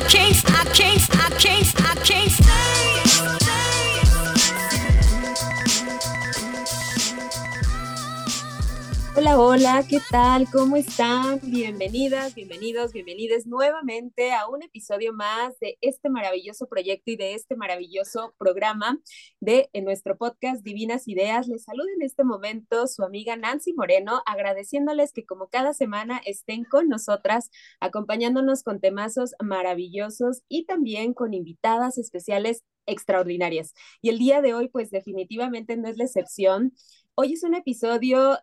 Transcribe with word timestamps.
I 0.00 0.08
can't. 0.08 0.27
Hola, 9.28 9.40
hola, 9.40 9.84
¿qué 9.86 9.98
tal? 10.10 10.46
¿Cómo 10.50 10.76
están? 10.76 11.38
Bienvenidas, 11.42 12.34
bienvenidos, 12.34 12.94
bienvenides 12.94 13.46
nuevamente 13.46 14.32
a 14.32 14.48
un 14.48 14.62
episodio 14.62 15.12
más 15.12 15.58
de 15.60 15.76
este 15.82 16.08
maravilloso 16.08 16.66
proyecto 16.66 17.10
y 17.10 17.16
de 17.16 17.34
este 17.34 17.54
maravilloso 17.54 18.34
programa 18.38 18.98
de 19.38 19.68
en 19.74 19.84
nuestro 19.84 20.16
podcast 20.16 20.64
Divinas 20.64 21.08
Ideas. 21.08 21.46
Les 21.46 21.64
saluda 21.64 21.90
en 21.94 22.06
este 22.06 22.24
momento 22.24 22.86
su 22.86 23.02
amiga 23.02 23.36
Nancy 23.36 23.74
Moreno, 23.74 24.22
agradeciéndoles 24.24 25.12
que 25.12 25.26
como 25.26 25.48
cada 25.48 25.74
semana 25.74 26.22
estén 26.24 26.64
con 26.64 26.88
nosotras, 26.88 27.50
acompañándonos 27.80 28.62
con 28.62 28.80
temazos 28.80 29.34
maravillosos 29.44 30.40
y 30.48 30.64
también 30.64 31.12
con 31.12 31.34
invitadas 31.34 31.98
especiales 31.98 32.64
extraordinarias. 32.86 33.74
Y 34.00 34.08
el 34.08 34.18
día 34.18 34.40
de 34.40 34.54
hoy, 34.54 34.68
pues 34.68 34.90
definitivamente 34.90 35.76
no 35.76 35.86
es 35.86 35.98
la 35.98 36.04
excepción. 36.04 36.72
Hoy 37.14 37.34
es 37.34 37.42
un 37.42 37.54
episodio 37.54 38.38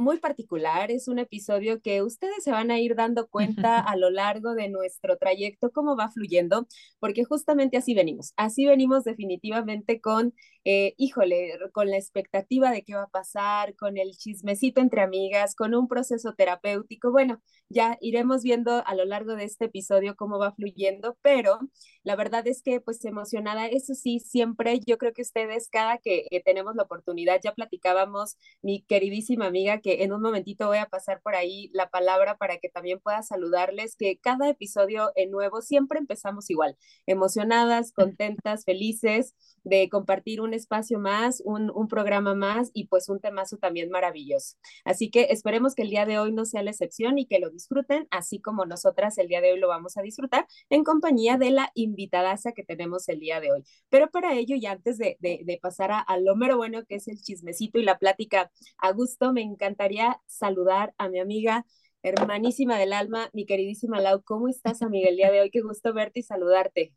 muy 0.00 0.18
particular, 0.18 0.90
es 0.90 1.06
un 1.08 1.18
episodio 1.18 1.80
que 1.80 2.02
ustedes 2.02 2.42
se 2.42 2.50
van 2.50 2.70
a 2.70 2.80
ir 2.80 2.96
dando 2.96 3.28
cuenta 3.28 3.78
a 3.80 3.96
lo 3.96 4.10
largo 4.10 4.54
de 4.54 4.68
nuestro 4.68 5.16
trayecto, 5.18 5.70
cómo 5.70 5.96
va 5.96 6.10
fluyendo, 6.10 6.66
porque 6.98 7.24
justamente 7.24 7.76
así 7.76 7.94
venimos, 7.94 8.32
así 8.36 8.66
venimos 8.66 9.04
definitivamente 9.04 10.00
con, 10.00 10.34
eh, 10.64 10.94
híjole, 10.96 11.58
con 11.72 11.90
la 11.90 11.98
expectativa 11.98 12.70
de 12.70 12.82
qué 12.82 12.94
va 12.94 13.04
a 13.04 13.08
pasar, 13.08 13.76
con 13.76 13.98
el 13.98 14.12
chismecito 14.16 14.80
entre 14.80 15.02
amigas, 15.02 15.54
con 15.54 15.74
un 15.74 15.86
proceso 15.86 16.34
terapéutico, 16.34 17.12
bueno, 17.12 17.40
ya 17.68 17.96
iremos 18.00 18.42
viendo 18.42 18.82
a 18.86 18.94
lo 18.94 19.04
largo 19.04 19.36
de 19.36 19.44
este 19.44 19.66
episodio 19.66 20.16
cómo 20.16 20.38
va 20.38 20.52
fluyendo, 20.52 21.16
pero 21.22 21.60
la 22.02 22.16
verdad 22.16 22.46
es 22.46 22.62
que 22.62 22.80
pues 22.80 23.04
emocionada, 23.04 23.66
eso 23.66 23.94
sí, 23.94 24.18
siempre 24.18 24.80
yo 24.86 24.98
creo 24.98 25.12
que 25.12 25.22
ustedes 25.22 25.68
cada 25.70 25.98
que 25.98 26.26
tenemos 26.44 26.74
la 26.74 26.84
oportunidad, 26.84 27.40
ya 27.42 27.54
platicábamos, 27.54 28.36
mi 28.62 28.82
queridísima 28.82 29.46
amiga, 29.46 29.80
que 29.80 29.89
en 29.98 30.12
un 30.12 30.22
momentito 30.22 30.66
voy 30.66 30.78
a 30.78 30.86
pasar 30.86 31.20
por 31.22 31.34
ahí 31.34 31.70
la 31.72 31.90
palabra 31.90 32.36
para 32.36 32.58
que 32.58 32.68
también 32.68 33.00
pueda 33.00 33.22
saludarles, 33.22 33.96
que 33.96 34.18
cada 34.18 34.48
episodio 34.48 35.10
en 35.16 35.30
nuevo 35.30 35.60
siempre 35.62 35.98
empezamos 35.98 36.50
igual, 36.50 36.76
emocionadas, 37.06 37.92
contentas, 37.92 38.64
felices 38.64 39.34
de 39.64 39.88
compartir 39.90 40.40
un 40.40 40.54
espacio 40.54 40.98
más, 40.98 41.42
un, 41.44 41.70
un 41.74 41.88
programa 41.88 42.34
más 42.34 42.70
y 42.72 42.86
pues 42.86 43.08
un 43.08 43.20
temazo 43.20 43.58
también 43.58 43.90
maravilloso. 43.90 44.56
Así 44.84 45.10
que 45.10 45.28
esperemos 45.30 45.74
que 45.74 45.82
el 45.82 45.90
día 45.90 46.06
de 46.06 46.18
hoy 46.18 46.32
no 46.32 46.44
sea 46.44 46.62
la 46.62 46.70
excepción 46.70 47.18
y 47.18 47.26
que 47.26 47.40
lo 47.40 47.50
disfruten, 47.50 48.08
así 48.10 48.40
como 48.40 48.64
nosotras 48.64 49.18
el 49.18 49.28
día 49.28 49.40
de 49.40 49.52
hoy 49.52 49.58
lo 49.58 49.68
vamos 49.68 49.96
a 49.96 50.02
disfrutar 50.02 50.46
en 50.68 50.84
compañía 50.84 51.36
de 51.36 51.50
la 51.50 51.70
invitadaza 51.74 52.52
que 52.52 52.64
tenemos 52.64 53.08
el 53.08 53.20
día 53.20 53.40
de 53.40 53.52
hoy. 53.52 53.64
Pero 53.88 54.10
para 54.10 54.34
ello, 54.34 54.56
y 54.56 54.66
antes 54.66 54.98
de, 54.98 55.16
de, 55.20 55.58
pasar 55.60 55.92
a, 55.92 56.00
a, 56.00 56.18
lo 56.18 56.36
mero 56.36 56.56
bueno 56.56 56.84
que 56.86 56.96
es 56.96 57.08
el 57.08 57.20
chismecito 57.20 57.78
y 57.78 57.82
la 57.82 57.98
plática 57.98 58.50
a 58.78 58.92
gusto, 58.92 59.32
me 59.32 59.42
encantaría 59.80 60.20
saludar 60.26 60.94
a 60.98 61.08
mi 61.08 61.20
amiga 61.20 61.64
hermanísima 62.02 62.78
del 62.78 62.92
alma, 62.92 63.30
mi 63.32 63.46
queridísima 63.46 64.00
Lau. 64.00 64.22
¿Cómo 64.24 64.48
estás, 64.48 64.82
amiga, 64.82 65.08
el 65.08 65.16
día 65.16 65.30
de 65.30 65.40
hoy? 65.40 65.50
Qué 65.50 65.62
gusto 65.62 65.94
verte 65.94 66.20
y 66.20 66.22
saludarte. 66.22 66.92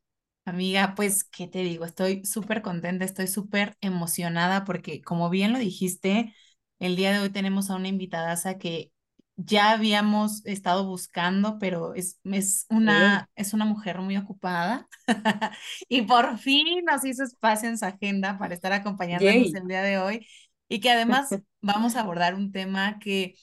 Amiga, 0.46 0.94
pues, 0.96 1.24
¿qué 1.24 1.48
te 1.48 1.60
digo? 1.60 1.86
Estoy 1.86 2.26
súper 2.26 2.62
contenta, 2.62 3.06
estoy 3.06 3.28
súper 3.28 3.78
emocionada 3.80 4.66
porque, 4.66 5.02
como 5.02 5.30
bien 5.30 5.54
lo 5.54 5.60
dijiste, 5.60 6.34
el 6.80 6.98
día 6.98 7.14
de 7.14 7.20
hoy 7.20 7.30
tenemos 7.30 7.70
a 7.70 7.76
una 7.76 7.88
invitadaza 7.88 8.58
que 8.58 8.92
ya 9.38 9.72
habíamos 9.72 10.46
estado 10.46 10.86
buscando, 10.86 11.58
pero 11.60 11.94
es, 11.96 12.20
es, 12.26 12.66
una, 12.70 13.30
es 13.36 13.54
una 13.54 13.66
mujer 13.66 14.00
muy 14.00 14.18
ocupada 14.18 14.88
y 15.90 16.02
por 16.04 16.38
fin 16.38 16.84
nos 16.86 17.06
hizo 17.06 17.24
espacio 17.24 17.70
en 17.70 17.78
su 17.78 17.86
agenda 17.86 18.38
para 18.38 18.54
estar 18.54 18.74
acompañándonos 18.74 19.54
el 19.56 19.68
día 19.68 19.82
de 19.82 19.98
hoy 19.98 20.28
y 20.68 20.80
que 20.80 20.90
además 20.92 21.30
vamos 21.62 21.96
a 21.96 22.02
abordar 22.02 22.36
un 22.36 22.52
tema 22.52 23.00
que, 23.00 23.36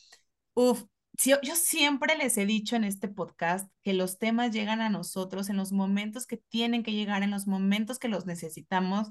uff, 0.54 0.84
yo, 1.25 1.36
yo 1.42 1.54
siempre 1.56 2.16
les 2.16 2.38
he 2.38 2.47
dicho 2.47 2.76
en 2.76 2.84
este 2.84 3.08
podcast 3.08 3.70
que 3.82 3.92
los 3.92 4.19
temas 4.19 4.53
llegan 4.53 4.81
a 4.81 4.88
nosotros 4.88 5.50
en 5.50 5.56
los 5.56 5.72
momentos 5.72 6.26
que 6.26 6.38
tienen 6.38 6.82
que 6.82 6.92
llegar, 6.92 7.22
en 7.22 7.31
los 7.31 7.47
momentos 7.47 7.98
que 7.98 8.08
los 8.08 8.26
necesitamos. 8.26 9.08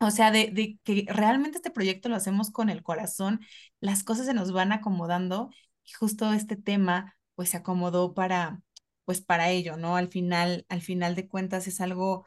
O 0.00 0.10
sea, 0.10 0.30
de, 0.32 0.50
de 0.52 0.78
que 0.84 1.06
realmente 1.08 1.58
este 1.58 1.70
proyecto 1.70 2.08
lo 2.08 2.16
hacemos 2.16 2.50
con 2.50 2.70
el 2.70 2.82
corazón, 2.82 3.40
las 3.80 4.02
cosas 4.02 4.26
se 4.26 4.34
nos 4.34 4.52
van 4.52 4.72
acomodando 4.72 5.50
y 5.84 5.92
justo 5.92 6.32
este 6.32 6.56
tema 6.56 7.16
pues 7.34 7.50
se 7.50 7.58
acomodó 7.58 8.14
para 8.14 8.60
pues 9.04 9.20
para 9.20 9.50
ello, 9.50 9.76
¿no? 9.76 9.96
Al 9.96 10.08
final, 10.08 10.64
al 10.68 10.80
final 10.80 11.14
de 11.14 11.28
cuentas 11.28 11.66
es 11.66 11.80
algo 11.80 12.24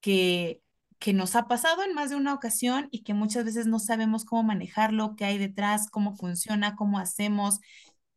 que 0.00 0.62
que 0.98 1.12
nos 1.12 1.36
ha 1.36 1.46
pasado 1.48 1.82
en 1.84 1.94
más 1.94 2.10
de 2.10 2.16
una 2.16 2.34
ocasión 2.34 2.88
y 2.90 3.02
que 3.04 3.14
muchas 3.14 3.44
veces 3.44 3.66
no 3.66 3.78
sabemos 3.78 4.24
cómo 4.24 4.42
manejarlo, 4.42 5.14
qué 5.16 5.24
hay 5.24 5.38
detrás, 5.38 5.88
cómo 5.90 6.16
funciona, 6.16 6.76
cómo 6.76 6.98
hacemos. 6.98 7.60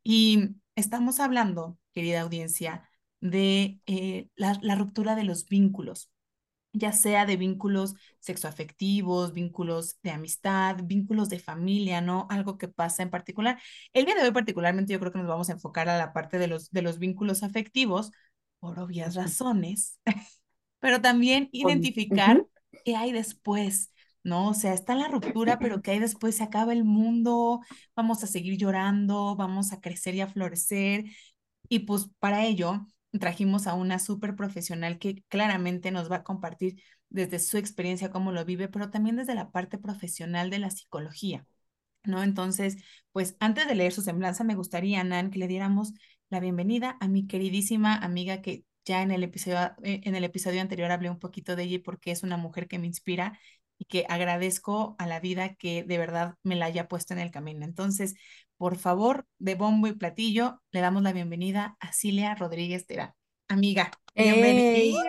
Y 0.03 0.55
estamos 0.75 1.19
hablando, 1.19 1.77
querida 1.93 2.21
audiencia, 2.21 2.89
de 3.21 3.79
eh, 3.85 4.29
la, 4.35 4.57
la, 4.61 4.75
ruptura 4.75 5.15
de 5.15 5.23
los 5.23 5.45
vínculos, 5.47 6.11
ya 6.73 6.91
sea 6.91 7.25
de 7.25 7.37
vínculos 7.37 7.95
sexoafectivos, 8.19 9.33
vínculos 9.33 9.99
de 10.01 10.11
amistad, 10.11 10.77
vínculos 10.83 11.29
de 11.29 11.39
familia, 11.39 12.01
¿no? 12.01 12.27
Algo 12.31 12.57
que 12.57 12.67
pasa 12.67 13.03
en 13.03 13.11
particular. 13.11 13.59
El 13.93 14.05
día 14.05 14.15
de 14.15 14.23
hoy 14.23 14.31
particularmente 14.31 14.93
yo 14.93 14.99
creo 14.99 15.11
que 15.11 15.19
nos 15.19 15.27
vamos 15.27 15.49
a 15.49 15.53
enfocar 15.53 15.89
a 15.89 15.97
la 15.97 16.13
parte 16.13 16.39
de 16.39 16.47
los, 16.47 16.71
de 16.71 16.81
los 16.81 16.97
vínculos 16.99 17.43
afectivos, 17.43 18.11
por 18.59 18.79
obvias 18.79 19.15
razones, 19.15 19.99
pero 20.79 21.01
también 21.01 21.49
identificar 21.51 22.45
qué 22.83 22.95
hay 22.95 23.11
después, 23.11 23.91
¿no? 24.23 24.49
O 24.49 24.53
sea, 24.53 24.73
está 24.73 24.95
la 24.95 25.07
ruptura, 25.07 25.59
pero 25.59 25.81
¿qué 25.81 25.91
hay 25.91 25.99
después? 25.99 26.35
Se 26.37 26.43
acaba 26.43 26.73
el 26.73 26.83
mundo, 26.83 27.61
vamos 27.95 28.23
a 28.23 28.27
seguir 28.27 28.57
llorando, 28.57 29.35
vamos 29.35 29.73
a 29.73 29.81
crecer 29.81 30.15
y 30.15 30.21
a 30.21 30.27
florecer. 30.27 31.05
Y 31.69 31.79
pues 31.79 32.09
para 32.19 32.45
ello 32.45 32.85
trajimos 33.19 33.67
a 33.67 33.73
una 33.73 33.99
súper 33.99 34.35
profesional 34.35 34.99
que 34.99 35.23
claramente 35.27 35.91
nos 35.91 36.11
va 36.11 36.17
a 36.17 36.23
compartir 36.23 36.81
desde 37.09 37.39
su 37.39 37.57
experiencia 37.57 38.11
cómo 38.11 38.31
lo 38.31 38.45
vive, 38.45 38.69
pero 38.69 38.89
también 38.89 39.17
desde 39.17 39.35
la 39.35 39.51
parte 39.51 39.77
profesional 39.77 40.49
de 40.49 40.59
la 40.59 40.71
psicología, 40.71 41.45
¿no? 42.03 42.23
Entonces, 42.23 42.77
pues 43.11 43.35
antes 43.39 43.67
de 43.67 43.75
leer 43.75 43.91
su 43.93 44.01
semblanza, 44.01 44.43
me 44.43 44.55
gustaría, 44.55 45.03
Nan, 45.03 45.29
que 45.31 45.39
le 45.39 45.47
diéramos 45.47 45.93
la 46.29 46.39
bienvenida 46.39 46.97
a 47.01 47.07
mi 47.07 47.27
queridísima 47.27 47.95
amiga 47.95 48.41
que 48.41 48.65
ya 48.85 49.01
en 49.01 49.11
el 49.11 49.23
episodio, 49.23 49.57
eh, 49.83 50.01
en 50.03 50.15
el 50.15 50.23
episodio 50.23 50.61
anterior 50.61 50.91
hablé 50.91 51.09
un 51.09 51.19
poquito 51.19 51.55
de 51.55 51.63
ella 51.63 51.79
porque 51.83 52.11
es 52.11 52.23
una 52.23 52.37
mujer 52.37 52.67
que 52.67 52.79
me 52.79 52.87
inspira 52.87 53.39
y 53.77 53.85
que 53.85 54.05
agradezco 54.09 54.95
a 54.99 55.07
la 55.07 55.19
vida 55.19 55.55
que 55.55 55.83
de 55.83 55.97
verdad 55.97 56.35
me 56.43 56.55
la 56.55 56.65
haya 56.65 56.87
puesto 56.87 57.13
en 57.13 57.19
el 57.19 57.31
camino. 57.31 57.65
Entonces, 57.65 58.15
por 58.57 58.77
favor, 58.77 59.25
de 59.39 59.55
bombo 59.55 59.87
y 59.87 59.93
platillo, 59.93 60.61
le 60.71 60.81
damos 60.81 61.01
la 61.01 61.13
bienvenida 61.13 61.77
a 61.79 61.91
Cilia 61.91 62.35
Rodríguez 62.35 62.85
Terán. 62.85 63.13
Amiga, 63.47 63.91
bienvenida. 64.15 65.01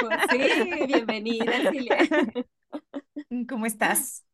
Pues 0.00 0.18
sí, 0.30 0.86
bienvenida, 0.86 1.70
Cilia. 1.70 1.98
¿Cómo 3.48 3.66
estás? 3.66 4.24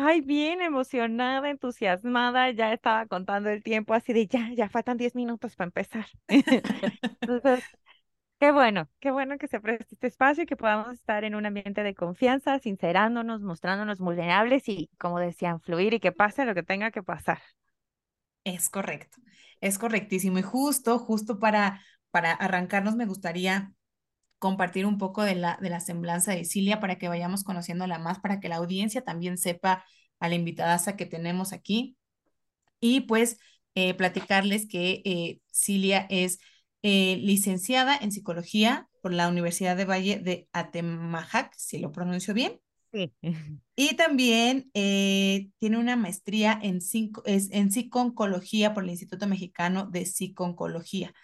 Ay, 0.00 0.20
bien 0.20 0.62
emocionada, 0.62 1.50
entusiasmada, 1.50 2.50
ya 2.52 2.72
estaba 2.72 3.06
contando 3.06 3.50
el 3.50 3.64
tiempo 3.64 3.94
así 3.94 4.12
de 4.12 4.28
ya, 4.28 4.50
ya 4.54 4.68
faltan 4.68 4.96
10 4.96 5.16
minutos 5.16 5.56
para 5.56 5.66
empezar. 5.66 6.06
Qué 8.40 8.52
bueno, 8.52 8.88
qué 9.00 9.10
bueno 9.10 9.36
que 9.36 9.48
se 9.48 9.58
preste 9.60 9.94
este 9.94 10.06
espacio 10.06 10.44
y 10.44 10.46
que 10.46 10.56
podamos 10.56 10.92
estar 10.94 11.24
en 11.24 11.34
un 11.34 11.44
ambiente 11.44 11.82
de 11.82 11.94
confianza, 11.96 12.60
sincerándonos, 12.60 13.42
mostrándonos 13.42 13.98
vulnerables 13.98 14.68
y, 14.68 14.90
como 14.96 15.18
decían, 15.18 15.60
fluir 15.60 15.94
y 15.94 15.98
que 16.00 16.12
pase 16.12 16.44
lo 16.44 16.54
que 16.54 16.62
tenga 16.62 16.92
que 16.92 17.02
pasar. 17.02 17.40
Es 18.44 18.70
correcto, 18.70 19.18
es 19.60 19.76
correctísimo. 19.78 20.38
Y 20.38 20.42
justo, 20.42 21.00
justo 21.00 21.40
para, 21.40 21.82
para 22.12 22.32
arrancarnos, 22.32 22.94
me 22.94 23.06
gustaría 23.06 23.72
compartir 24.38 24.86
un 24.86 24.98
poco 24.98 25.22
de 25.22 25.34
la, 25.34 25.58
de 25.60 25.70
la 25.70 25.80
semblanza 25.80 26.32
de 26.32 26.44
Cilia 26.44 26.80
para 26.80 26.98
que 26.98 27.08
vayamos 27.08 27.44
conociéndola 27.44 27.98
más, 27.98 28.20
para 28.20 28.40
que 28.40 28.48
la 28.48 28.56
audiencia 28.56 29.02
también 29.02 29.38
sepa 29.38 29.84
a 30.20 30.28
la 30.28 30.34
invitada 30.34 30.96
que 30.96 31.06
tenemos 31.06 31.52
aquí. 31.52 31.96
Y 32.80 33.02
pues 33.02 33.38
eh, 33.74 33.94
platicarles 33.94 34.66
que 34.66 35.02
eh, 35.04 35.40
Cilia 35.50 36.06
es 36.10 36.38
eh, 36.82 37.16
licenciada 37.18 37.96
en 37.96 38.12
psicología 38.12 38.88
por 39.02 39.12
la 39.12 39.28
Universidad 39.28 39.76
de 39.76 39.84
Valle 39.84 40.18
de 40.18 40.48
Atemajac, 40.52 41.52
si 41.56 41.78
lo 41.78 41.92
pronuncio 41.92 42.34
bien. 42.34 42.60
Sí. 42.92 43.12
Y 43.80 43.94
también 43.94 44.72
tiene 44.72 45.78
una 45.78 45.94
maestría 45.94 46.58
en, 46.60 46.80
en 47.24 47.70
psiconcología 47.70 48.74
por 48.74 48.82
el 48.82 48.90
Instituto 48.90 49.28
Mexicano 49.28 49.86
de 49.86 50.04
Psiconcología. 50.04 51.14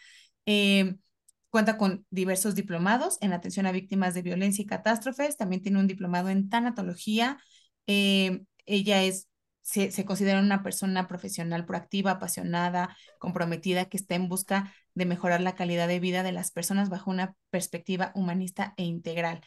Cuenta 1.55 1.79
con 1.79 2.05
diversos 2.11 2.57
diplomados 2.57 3.17
en 3.21 3.33
atención 3.33 3.65
a 3.67 3.71
víctimas 3.71 4.13
de 4.13 4.23
violencia 4.23 4.61
y 4.61 4.67
catástrofes. 4.67 5.37
También 5.37 5.63
tiene 5.63 5.79
un 5.79 5.87
diplomado 5.87 6.29
en 6.29 6.49
tanatología. 6.49 7.39
Eh, 7.87 8.41
ella 8.67 9.05
es, 9.05 9.29
se, 9.61 10.05
considera 10.05 10.41
una 10.41 10.65
persona 10.65 11.07
profesional 11.07 11.65
proactiva, 11.65 12.11
apasionada, 12.11 12.97
comprometida, 13.21 13.85
que 13.85 13.97
está 13.97 14.17
en 14.17 14.29
busca 14.29 14.75
de 14.95 15.07
mejorar 15.07 15.41
la 15.43 15.55
calidad 15.55 15.87
de 15.87 16.01
vida 16.01 16.25
de 16.25 16.33
las 16.33 16.51
personas 16.51 16.89
bajo 16.89 17.13
una 17.13 17.37
perspectiva 17.51 18.11
humanista 18.17 18.75
e 18.77 18.83
integral. 18.83 19.41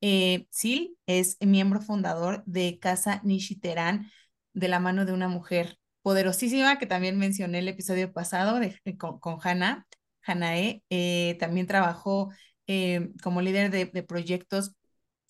Eh, 0.00 0.48
Sil 0.50 0.98
es 1.06 1.36
miembro 1.40 1.80
fundador 1.80 2.42
de 2.44 2.80
Casa 2.80 3.20
Nishiterán 3.22 4.10
de 4.52 4.66
la 4.66 4.80
mano 4.80 5.04
de 5.04 5.12
una 5.12 5.28
mujer 5.28 5.78
poderosísima 6.02 6.80
que 6.80 6.86
también 6.86 7.18
mencioné 7.18 7.60
el 7.60 7.68
episodio 7.68 8.12
pasado 8.12 8.58
de, 8.58 8.80
con, 8.98 9.20
con 9.20 9.38
Hannah. 9.40 9.86
Hanae 10.24 10.82
eh, 10.90 11.36
también 11.40 11.66
trabajó 11.66 12.30
eh, 12.66 13.10
como 13.22 13.42
líder 13.42 13.70
de, 13.70 13.86
de, 13.86 14.02
proyectos 14.02 14.72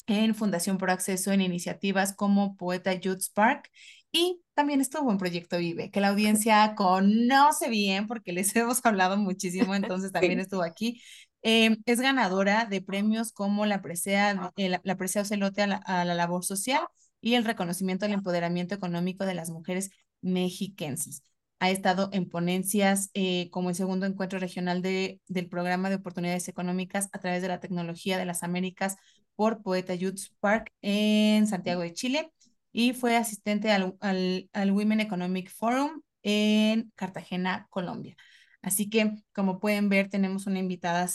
en 0.06 0.34
Fundación 0.34 0.78
por 0.78 0.90
Acceso 0.90 1.32
en 1.32 1.40
iniciativas 1.40 2.14
como 2.14 2.56
Poeta 2.56 2.92
Youth 2.94 3.20
Spark 3.22 3.70
y 4.12 4.42
también 4.54 4.80
estuvo 4.82 5.10
en 5.10 5.18
Proyecto 5.18 5.56
Vive, 5.56 5.90
que 5.90 6.00
la 6.00 6.08
audiencia 6.08 6.74
conoce 6.74 7.70
bien 7.70 8.06
porque 8.06 8.32
les 8.32 8.54
hemos 8.56 8.84
hablado 8.84 9.16
muchísimo, 9.16 9.74
entonces 9.74 10.12
también 10.12 10.40
estuvo 10.40 10.62
aquí. 10.62 11.02
Eh, 11.42 11.78
es 11.86 12.00
ganadora 12.00 12.66
de 12.66 12.82
premios 12.82 13.32
como 13.32 13.66
la 13.66 13.82
Presea, 13.82 14.52
la, 14.56 14.80
la 14.84 14.96
Presea 14.96 15.22
Ocelote 15.22 15.62
a 15.62 15.66
la, 15.66 15.76
a 15.76 16.04
la 16.04 16.14
labor 16.14 16.44
social 16.44 16.82
y 17.20 17.34
el 17.34 17.44
reconocimiento 17.44 18.04
al 18.04 18.12
empoderamiento 18.12 18.74
económico 18.74 19.24
de 19.24 19.34
las 19.34 19.50
mujeres 19.50 19.90
mexiquenses. 20.20 21.22
Ha 21.62 21.70
estado 21.70 22.08
en 22.12 22.28
ponencias 22.28 23.10
eh, 23.14 23.48
como 23.50 23.68
el 23.68 23.76
segundo 23.76 24.04
encuentro 24.04 24.40
regional 24.40 24.82
de, 24.82 25.20
del 25.28 25.48
programa 25.48 25.90
de 25.90 25.94
oportunidades 25.94 26.48
económicas 26.48 27.08
a 27.12 27.20
través 27.20 27.40
de 27.40 27.46
la 27.46 27.60
tecnología 27.60 28.18
de 28.18 28.24
las 28.24 28.42
Américas 28.42 28.96
por 29.36 29.62
Poeta 29.62 29.94
Youth 29.94 30.22
Park 30.40 30.72
en 30.82 31.46
Santiago 31.46 31.82
de 31.82 31.92
Chile 31.92 32.32
y 32.72 32.94
fue 32.94 33.16
asistente 33.16 33.70
al, 33.70 33.94
al, 34.00 34.50
al 34.52 34.72
Women 34.72 34.98
Economic 34.98 35.52
Forum 35.52 36.02
en 36.24 36.90
Cartagena, 36.96 37.68
Colombia. 37.70 38.16
Así 38.60 38.90
que, 38.90 39.12
como 39.32 39.60
pueden 39.60 39.88
ver, 39.88 40.08
tenemos 40.10 40.48
una 40.48 40.58
invitada 40.58 41.06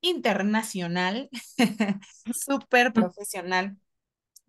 internacional, 0.00 1.28
súper 2.34 2.92
profesional, 2.92 3.76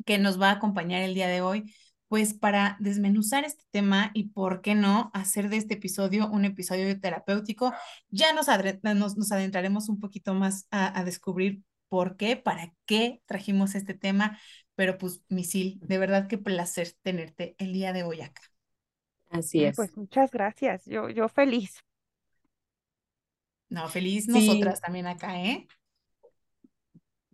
que 0.03 0.17
nos 0.17 0.41
va 0.41 0.49
a 0.49 0.53
acompañar 0.53 1.03
el 1.03 1.13
día 1.13 1.27
de 1.27 1.41
hoy, 1.41 1.71
pues 2.07 2.33
para 2.33 2.77
desmenuzar 2.79 3.43
este 3.43 3.63
tema 3.71 4.11
y, 4.13 4.29
¿por 4.29 4.61
qué 4.61 4.75
no?, 4.75 5.11
hacer 5.13 5.49
de 5.49 5.57
este 5.57 5.75
episodio 5.75 6.29
un 6.29 6.45
episodio 6.45 6.99
terapéutico. 6.99 7.73
Ya 8.09 8.33
nos, 8.33 8.47
nos, 8.83 9.17
nos 9.17 9.31
adentraremos 9.31 9.89
un 9.89 9.99
poquito 9.99 10.33
más 10.33 10.67
a, 10.71 10.97
a, 10.99 11.03
descubrir 11.03 11.61
por 11.89 12.17
qué, 12.17 12.37
para 12.37 12.73
qué 12.85 13.21
trajimos 13.25 13.75
este 13.75 13.93
tema, 13.93 14.39
pero 14.75 14.97
pues, 14.97 15.21
Misil, 15.29 15.79
de 15.81 15.97
verdad 15.97 16.27
qué 16.27 16.37
placer 16.37 16.93
tenerte 17.01 17.55
el 17.57 17.73
día 17.73 17.93
de 17.93 18.03
hoy 18.03 18.21
acá. 18.21 18.41
Así 19.29 19.63
es. 19.63 19.75
Pues 19.75 19.95
muchas 19.97 20.31
gracias, 20.31 20.85
yo, 20.85 21.09
yo 21.09 21.27
feliz. 21.27 21.83
No, 23.69 23.87
feliz 23.89 24.25
sí. 24.25 24.31
nosotras 24.31 24.79
también 24.79 25.07
acá, 25.07 25.41
¿eh? 25.41 25.67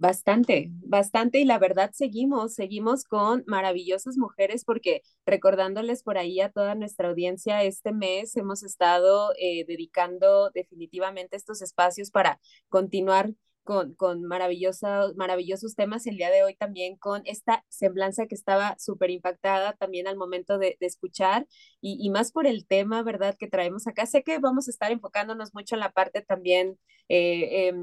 Bastante, 0.04 0.68
bastante 0.82 1.40
y 1.40 1.46
la 1.46 1.58
verdad 1.60 1.92
seguimos, 1.94 2.56
seguimos 2.56 3.06
con 3.06 3.46
maravillosas 3.48 4.18
mujeres 4.18 4.66
porque 4.66 5.02
recordándoles 5.26 6.04
por 6.04 6.18
ahí 6.18 6.42
a 6.42 6.52
toda 6.52 6.76
nuestra 6.76 7.08
audiencia, 7.08 7.64
este 7.64 7.94
mes 7.94 8.36
hemos 8.36 8.64
estado 8.64 9.32
eh, 9.40 9.64
dedicando 9.66 10.50
definitivamente 10.50 11.38
estos 11.38 11.62
espacios 11.62 12.12
para 12.12 12.42
continuar 12.68 13.30
con, 13.64 13.94
con 13.96 14.24
maravillosa, 14.24 15.12
maravillosos 15.16 15.76
temas 15.76 16.06
el 16.08 16.18
día 16.18 16.30
de 16.30 16.44
hoy 16.44 16.56
también 16.56 16.98
con 16.98 17.22
esta 17.26 17.66
semblanza 17.70 18.28
que 18.28 18.36
estaba 18.36 18.76
súper 18.80 19.10
impactada 19.10 19.74
también 19.74 20.08
al 20.08 20.18
momento 20.18 20.58
de, 20.58 20.78
de 20.80 20.86
escuchar 20.86 21.48
y, 21.82 21.98
y, 22.00 22.10
más 22.10 22.32
por 22.32 22.48
el 22.48 22.66
tema, 22.68 23.04
¿verdad?, 23.04 23.36
que 23.38 23.48
traemos 23.48 23.88
acá. 23.88 24.06
Sé 24.06 24.24
que 24.24 24.40
vamos 24.40 24.68
a 24.68 24.72
estar 24.72 24.92
enfocándonos 24.92 25.54
mucho 25.54 25.76
en 25.76 25.80
la 25.82 25.92
parte 25.92 26.22
también, 26.22 26.80
eh, 27.10 27.70
eh, 27.70 27.74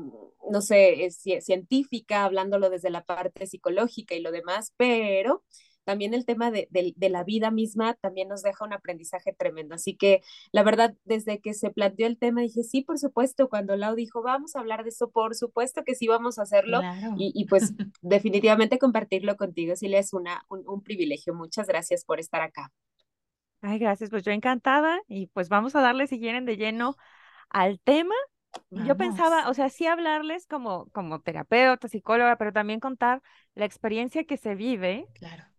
no 0.51 0.61
sé, 0.61 1.09
científica, 1.41 2.25
hablándolo 2.25 2.71
desde 2.71 2.91
la 2.91 3.05
parte 3.05 3.47
psicológica 3.47 4.15
y 4.15 4.21
lo 4.21 4.33
demás, 4.33 4.75
pero 4.77 5.45
también 5.91 6.15
el 6.15 6.25
tema 6.25 6.53
de, 6.53 6.69
de, 6.71 6.95
de, 6.97 7.09
la 7.11 7.25
vida 7.25 7.51
misma 7.51 7.95
también 7.95 8.29
nos 8.29 8.45
deja 8.45 8.65
un 8.65 8.73
aprendizaje 8.73 9.33
tremendo. 9.33 9.75
Así 9.75 9.97
que 9.97 10.23
la 10.53 10.63
verdad, 10.63 10.95
desde 11.05 11.41
que 11.41 11.53
se 11.53 11.71
planteó 11.71 12.07
el 12.07 12.17
tema, 12.17 12.43
dije, 12.43 12.63
sí, 12.63 12.83
por 12.83 12.97
supuesto, 12.97 13.49
cuando 13.49 13.75
Lau 13.75 13.97
dijo, 13.97 14.23
vamos 14.23 14.55
a 14.55 14.61
hablar 14.61 14.85
de 14.85 14.91
eso, 14.91 15.11
por 15.11 15.35
supuesto 15.35 15.83
que 15.83 15.97
sí 15.97 16.07
vamos 16.07 16.39
a 16.39 16.43
hacerlo. 16.43 16.79
Claro. 16.79 17.17
Y, 17.19 17.33
y, 17.35 17.47
pues 17.47 17.75
definitivamente 18.03 18.79
compartirlo 18.79 19.37
contigo, 19.37 19.75
Silvia, 19.75 19.99
es 19.99 20.13
una, 20.13 20.45
un, 20.49 20.63
un 20.65 20.81
privilegio. 20.81 21.35
Muchas 21.35 21.67
gracias 21.67 22.05
por 22.05 22.21
estar 22.21 22.41
acá. 22.41 22.71
Ay, 23.61 23.81
gracias, 23.81 24.11
pues 24.11 24.23
yo 24.23 24.31
encantada 24.31 25.01
y 25.09 25.27
pues 25.27 25.49
vamos 25.49 25.75
a 25.75 25.81
darle 25.81 26.07
si 26.07 26.21
quieren 26.21 26.45
de 26.45 26.57
lleno 26.57 26.95
al 27.49 27.81
tema 27.81 28.15
Vamos. 28.71 28.87
Yo 28.87 28.97
pensaba, 28.97 29.49
o 29.49 29.55
sea, 29.55 29.69
sí 29.71 29.87
hablarles 29.87 30.47
como, 30.47 30.87
como 30.91 31.21
terapeuta, 31.21 31.89
psicóloga, 31.89 32.37
pero 32.37 32.53
también 32.53 32.79
contar 32.79 33.23
la 33.55 33.65
experiencia 33.65 34.25
que 34.25 34.37
se 34.37 34.55
vive 34.55 35.09
claro 35.15 35.51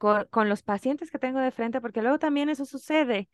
con, 0.00 0.24
con, 0.30 0.48
los 0.48 0.62
pacientes 0.62 1.10
que 1.10 1.18
tengo 1.18 1.40
de 1.40 1.50
frente, 1.50 1.82
porque 1.82 2.00
luego 2.00 2.18
también 2.18 2.48
eso 2.48 2.64
sucede, 2.64 3.28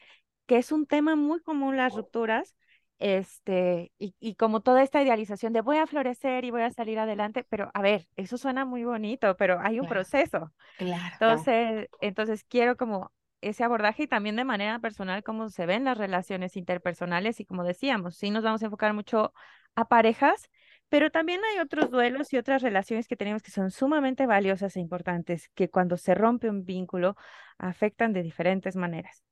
que 0.47 0.59
es 0.59 0.73
un 0.73 0.85
tema 0.85 1.15
muy 1.15 1.41
común 1.41 1.77
las 1.77 1.95
rupturas, 1.95 2.57
este, 2.99 3.93
y, 3.99 4.17
y, 4.19 4.35
como 4.35 4.63
toda 4.63 4.83
esta 4.83 5.01
idealización 5.01 5.53
de 5.53 5.61
voy 5.61 5.77
a 5.77 5.87
florecer 5.87 6.45
y 6.45 6.51
voy 6.51 6.63
a 6.63 6.73
salir 6.73 6.99
adelante, 6.99 7.45
pero 7.49 7.71
a 7.73 7.83
ver, 7.83 8.09
eso 8.17 8.37
suena 8.37 8.65
muy 8.65 8.83
bonito, 8.83 9.37
pero 9.37 9.61
hay 9.61 9.79
un 9.79 9.87
claro, 9.87 10.01
proceso. 10.01 10.53
Claro, 10.77 11.13
entonces, 11.13 11.89
entonces 12.01 12.43
quiero 12.43 12.77
como 12.77 13.13
ese 13.43 13.63
abordaje 13.63 14.05
y 14.05 14.09
también 14.09 14.35
de 14.35 14.45
manera 14.45 14.81
personal 14.81 15.23
cómo 15.23 15.51
se 15.51 15.67
ven 15.67 15.85
las 15.85 15.97
relaciones 15.97 16.57
interpersonales 16.57 17.39
y 17.39 17.45
como 17.45 17.63
decíamos, 17.63 18.17
sí 18.17 18.31
nos 18.31 18.43
vamos 18.43 18.63
a 18.63 18.67
enfocar 18.67 18.93
mucho 18.93 19.33
a 19.77 19.85
parejas, 19.87 20.51
pero 20.89 21.11
también 21.11 21.41
hay 21.45 21.59
otros 21.59 21.91
duelos 21.91 22.33
y 22.33 22.37
otras 22.39 22.63
relaciones 22.63 23.09
que 23.09 23.17
tenemos 23.17 23.43
que 23.43 23.51
son 23.51 23.71
sumamente 23.71 24.27
valiosas 24.27 24.77
e 24.77 24.81
importantes, 24.81 25.51
que 25.55 25.69
cuando 25.69 25.97
se 25.97 26.15
rompe 26.15 26.49
un 26.51 26.65
vínculo 26.65 27.17
afectan 27.59 28.13
de 28.13 28.23
diferentes 28.23 28.77
maneras. 28.77 29.23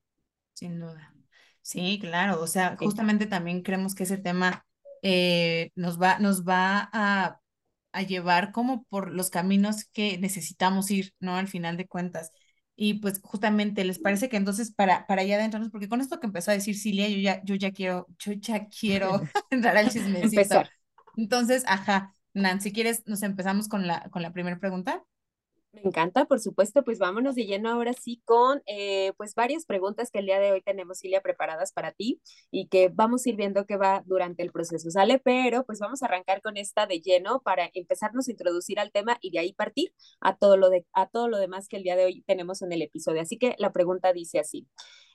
Sin 0.55 0.81
duda. 0.81 1.15
Sí, 1.63 1.99
claro. 2.01 2.41
O 2.43 2.47
sea, 2.47 2.77
sí. 2.79 2.85
justamente 2.85 3.27
también 3.27 3.63
creemos 3.63 3.95
que 3.95 4.05
ese 4.05 4.19
tema 4.19 4.65
eh, 5.03 5.71
nos 5.75 6.01
va, 6.01 6.19
nos 6.19 6.45
va 6.45 6.89
a, 6.93 7.41
a 7.93 8.03
llevar 8.03 8.53
como 8.53 8.85
por 8.85 9.11
los 9.13 9.31
caminos 9.31 9.85
que 9.93 10.19
necesitamos 10.19 10.91
ir, 10.91 11.15
¿no? 11.21 11.37
Al 11.37 11.49
final 11.49 11.77
de 11.77 11.87
cuentas. 11.89 12.31
Y 12.77 12.95
pues 12.95 13.21
justamente, 13.23 13.85
¿les 13.85 13.99
parece 14.01 14.29
que 14.29 14.37
entonces 14.37 14.73
para, 14.73 15.07
para 15.07 15.23
allá 15.23 15.37
adentrarnos, 15.37 15.71
porque 15.71 15.89
con 15.89 16.01
esto 16.01 16.19
que 16.21 16.27
empezó 16.27 16.51
a 16.51 16.55
decir 16.55 16.77
Cilia, 16.77 17.09
yo 17.09 17.19
ya, 17.19 17.43
yo 17.45 17.55
ya 17.55 17.71
quiero, 17.73 18.07
yo 18.19 18.33
ya 18.33 18.67
quiero 18.69 19.23
entrar 19.51 19.77
al 19.77 19.91
chismecito. 19.91 20.27
Empezar. 20.41 20.71
Entonces, 21.17 21.65
ajá, 21.67 22.15
Nancy, 22.35 22.73
¿quieres, 22.73 23.07
nos 23.07 23.23
empezamos 23.23 23.69
con 23.69 23.87
la, 23.87 24.09
con 24.11 24.23
la 24.23 24.33
primera 24.33 24.59
pregunta? 24.59 25.05
Me 25.75 25.81
encanta, 25.83 26.25
por 26.27 26.39
supuesto, 26.39 26.85
pues 26.85 27.01
vámonos 27.01 27.35
de 27.35 27.47
lleno 27.47 27.69
ahora 27.69 27.93
sí 27.95 28.23
con 28.25 28.63
eh, 28.67 29.13
pues 29.17 29.35
varias 29.35 29.67
preguntas 29.67 30.11
que 30.13 30.21
el 30.21 30.27
día 30.27 30.39
de 30.39 30.53
hoy 30.53 30.63
tenemos, 30.63 30.99
Silvia, 30.99 31.21
preparadas 31.21 31.73
para 31.73 31.91
ti 31.91 32.21
y 32.53 32.69
que 32.69 32.91
vamos 32.91 33.27
a 33.27 33.31
ir 33.31 33.35
viendo 33.37 33.67
que 33.67 33.77
va 33.77 34.05
durante 34.07 34.45
el 34.45 34.53
proceso, 34.53 34.89
¿sale? 34.91 35.19
Pero 35.19 35.65
pues 35.67 35.81
vamos 35.81 36.03
a 36.03 36.07
arrancar 36.07 36.43
con 36.43 36.57
esta 36.57 36.87
de 36.87 37.01
lleno 37.01 37.41
para 37.43 37.71
empezarnos 37.75 38.29
a 38.29 38.31
introducir 38.31 38.79
al 38.79 38.93
tema 38.93 39.19
y 39.21 39.33
de 39.33 39.41
ahí 39.41 39.53
partir 39.53 39.93
a 40.21 40.37
todo 40.37 40.57
lo, 40.57 40.71
de, 40.71 40.87
a 40.93 41.09
todo 41.09 41.27
lo 41.29 41.39
demás 41.39 41.67
que 41.67 41.77
el 41.77 41.83
día 41.83 41.97
de 41.97 42.05
hoy 42.05 42.23
tenemos 42.23 42.63
en 42.63 42.73
el 42.73 42.81
episodio. 42.83 43.21
Así 43.21 43.37
que 43.37 43.57
la 43.59 43.73
pregunta 43.73 44.13
dice 44.13 44.39
así. 44.39 44.69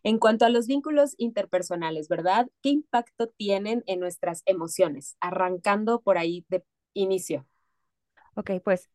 En 0.04 0.20
cuanto 0.20 0.44
a 0.46 0.50
los 0.50 0.68
vínculos 0.68 1.16
interpersonales, 1.18 2.10
¿verdad? 2.10 2.48
¿Qué 2.62 2.70
impacto 2.70 3.28
tienen 3.28 3.84
en 3.88 4.02
nuestras 4.02 4.44
emociones? 4.46 5.16
Arrancando 5.22 6.02
por 6.02 6.18
ahí 6.18 6.46
de 6.50 6.66
inicio. 6.94 7.48
Ok, 8.36 8.52
pues 8.64 8.90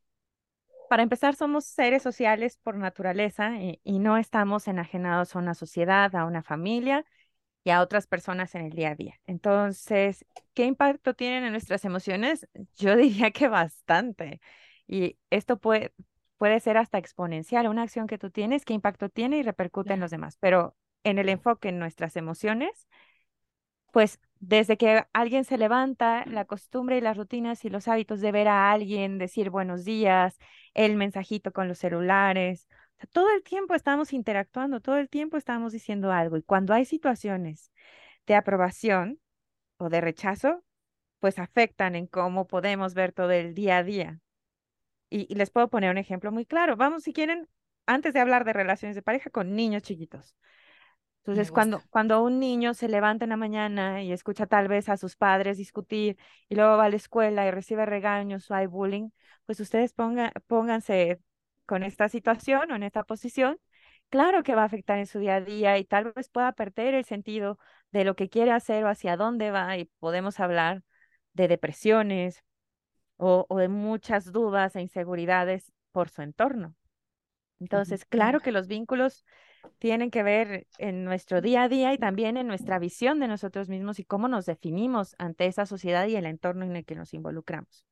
para 0.89 1.03
empezar, 1.03 1.35
somos 1.37 1.65
seres 1.65 2.03
sociales 2.03 2.59
por 2.63 2.77
naturaleza 2.77 3.59
y, 3.61 3.81
y, 3.85 3.99
no 3.99 4.17
estamos 4.19 4.69
enajenados 4.69 5.35
a 5.35 5.39
una 5.39 5.55
sociedad, 5.55 6.15
a 6.15 6.25
una 6.27 6.43
familia 6.43 7.05
y 7.65 7.71
a 7.71 7.81
otras 7.83 8.07
personas 8.07 8.55
en 8.55 8.63
el 8.67 8.73
día 8.73 8.91
a 8.91 8.95
día. 8.95 9.21
Entonces, 9.27 10.27
¿qué 10.55 10.65
impacto 10.67 11.15
tienen 11.15 11.45
en 11.45 11.53
nuestras 11.53 11.85
emociones? 11.85 12.49
Yo 12.77 12.97
diría 12.97 13.31
que 13.33 13.49
bastante. 13.49 14.41
Y 14.87 15.19
esto 15.31 15.59
puede, 15.59 15.95
puede 16.37 16.61
ser 16.61 16.77
hasta 16.77 16.99
exponencial. 16.99 17.69
Una 17.69 17.83
acción 17.83 18.07
que 18.07 18.19
tú 18.19 18.31
tienes, 18.31 18.65
¿qué 18.65 18.75
impacto 18.75 19.09
tiene 19.09 19.39
y 19.39 19.43
repercute 19.43 19.95
en 19.95 20.01
los 20.01 20.11
demás? 20.11 20.37
Pero 20.41 20.77
en 21.05 21.19
el 21.19 21.29
enfoque 21.29 21.69
en 21.71 21.79
nuestras 21.79 22.17
emociones, 22.17 22.89
pues 23.95 24.19
desde 24.41 24.77
que 24.77 25.05
alguien 25.13 25.45
se 25.45 25.57
levanta, 25.57 26.25
la 26.27 26.47
costumbre 26.47 26.99
y 26.99 27.01
las 27.01 27.17
rutinas 27.17 27.65
y 27.65 27.71
los 27.71 27.87
hábitos 27.87 28.21
de 28.21 28.33
ver 28.33 28.49
a 28.49 28.73
alguien, 28.73 29.19
decir 29.19 29.51
buenos 29.51 29.85
días, 29.85 30.37
el 30.75 30.97
mensajito 30.97 31.53
con 31.53 31.69
los 31.69 31.79
celulares, 31.79 32.67
o 32.97 32.97
sea, 32.99 33.07
todo 33.13 33.31
el 33.33 33.45
tiempo 33.45 33.73
estamos 33.75 34.13
interactuando, 34.13 34.81
todo 34.81 34.97
el 34.99 35.09
tiempo 35.09 35.37
estamos 35.37 35.73
diciendo 35.73 36.11
algo. 36.11 36.37
Y 36.37 36.43
cuando 36.43 36.75
hay 36.75 36.85
situaciones 36.87 37.71
de 38.27 38.35
aprobación 38.35 39.21
o 39.79 39.89
de 39.91 40.01
rechazo, 40.01 40.65
pues 41.21 41.39
afectan 41.39 41.95
en 41.95 42.09
cómo 42.09 42.49
podemos 42.49 42.95
ver 42.95 43.13
todo 43.13 43.31
el 43.33 43.55
día 43.55 43.79
a 43.79 43.85
día. 43.85 44.21
Y, 45.11 45.33
y 45.33 45.37
les 45.37 45.51
puedo 45.51 45.69
poner 45.71 45.91
un 45.91 45.99
ejemplo 45.99 46.33
muy 46.33 46.47
claro. 46.47 46.77
Vamos, 46.77 47.05
si 47.05 47.13
quieren, 47.13 47.49
antes 47.87 48.13
de 48.15 48.21
hablar 48.21 48.45
de 48.45 48.55
relaciones 48.55 48.97
de 48.97 49.03
pareja 49.03 49.31
con 49.31 49.55
niños 49.55 49.85
chiquitos 49.85 50.37
Entonces, 51.27 51.51
cuando, 51.51 51.81
cuando 51.89 52.23
un 52.23 52.39
niño 52.39 52.75
se 52.75 52.87
levanta 52.87 53.25
en 53.25 53.31
la 53.31 53.39
mañana 53.39 54.03
y 54.03 54.13
escucha 54.13 54.47
tal 54.47 54.69
vez 54.69 54.91
a 54.91 54.99
sus 54.99 55.17
padres 55.17 55.57
discutir 55.57 56.19
y 56.51 56.55
luego 56.55 56.77
va 56.77 56.85
a 56.85 56.91
la 56.91 56.97
escuela 56.97 57.47
y 57.47 57.51
recibe 57.51 57.87
regaños 57.87 58.51
o 58.51 58.55
hay 58.55 58.67
bullying, 58.67 59.09
pues 59.47 59.59
ustedes 59.59 59.95
pongan, 59.95 60.33
pónganse 60.47 61.21
con 61.65 61.83
esta 61.83 62.11
situación 62.11 62.71
o 62.71 62.77
en 62.77 62.83
esta 62.83 63.05
posición, 63.05 63.59
claro 64.11 64.43
que 64.43 64.55
va 64.55 64.63
a 64.63 64.67
afectar 64.67 64.99
en 64.99 65.07
su 65.07 65.19
día 65.19 65.37
a 65.37 65.41
día 65.41 65.79
y 65.79 65.85
tal 65.87 66.13
vez 66.13 66.29
pueda 66.29 66.53
perder 66.53 66.93
el 66.93 67.07
sentido 67.07 67.59
de 67.91 68.05
lo 68.05 68.17
que 68.17 68.29
quiere 68.29 68.51
hacer 68.53 68.85
o 68.85 68.89
hacia 68.89 69.17
dónde 69.17 69.51
va 69.51 69.79
y 69.79 69.87
podemos 70.01 70.41
hablar 70.41 70.83
de 71.33 71.49
depresiones 71.49 72.45
o, 73.17 73.47
o 73.49 73.59
de 73.59 73.69
muchas 73.69 74.31
dudas 74.31 74.77
e 74.77 74.83
inseguridades 74.83 75.73
por 75.91 76.11
su 76.11 76.21
entorno. 76.21 76.75
Entonces, 77.61 78.05
claro 78.05 78.41
que 78.41 78.53
los 78.53 78.67
vínculos 78.67 79.25
tienen 79.79 80.11
que 80.11 80.23
ver 80.23 80.67
en 80.79 81.05
nuestro 81.05 81.41
día 81.41 81.65
a 81.65 81.69
día 81.69 81.93
y 81.93 81.99
también 81.99 82.37
en 82.37 82.47
nuestra 82.49 82.79
visión 82.79 83.21
de 83.21 83.29
nosotros 83.29 83.69
mismos 83.69 83.99
y 83.99 84.05
cómo 84.05 84.29
nos 84.29 84.47
definimos 84.47 85.15
ante 85.19 85.47
esa 85.47 85.67
sociedad 85.67 86.07
y 86.07 86.17
el 86.17 86.27
entorno 86.27 86.65
en 86.65 86.77
el 86.77 86.85
que 86.85 86.95
nos 86.97 87.15
involucramos. 87.15 87.85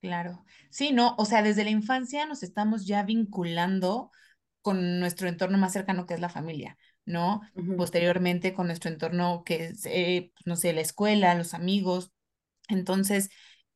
Claro, 0.00 0.44
sí, 0.70 0.92
no, 0.92 1.14
o 1.16 1.24
sea, 1.24 1.42
desde 1.42 1.64
la 1.64 1.70
infancia 1.70 2.26
nos 2.26 2.42
estamos 2.42 2.86
ya 2.86 3.02
vinculando 3.04 4.10
con 4.60 5.00
nuestro 5.00 5.28
entorno 5.28 5.56
más 5.56 5.72
cercano 5.72 6.04
que 6.06 6.12
es 6.14 6.20
la 6.20 6.28
familia, 6.28 6.76
¿no? 7.06 7.40
Posteriormente 7.74 8.52
con 8.52 8.66
nuestro 8.66 8.90
entorno 8.90 9.44
que 9.44 9.66
es, 9.66 9.86
eh, 9.86 10.30
pues, 10.34 10.46
no 10.46 10.56
sé, 10.56 10.74
la 10.74 10.82
escuela, 10.82 11.34
los 11.34 11.54
amigos. 11.54 12.12
Entonces, 12.68 13.30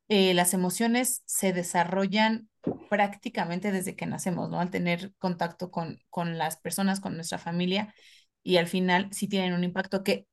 eh, 0.08 0.34
las 0.34 0.54
emociones 0.54 1.22
se 1.26 1.52
desarrollan 1.54 2.48
prácticamente 2.88 3.72
desde 3.72 3.96
que 3.96 4.06
nacemos, 4.06 4.50
¿no? 4.50 4.60
Al 4.60 4.70
tener 4.70 5.12
contacto 5.18 5.70
con, 5.70 5.98
con 6.10 6.38
las 6.38 6.56
personas, 6.58 7.00
con 7.00 7.14
nuestra 7.16 7.38
familia, 7.38 7.94
y 8.42 8.56
al 8.56 8.66
final 8.66 9.08
sí 9.12 9.28
tienen 9.28 9.52
un 9.54 9.64
impacto 9.64 10.02
que 10.04 10.26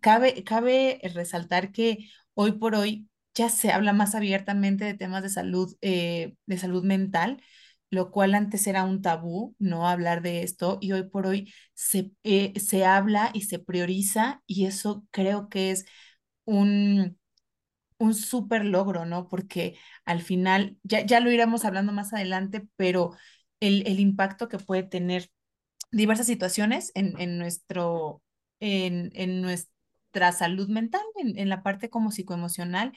cabe, 0.00 0.44
cabe 0.44 1.00
resaltar 1.14 1.72
que 1.72 2.08
hoy 2.34 2.52
por 2.52 2.74
hoy 2.74 3.08
ya 3.34 3.48
se 3.50 3.72
habla 3.72 3.92
más 3.92 4.14
abiertamente 4.14 4.84
de 4.84 4.94
temas 4.94 5.22
de 5.22 5.28
salud, 5.30 5.76
eh, 5.80 6.34
de 6.46 6.58
salud 6.58 6.84
mental, 6.84 7.42
lo 7.90 8.10
cual 8.10 8.34
antes 8.34 8.66
era 8.66 8.84
un 8.84 9.00
tabú, 9.02 9.54
no 9.58 9.88
hablar 9.88 10.22
de 10.22 10.42
esto, 10.42 10.78
y 10.80 10.92
hoy 10.92 11.04
por 11.04 11.26
hoy 11.26 11.52
se, 11.74 12.12
eh, 12.24 12.58
se 12.60 12.84
habla 12.84 13.30
y 13.34 13.42
se 13.42 13.58
prioriza, 13.58 14.42
y 14.46 14.66
eso 14.66 15.06
creo 15.10 15.48
que 15.48 15.70
es 15.70 15.86
un, 16.44 17.18
un 17.98 18.14
súper 18.14 18.64
logro, 18.64 19.04
¿no? 19.06 19.28
Porque 19.28 19.76
al 20.04 20.22
final, 20.22 20.78
ya, 20.82 21.04
ya 21.04 21.20
lo 21.20 21.30
iremos 21.30 21.64
hablando 21.64 21.92
más 21.92 22.12
adelante, 22.12 22.66
pero 22.76 23.12
el, 23.60 23.86
el 23.86 24.00
impacto 24.00 24.48
que 24.48 24.58
puede 24.58 24.82
tener 24.84 25.30
diversas 25.92 26.26
situaciones 26.26 26.92
en, 26.94 27.18
en 27.20 27.38
nuestro, 27.38 28.22
en, 28.60 29.10
en 29.14 29.42
nuestra 29.42 30.32
salud 30.32 30.68
mental, 30.68 31.02
en, 31.16 31.38
en 31.38 31.48
la 31.48 31.62
parte 31.62 31.90
como 31.90 32.10
psicoemocional, 32.10 32.92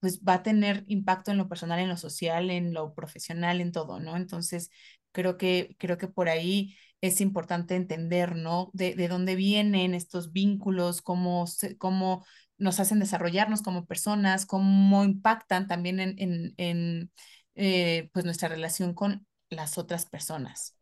pues 0.00 0.20
va 0.22 0.34
a 0.34 0.42
tener 0.42 0.84
impacto 0.88 1.30
en 1.30 1.38
lo 1.38 1.48
personal, 1.48 1.78
en 1.80 1.88
lo 1.88 1.96
social, 1.96 2.50
en 2.50 2.72
lo 2.72 2.94
profesional, 2.94 3.60
en 3.60 3.72
todo, 3.72 4.00
¿no? 4.00 4.16
Entonces, 4.16 4.70
creo 5.12 5.36
que, 5.36 5.76
creo 5.78 5.98
que 5.98 6.08
por 6.08 6.28
ahí 6.28 6.76
es 7.02 7.20
importante 7.20 7.74
entender, 7.76 8.36
¿no? 8.36 8.70
De, 8.72 8.94
de 8.94 9.08
dónde 9.08 9.34
vienen 9.36 9.94
estos 9.94 10.32
vínculos, 10.32 11.02
cómo, 11.02 11.46
cómo 11.78 12.24
nos 12.60 12.78
hacen 12.78 13.00
desarrollarnos 13.00 13.62
como 13.62 13.86
personas, 13.86 14.46
cómo 14.46 15.02
impactan 15.04 15.66
también 15.66 15.98
en, 15.98 16.14
en, 16.18 16.54
en 16.58 17.12
eh, 17.56 18.10
pues 18.12 18.24
nuestra 18.24 18.48
relación 18.48 18.94
con 18.94 19.26
las 19.48 19.78
otras 19.78 20.06
personas. 20.06 20.76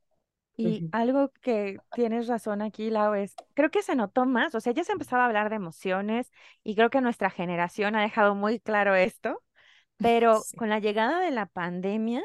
Y 0.57 0.89
algo 0.91 1.33
que 1.41 1.79
tienes 1.95 2.27
razón 2.27 2.63
aquí, 2.63 2.91
Lau, 2.91 3.15
es, 3.15 3.35
creo 3.55 3.71
que 3.71 3.83
se 3.83 3.95
notó 3.95 4.27
más, 4.27 4.57
o 4.57 4.61
sea, 4.61 4.73
ya 4.73 4.83
se 4.83 4.91
empezaba 4.93 5.23
a 5.23 5.27
hablar 5.27 5.51
de 5.51 5.57
emociones 5.57 6.33
y 6.65 6.75
creo 6.75 6.91
que 6.91 7.01
nuestra 7.01 7.31
generación 7.31 7.95
ha 7.95 8.03
dejado 8.03 8.35
muy 8.35 8.59
claro 8.59 8.97
esto, 8.97 9.41
pero 9.99 10.43
con 10.57 10.69
la 10.69 10.81
llegada 10.81 11.21
de 11.21 11.31
la 11.31 11.47
pandemia, 11.47 12.23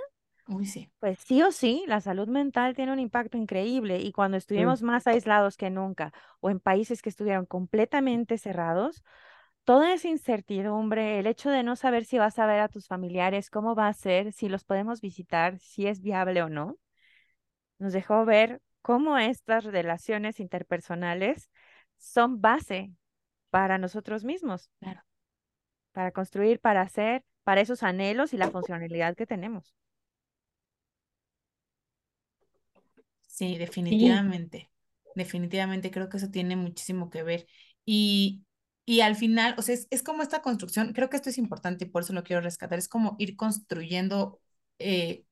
Uy, 0.47 0.65
sí. 0.65 0.89
pues 0.99 1.19
sí 1.19 1.41
o 1.43 1.51
sí, 1.51 1.83
la 1.87 2.01
salud 2.01 2.27
mental 2.27 2.75
tiene 2.75 2.93
un 2.93 2.99
impacto 2.99 3.37
increíble 3.37 3.99
y 3.99 4.11
cuando 4.11 4.37
estuvimos 4.37 4.81
más 4.81 5.05
aislados 5.07 5.57
que 5.57 5.69
nunca 5.69 6.13
o 6.39 6.49
en 6.49 6.59
países 6.59 7.01
que 7.01 7.09
estuvieron 7.09 7.45
completamente 7.45 8.37
cerrados, 8.37 9.03
toda 9.65 9.93
esa 9.93 10.07
incertidumbre, 10.09 11.19
el 11.19 11.27
hecho 11.27 11.49
de 11.49 11.63
no 11.63 11.75
saber 11.75 12.05
si 12.05 12.17
vas 12.17 12.39
a 12.39 12.45
ver 12.45 12.59
a 12.61 12.69
tus 12.69 12.87
familiares, 12.87 13.49
cómo 13.49 13.75
va 13.75 13.87
a 13.87 13.93
ser, 13.93 14.31
si 14.33 14.49
los 14.49 14.63
podemos 14.65 15.01
visitar, 15.01 15.59
si 15.59 15.87
es 15.87 16.01
viable 16.01 16.41
o 16.43 16.49
no, 16.49 16.77
nos 17.79 17.93
dejó 17.93 18.25
ver 18.25 18.61
cómo 18.81 19.17
estas 19.17 19.63
relaciones 19.65 20.39
interpersonales 20.39 21.49
son 21.97 22.41
base 22.41 22.91
para 23.49 23.77
nosotros 23.77 24.23
mismos, 24.23 24.69
claro. 24.79 25.01
para 25.91 26.11
construir, 26.11 26.59
para 26.59 26.81
hacer, 26.81 27.23
para 27.43 27.61
esos 27.61 27.83
anhelos 27.83 28.33
y 28.33 28.37
la 28.37 28.49
funcionalidad 28.49 29.15
que 29.15 29.25
tenemos. 29.27 29.75
Sí, 33.27 33.57
definitivamente. 33.57 34.71
Definitivamente 35.15 35.91
creo 35.91 36.09
que 36.09 36.17
eso 36.17 36.29
tiene 36.29 36.55
muchísimo 36.55 37.09
que 37.09 37.23
ver. 37.23 37.47
Y, 37.85 38.43
y 38.85 39.01
al 39.01 39.15
final, 39.15 39.55
o 39.57 39.61
sea, 39.61 39.75
es, 39.75 39.87
es, 39.91 40.03
como 40.03 40.23
esta 40.23 40.41
construcción, 40.41 40.93
creo 40.93 41.09
que 41.09 41.17
esto 41.17 41.29
es 41.29 41.37
importante 41.37 41.85
y 41.85 41.89
por 41.89 42.03
eso 42.03 42.13
lo 42.13 42.23
quiero 42.23 42.41
rescatar, 42.41 42.79
es 42.79 42.89
como 42.89 43.15
ir 43.19 43.35
construyendo, 43.35 44.39
eh, 44.79 45.25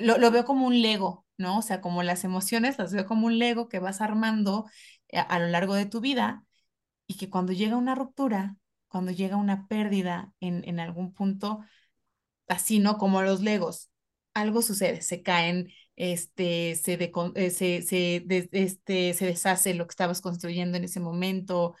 lo, 0.00 0.18
lo, 0.18 0.30
veo 0.30 0.44
como 0.44 0.66
un 0.66 0.82
Lego, 0.82 1.26
¿no? 1.38 1.58
O 1.58 1.62
sea, 1.62 1.80
como 1.80 2.02
las 2.02 2.24
emociones 2.24 2.78
las 2.78 2.92
veo 2.92 3.06
como 3.06 3.26
un 3.26 3.38
Lego 3.38 3.68
que 3.68 3.78
vas 3.78 4.00
armando 4.00 4.66
a, 5.12 5.20
a 5.22 5.38
lo 5.38 5.48
largo 5.48 5.74
de 5.74 5.86
tu 5.86 6.00
vida 6.00 6.44
y 7.06 7.16
que 7.16 7.30
cuando 7.30 7.52
llega 7.52 7.76
una 7.76 7.94
ruptura, 7.94 8.56
cuando 8.88 9.12
llega 9.12 9.36
una 9.36 9.66
pérdida 9.68 10.32
en, 10.40 10.62
en 10.68 10.80
algún 10.80 11.14
punto, 11.14 11.60
así, 12.48 12.78
¿no? 12.78 12.98
Como 12.98 13.22
los 13.22 13.40
Legos, 13.42 13.90
algo 14.34 14.62
sucede, 14.62 15.02
se 15.02 15.22
caen, 15.22 15.70
este, 15.96 16.76
se, 16.76 16.96
de, 16.96 17.12
eh, 17.36 17.50
se, 17.50 17.82
se, 17.82 18.24
este, 18.52 19.14
se 19.14 19.26
deshace 19.26 19.74
lo 19.74 19.86
que 19.86 19.92
estabas 19.92 20.20
construyendo 20.20 20.76
en 20.78 20.84
ese 20.84 21.00
momento, 21.00 21.74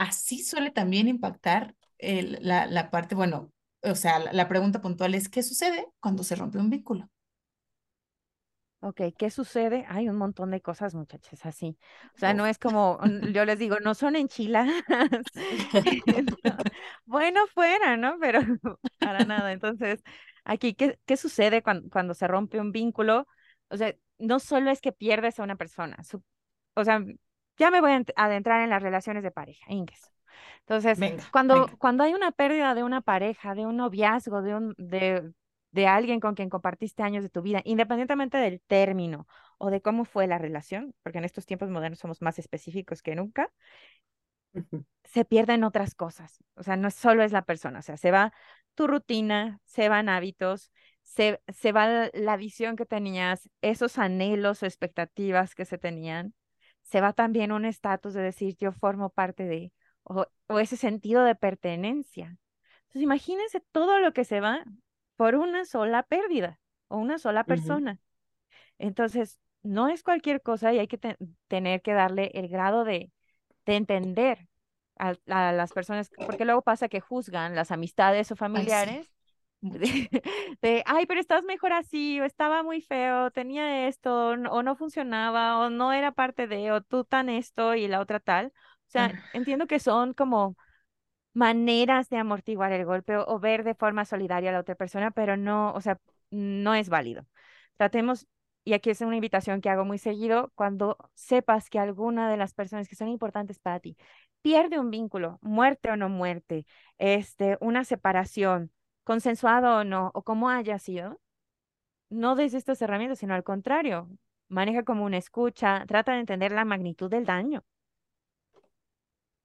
así 0.00 0.42
suele 0.42 0.70
también 0.70 1.08
impactar 1.08 1.74
el, 1.98 2.38
la, 2.40 2.66
la, 2.66 2.90
parte, 2.90 3.14
bueno, 3.14 3.52
o 3.82 3.94
sea, 3.94 4.18
la, 4.18 4.32
la, 4.32 4.48
pregunta 4.48 4.80
puntual 4.80 5.14
es, 5.14 5.28
¿qué 5.28 5.42
sucede 5.42 5.86
cuando 6.00 6.24
se 6.24 6.36
rompe 6.36 6.58
un 6.58 6.70
vínculo? 6.70 7.10
Ok, 8.82 9.02
¿qué 9.18 9.28
sucede? 9.30 9.84
Hay 9.90 10.08
un 10.08 10.16
montón 10.16 10.52
de 10.52 10.62
cosas, 10.62 10.94
muchachos, 10.94 11.44
así. 11.44 11.76
O 12.14 12.18
sea, 12.18 12.32
no 12.32 12.46
es 12.46 12.58
como, 12.58 12.98
yo 13.32 13.44
les 13.44 13.58
digo, 13.58 13.78
no 13.80 13.94
son 13.94 14.16
enchiladas. 14.16 14.82
bueno, 17.04 17.46
fuera, 17.48 17.98
¿no? 17.98 18.16
Pero 18.18 18.40
para 18.98 19.26
nada. 19.26 19.52
Entonces, 19.52 20.02
aquí, 20.44 20.72
¿qué, 20.72 20.98
qué 21.04 21.18
sucede 21.18 21.62
cuando, 21.62 21.90
cuando 21.90 22.14
se 22.14 22.26
rompe 22.26 22.58
un 22.58 22.72
vínculo? 22.72 23.26
O 23.68 23.76
sea, 23.76 23.94
no 24.18 24.40
solo 24.40 24.70
es 24.70 24.80
que 24.80 24.92
pierdes 24.92 25.38
a 25.38 25.42
una 25.42 25.56
persona, 25.56 26.02
su, 26.02 26.22
o 26.74 26.84
sea, 26.84 27.04
ya 27.60 27.70
me 27.70 27.82
voy 27.82 27.92
a 27.92 28.02
adentrar 28.16 28.62
en 28.62 28.70
las 28.70 28.82
relaciones 28.82 29.22
de 29.22 29.30
pareja, 29.30 29.66
Inges. 29.68 30.10
Entonces, 30.60 30.98
venga, 30.98 31.22
cuando, 31.30 31.66
venga. 31.66 31.76
cuando 31.76 32.04
hay 32.04 32.14
una 32.14 32.32
pérdida 32.32 32.74
de 32.74 32.82
una 32.82 33.02
pareja, 33.02 33.54
de 33.54 33.66
un 33.66 33.76
noviazgo, 33.76 34.40
de, 34.40 34.54
un, 34.54 34.74
de, 34.78 35.30
de 35.72 35.86
alguien 35.86 36.20
con 36.20 36.34
quien 36.34 36.48
compartiste 36.48 37.02
años 37.02 37.22
de 37.22 37.28
tu 37.28 37.42
vida, 37.42 37.60
independientemente 37.64 38.38
del 38.38 38.62
término 38.62 39.26
o 39.58 39.70
de 39.70 39.82
cómo 39.82 40.06
fue 40.06 40.26
la 40.26 40.38
relación, 40.38 40.94
porque 41.02 41.18
en 41.18 41.24
estos 41.24 41.44
tiempos 41.44 41.68
modernos 41.68 41.98
somos 41.98 42.22
más 42.22 42.38
específicos 42.38 43.02
que 43.02 43.14
nunca, 43.14 43.52
uh 44.54 44.60
-huh. 44.60 44.84
se 45.04 45.26
pierden 45.26 45.62
otras 45.64 45.94
cosas. 45.94 46.42
O 46.54 46.62
sea, 46.62 46.76
no 46.76 46.90
solo 46.90 47.22
es 47.22 47.32
la 47.32 47.42
persona, 47.42 47.80
o 47.80 47.82
sea, 47.82 47.98
se 47.98 48.10
va 48.10 48.32
tu 48.74 48.86
rutina, 48.86 49.60
se 49.64 49.90
van 49.90 50.08
hábitos, 50.08 50.72
se, 51.02 51.42
se 51.48 51.72
va 51.72 52.08
la 52.14 52.36
visión 52.38 52.76
que 52.76 52.86
tenías, 52.86 53.50
esos 53.60 53.98
anhelos 53.98 54.62
o 54.62 54.66
expectativas 54.66 55.54
que 55.54 55.66
se 55.66 55.76
tenían, 55.76 56.32
se 56.90 57.00
va 57.00 57.12
también 57.12 57.52
un 57.52 57.64
estatus 57.64 58.14
de 58.14 58.22
decir 58.22 58.56
yo 58.56 58.72
formo 58.72 59.10
parte 59.10 59.44
de, 59.44 59.72
o, 60.02 60.26
o, 60.48 60.58
ese 60.58 60.76
sentido 60.76 61.22
de 61.22 61.36
pertenencia. 61.36 62.36
Entonces 62.80 63.02
imagínense 63.02 63.62
todo 63.70 64.00
lo 64.00 64.12
que 64.12 64.24
se 64.24 64.40
va 64.40 64.64
por 65.16 65.36
una 65.36 65.64
sola 65.64 66.02
pérdida 66.02 66.58
o 66.88 66.98
una 66.98 67.18
sola 67.18 67.44
persona. 67.44 67.92
Uh 67.92 67.94
-huh. 67.94 68.54
Entonces, 68.78 69.38
no 69.62 69.88
es 69.88 70.02
cualquier 70.02 70.42
cosa 70.42 70.72
y 70.72 70.78
hay 70.78 70.88
que 70.88 70.98
te 70.98 71.16
tener 71.46 71.80
que 71.82 71.92
darle 71.92 72.32
el 72.34 72.48
grado 72.48 72.84
de, 72.84 73.12
de 73.66 73.76
entender 73.76 74.48
a, 74.98 75.14
a, 75.28 75.52
las 75.52 75.72
personas, 75.72 76.10
porque 76.26 76.44
luego 76.44 76.62
pasa 76.62 76.88
que 76.88 77.00
juzgan 77.00 77.54
las 77.54 77.70
amistades 77.70 78.32
o 78.32 78.36
familiares. 78.36 79.12
De, 79.60 79.80
de, 80.62 80.82
ay, 80.86 81.06
pero 81.06 81.20
estás 81.20 81.44
mejor 81.44 81.72
así, 81.72 82.20
o 82.20 82.24
estaba 82.24 82.62
muy 82.62 82.80
feo, 82.80 83.30
tenía 83.30 83.88
esto, 83.88 84.30
o 84.30 84.62
no 84.62 84.76
funcionaba, 84.76 85.58
o 85.58 85.70
no 85.70 85.92
era 85.92 86.12
parte 86.12 86.46
de, 86.46 86.72
o 86.72 86.80
tú 86.80 87.04
tan 87.04 87.28
esto 87.28 87.74
y 87.74 87.88
la 87.88 88.00
otra 88.00 88.20
tal. 88.20 88.46
O 88.46 88.90
sea, 88.90 89.12
entiendo 89.34 89.66
que 89.66 89.78
son 89.78 90.14
como 90.14 90.56
maneras 91.34 92.08
de 92.10 92.18
amortiguar 92.18 92.72
el 92.72 92.84
golpe 92.84 93.16
o, 93.16 93.24
o, 93.26 93.38
ver 93.38 93.64
de 93.64 93.74
forma 93.74 94.04
solidaria 94.04 94.50
a 94.50 94.52
la 94.54 94.60
otra 94.60 94.74
persona, 94.74 95.10
pero 95.12 95.36
no, 95.36 95.72
o 95.74 95.80
sea, 95.80 96.00
no 96.30 96.74
es 96.74 96.88
válido. 96.88 97.26
Tratemos 97.76 98.26
y 98.64 98.74
aquí 98.74 98.90
es 98.90 99.00
una 99.00 99.16
invitación 99.16 99.60
que 99.60 99.70
hago 99.70 99.84
muy 99.84 99.98
seguido, 99.98 100.52
cuando 100.54 100.96
sepas 101.14 101.70
que 101.70 101.78
alguna 101.78 102.30
de 102.30 102.36
las 102.36 102.54
personas 102.54 102.88
que 102.88 102.96
son 102.96 103.08
importantes 103.08 103.58
para 103.58 103.80
ti 103.80 103.96
pierde 104.42 104.78
un 104.78 104.90
vínculo, 104.90 105.38
muerte 105.42 105.90
o 105.90 105.96
no 105.96 106.08
muerte, 106.08 106.66
este, 106.98 107.56
una 107.60 107.84
separación, 107.84 108.70
consensuado 109.10 109.78
o 109.78 109.82
no, 109.82 110.12
o 110.14 110.22
como 110.22 110.50
haya 110.50 110.78
sido, 110.78 111.20
no 112.10 112.36
des 112.36 112.54
estas 112.54 112.80
herramientas, 112.80 113.18
sino 113.18 113.34
al 113.34 113.42
contrario, 113.42 114.08
maneja 114.46 114.84
como 114.84 115.04
una 115.04 115.16
escucha, 115.16 115.84
trata 115.88 116.12
de 116.12 116.20
entender 116.20 116.52
la 116.52 116.64
magnitud 116.64 117.10
del 117.10 117.24
daño. 117.24 117.64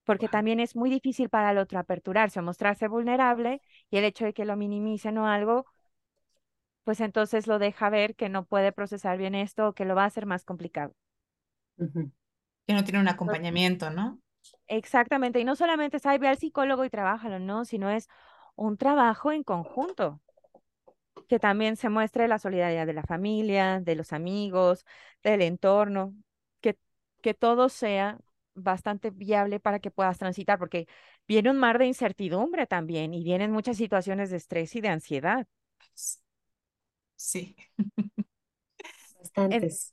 Porque 0.03 0.27
también 0.27 0.59
es 0.59 0.75
muy 0.75 0.91
difícil 0.91 1.29
para 1.29 1.49
el 1.49 1.57
otro 1.57 1.79
aperturarse 1.79 2.39
o 2.39 2.43
mostrarse 2.43 2.87
vulnerable 2.87 3.59
y 3.89 3.97
el 3.97 4.03
hecho 4.03 4.25
de 4.25 4.33
que 4.35 4.45
lo 4.45 4.55
minimicen 4.55 5.17
o 5.17 5.27
algo, 5.27 5.65
pues 6.83 7.01
entonces 7.01 7.47
lo 7.47 7.57
deja 7.57 7.89
ver 7.89 8.15
que 8.15 8.29
no 8.29 8.45
puede 8.45 8.71
procesar 8.71 9.17
bien 9.17 9.33
esto 9.33 9.69
o 9.69 9.73
que 9.73 9.85
lo 9.85 9.95
va 9.95 10.03
a 10.03 10.11
hacer 10.11 10.27
más 10.27 10.45
complicado. 10.45 10.93
Que 12.67 12.73
no 12.75 12.83
tiene 12.83 12.99
un 12.99 13.07
acompañamiento, 13.07 13.89
¿no? 13.89 14.19
Exactamente, 14.67 15.39
y 15.39 15.43
no 15.43 15.55
solamente 15.55 15.97
es, 15.97 16.05
ay, 16.05 16.19
ve 16.19 16.27
al 16.27 16.37
psicólogo 16.37 16.85
y 16.85 16.91
trabájalo, 16.91 17.39
no, 17.39 17.65
sino 17.65 17.89
es 17.89 18.07
un 18.55 18.77
trabajo 18.77 19.31
en 19.31 19.43
conjunto, 19.43 20.21
que 21.27 21.39
también 21.39 21.75
se 21.75 21.89
muestre 21.89 22.27
la 22.27 22.39
solidaridad 22.39 22.85
de 22.85 22.93
la 22.93 23.03
familia, 23.03 23.79
de 23.81 23.95
los 23.95 24.13
amigos, 24.13 24.85
del 25.23 25.41
entorno, 25.41 26.13
que, 26.61 26.77
que 27.21 27.33
todo 27.33 27.69
sea 27.69 28.19
bastante 28.53 29.09
viable 29.09 29.59
para 29.59 29.79
que 29.79 29.91
puedas 29.91 30.17
transitar, 30.17 30.59
porque 30.59 30.87
viene 31.27 31.49
un 31.49 31.57
mar 31.57 31.79
de 31.79 31.87
incertidumbre 31.87 32.67
también 32.67 33.13
y 33.13 33.23
vienen 33.23 33.51
muchas 33.51 33.77
situaciones 33.77 34.29
de 34.29 34.37
estrés 34.37 34.75
y 34.75 34.81
de 34.81 34.89
ansiedad. 34.89 35.47
Sí. 37.15 37.55
Bastantes. 39.19 39.91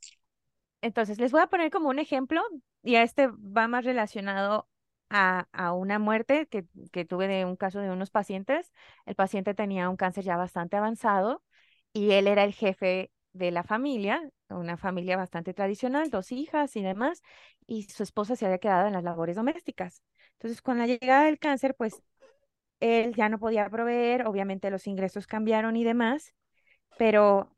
Entonces, 0.81 1.19
les 1.19 1.31
voy 1.31 1.41
a 1.41 1.47
poner 1.47 1.71
como 1.71 1.89
un 1.89 1.99
ejemplo, 1.99 2.41
y 2.83 2.95
a 2.95 3.03
este 3.03 3.27
va 3.27 3.67
más 3.67 3.85
relacionado 3.85 4.67
a, 5.13 5.73
una 5.73 5.99
muerte 5.99 6.47
que, 6.47 6.65
que 6.91 7.05
tuve 7.05 7.27
de 7.27 7.45
un 7.45 7.55
caso 7.55 7.79
de 7.79 7.91
unos 7.91 8.09
pacientes. 8.11 8.73
El 9.05 9.15
paciente 9.15 9.53
tenía 9.53 9.89
un 9.89 9.95
cáncer 9.95 10.23
ya 10.23 10.37
bastante 10.37 10.75
avanzado 10.77 11.43
y 11.93 12.11
él 12.11 12.27
era 12.27 12.43
el 12.43 12.53
jefe 12.53 13.11
de 13.33 13.51
la 13.51 13.63
familia, 13.63 14.21
una 14.49 14.77
familia 14.77 15.17
bastante 15.17 15.53
tradicional, 15.53 16.09
dos 16.09 16.31
hijas 16.31 16.75
y 16.75 16.83
demás, 16.83 17.21
y 17.65 17.83
su 17.83 18.03
esposa 18.03 18.35
se 18.35 18.45
había 18.45 18.59
quedado 18.59 18.87
en 18.87 18.93
las 18.93 19.03
labores 19.03 19.35
domésticas. 19.35 20.01
Entonces, 20.33 20.61
con 20.61 20.77
la 20.77 20.87
llegada 20.87 21.25
del 21.25 21.39
cáncer, 21.39 21.75
pues 21.75 22.03
él 22.79 23.13
ya 23.15 23.29
no 23.29 23.39
podía 23.39 23.69
proveer, 23.69 24.27
obviamente 24.27 24.69
los 24.69 24.87
ingresos 24.87 25.27
cambiaron 25.27 25.75
y 25.75 25.83
demás, 25.83 26.33
pero 26.97 27.55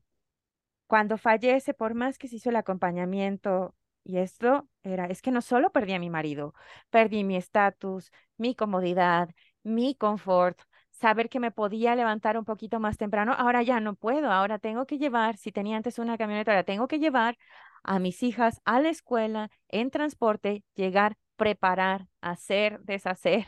cuando 0.88 1.18
fallece, 1.18 1.74
por 1.74 1.94
más 1.94 2.18
que 2.18 2.28
se 2.28 2.38
hizo 2.38 2.50
el 2.50 2.58
acompañamiento 2.58 3.76
y 4.06 4.20
esto 4.20 4.70
era, 4.84 5.08
es 5.08 5.22
que 5.22 5.32
no 5.32 5.42
solo 5.42 5.72
perdí 5.72 5.94
a 5.94 6.00
mi 6.00 6.10
marido, 6.12 6.54
perdí 6.92 7.24
mi 7.26 7.36
estatus, 7.38 8.12
mi 8.38 8.56
comodidad, 8.56 9.30
mi 9.64 9.96
confort, 9.96 10.60
saber 10.92 11.30
que 11.30 11.40
me 11.42 11.52
podía 11.52 11.96
levantar 11.96 12.38
un 12.38 12.46
poquito 12.46 12.80
más 12.80 12.98
temprano, 12.98 13.34
ahora 13.38 13.64
ya 13.64 13.80
no 13.82 13.96
puedo, 13.96 14.32
ahora 14.32 14.60
tengo 14.60 14.86
que 14.86 14.98
llevar, 15.00 15.38
si 15.38 15.52
tenía 15.52 15.78
antes 15.78 16.00
una 16.00 16.18
camioneta, 16.18 16.52
ahora 16.52 16.64
tengo 16.64 16.88
que 16.88 17.00
llevar 17.00 17.38
a 17.84 18.00
mis 18.00 18.24
hijas 18.24 18.62
a 18.66 18.80
la 18.80 18.90
escuela, 18.90 19.52
en 19.70 19.92
transporte, 19.92 20.64
llegar, 20.76 21.18
preparar, 21.36 22.08
hacer, 22.22 22.80
deshacer, 22.82 23.48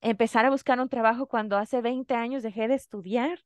empezar 0.00 0.44
a 0.46 0.50
buscar 0.50 0.80
un 0.80 0.88
trabajo 0.88 1.26
cuando 1.26 1.56
hace 1.58 1.80
20 1.82 2.14
años 2.14 2.42
dejé 2.42 2.68
de 2.68 2.74
estudiar. 2.74 3.40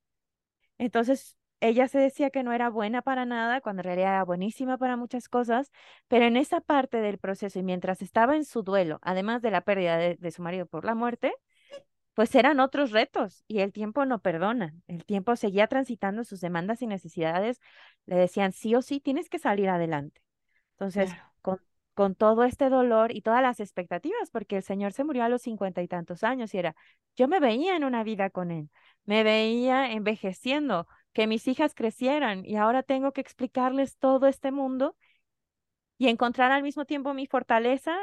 Entonces, 0.78 1.36
ella 1.68 1.88
se 1.88 1.98
decía 1.98 2.28
que 2.28 2.42
no 2.42 2.52
era 2.52 2.68
buena 2.68 3.00
para 3.00 3.24
nada, 3.24 3.62
cuando 3.62 3.80
en 3.80 3.84
realidad 3.84 4.10
era 4.10 4.24
buenísima 4.24 4.76
para 4.76 4.96
muchas 4.96 5.28
cosas, 5.28 5.72
pero 6.08 6.26
en 6.26 6.36
esa 6.36 6.60
parte 6.60 6.98
del 6.98 7.18
proceso 7.18 7.58
y 7.58 7.62
mientras 7.62 8.02
estaba 8.02 8.36
en 8.36 8.44
su 8.44 8.62
duelo, 8.62 8.98
además 9.02 9.40
de 9.40 9.50
la 9.50 9.62
pérdida 9.62 9.96
de, 9.96 10.30
su 10.30 10.42
marido 10.42 10.66
por 10.66 10.84
la 10.84 10.94
muerte, 10.94 11.32
pues 12.12 12.34
eran 12.34 12.60
otros 12.60 12.90
retos 12.90 13.44
y 13.48 13.60
el 13.60 13.72
tiempo 13.72 14.04
no 14.04 14.20
perdona. 14.20 14.74
El 14.86 15.06
tiempo 15.06 15.36
seguía 15.36 15.66
transitando 15.66 16.22
sus 16.24 16.40
demandas 16.40 16.82
y 16.82 16.86
necesidades. 16.86 17.60
Le 18.04 18.16
decían, 18.16 18.52
sí 18.52 18.74
o 18.74 18.82
sí, 18.82 19.00
tienes 19.00 19.28
que 19.28 19.38
salir 19.38 19.68
adelante. 19.70 20.20
Entonces, 20.72 21.10
con, 21.40 21.60
con 21.94 22.14
todo 22.14 22.44
este 22.44 22.68
dolor 22.68 23.10
y 23.16 23.22
todas 23.22 23.42
las 23.42 23.58
expectativas, 23.58 24.30
porque 24.30 24.58
el 24.58 24.62
Señor 24.62 24.92
se 24.92 25.02
murió 25.02 25.24
a 25.24 25.28
los 25.28 25.42
cincuenta 25.42 25.82
y 25.82 25.88
tantos 25.88 26.24
años 26.24 26.52
y 26.54 26.58
era, 26.58 26.76
yo 27.16 27.26
me 27.26 27.40
veía 27.40 27.74
en 27.74 27.84
una 27.84 28.04
vida 28.04 28.30
con 28.30 28.50
Él, 28.50 28.70
me 29.06 29.22
veía 29.22 29.90
envejeciendo, 29.92 30.86
que 31.14 31.26
mis 31.26 31.48
hijas 31.48 31.74
crecieran 31.74 32.44
y 32.44 32.56
ahora 32.56 32.82
tengo 32.82 33.12
que 33.12 33.20
explicarles 33.22 33.96
todo 33.96 34.26
este 34.26 34.50
mundo 34.50 34.96
y 35.96 36.08
encontrar 36.08 36.50
al 36.50 36.62
mismo 36.62 36.84
tiempo 36.84 37.14
mi 37.14 37.26
fortaleza 37.26 37.96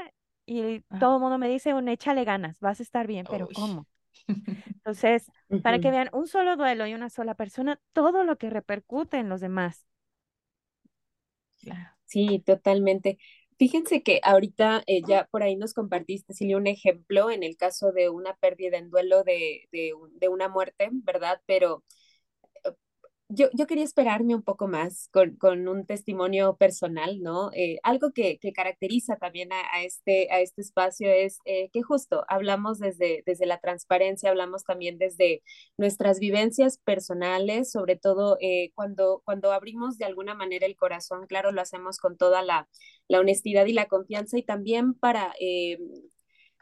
y 0.45 0.84
ah. 0.89 1.00
todo 1.00 1.17
el 1.17 1.21
mundo 1.21 1.38
me 1.38 1.50
dice, 1.50 1.74
un 1.74 1.89
échale 1.89 2.24
ganas, 2.24 2.60
vas 2.62 2.80
a 2.80 2.84
estar 2.84 3.06
bien, 3.06 3.28
pero 3.30 3.47
¿cómo? 3.54 3.86
Entonces, 4.76 5.30
para 5.62 5.80
que 5.80 5.91
vean 5.91 6.10
un 6.13 6.28
solo 6.28 6.56
duelo 6.56 6.88
y 6.88 6.93
una 6.93 7.10
sola 7.10 7.36
persona, 7.36 7.80
todo 7.93 8.24
lo 8.24 8.38
que 8.38 8.50
repercute 8.50 9.17
en 9.17 9.30
los 9.30 9.41
demás. 9.41 9.86
Sí, 12.06 12.41
totalmente. 12.45 13.19
Fíjense 13.58 14.02
que 14.02 14.19
ahorita 14.24 14.84
eh, 14.88 15.02
ya 15.08 15.28
por 15.32 15.43
ahí 15.43 15.56
nos 15.56 15.74
compartiste, 15.74 16.34
Silvia, 16.34 16.58
un 16.58 16.67
ejemplo 16.67 17.30
en 17.30 17.43
el 17.43 17.58
caso 17.58 17.91
de 17.91 18.10
una 18.10 18.36
pérdida 18.38 18.78
en 18.78 18.89
duelo 18.89 19.24
de, 19.24 19.67
de, 19.71 19.93
de 20.13 20.28
una 20.30 20.50
muerte, 20.50 20.89
¿verdad? 20.91 21.41
Pero 21.45 21.84
yo, 23.34 23.48
yo, 23.54 23.67
quería 23.67 23.84
esperarme 23.84 24.36
un 24.36 24.44
poco 24.44 24.67
más 24.67 25.10
con, 25.12 25.36
con 25.38 25.67
un 25.67 25.86
testimonio 25.86 26.58
personal, 26.58 27.22
¿no? 27.22 27.52
Eh, 27.54 27.80
algo 27.84 28.12
que, 28.12 28.38
que, 28.39 28.54
caracteriza 28.54 29.15
también 29.17 29.50
a, 29.54 29.84
este, 29.84 30.32
a 30.32 30.39
este 30.41 30.62
espacio 30.62 31.10
es 31.10 31.39
eh, 31.46 31.70
que 31.72 31.82
justo 31.82 32.26
hablamos 32.28 32.80
desde, 32.80 33.24
desde 33.26 33.46
la 33.46 33.60
transparencia, 33.60 34.30
hablamos 34.30 34.63
también 34.63 34.98
desde 34.98 35.44
nuestras 35.78 36.20
vivencias 36.20 36.78
personales, 36.78 37.72
sobre 37.72 37.96
todo 37.96 38.38
eh, 38.41 38.72
cuando, 38.76 39.22
cuando 39.26 39.52
abrimos 39.52 39.98
de 39.98 40.06
alguna 40.06 40.36
manera 40.36 40.65
el 40.65 40.76
corazón, 40.76 41.26
claro, 41.28 41.52
lo 41.52 41.62
hacemos 41.62 41.98
con 41.98 42.17
toda 42.17 42.41
la, 42.41 42.67
la 43.08 43.20
honestidad 43.20 43.65
y 43.65 43.74
la 43.74 43.88
confianza 43.88 44.38
y 44.38 44.44
también 44.44 44.94
para 44.94 45.34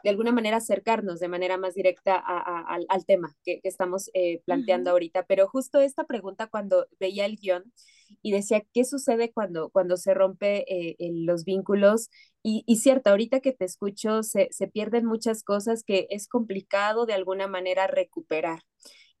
de 0.02 0.10
alguna 0.10 0.32
manera 0.32 0.58
acercarnos 0.58 1.20
de 1.20 1.28
manera 1.28 1.56
más 1.58 1.74
directa 1.74 2.16
al 2.16 3.06
tema 3.06 3.36
que, 3.44 3.60
estamos 3.64 4.10
eh, 4.14 4.40
planteando 4.44 4.90
ahorita. 4.90 5.24
Pero 5.26 5.48
justo 5.48 5.80
esta 5.80 6.04
pregunta 6.04 6.48
cuando 6.48 6.86
veía 6.98 7.26
el 7.26 7.36
guion 7.36 7.72
y 8.22 8.32
decía, 8.32 8.62
¿qué 8.72 8.84
sucede 8.84 9.32
cuando, 9.32 9.70
cuando 9.70 9.96
se 9.96 10.14
rompe 10.14 10.64
eh, 10.68 10.96
los 11.12 11.44
vínculos? 11.44 12.10
Y, 12.42 12.64
y, 12.66 12.76
cierto, 12.76 13.10
ahorita 13.10 13.40
que 13.40 13.52
te 13.52 13.64
escucho, 13.64 14.22
se, 14.22 14.48
se, 14.50 14.66
pierden 14.66 15.04
muchas 15.04 15.42
cosas 15.42 15.84
que 15.84 16.06
es 16.10 16.26
complicado 16.28 17.06
de 17.06 17.14
alguna 17.14 17.46
manera 17.48 17.86
recuperar. 17.86 18.60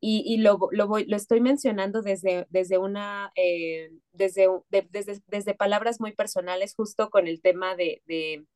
Y, 0.00 0.22
y 0.26 0.38
lo, 0.38 0.58
lo, 0.72 0.88
voy, 0.88 1.04
lo, 1.04 1.16
estoy 1.16 1.40
mencionando 1.42 2.00
desde, 2.00 2.46
desde 2.48 2.78
una, 2.78 3.32
eh, 3.36 3.90
desde, 4.12 4.48
desde, 4.70 5.20
desde 5.26 5.54
palabras 5.54 6.00
muy 6.00 6.12
personales, 6.12 6.74
justo 6.74 7.10
con 7.10 7.28
el 7.28 7.42
tema 7.42 7.76
de, 7.76 8.02
de 8.06 8.46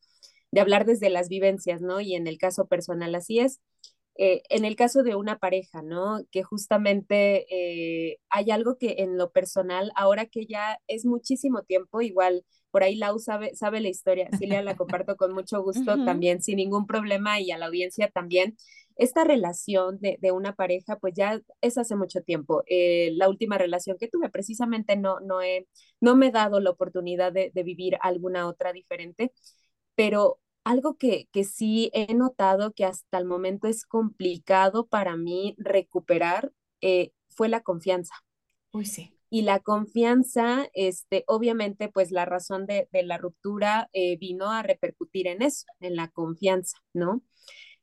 de 0.54 0.60
hablar 0.60 0.84
desde 0.86 1.10
las 1.10 1.28
vivencias, 1.28 1.80
¿no? 1.82 2.00
Y 2.00 2.14
en 2.14 2.26
el 2.26 2.38
caso 2.38 2.66
personal 2.68 3.14
así 3.14 3.40
es. 3.40 3.60
Eh, 4.16 4.42
en 4.48 4.64
el 4.64 4.76
caso 4.76 5.02
de 5.02 5.16
una 5.16 5.38
pareja, 5.38 5.82
¿no? 5.82 6.20
Que 6.30 6.44
justamente 6.44 7.46
eh, 7.50 8.18
hay 8.30 8.50
algo 8.52 8.78
que 8.78 8.96
en 8.98 9.18
lo 9.18 9.32
personal, 9.32 9.90
ahora 9.96 10.26
que 10.26 10.46
ya 10.46 10.78
es 10.86 11.04
muchísimo 11.04 11.62
tiempo, 11.62 12.00
igual 12.00 12.44
por 12.70 12.84
ahí 12.84 12.96
Lau 12.96 13.18
sabe, 13.18 13.54
sabe 13.56 13.80
la 13.80 13.88
historia, 13.88 14.30
Silvia 14.32 14.62
la 14.62 14.76
comparto 14.76 15.16
con 15.16 15.32
mucho 15.32 15.62
gusto 15.62 16.00
también, 16.02 16.42
sin 16.42 16.56
ningún 16.56 16.86
problema 16.86 17.40
y 17.40 17.50
a 17.50 17.58
la 17.58 17.66
audiencia 17.66 18.08
también. 18.10 18.56
Esta 18.96 19.24
relación 19.24 19.98
de, 20.00 20.18
de 20.20 20.30
una 20.32 20.54
pareja, 20.54 20.96
pues 21.00 21.14
ya 21.16 21.40
es 21.60 21.78
hace 21.78 21.96
mucho 21.96 22.22
tiempo. 22.22 22.62
Eh, 22.68 23.10
la 23.16 23.28
última 23.28 23.58
relación 23.58 23.96
que 23.98 24.08
tuve, 24.08 24.30
precisamente 24.30 24.96
no, 24.96 25.18
no, 25.20 25.42
he, 25.42 25.66
no 26.00 26.14
me 26.16 26.28
he 26.28 26.30
dado 26.30 26.60
la 26.60 26.70
oportunidad 26.70 27.32
de, 27.32 27.50
de 27.54 27.62
vivir 27.64 27.96
alguna 28.00 28.46
otra 28.48 28.72
diferente, 28.72 29.32
pero 29.94 30.40
algo 30.64 30.96
que, 30.96 31.28
que 31.32 31.44
sí 31.44 31.90
he 31.94 32.14
notado 32.14 32.72
que 32.72 32.84
hasta 32.84 33.18
el 33.18 33.26
momento 33.26 33.68
es 33.68 33.84
complicado 33.86 34.86
para 34.86 35.16
mí 35.16 35.54
recuperar 35.58 36.52
eh, 36.80 37.12
fue 37.30 37.48
la 37.48 37.62
confianza. 37.62 38.14
Uy, 38.72 38.84
sí. 38.86 39.18
Y 39.30 39.42
la 39.42 39.58
confianza, 39.60 40.68
este, 40.74 41.24
obviamente, 41.26 41.88
pues 41.88 42.12
la 42.12 42.24
razón 42.24 42.66
de, 42.66 42.88
de 42.92 43.02
la 43.02 43.18
ruptura 43.18 43.88
eh, 43.92 44.16
vino 44.18 44.50
a 44.52 44.62
repercutir 44.62 45.26
en 45.26 45.42
eso, 45.42 45.66
en 45.80 45.96
la 45.96 46.08
confianza, 46.08 46.78
¿no? 46.92 47.22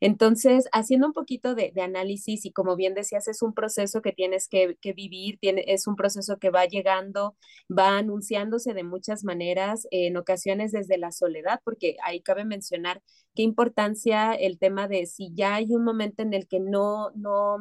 Entonces, 0.02 0.68
haciendo 0.72 1.06
un 1.08 1.14
poquito 1.14 1.54
de, 1.56 1.72
análisis 1.82 2.46
y 2.46 2.52
como 2.52 2.76
bien 2.76 2.96
decías, 2.96 3.28
es 3.28 3.44
un 3.44 3.54
proceso 3.54 4.02
que 4.02 4.12
tienes 4.14 4.48
que, 4.50 4.76
vivir, 4.96 5.38
es 5.42 5.88
un 5.88 5.96
proceso 5.96 6.38
que 6.40 6.50
va 6.50 6.66
llegando, 6.66 7.36
va 7.70 7.98
anunciándose 8.00 8.74
de 8.74 8.84
muchas 8.84 9.24
maneras, 9.24 9.88
en 9.92 10.18
ocasiones 10.18 10.72
desde 10.72 10.98
la 10.98 11.12
soledad, 11.12 11.62
porque 11.64 11.98
ahí 12.04 12.22
cabe 12.22 12.46
mencionar 12.46 13.02
qué 13.36 13.44
importancia 13.44 14.34
el 14.34 14.58
tema 14.58 14.88
de 14.88 15.06
si 15.06 15.32
ya 15.36 15.56
hay 15.56 15.74
un 15.74 15.84
momento 15.84 16.24
en 16.24 16.34
el 16.34 16.48
que 16.48 16.60
no, 16.60 17.12
no 17.12 17.58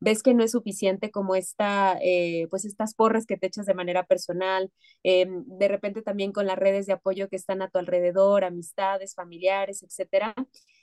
ves 0.00 0.22
que 0.22 0.34
no 0.34 0.42
es 0.44 0.52
suficiente 0.52 1.10
como 1.12 1.34
esta, 1.36 1.96
eh, 2.02 2.48
pues 2.50 2.64
estas 2.64 2.94
porras 2.94 3.24
que 3.26 3.36
te 3.36 3.46
echas 3.46 3.66
de 3.66 3.74
manera 3.74 4.04
personal, 4.04 4.72
em, 5.04 5.44
de 5.46 5.68
repente 5.68 6.02
también 6.02 6.32
con 6.32 6.46
las 6.46 6.58
redes 6.58 6.86
de 6.86 6.92
apoyo 6.94 7.28
que 7.28 7.36
están 7.36 7.62
a 7.62 7.68
tu 7.70 7.78
alrededor, 7.78 8.44
amistades, 8.44 9.14
familiares, 9.14 9.82
etcétera, 9.82 10.34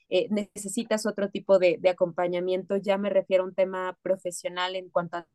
eh, 0.09 0.27
necesitas 0.29 1.05
otro 1.05 1.29
tipo 1.29 1.59
de, 1.59 1.77
de, 1.79 1.89
acompañamiento, 1.89 2.77
ya 2.77 2.97
me 2.97 3.09
refiero 3.09 3.43
a 3.43 3.47
un 3.47 3.55
tema 3.55 3.97
profesional 4.01 4.75
en 4.75 4.89
cuanto 4.89 5.17
a 5.17 5.27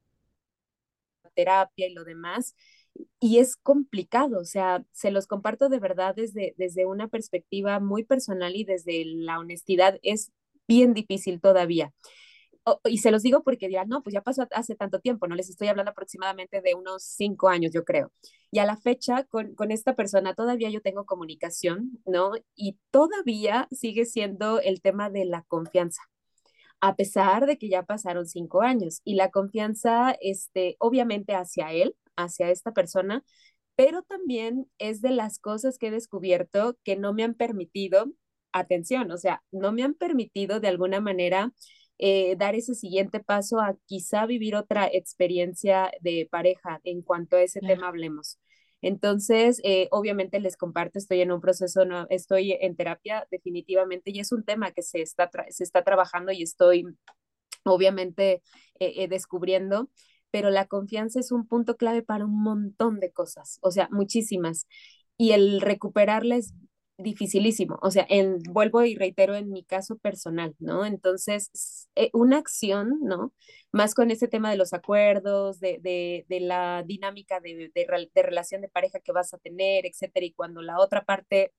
terapia 1.35 1.89
y 1.89 1.95
lo 1.95 2.05
demás, 2.05 2.55
y 3.21 3.39
es 3.39 3.57
complicado, 3.57 4.41
o 4.41 4.45
sea, 4.45 4.85
se 4.93 5.11
los 5.11 5.27
comparto 5.27 5.69
de 5.69 5.79
verdad 5.79 6.15
desde, 6.15 6.55
desde 6.59 6.87
una 6.87 7.09
perspectiva 7.09 7.81
muy 7.81 8.05
personal 8.05 8.57
y 8.57 8.65
desde 8.65 9.05
la 9.05 9.39
honestidad, 9.39 9.99
es 10.03 10.33
bien 10.67 10.95
difícil 10.95 11.41
todavía 11.41 11.93
y 12.85 12.99
se 12.99 13.11
los 13.11 13.23
digo 13.23 13.43
porque 13.43 13.69
dirán, 13.69 13.89
no, 13.89 14.03
pues 14.03 14.15
ya 14.15 14.23
pasó 14.23 14.47
hace 14.53 14.75
tanto 14.77 15.01
tiempo, 15.01 15.27
no 15.27 15.35
les 15.35 15.51
estoy 15.51 15.69
hablando 15.69 15.91
aproximadamente 15.93 16.61
de 16.61 16.75
unos 16.75 17.03
cinco 17.03 17.49
años, 17.49 17.73
yo 17.73 17.85
creo. 17.85 18.13
Y 18.51 18.59
a 18.59 18.67
la 18.67 18.77
fecha, 18.77 19.25
con, 19.25 19.55
con 19.55 19.71
esta 19.71 19.97
persona 19.97 20.35
todavía 20.35 20.71
yo 20.71 20.83
tengo 20.83 21.07
comunicación, 21.07 21.99
¿no? 22.07 22.33
Y 22.55 22.79
todavía 22.91 23.69
sigue 23.71 24.05
siendo 24.05 24.61
el 24.61 24.81
tema 24.83 25.11
de 25.11 25.25
la 25.25 25.43
confianza, 25.45 26.03
a 26.81 26.97
pesar 26.97 27.47
de 27.47 27.59
que 27.59 27.69
ya 27.69 27.85
pasaron 27.85 28.27
cinco 28.27 28.63
años. 28.63 29.01
Y 29.05 29.15
la 29.15 29.31
confianza, 29.31 30.17
este, 30.21 30.77
obviamente 30.79 31.35
hacia 31.35 31.73
él, 31.73 31.97
hacia 32.17 32.51
esta 32.51 32.73
persona, 32.73 33.25
pero 33.77 34.03
también 34.03 34.71
es 34.79 35.01
de 35.01 35.11
las 35.11 35.39
cosas 35.39 35.79
que 35.79 35.89
he 35.89 35.91
descubierto 35.91 36.77
que 36.85 36.97
no 36.97 37.15
me 37.15 37.25
han 37.25 37.35
permitido, 37.35 38.07
atención, 38.53 39.11
o 39.11 39.17
sea, 39.17 39.43
no 39.53 39.73
me 39.73 39.83
han 39.83 39.95
permitido 39.95 40.61
de 40.61 40.69
alguna 40.69 41.01
manera 41.01 41.53
eh, 42.03 42.35
dar 42.37 42.55
ese 42.55 42.75
siguiente 42.75 43.21
paso 43.21 43.61
a 43.61 43.77
quizá 43.85 44.25
vivir 44.25 44.57
otra 44.57 44.89
experiencia 44.91 45.91
de 46.01 46.27
pareja 46.31 46.81
en 46.83 47.03
cuanto 47.03 47.37
a 47.37 47.43
ese 47.43 47.61
tema 47.61 47.89
hablemos. 47.89 48.39
Entonces, 48.81 49.61
eh, 49.65 49.87
obviamente 49.91 50.41
les 50.41 50.57
comparto, 50.57 50.99
estoy 50.99 51.21
en 51.21 51.31
un 51.31 51.43
proceso, 51.43 51.85
no, 51.85 52.07
estoy 52.09 52.53
en 52.59 52.75
terapia 52.75 53.27
definitivamente 53.31 54.11
y 54.13 54.21
es 54.21 54.33
un 54.33 54.45
tema 54.45 54.71
que 54.71 54.81
se 54.81 55.03
está, 55.03 55.31
se 55.51 55.63
está 55.63 55.85
trabajando 55.85 56.33
y 56.33 56.43
estoy 56.43 56.87
obviamente 57.65 58.41
eh, 58.79 59.07
descubriendo, 59.07 59.91
pero 60.31 60.49
la 60.49 60.67
confianza 60.67 61.21
es 61.21 61.33
un 61.33 61.47
punto 61.47 61.77
clave 61.77 62.03
para 62.03 62.25
un 62.25 62.43
montón 62.43 62.99
de 63.01 63.13
cosas, 63.13 63.59
o 63.61 63.71
sea, 63.71 63.89
muchísimas. 63.93 64.67
Y 65.19 65.33
el 65.33 65.61
recuperarla 65.61 66.37
es 66.37 66.55
dificilísimo. 67.03 67.79
O 67.83 67.91
sea, 67.91 68.07
en, 68.09 68.43
vuelvo 68.45 68.85
y 68.85 68.95
reitero 68.97 69.35
en 69.35 69.51
mi 69.51 69.65
caso 69.65 69.97
personal, 69.99 70.55
¿no? 70.59 70.85
Entonces, 70.85 71.89
eh, 71.95 72.11
una 72.13 72.39
acción, 72.39 72.99
¿no? 73.03 73.33
Más 73.73 73.95
con 73.95 74.11
ese 74.11 74.29
tema 74.29 74.51
de 74.51 74.57
los 74.57 74.73
acuerdos, 74.73 75.61
de, 75.61 75.79
de, 75.81 76.27
de 76.29 76.41
la 76.41 76.83
dinámica 76.87 77.41
de, 77.41 77.71
de, 77.75 78.23
relación 78.23 78.61
de 78.63 78.69
pareja 78.69 79.01
que 79.01 79.13
vas 79.13 79.35
a 79.35 79.39
tener, 79.39 79.87
etcétera, 79.87 80.27
y 80.27 80.33
cuando 80.33 80.63
la 80.63 80.79
otra 80.79 81.05
parte 81.05 81.53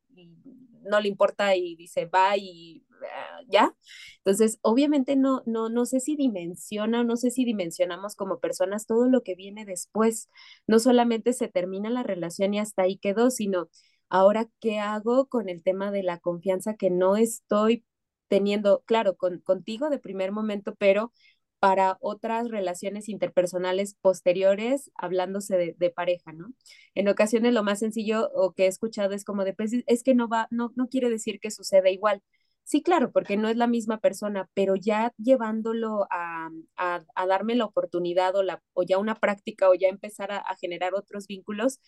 no 0.83 0.99
le 0.99 1.07
importa 1.09 1.55
y 1.55 1.75
dice 1.75 2.05
va 2.05 2.37
y 2.37 2.83
ah, 3.03 3.41
ya. 3.47 3.75
Entonces, 4.17 4.59
obviamente 4.61 5.15
no, 5.15 5.43
no, 5.45 5.69
no 5.69 5.85
sé 5.85 5.99
si 5.99 6.15
dimensiona, 6.15 7.03
no 7.03 7.17
sé 7.17 7.31
si 7.31 7.45
dimensionamos 7.45 8.15
como 8.15 8.39
personas 8.39 8.85
todo 8.87 9.07
lo 9.09 9.21
que 9.21 9.35
viene 9.35 9.65
después. 9.65 10.29
No 10.67 10.79
solamente 10.79 11.33
se 11.33 11.47
termina 11.47 11.89
la 11.89 12.03
relación 12.03 12.53
y 12.53 12.59
hasta 12.59 12.83
ahí 12.83 12.97
quedó, 12.97 13.29
sino 13.31 13.69
Ahora, 14.11 14.49
¿qué 14.59 14.77
hago 14.79 15.27
con 15.29 15.47
el 15.47 15.63
tema 15.63 15.89
de 15.89 16.03
la 16.03 16.19
confianza 16.19 16.75
que 16.75 16.89
no 16.89 17.15
estoy 17.15 17.85
teniendo, 18.27 18.83
claro, 18.85 19.15
con, 19.15 19.39
contigo 19.39 19.89
de 19.89 19.99
primer 19.99 20.33
momento, 20.33 20.75
pero 20.75 21.13
para 21.59 21.97
otras 22.01 22.49
relaciones 22.49 23.07
interpersonales 23.07 23.95
posteriores, 24.01 24.91
hablándose 24.95 25.75
de, 25.77 25.89
pareja, 25.91 26.33
¿no? 26.33 26.51
En 26.93 27.07
ocasiones 27.07 27.53
lo 27.53 27.63
más 27.63 27.79
sencillo 27.79 28.29
o 28.33 28.53
que 28.53 28.65
he 28.65 28.67
escuchado 28.67 29.13
es 29.13 29.23
como 29.23 29.45
de, 29.45 29.53
pues, 29.53 29.71
es 29.85 30.03
que 30.03 30.13
no 30.15 30.27
va, 30.27 30.47
no, 30.51 30.73
no 30.75 30.89
quiere 30.89 31.09
decir 31.09 31.39
que 31.39 31.51
suceda 31.51 31.89
igual. 31.89 32.21
Sí, 32.63 32.81
claro, 32.83 33.11
porque 33.11 33.37
no 33.37 33.47
es 33.49 33.57
la 33.57 33.67
misma 33.67 33.99
persona, 33.99 34.49
pero 34.53 34.75
ya 34.75 35.13
llevándolo 35.17 36.07
a, 36.09 36.49
a, 36.77 37.27
darme 37.27 37.55
la 37.55 37.65
oportunidad 37.65 38.35
o, 38.35 38.43
la, 38.43 38.61
o 38.73 38.83
ya 38.83 38.97
una 38.97 39.15
práctica 39.15 39.69
o 39.69 39.73
ya 39.73 39.87
empezar 39.89 40.31
a 40.31 40.43
generar 40.59 40.93
otros 40.95 41.27
vínculos, 41.27 41.79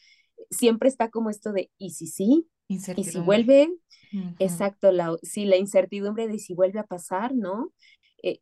siempre 0.49 0.89
está 0.89 1.09
como 1.09 1.29
esto 1.29 1.51
de, 1.51 1.69
¿y 1.77 1.91
si 1.91 2.07
sí? 2.07 2.47
¿Y 2.67 2.79
si 2.79 3.19
vuelve? 3.19 3.69
Exacto, 4.39 4.91
la, 4.91 5.15
sí, 5.23 5.45
la 5.45 5.57
incertidumbre 5.57 6.27
de 6.27 6.39
si 6.39 6.53
vuelve 6.53 6.79
a 6.79 6.85
pasar, 6.85 7.33
¿no? 7.33 7.73
Eh, 8.21 8.39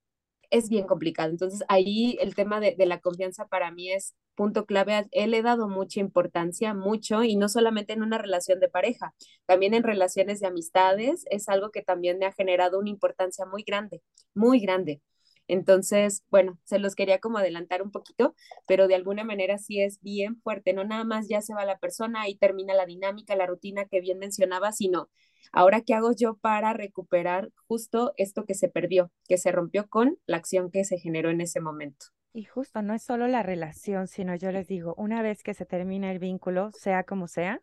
es 0.50 0.70
bien 0.70 0.86
complicado. 0.86 1.30
Entonces, 1.30 1.64
ahí 1.70 2.18
el 2.20 2.36
tema 2.36 2.60
de, 2.60 2.76
de, 2.76 2.86
la 2.86 3.00
confianza 3.00 3.48
para 3.48 3.72
mí 3.72 3.92
es 3.92 4.16
punto 4.36 4.66
clave. 4.66 5.08
Él 5.12 5.34
he 5.34 5.42
dado 5.42 5.70
mucha 5.70 6.00
importancia, 6.02 6.74
mucho, 6.74 7.24
y 7.24 7.38
no 7.38 7.48
solamente 7.48 7.94
en 7.94 8.04
una 8.04 8.18
relación 8.18 8.60
de 8.60 8.70
pareja, 8.70 9.14
también 9.46 9.74
en 9.74 9.84
relaciones 9.84 10.40
de 10.42 10.48
amistades, 10.48 11.26
es 11.30 11.48
algo 11.48 11.72
que 11.72 11.82
también 11.82 12.18
me 12.18 12.26
ha 12.26 12.34
generado 12.34 12.80
una 12.80 12.90
importancia 12.90 13.46
muy 13.46 13.64
grande, 13.64 14.02
muy 14.34 14.60
grande. 14.60 15.02
Entonces, 15.47 16.23
bueno, 16.30 16.60
se 16.63 16.80
los 16.80 16.95
quería 16.95 17.19
como 17.19 17.38
adelantar 17.38 17.82
un 17.82 17.91
poquito, 17.91 18.36
pero 18.67 18.88
de 18.88 18.95
alguna 18.95 19.23
manera 19.23 19.58
sí 19.58 19.82
es 19.82 19.99
bien 20.01 20.39
fuerte, 20.41 20.73
no 20.73 20.84
nada 20.84 21.04
más 21.04 21.27
ya 21.27 21.41
se 21.41 21.54
va 21.54 21.65
la 21.65 21.77
persona 21.77 22.30
y 22.30 22.36
termina 22.36 22.73
la 22.73 22.86
dinámica, 22.86 23.36
la 23.36 23.47
rutina 23.47 23.86
que 23.86 24.01
bien 24.01 24.19
mencionaba, 24.19 24.71
sino 24.71 25.10
ahora 25.51 25.82
qué 25.82 25.93
hago 25.93 26.12
yo 26.13 26.36
para 26.38 26.73
recuperar 26.73 27.49
justo 27.67 28.13
esto 28.17 28.45
que 28.45 28.54
se 28.54 28.69
perdió, 28.69 29.12
que 29.27 29.38
se 29.38 29.51
rompió 29.51 29.88
con 29.88 30.17
la 30.25 30.38
acción 30.38 30.71
que 30.71 30.86
se 30.86 30.97
generó 30.97 31.30
en 31.30 31.41
ese 31.41 31.60
momento. 31.60 32.08
Y 32.34 32.45
justo 32.45 32.82
no 32.82 32.93
es 32.93 33.04
solo 33.04 33.27
la 33.27 33.43
relación, 33.43 34.08
sino 34.08 34.36
yo 34.36 34.51
les 34.51 34.67
digo, 34.67 34.95
una 34.97 35.21
vez 35.21 35.43
que 35.43 35.54
se 35.54 35.65
termina 35.65 36.12
el 36.12 36.19
vínculo, 36.19 36.71
sea 36.71 37.04
como 37.04 37.27
sea, 37.27 37.62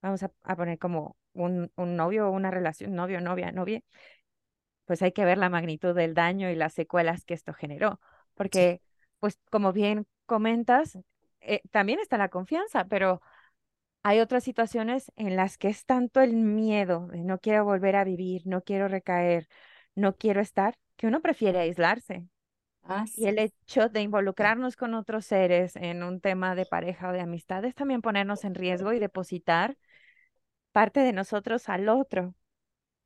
vamos 0.00 0.22
a, 0.22 0.56
poner 0.56 0.78
como 0.78 1.16
un, 1.34 1.70
un 1.76 1.96
novio 1.96 2.28
o 2.28 2.30
una 2.30 2.50
relación, 2.50 2.94
novio, 2.94 3.20
novia, 3.20 3.52
novia, 3.52 3.82
pues 4.90 5.02
hay 5.02 5.12
que 5.12 5.24
ver 5.24 5.38
la 5.38 5.48
magnitud 5.48 5.94
del 5.94 6.14
daño 6.14 6.50
y 6.50 6.56
las 6.56 6.72
secuelas 6.72 7.24
que 7.24 7.32
esto 7.32 7.52
generó, 7.52 8.00
porque, 8.34 8.82
pues 9.20 9.38
como 9.48 9.72
bien 9.72 10.04
comentas, 10.26 10.98
eh, 11.38 11.60
también 11.70 12.00
está 12.00 12.18
la 12.18 12.28
confianza, 12.28 12.86
pero 12.86 13.22
hay 14.02 14.18
otras 14.18 14.42
situaciones 14.42 15.12
en 15.14 15.36
las 15.36 15.58
que 15.58 15.68
es 15.68 15.84
tanto 15.84 16.20
el 16.20 16.34
miedo 16.34 17.06
de 17.06 17.22
no 17.22 17.38
quiero 17.38 17.64
volver 17.64 17.94
a 17.94 18.02
vivir, 18.02 18.42
no 18.48 18.62
quiero 18.62 18.88
recaer, 18.88 19.46
no 19.94 20.16
quiero 20.16 20.40
estar, 20.40 20.76
que 20.96 21.06
uno 21.06 21.20
prefiere 21.20 21.60
aislarse. 21.60 22.26
Ah, 22.82 23.04
y 23.14 23.26
el 23.26 23.38
hecho 23.38 23.90
de 23.90 24.02
involucrarnos 24.02 24.74
con 24.74 24.94
otros 24.94 25.24
seres 25.24 25.76
en 25.76 26.02
un 26.02 26.20
tema 26.20 26.56
de 26.56 26.66
pareja 26.66 27.10
o 27.10 27.12
de 27.12 27.20
amistad 27.20 27.64
es 27.64 27.76
también 27.76 28.02
ponernos 28.02 28.42
en 28.42 28.56
riesgo 28.56 28.92
y 28.92 28.98
depositar 28.98 29.76
parte 30.72 30.98
de 30.98 31.12
nosotros 31.12 31.68
al 31.68 31.88
otro. 31.88 32.34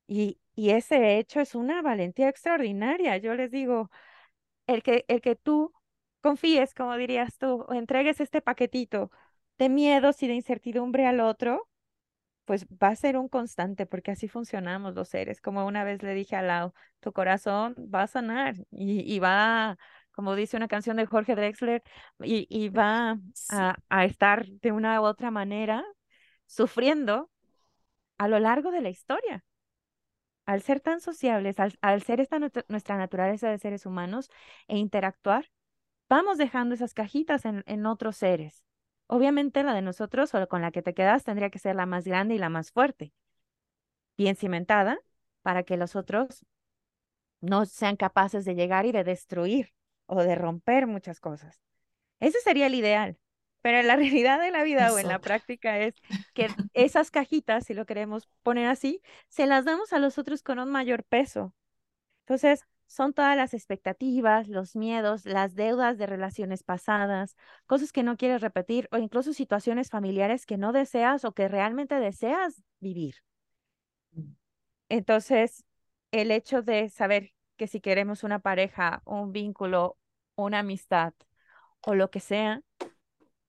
Y, 0.06 0.38
y 0.54 0.70
ese 0.70 1.18
hecho 1.18 1.40
es 1.40 1.54
una 1.54 1.82
valentía 1.82 2.28
extraordinaria. 2.28 3.16
Yo 3.18 3.34
les 3.34 3.50
digo, 3.50 3.90
el 4.66 4.82
que, 4.82 5.04
el 5.08 5.20
que 5.20 5.36
tú 5.36 5.72
confíes, 6.22 6.74
como 6.74 6.96
dirías 6.96 7.38
tú, 7.38 7.64
o 7.68 7.74
entregues 7.74 8.20
este 8.20 8.42
paquetito 8.42 9.10
de 9.58 9.68
miedos 9.68 10.22
y 10.22 10.28
de 10.28 10.34
incertidumbre 10.34 11.06
al 11.06 11.20
otro, 11.20 11.68
pues 12.44 12.66
va 12.68 12.88
a 12.88 12.96
ser 12.96 13.16
un 13.16 13.28
constante, 13.28 13.86
porque 13.86 14.10
así 14.12 14.28
funcionamos 14.28 14.94
los 14.94 15.08
seres. 15.08 15.40
Como 15.40 15.66
una 15.66 15.84
vez 15.84 16.02
le 16.02 16.14
dije 16.14 16.36
al 16.36 16.48
lado, 16.48 16.74
tu 17.00 17.12
corazón 17.12 17.74
va 17.78 18.02
a 18.02 18.06
sanar 18.06 18.56
y, 18.70 19.00
y 19.14 19.18
va, 19.20 19.78
como 20.12 20.34
dice 20.36 20.56
una 20.56 20.68
canción 20.68 20.96
de 20.96 21.06
Jorge 21.06 21.34
Drexler, 21.36 21.82
y, 22.22 22.46
y 22.50 22.68
va 22.68 23.18
a, 23.48 23.76
a 23.88 24.04
estar 24.04 24.46
de 24.46 24.72
una 24.72 25.00
u 25.00 25.04
otra 25.04 25.30
manera 25.30 25.84
sufriendo 26.46 27.30
a 28.18 28.28
lo 28.28 28.38
largo 28.40 28.70
de 28.72 28.82
la 28.82 28.90
historia 28.90 29.44
al 30.46 30.62
ser 30.62 30.80
tan 30.80 31.00
sociables, 31.00 31.56
al, 31.58 32.02
ser 32.02 32.20
esta 32.20 32.38
nuestra 32.38 32.96
naturaleza 32.96 33.48
de 33.50 33.58
seres 33.58 33.86
humanos 33.86 34.30
e 34.68 34.76
interactuar, 34.76 35.50
vamos 36.08 36.38
dejando 36.38 36.74
esas 36.74 36.94
cajitas 36.94 37.44
en, 37.44 37.62
en 37.66 37.86
otros 37.86 38.16
seres. 38.16 38.64
Obviamente 39.06 39.62
la 39.62 39.74
de 39.74 39.82
nosotros 39.82 40.34
o 40.34 40.48
con 40.48 40.62
la 40.62 40.70
que 40.70 40.82
te 40.82 40.94
quedas 40.94 41.24
tendría 41.24 41.50
que 41.50 41.58
ser 41.58 41.76
la 41.76 41.86
más 41.86 42.04
grande 42.04 42.34
y 42.34 42.38
la 42.38 42.48
más 42.48 42.72
fuerte, 42.72 43.12
bien 44.16 44.36
cimentada, 44.36 44.98
para 45.42 45.62
que 45.64 45.76
los 45.76 45.96
otros 45.96 46.44
no 47.40 47.66
sean 47.66 47.96
capaces 47.96 48.44
de 48.44 48.54
llegar 48.54 48.86
y 48.86 48.92
de 48.92 49.04
destruir 49.04 49.74
o 50.06 50.22
de 50.22 50.34
romper 50.34 50.86
muchas 50.86 51.20
cosas. 51.20 51.60
Ese 52.20 52.40
sería 52.40 52.66
el 52.66 52.74
ideal. 52.74 53.18
Pero 53.64 53.78
en 53.78 53.86
la 53.86 53.96
realidad 53.96 54.38
de 54.38 54.50
la 54.50 54.62
vida 54.62 54.92
o 54.92 54.98
en 54.98 55.08
la 55.08 55.20
práctica 55.20 55.78
es 55.78 55.94
que 56.34 56.48
esas 56.74 57.10
cajitas, 57.10 57.64
si 57.64 57.72
lo 57.72 57.86
queremos 57.86 58.28
poner 58.42 58.66
así, 58.66 59.00
se 59.28 59.46
las 59.46 59.64
damos 59.64 59.94
a 59.94 59.98
los 59.98 60.18
otros 60.18 60.42
con 60.42 60.58
un 60.58 60.70
mayor 60.70 61.02
peso. 61.02 61.54
Entonces, 62.26 62.66
son 62.86 63.14
todas 63.14 63.38
las 63.38 63.54
expectativas, 63.54 64.48
los 64.48 64.76
miedos, 64.76 65.24
las 65.24 65.54
deudas 65.54 65.96
de 65.96 66.06
relaciones 66.06 66.62
pasadas, 66.62 67.36
cosas 67.64 67.90
que 67.90 68.02
no 68.02 68.18
quieres 68.18 68.42
repetir 68.42 68.86
o 68.92 68.98
incluso 68.98 69.32
situaciones 69.32 69.88
familiares 69.88 70.44
que 70.44 70.58
no 70.58 70.72
deseas 70.72 71.24
o 71.24 71.32
que 71.32 71.48
realmente 71.48 71.94
deseas 71.98 72.62
vivir. 72.80 73.14
Entonces, 74.90 75.64
el 76.10 76.30
hecho 76.32 76.60
de 76.60 76.90
saber 76.90 77.32
que 77.56 77.66
si 77.66 77.80
queremos 77.80 78.24
una 78.24 78.40
pareja, 78.40 79.00
un 79.06 79.32
vínculo, 79.32 79.96
una 80.36 80.58
amistad 80.58 81.14
o 81.80 81.94
lo 81.94 82.10
que 82.10 82.20
sea, 82.20 82.60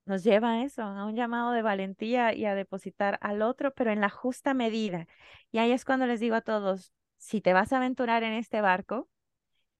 nos 0.06 0.24
lleva 0.24 0.52
a 0.52 0.62
eso, 0.64 0.82
a 0.82 1.04
un 1.04 1.16
llamado 1.16 1.52
de 1.52 1.62
valentía 1.62 2.34
y 2.34 2.46
a 2.46 2.54
depositar 2.54 3.18
al 3.20 3.42
otro, 3.42 3.74
pero 3.74 3.90
en 3.90 4.00
la 4.00 4.08
justa 4.10 4.54
medida. 4.54 5.06
Y 5.52 5.58
ahí 5.58 5.72
es 5.72 5.84
cuando 5.84 6.06
les 6.06 6.20
digo 6.20 6.36
a 6.36 6.40
todos, 6.40 6.92
si 7.18 7.40
te 7.40 7.52
vas 7.52 7.72
a 7.72 7.78
aventurar 7.78 8.22
en 8.22 8.32
este 8.32 8.60
barco, 8.60 9.08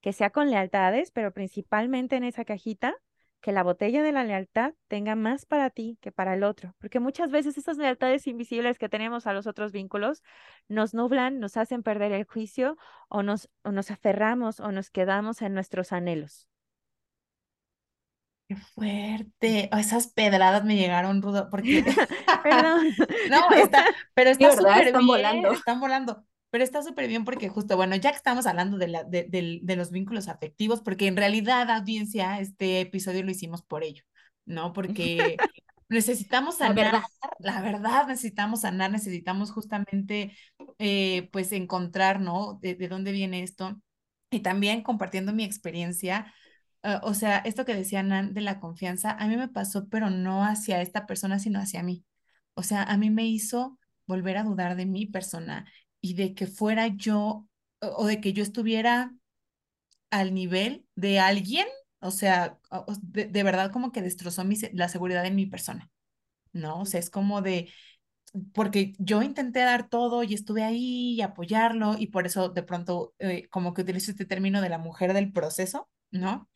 que 0.01 0.13
sea 0.13 0.31
con 0.31 0.51
lealtades, 0.51 1.11
pero 1.11 1.33
principalmente 1.33 2.17
en 2.17 2.25
esa 2.25 2.45
cajita, 2.45 2.95
que 3.41 3.53
la 3.53 3.63
botella 3.63 4.03
de 4.03 4.13
la 4.13 4.25
lealtad 4.25 4.75
tenga 4.89 5.15
más 5.15 5.47
para 5.47 5.71
ti 5.71 5.99
que 6.01 6.11
para 6.11 6.35
el 6.35 6.43
otro, 6.43 6.75
porque 6.79 7.01
muchas 7.01 7.31
veces 7.31 7.57
esas 7.59 7.77
lealtades 7.77 8.27
invisibles 8.27 8.79
que 8.79 8.89
tenemos 8.89 9.27
a 9.27 9.33
los 9.33 9.47
otros 9.47 9.73
vínculos 9.73 10.23
nos 10.69 10.95
nublan, 10.95 11.39
nos 11.39 11.57
hacen 11.57 11.83
perder 11.83 12.13
el 12.13 12.25
juicio 12.25 12.77
o 13.09 13.23
nos, 13.23 13.49
o 13.63 13.73
nos 13.73 13.91
aferramos 13.91 14.59
o 14.61 14.73
nos 14.73 14.91
quedamos 14.91 15.43
en 15.43 15.55
nuestros 15.55 15.93
anhelos. 15.93 16.49
Qué 18.49 18.55
fuerte. 18.57 19.69
Oh, 19.73 19.77
esas 19.79 20.07
pedradas 20.09 20.65
me 20.65 20.77
llegaron 20.77 21.21
rudo 21.21 21.51
porque 21.51 21.85
Perdón. 22.43 22.95
no, 23.25 23.53
está, 23.55 23.91
pero 24.15 24.31
está 24.31 24.53
súper 24.53 24.93
bien, 24.95 25.07
volando. 25.07 25.53
están 25.53 25.81
volando. 25.81 26.25
Pero 26.51 26.63
está 26.65 26.83
súper 26.83 27.09
bien 27.09 27.25
porque 27.25 27.49
justo, 27.49 27.77
bueno, 27.77 27.97
ya 27.97 28.11
que 28.13 28.17
estamos 28.17 28.47
hablando 28.47 28.79
de, 28.79 28.89
la, 28.89 29.05
de, 29.05 29.25
del- 29.25 29.61
de 29.65 29.77
los 29.77 29.91
vínculos 29.91 30.29
afectivos, 30.29 30.81
porque 30.81 31.07
en 31.09 31.17
realidad, 31.17 31.71
audiencia, 31.71 32.39
este 32.41 32.81
episodio 32.81 33.25
lo 33.25 33.31
hicimos 33.33 33.63
por 33.63 33.83
ello, 33.85 34.05
¿no? 34.45 34.73
Porque 34.73 35.37
necesitamos 35.89 36.57
La 36.59 36.69
sanar, 36.69 36.75
verdad. 36.75 37.03
la 37.39 37.61
verdad, 37.63 38.07
necesitamos 38.07 38.61
sanar, 38.63 38.91
necesitamos 38.93 39.51
justamente, 39.51 40.37
eh, 40.79 41.29
pues, 41.33 41.53
encontrar, 41.53 42.21
¿no? 42.21 42.59
De, 42.63 42.75
de 42.77 42.89
dónde 42.89 43.13
viene 43.13 43.43
esto. 43.43 43.81
Y 44.31 44.41
también 44.41 44.83
compartiendo 44.83 45.33
mi 45.33 45.45
experiencia, 45.45 46.33
eh, 46.87 47.01
o 47.03 47.15
sea, 47.15 47.39
esto 47.39 47.65
que 47.65 47.75
decía 47.75 48.03
Nan 48.03 48.35
de 48.35 48.41
la 48.43 48.61
confianza, 48.61 49.13
a 49.13 49.27
mí 49.29 49.37
me 49.37 49.49
pasó, 49.49 49.89
pero 49.89 50.11
no 50.11 50.45
hacia 50.45 50.81
esta 50.83 51.07
persona, 51.07 51.39
sino 51.39 51.59
hacia 51.61 51.83
mí. 51.83 52.05
O 52.55 52.63
sea, 52.63 52.83
a 52.85 52.97
mí 52.97 53.11
me 53.11 53.27
hizo 53.27 53.79
volver 54.07 54.37
a 54.39 54.45
dudar 54.45 54.77
de 54.77 54.87
mi 54.87 55.07
persona 55.07 55.67
y 56.01 56.15
de 56.15 56.35
que 56.35 56.47
fuera 56.47 56.89
yo 56.89 57.49
o 57.81 58.07
de 58.07 58.21
que 58.21 58.33
yo 58.33 58.43
estuviera 58.43 59.15
al 60.11 60.35
nivel 60.35 60.87
de 60.95 61.19
alguien, 61.21 61.67
o 62.01 62.11
sea, 62.11 62.59
de, 63.03 63.27
de 63.27 63.43
verdad 63.43 63.73
como 63.73 63.93
que 63.93 64.03
destrozó 64.03 64.45
mi, 64.45 64.57
la 64.73 64.89
seguridad 64.89 65.27
en 65.27 65.37
mi 65.37 65.47
persona, 65.47 65.91
¿no? 66.53 66.81
O 66.83 66.87
sea, 66.87 67.01
es 67.01 67.11
como 67.11 67.43
de, 67.43 67.73
porque 68.55 68.95
yo 68.99 69.23
intenté 69.23 69.61
dar 69.61 69.89
todo 69.89 70.23
y 70.23 70.35
estuve 70.35 70.65
ahí 70.65 71.15
y 71.15 71.23
apoyarlo 71.23 71.97
y 71.99 72.09
por 72.09 72.27
eso 72.27 72.49
de 72.51 72.63
pronto 72.63 73.15
eh, 73.19 73.49
como 73.51 73.75
que 73.75 73.83
utilizo 73.83 74.11
este 74.11 74.27
término 74.27 74.61
de 74.61 74.69
la 74.69 74.79
mujer 74.79 75.13
del 75.15 75.33
proceso, 75.33 75.89
¿no? 76.11 76.49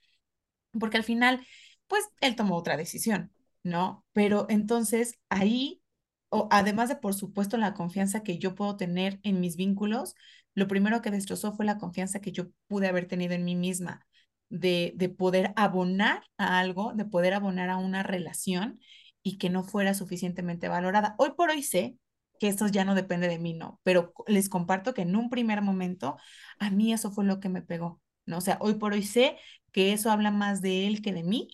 Porque 0.78 0.96
al 0.96 1.04
final, 1.04 1.46
pues 1.86 2.04
él 2.20 2.36
tomó 2.36 2.56
otra 2.56 2.76
decisión, 2.76 3.32
¿no? 3.62 4.04
Pero 4.12 4.46
entonces 4.48 5.18
ahí, 5.28 5.82
o 6.28 6.48
además 6.50 6.88
de 6.88 6.96
por 6.96 7.14
supuesto 7.14 7.56
la 7.56 7.74
confianza 7.74 8.22
que 8.22 8.38
yo 8.38 8.54
puedo 8.54 8.76
tener 8.76 9.20
en 9.22 9.40
mis 9.40 9.56
vínculos, 9.56 10.14
lo 10.54 10.68
primero 10.68 11.02
que 11.02 11.10
destrozó 11.10 11.52
fue 11.52 11.64
la 11.66 11.78
confianza 11.78 12.20
que 12.20 12.32
yo 12.32 12.48
pude 12.68 12.88
haber 12.88 13.06
tenido 13.06 13.34
en 13.34 13.44
mí 13.44 13.56
misma, 13.56 14.06
de, 14.48 14.92
de 14.96 15.08
poder 15.08 15.52
abonar 15.56 16.24
a 16.36 16.58
algo, 16.58 16.92
de 16.94 17.04
poder 17.04 17.34
abonar 17.34 17.70
a 17.70 17.76
una 17.76 18.02
relación 18.02 18.80
y 19.22 19.38
que 19.38 19.50
no 19.50 19.62
fuera 19.64 19.94
suficientemente 19.94 20.68
valorada. 20.68 21.14
Hoy 21.18 21.32
por 21.36 21.50
hoy 21.50 21.62
sé 21.62 21.96
que 22.40 22.48
esto 22.48 22.66
ya 22.68 22.84
no 22.84 22.94
depende 22.94 23.28
de 23.28 23.38
mí, 23.38 23.54
¿no? 23.54 23.80
Pero 23.84 24.12
les 24.26 24.48
comparto 24.48 24.94
que 24.94 25.02
en 25.02 25.14
un 25.14 25.28
primer 25.30 25.62
momento 25.62 26.16
a 26.58 26.70
mí 26.70 26.92
eso 26.92 27.10
fue 27.12 27.24
lo 27.24 27.38
que 27.38 27.48
me 27.50 27.62
pegó, 27.62 28.00
¿no? 28.26 28.38
O 28.38 28.40
sea, 28.40 28.56
hoy 28.60 28.74
por 28.74 28.92
hoy 28.94 29.02
sé 29.02 29.36
que 29.72 29.92
eso 29.92 30.10
habla 30.10 30.30
más 30.30 30.62
de 30.62 30.86
él 30.86 31.02
que 31.02 31.12
de 31.12 31.22
mí, 31.24 31.48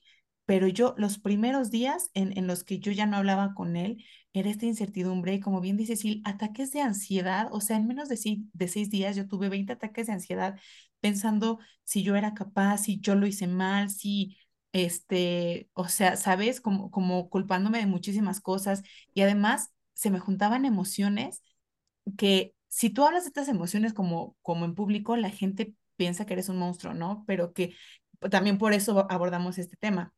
pero 0.45 0.69
yo 0.69 0.95
los 0.97 1.19
primeros 1.19 1.71
días 1.71 2.11
en, 2.15 2.37
en 2.39 2.47
los 2.47 2.63
que 2.65 2.79
yo 2.79 2.93
ya 2.93 3.07
no 3.07 3.17
hablaba 3.17 3.55
con 3.55 3.77
él, 3.77 4.05
era 4.33 4.51
esta 4.51 4.67
incertidumbre 4.67 5.35
y 5.35 5.41
como 5.41 5.61
bien 5.61 5.77
dice 5.77 5.97
Sil, 5.97 6.21
ataques 6.25 6.73
de 6.73 6.81
ansiedad, 6.83 7.49
o 7.53 7.61
sea, 7.61 7.77
en 7.77 7.87
menos 7.87 8.09
de, 8.09 8.19
de 8.53 8.69
seis 8.69 8.91
días 8.91 9.17
yo 9.17 9.27
tuve 9.29 9.49
20 9.49 9.73
ataques 9.73 10.07
de 10.07 10.13
ansiedad 10.13 10.59
pensando 11.01 11.59
si 11.85 12.03
yo 12.03 12.17
era 12.17 12.35
capaz, 12.35 12.79
si 12.79 13.01
yo 13.01 13.15
lo 13.15 13.27
hice 13.27 13.47
mal, 13.47 13.91
si, 13.91 14.37
este, 14.73 15.69
o 15.75 15.89
sea, 15.89 16.17
¿sabes? 16.17 16.61
Como, 16.61 16.91
como 16.91 17.29
culpándome 17.31 17.79
de 17.79 17.87
muchísimas 17.87 18.41
cosas 18.41 18.83
y 19.15 19.23
además 19.23 19.73
se 19.95 20.11
me 20.11 20.19
juntaban 20.21 20.65
emociones 20.65 21.43
que 22.17 22.55
si 22.69 22.91
tú 22.91 23.05
hablas 23.05 23.25
de 23.25 23.29
estas 23.29 23.49
emociones 23.49 23.93
como, 23.95 24.37
como 24.43 24.65
en 24.65 24.75
público, 24.75 25.17
la 25.17 25.31
gente 25.31 25.75
piensa 25.97 26.27
que 26.27 26.35
eres 26.35 26.49
un 26.49 26.59
monstruo, 26.59 26.95
¿no? 26.95 27.25
Pero 27.27 27.53
que 27.53 27.75
también 28.31 28.59
por 28.59 28.73
eso 28.73 29.07
abordamos 29.11 29.59
este 29.59 29.77
tema. 29.77 30.13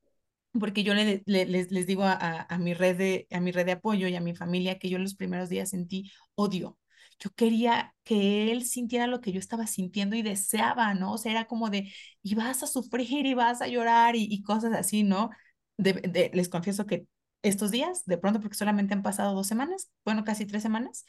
Porque 0.58 0.82
yo 0.82 0.94
le, 0.94 1.22
le- 1.26 1.46
les, 1.46 1.70
les 1.70 1.87
digo 1.87 2.04
a, 2.04 2.14
a, 2.48 2.58
mi 2.58 2.74
red 2.74 2.96
de, 2.96 3.26
a 3.30 3.40
mi 3.40 3.52
red 3.52 3.66
de 3.66 3.72
apoyo 3.72 4.08
y 4.08 4.16
a 4.16 4.20
mi 4.20 4.34
familia 4.34 4.78
que 4.78 4.88
yo 4.88 4.98
los 4.98 5.14
primeros 5.14 5.48
días 5.48 5.70
sentí 5.70 6.11
odio. 6.34 6.78
Yo 7.20 7.30
quería 7.34 7.94
que 8.04 8.50
él 8.52 8.64
sintiera 8.64 9.06
lo 9.06 9.20
que 9.20 9.32
yo 9.32 9.40
estaba 9.40 9.66
sintiendo 9.66 10.16
y 10.16 10.22
deseaba, 10.22 10.94
¿no? 10.94 11.12
O 11.14 11.18
sea, 11.18 11.32
era 11.32 11.46
como 11.46 11.68
de, 11.70 11.92
y 12.22 12.34
vas 12.34 12.62
a 12.62 12.66
sufrir 12.66 13.26
y 13.26 13.34
vas 13.34 13.61
a 13.62 13.68
llorar 13.68 14.16
y, 14.16 14.42
cosas 14.42 14.72
así, 14.74 15.02
¿no? 15.02 15.30
De, 15.76 15.92
de- 15.94 16.30
les 16.34 16.48
confieso 16.48 16.87
que 16.87 17.06
estos 17.42 17.70
días, 17.70 18.04
de 18.06 18.18
pronto, 18.18 18.40
porque 18.40 18.56
solamente 18.56 18.94
han 18.94 19.02
pasado 19.02 19.34
dos 19.34 19.46
semanas, 19.46 19.90
bueno, 20.04 20.24
casi 20.24 20.46
tres 20.46 20.62
semanas, 20.62 21.04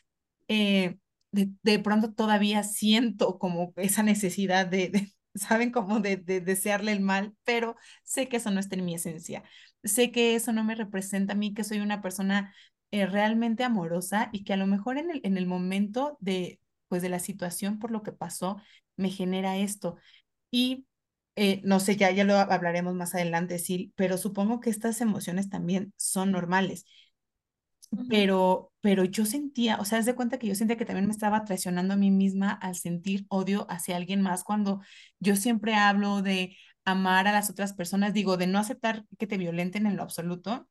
eh, 0.47 0.97
de, 1.32 1.49
de 1.63 1.80
pronto 1.80 2.12
todavía 2.13 2.63
siento 2.63 3.38
como 3.39 3.73
esa 3.78 4.04
necesidad 4.04 4.67
de 4.67 5.12
¿saben? 5.36 5.72
Como 5.72 6.00
de, 6.00 6.18
de 6.18 6.42
desearle 6.42 6.92
el 6.92 7.02
mal, 7.02 7.36
pero 7.44 7.76
sé 8.04 8.28
que 8.30 8.38
eso 8.38 8.52
no 8.52 8.60
está 8.60 8.76
en 8.76 8.86
mi 8.86 8.96
esencia. 8.96 9.44
Sé 9.84 10.12
que 10.12 10.36
eso 10.36 10.54
no 10.54 10.63
me 10.63 10.76
representa 10.76 11.34
a 11.34 11.36
mí, 11.36 11.54
que 11.54 11.63
soy 11.63 11.80
una 11.80 12.02
persona 12.02 12.54
eh, 12.92 13.06
realmente 13.06 13.63
amorosa 13.63 14.30
y 14.34 14.44
que 14.44 14.54
a 14.54 14.58
lo 14.58 14.68
mejor 14.68 14.98
en 14.98 15.12
el, 15.12 15.22
en 15.24 15.38
el 15.38 15.46
momento 15.48 16.18
de, 16.20 16.60
pues, 16.88 17.02
de 17.02 17.10
la 17.10 17.20
situación 17.20 17.80
por 17.80 17.92
lo 17.92 18.04
que 18.04 18.12
pasó, 18.12 18.58
me 18.98 19.10
genera 19.10 19.58
esto. 19.58 19.98
Y 20.52 20.86
eh, 21.36 21.62
no 21.63 21.80
sé, 21.80 21.96
ya, 21.96 22.12
ya 22.12 22.24
lo 22.24 22.36
hablaremos 22.36 22.96
más 22.96 23.15
adelante, 23.15 23.60
sí, 23.60 23.94
pero 23.96 24.18
supongo 24.18 24.60
que 24.60 24.70
estas 24.70 25.00
emociones 25.02 25.50
también 25.50 25.94
son 25.98 26.32
normales 26.32 26.86
pero, 28.08 28.71
pero 28.82 29.04
yo 29.06 29.25
sentía, 29.25 29.78
o 29.80 29.86
sea, 29.86 29.99
haz 29.99 30.06
de 30.06 30.15
cuenta 30.15 30.38
que 30.39 30.47
yo 30.47 30.56
sentía 30.56 30.78
que 30.78 30.86
también 30.86 31.08
me 31.08 31.12
estaba 31.13 31.43
traicionando 31.43 31.93
a 31.93 31.97
mí 31.97 32.12
misma 32.12 32.52
al 32.52 32.75
sentir 32.75 33.25
odio 33.30 33.65
hacia 33.69 33.95
alguien 33.97 34.21
más 34.21 34.43
cuando 34.43 34.82
yo 35.19 35.36
siempre 35.36 35.75
hablo 35.75 36.21
de 36.21 36.58
amar 36.86 37.28
a 37.28 37.32
las 37.32 37.49
otras 37.49 37.73
personas, 37.73 38.13
digo, 38.13 38.38
de 38.38 38.47
no 38.47 38.60
aceptar 38.60 39.06
que 39.17 39.28
te 39.28 39.38
violenten 39.38 39.86
en 39.86 39.95
lo 39.97 40.04
absoluto, 40.04 40.67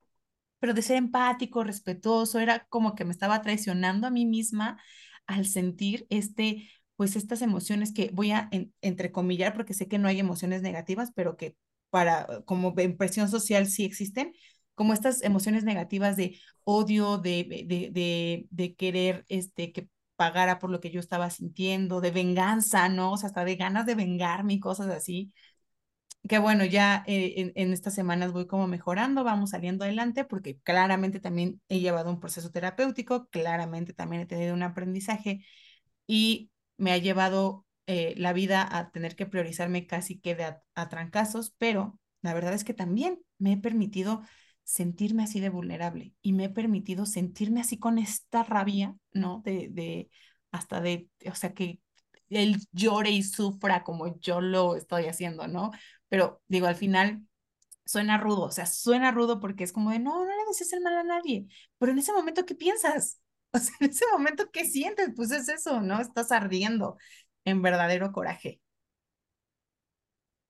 pero 0.61 0.74
de 0.74 0.83
ser 0.83 0.96
empático, 0.96 1.64
respetuoso, 1.64 2.40
era 2.40 2.66
como 2.68 2.94
que 2.94 3.04
me 3.04 3.12
estaba 3.12 3.42
traicionando 3.42 4.07
a 4.07 4.11
mí 4.11 4.26
misma 4.26 4.81
al 5.26 5.46
sentir 5.46 6.07
este, 6.11 6.70
pues 6.96 7.16
estas 7.16 7.42
emociones 7.42 7.92
que 7.92 8.11
voy 8.12 8.33
a 8.33 8.48
en, 8.52 8.74
entrecomillar 8.83 9.54
porque 9.54 9.74
sé 9.74 9.88
que 9.88 9.98
no 9.98 10.09
hay 10.09 10.20
emociones 10.20 10.62
negativas, 10.62 11.12
pero 11.14 11.37
que 11.37 11.57
para 11.90 12.42
como 12.44 12.74
impresión 12.81 13.28
social 13.28 13.66
sí 13.68 13.85
existen, 13.85 14.33
como 14.79 14.95
estas 14.95 15.23
emociones 15.23 15.64
negativas 15.64 16.17
de 16.17 16.38
odio, 16.64 17.19
de, 17.19 17.45
de, 17.69 17.91
de, 17.93 18.47
de 18.51 18.75
querer 18.75 19.27
este, 19.29 19.73
que 19.73 19.91
pagara 20.17 20.59
por 20.59 20.71
lo 20.71 20.81
que 20.81 20.91
yo 20.91 21.01
estaba 21.01 21.29
sintiendo, 21.31 22.01
de 22.01 22.11
venganza, 22.11 22.88
¿no? 22.88 23.12
O 23.12 23.17
sea, 23.19 23.29
hasta 23.29 23.45
de 23.45 23.57
ganas 23.57 23.85
de 23.87 23.95
vengarme 23.95 24.55
y 24.55 24.61
cosas 24.61 24.88
así 24.88 25.33
que 26.29 26.38
bueno, 26.38 26.64
ya 26.64 27.05
eh, 27.07 27.35
en, 27.37 27.53
en, 27.55 27.73
estas 27.73 27.95
semanas 27.95 28.33
voy 28.33 28.47
como 28.47 28.67
mejorando, 28.67 29.25
vamos 29.25 29.51
saliendo 29.51 29.85
adelante, 29.85 30.25
porque 30.25 30.59
claramente 30.61 31.21
también 31.21 31.61
he 31.69 31.81
llevado 31.81 32.11
un 32.11 32.21
proceso 32.21 32.51
terapéutico, 32.51 33.29
claramente 33.29 33.95
también 33.95 34.23
he 34.23 34.27
tenido 34.27 34.55
un 34.55 34.62
aprendizaje 34.62 35.45
y 36.07 36.51
me 36.77 36.93
ha 36.93 36.99
llevado 36.99 37.67
eh, 37.87 38.14
la 38.17 38.33
vida 38.33 38.69
a 38.71 38.91
tener 38.91 39.17
que 39.17 39.27
priorizarme 39.27 39.87
casi 39.87 40.21
que 40.21 40.35
de 40.35 40.45
a, 40.45 40.62
a, 40.75 40.88
trancazos, 40.88 41.55
pero 41.59 41.99
la 42.23 42.35
verdad 42.35 42.53
es 42.55 42.64
que 42.64 42.75
también 42.75 43.21
me 43.38 43.55
he 43.55 43.57
permitido 43.57 44.23
sentirme 44.68 45.22
así 45.22 45.40
de 45.40 45.48
vulnerable 45.48 46.12
y 46.20 46.35
me 46.35 46.44
he 46.44 46.50
permitido 46.50 47.07
sentirme 47.07 47.61
así 47.61 47.78
con 47.78 47.98
esta 47.98 48.42
rabia, 48.42 48.94
¿no? 49.12 49.40
De, 49.42 49.68
de 49.70 50.11
hasta 50.50 50.81
de, 50.83 51.09
o 51.31 51.35
sea, 51.35 51.54
que 51.54 51.81
él 52.28 52.59
llore 52.72 53.11
y 53.11 53.22
sufra 53.22 53.83
como 53.83 54.20
yo 54.20 54.42
lo 54.42 54.76
estoy 54.76 55.07
haciendo, 55.07 55.48
¿no? 55.48 55.70
Pero 56.11 56.42
digo, 56.48 56.66
al 56.66 56.76
final 56.76 57.22
suena 57.87 58.18
rudo, 58.18 58.42
o 58.42 58.50
sea, 58.52 58.66
suena 58.66 59.11
rudo 59.12 59.40
porque 59.40 59.64
es 59.64 59.72
como 59.72 59.90
de, 59.90 60.00
no, 60.00 60.24
no 60.24 60.31
le 60.31 60.44
desees 60.48 60.74
el 60.74 60.83
mal 60.83 60.96
a 60.98 61.04
nadie, 61.04 61.46
pero 61.78 61.92
en 61.92 61.98
ese 61.98 62.12
momento, 62.12 62.44
¿qué 62.46 62.54
piensas? 62.54 63.20
O 63.54 63.59
sea, 63.59 63.74
en 63.81 63.88
ese 63.90 64.04
momento, 64.12 64.50
¿qué 64.52 64.66
sientes? 64.66 65.11
Pues 65.16 65.31
es 65.31 65.48
eso, 65.48 65.81
¿no? 65.81 66.00
Estás 66.02 66.33
ardiendo 66.33 66.98
en 67.46 67.62
verdadero 67.62 68.12
coraje. 68.12 68.61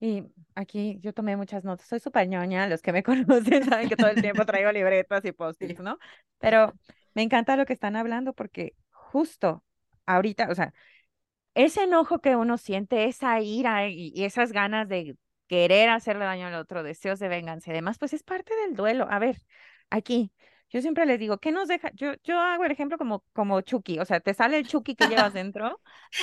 Y 0.00 0.24
aquí 0.54 0.98
yo 1.00 1.12
tomé 1.12 1.36
muchas 1.36 1.64
notas. 1.64 1.86
Soy 1.88 2.00
súper 2.00 2.28
ñoña. 2.28 2.68
Los 2.68 2.82
que 2.82 2.92
me 2.92 3.02
conocen 3.02 3.64
saben 3.64 3.88
que 3.88 3.96
todo 3.96 4.10
el 4.10 4.20
tiempo 4.20 4.44
traigo 4.46 4.70
libretas 4.72 5.24
y 5.24 5.32
post-its, 5.32 5.80
¿no? 5.80 5.98
Pero 6.38 6.74
me 7.14 7.22
encanta 7.22 7.56
lo 7.56 7.66
que 7.66 7.72
están 7.72 7.96
hablando 7.96 8.32
porque 8.32 8.74
justo 8.90 9.64
ahorita, 10.06 10.48
o 10.50 10.54
sea, 10.54 10.72
ese 11.54 11.84
enojo 11.84 12.20
que 12.20 12.36
uno 12.36 12.58
siente, 12.58 13.06
esa 13.06 13.40
ira 13.40 13.88
y, 13.88 14.24
esas 14.24 14.52
ganas 14.52 14.88
de 14.88 15.16
querer 15.48 15.88
hacerle 15.90 16.24
daño 16.24 16.46
al 16.46 16.54
otro, 16.54 16.82
deseos 16.82 17.18
de 17.18 17.28
venganza 17.28 17.70
y 17.70 17.74
demás, 17.74 17.98
pues 17.98 18.12
es 18.12 18.22
parte 18.22 18.54
del 18.56 18.76
duelo. 18.76 19.08
A 19.10 19.18
ver, 19.18 19.38
aquí, 19.90 20.32
yo 20.70 20.82
siempre 20.82 21.06
les 21.06 21.18
digo, 21.18 21.38
¿qué 21.38 21.50
nos 21.50 21.68
deja? 21.68 21.90
Yo, 21.94 22.12
yo 22.24 22.38
hago 22.38 22.64
el 22.64 22.72
ejemplo 22.72 22.98
como, 22.98 23.24
como 23.32 23.60
Chucky, 23.62 23.98
o 23.98 24.04
sea, 24.04 24.20
te 24.20 24.34
sale 24.34 24.58
el 24.58 24.66
Chucky 24.66 24.94
que 24.94 25.06
llevas 25.06 25.32
dentro, 25.34 25.80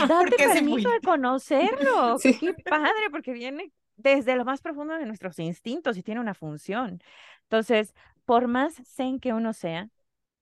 date 0.07 0.35
permiso 0.37 0.89
de 0.89 0.99
conocerlo. 1.01 2.17
Qué 2.21 2.53
padre, 2.63 3.09
porque 3.11 3.33
viene 3.33 3.71
desde 3.97 4.35
lo 4.35 4.45
más 4.45 4.61
profundo 4.61 4.95
de 4.95 5.05
nuestros 5.05 5.39
instintos 5.39 5.97
y 5.97 6.03
tiene 6.03 6.21
una 6.21 6.33
función. 6.33 7.01
Entonces, 7.43 7.93
por 8.25 8.47
más 8.47 8.75
zen 8.85 9.19
que 9.19 9.33
uno 9.33 9.53
sea, 9.53 9.89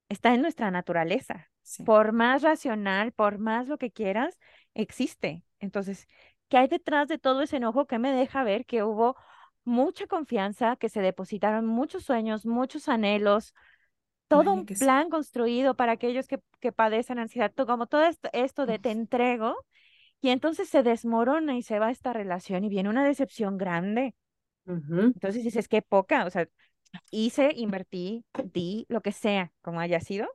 está 0.10 0.34
en 0.34 0.42
nuestra 0.42 0.72
naturaleza. 0.72 1.50
Por 1.86 2.12
más 2.12 2.42
racional, 2.42 3.14
por 3.14 3.38
más 3.38 3.68
lo 3.68 3.78
que 3.78 3.92
quieras, 3.92 4.38
existe. 4.74 5.46
Entonces, 5.60 6.08
¿qué 6.50 6.58
hay 6.58 6.68
detrás 6.68 7.08
de 7.08 7.18
todo 7.18 7.42
ese 7.42 7.58
enojo 7.58 7.86
que 7.86 8.00
me 8.00 8.12
deja 8.12 8.44
ver 8.44 8.66
que 8.66 8.84
hubo 8.84 9.16
mucha 9.64 10.08
confianza, 10.08 10.76
que 10.76 10.90
se 10.90 11.02
depositaron 11.02 11.66
muchos 11.66 12.04
sueños, 12.04 12.46
muchos 12.46 12.90
anhelos, 12.90 13.54
todo 14.34 14.54
un 14.54 14.66
plan 14.66 15.10
construido 15.10 15.76
para 15.76 15.92
aquellos 15.94 16.28
que, 16.28 16.40
que 16.60 16.72
padecen 16.72 17.20
ansiedad, 17.20 17.54
como 17.54 17.86
todo 17.86 18.04
esto, 18.04 18.30
esto 18.34 18.66
de 18.66 18.80
te 18.80 18.90
entrego, 18.90 19.56
y 20.22 20.30
entonces 20.30 20.70
se 20.70 20.82
desmorona 20.84 21.56
y 21.56 21.62
se 21.62 21.78
va 21.80 21.92
esta 21.92 22.14
relación 22.14 22.64
y 22.64 22.70
viene 22.70 22.90
una 22.90 23.06
decepción 23.06 23.58
grande. 23.60 24.16
Entonces 25.14 25.44
dices, 25.44 25.68
qué 25.68 25.82
poca, 25.84 26.26
o 26.26 26.30
sea, 26.32 26.48
hice, 27.12 27.54
invertí, 27.56 28.26
di, 28.42 28.86
lo 28.90 29.02
que 29.02 29.12
sea, 29.12 29.52
como 29.62 29.80
haya 29.80 30.00
sido. 30.00 30.28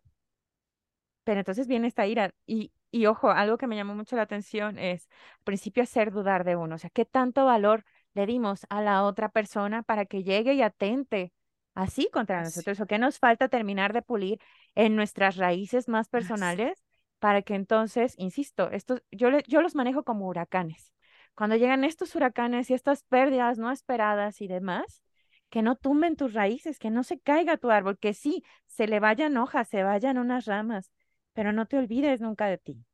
Pero 1.25 1.41
entonces 1.41 1.67
viene 1.67 1.89
esta 1.89 2.07
ira 2.07 2.33
y, 2.47 2.73
y 2.91 3.07
ojo, 3.07 3.31
algo 3.31 3.59
que 3.59 3.67
me 3.67 3.77
llamó 3.77 3.95
mucho 3.95 4.17
la 4.17 4.23
atención 4.23 4.79
es, 4.79 5.09
al 5.39 5.45
principio, 5.45 5.83
hacer 5.83 6.13
dudar 6.13 6.45
de 6.45 6.57
uno, 6.57 6.77
o 6.77 6.79
sea, 6.79 6.91
qué 6.91 7.05
tanto 7.05 7.45
valor 7.45 7.85
le 8.15 8.27
dimos 8.27 8.67
a 8.71 8.81
la 8.83 9.05
otra 9.05 9.29
persona 9.31 9.83
para 9.83 10.07
que 10.07 10.23
llegue 10.23 10.55
y 10.55 10.63
atente 10.63 11.33
así 11.79 12.09
contra 12.13 12.43
nosotros, 12.43 12.81
o 12.81 12.87
qué 12.87 12.99
nos 12.99 13.21
falta 13.21 13.49
terminar 13.49 13.93
de 13.93 14.03
pulir 14.03 14.41
en 14.75 14.97
nuestras 14.97 15.37
raíces 15.37 15.87
más 15.87 16.09
personales 16.09 16.83
para 17.21 17.43
que 17.43 17.55
entonces, 17.55 18.15
insisto, 18.19 18.69
esto, 18.73 19.01
yo, 19.13 19.29
yo 19.47 19.63
los 19.63 19.77
manejo 19.77 20.03
como 20.03 20.27
huracanes. 20.27 20.93
Cuando 21.37 21.55
llegan 21.55 21.85
estos 21.85 22.17
huracanes 22.17 22.69
y 22.69 22.75
estas 22.75 23.05
pérdidas 23.05 23.59
no 23.59 23.71
esperadas 23.71 24.41
y 24.41 24.49
demás, 24.49 25.05
que 25.51 25.63
no 25.63 25.77
tumben 25.77 26.17
tus 26.17 26.35
raíces, 26.35 26.81
que 26.81 26.91
no 26.91 27.05
se 27.05 27.21
caiga 27.21 27.57
tu 27.59 27.71
árbol, 27.71 27.97
que 27.97 28.13
sí, 28.13 28.43
se 28.67 28.89
le 28.89 28.99
vayan 28.99 29.37
hojas, 29.37 29.69
se 29.69 29.85
vayan 29.85 30.19
unas 30.19 30.47
ramas, 30.47 30.91
pero 31.33 31.53
no 31.53 31.67
te 31.67 31.79
olvides 31.79 32.21
nunca 32.21 32.47
de 32.47 32.59
ti. 32.59 32.85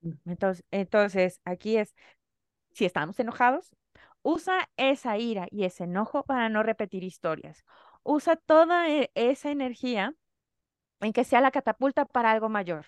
Mm. 0.00 0.12
Entonces, 0.24 0.64
entonces 0.70 1.40
aquí 1.44 1.76
es, 1.76 1.94
si 2.72 2.86
estamos 2.86 3.20
enojados, 3.20 3.76
usa 4.24 4.68
esa 4.76 5.16
ira 5.18 5.46
y 5.50 5.64
ese 5.64 5.84
enojo 5.84 6.24
para 6.24 6.48
no 6.48 6.64
repetir 6.64 7.04
historias. 7.04 7.64
Usa 8.02 8.34
toda 8.34 8.88
e, 8.90 9.12
esa 9.14 9.52
energía 9.52 10.14
en 11.00 11.12
que 11.12 11.24
sea 11.24 11.40
la 11.40 11.52
catapulta 11.52 12.06
para 12.06 12.32
algo 12.32 12.48
mayor. 12.48 12.86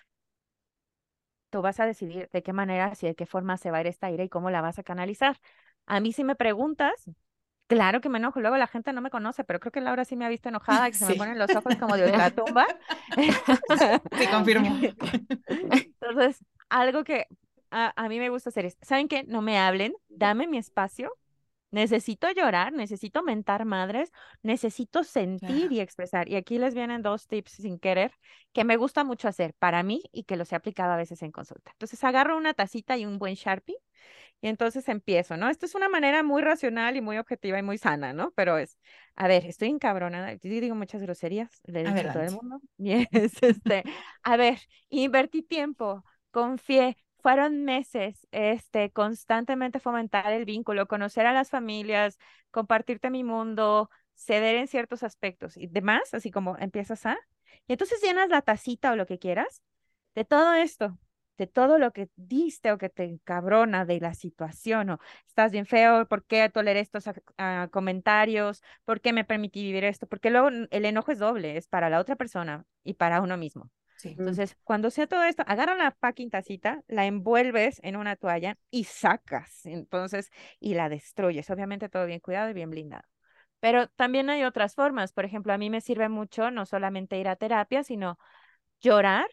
Tú 1.49 1.61
vas 1.61 1.79
a 1.79 1.85
decidir 1.85 2.27
de 2.33 2.43
qué 2.43 2.51
manera, 2.51 2.93
si 2.95 3.07
de 3.07 3.15
qué 3.15 3.25
forma 3.25 3.55
se 3.55 3.71
va 3.71 3.77
a 3.77 3.81
ir 3.81 3.87
esta 3.87 4.11
ira 4.11 4.25
y 4.25 4.29
cómo 4.29 4.49
la 4.49 4.61
vas 4.61 4.79
a 4.79 4.83
canalizar. 4.83 5.39
A 5.85 6.01
mí 6.01 6.11
si 6.11 6.25
me 6.25 6.35
preguntas, 6.35 7.05
Claro 7.67 7.99
que 7.99 8.07
me 8.07 8.17
enojo, 8.17 8.39
luego 8.39 8.55
la 8.55 8.67
gente 8.67 8.93
no 8.93 9.01
me 9.01 9.09
conoce, 9.09 9.43
pero 9.43 9.59
creo 9.59 9.73
que 9.73 9.81
Laura 9.81 10.05
sí 10.05 10.15
me 10.15 10.25
ha 10.25 10.29
visto 10.29 10.47
enojada, 10.49 10.87
que 10.87 10.95
se 10.95 11.05
me 11.05 11.15
ponen 11.15 11.37
los 11.37 11.53
ojos 11.53 11.75
como 11.75 11.97
de 11.97 12.11
la 12.17 12.31
tumba. 12.31 12.65
Sí, 14.17 14.27
confirmo. 14.27 14.79
Entonces, 15.47 16.43
algo 16.69 17.03
que 17.03 17.27
a, 17.71 17.93
a, 17.95 18.07
mí 18.09 18.19
me 18.19 18.29
gusta 18.29 18.49
hacer 18.49 18.65
es, 18.65 18.77
¿saben 18.81 19.07
qué? 19.07 19.23
No 19.23 19.41
me 19.41 19.57
hablen, 19.57 19.93
dame 20.07 20.47
mi 20.47 20.57
espacio. 20.57 21.11
Necesito 21.71 22.29
llorar, 22.31 22.71
necesito 22.73 23.23
mentar 23.23 23.65
madres, 23.65 24.11
necesito 24.41 25.03
sentir 25.03 25.71
y 25.71 25.79
expresar. 25.79 26.29
Y 26.29 26.35
aquí 26.35 26.57
les 26.59 26.73
vienen 26.73 27.01
dos 27.01 27.27
tips 27.27 27.51
sin 27.51 27.77
querer 27.79 28.11
que 28.53 28.63
me 28.63 28.77
gusta 28.77 29.03
mucho 29.03 29.27
hacer 29.27 29.53
para 29.53 29.83
mí 29.83 30.01
y 30.11 30.23
que 30.23 30.37
los 30.37 30.51
he 30.51 30.55
aplicado 30.55 30.93
a 30.93 30.97
veces 30.97 31.21
en 31.23 31.31
consulta. 31.31 31.71
Entonces, 31.71 32.03
agarro 32.03 32.37
una 32.37 32.53
tacita 32.53 32.97
y 32.97 33.05
un 33.05 33.19
buen 33.19 33.35
Sharpie 33.35 33.77
y 34.41 34.47
entonces 34.47 34.87
empiezo, 34.87 35.35
¿no? 35.35 35.49
Esto 35.49 35.65
es 35.65 35.75
una 35.75 35.89
manera 35.89 36.21
muy 36.23 36.41
racional 36.41 36.95
y 36.95 37.01
muy 37.01 37.17
objetiva 37.17 37.57
y 37.57 37.63
muy 37.63 37.77
sana, 37.77 38.13
¿no? 38.13 38.31
Pero 38.31 38.57
es, 38.57 38.77
a 39.15 39.27
ver, 39.27 39.45
estoy 39.45 39.69
encabronada, 39.69 40.33
yo 40.33 40.49
digo 40.49 40.75
muchas 40.75 41.01
groserías, 41.01 41.59
le 41.65 41.83
digo 41.83 42.09
a 42.09 42.13
todo 42.13 42.23
el 42.23 42.31
mundo. 42.31 42.61
Y 42.77 43.07
es, 43.11 43.41
este, 43.41 43.83
a 44.21 44.37
ver, 44.37 44.59
invertí 44.89 45.41
tiempo, 45.41 46.03
confié, 46.31 46.97
fueron 47.21 47.63
meses, 47.65 48.27
este, 48.31 48.91
constantemente 48.91 49.79
fomentar 49.79 50.31
el 50.33 50.45
vínculo, 50.45 50.87
conocer 50.87 51.25
a 51.25 51.33
las 51.33 51.49
familias, 51.49 52.17
compartirte 52.51 53.09
mi 53.09 53.23
mundo, 53.23 53.89
ceder 54.15 54.55
en 54.55 54.67
ciertos 54.67 55.03
aspectos 55.03 55.57
y 55.57 55.67
demás, 55.67 56.13
así 56.13 56.31
como 56.31 56.57
empiezas 56.57 57.05
a, 57.05 57.17
y 57.67 57.73
entonces 57.73 58.01
llenas 58.01 58.29
la 58.29 58.41
tacita 58.41 58.91
o 58.91 58.95
lo 58.95 59.05
que 59.05 59.19
quieras 59.19 59.61
de 60.15 60.25
todo 60.25 60.53
esto, 60.53 60.97
de 61.37 61.47
todo 61.47 61.77
lo 61.79 61.91
que 61.93 62.09
diste 62.15 62.71
o 62.71 62.77
que 62.77 62.89
te 62.89 63.03
encabrona 63.05 63.85
de 63.85 63.99
la 63.99 64.13
situación, 64.13 64.89
o 64.91 64.99
estás 65.27 65.51
bien 65.51 65.65
feo, 65.65 66.07
¿por 66.07 66.25
qué 66.25 66.49
toleré 66.49 66.79
estos 66.79 67.05
ah, 67.37 67.69
comentarios? 67.71 68.63
¿Por 68.85 69.01
qué 69.01 69.13
me 69.13 69.23
permití 69.25 69.63
vivir 69.63 69.83
esto? 69.85 70.07
Porque 70.07 70.31
luego 70.31 70.49
el 70.49 70.85
enojo 70.85 71.11
es 71.11 71.19
doble, 71.19 71.57
es 71.57 71.67
para 71.67 71.89
la 71.89 71.99
otra 71.99 72.15
persona 72.15 72.65
y 72.83 72.95
para 72.95 73.21
uno 73.21 73.37
mismo. 73.37 73.69
Entonces, 74.03 74.57
cuando 74.63 74.89
sea 74.89 75.07
todo 75.07 75.23
esto, 75.23 75.43
agarra 75.47 75.75
la 75.75 75.91
fucking 75.91 76.29
tacita, 76.29 76.83
la 76.87 77.05
envuelves 77.05 77.79
en 77.83 77.95
una 77.95 78.15
toalla 78.15 78.57
y 78.69 78.83
sacas, 78.83 79.65
entonces, 79.65 80.29
y 80.59 80.73
la 80.73 80.89
destruyes. 80.89 81.49
Obviamente 81.49 81.89
todo 81.89 82.05
bien 82.05 82.19
cuidado 82.19 82.49
y 82.49 82.53
bien 82.53 82.69
blindado. 82.69 83.03
Pero 83.59 83.87
también 83.89 84.29
hay 84.29 84.43
otras 84.43 84.75
formas. 84.75 85.13
Por 85.13 85.25
ejemplo, 85.25 85.53
a 85.53 85.57
mí 85.57 85.69
me 85.69 85.81
sirve 85.81 86.09
mucho 86.09 86.51
no 86.51 86.65
solamente 86.65 87.17
ir 87.17 87.27
a 87.27 87.35
terapia, 87.35 87.83
sino 87.83 88.19
llorar 88.79 89.27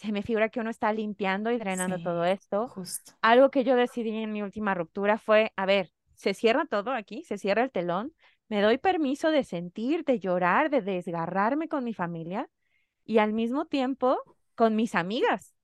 se 0.00 0.12
me 0.12 0.22
figura 0.22 0.48
que 0.48 0.60
uno 0.60 0.70
está 0.70 0.92
limpiando 0.94 1.50
y 1.50 1.58
drenando 1.58 1.98
todo 2.02 2.24
esto. 2.24 2.68
Justo. 2.68 3.12
Algo 3.20 3.50
que 3.50 3.64
yo 3.64 3.76
decidí 3.76 4.16
en 4.16 4.32
mi 4.32 4.42
última 4.42 4.74
ruptura 4.74 5.18
fue, 5.18 5.52
a 5.56 5.66
ver, 5.66 5.90
se 6.14 6.32
cierra 6.32 6.64
todo 6.64 6.92
aquí, 6.92 7.22
se 7.24 7.36
cierra 7.36 7.62
el 7.62 7.70
telón, 7.70 8.14
me 8.48 8.62
doy 8.62 8.78
permiso 8.78 9.30
de 9.30 9.44
sentir, 9.44 10.04
de 10.04 10.18
llorar, 10.18 10.70
de 10.70 10.80
desgarrarme 10.80 11.68
con 11.68 11.84
mi 11.84 11.92
familia 11.92 12.48
y 13.10 13.18
al 13.18 13.32
mismo 13.32 13.64
tiempo 13.64 14.22
con 14.54 14.76
mis 14.76 14.94
amigas. 14.94 15.56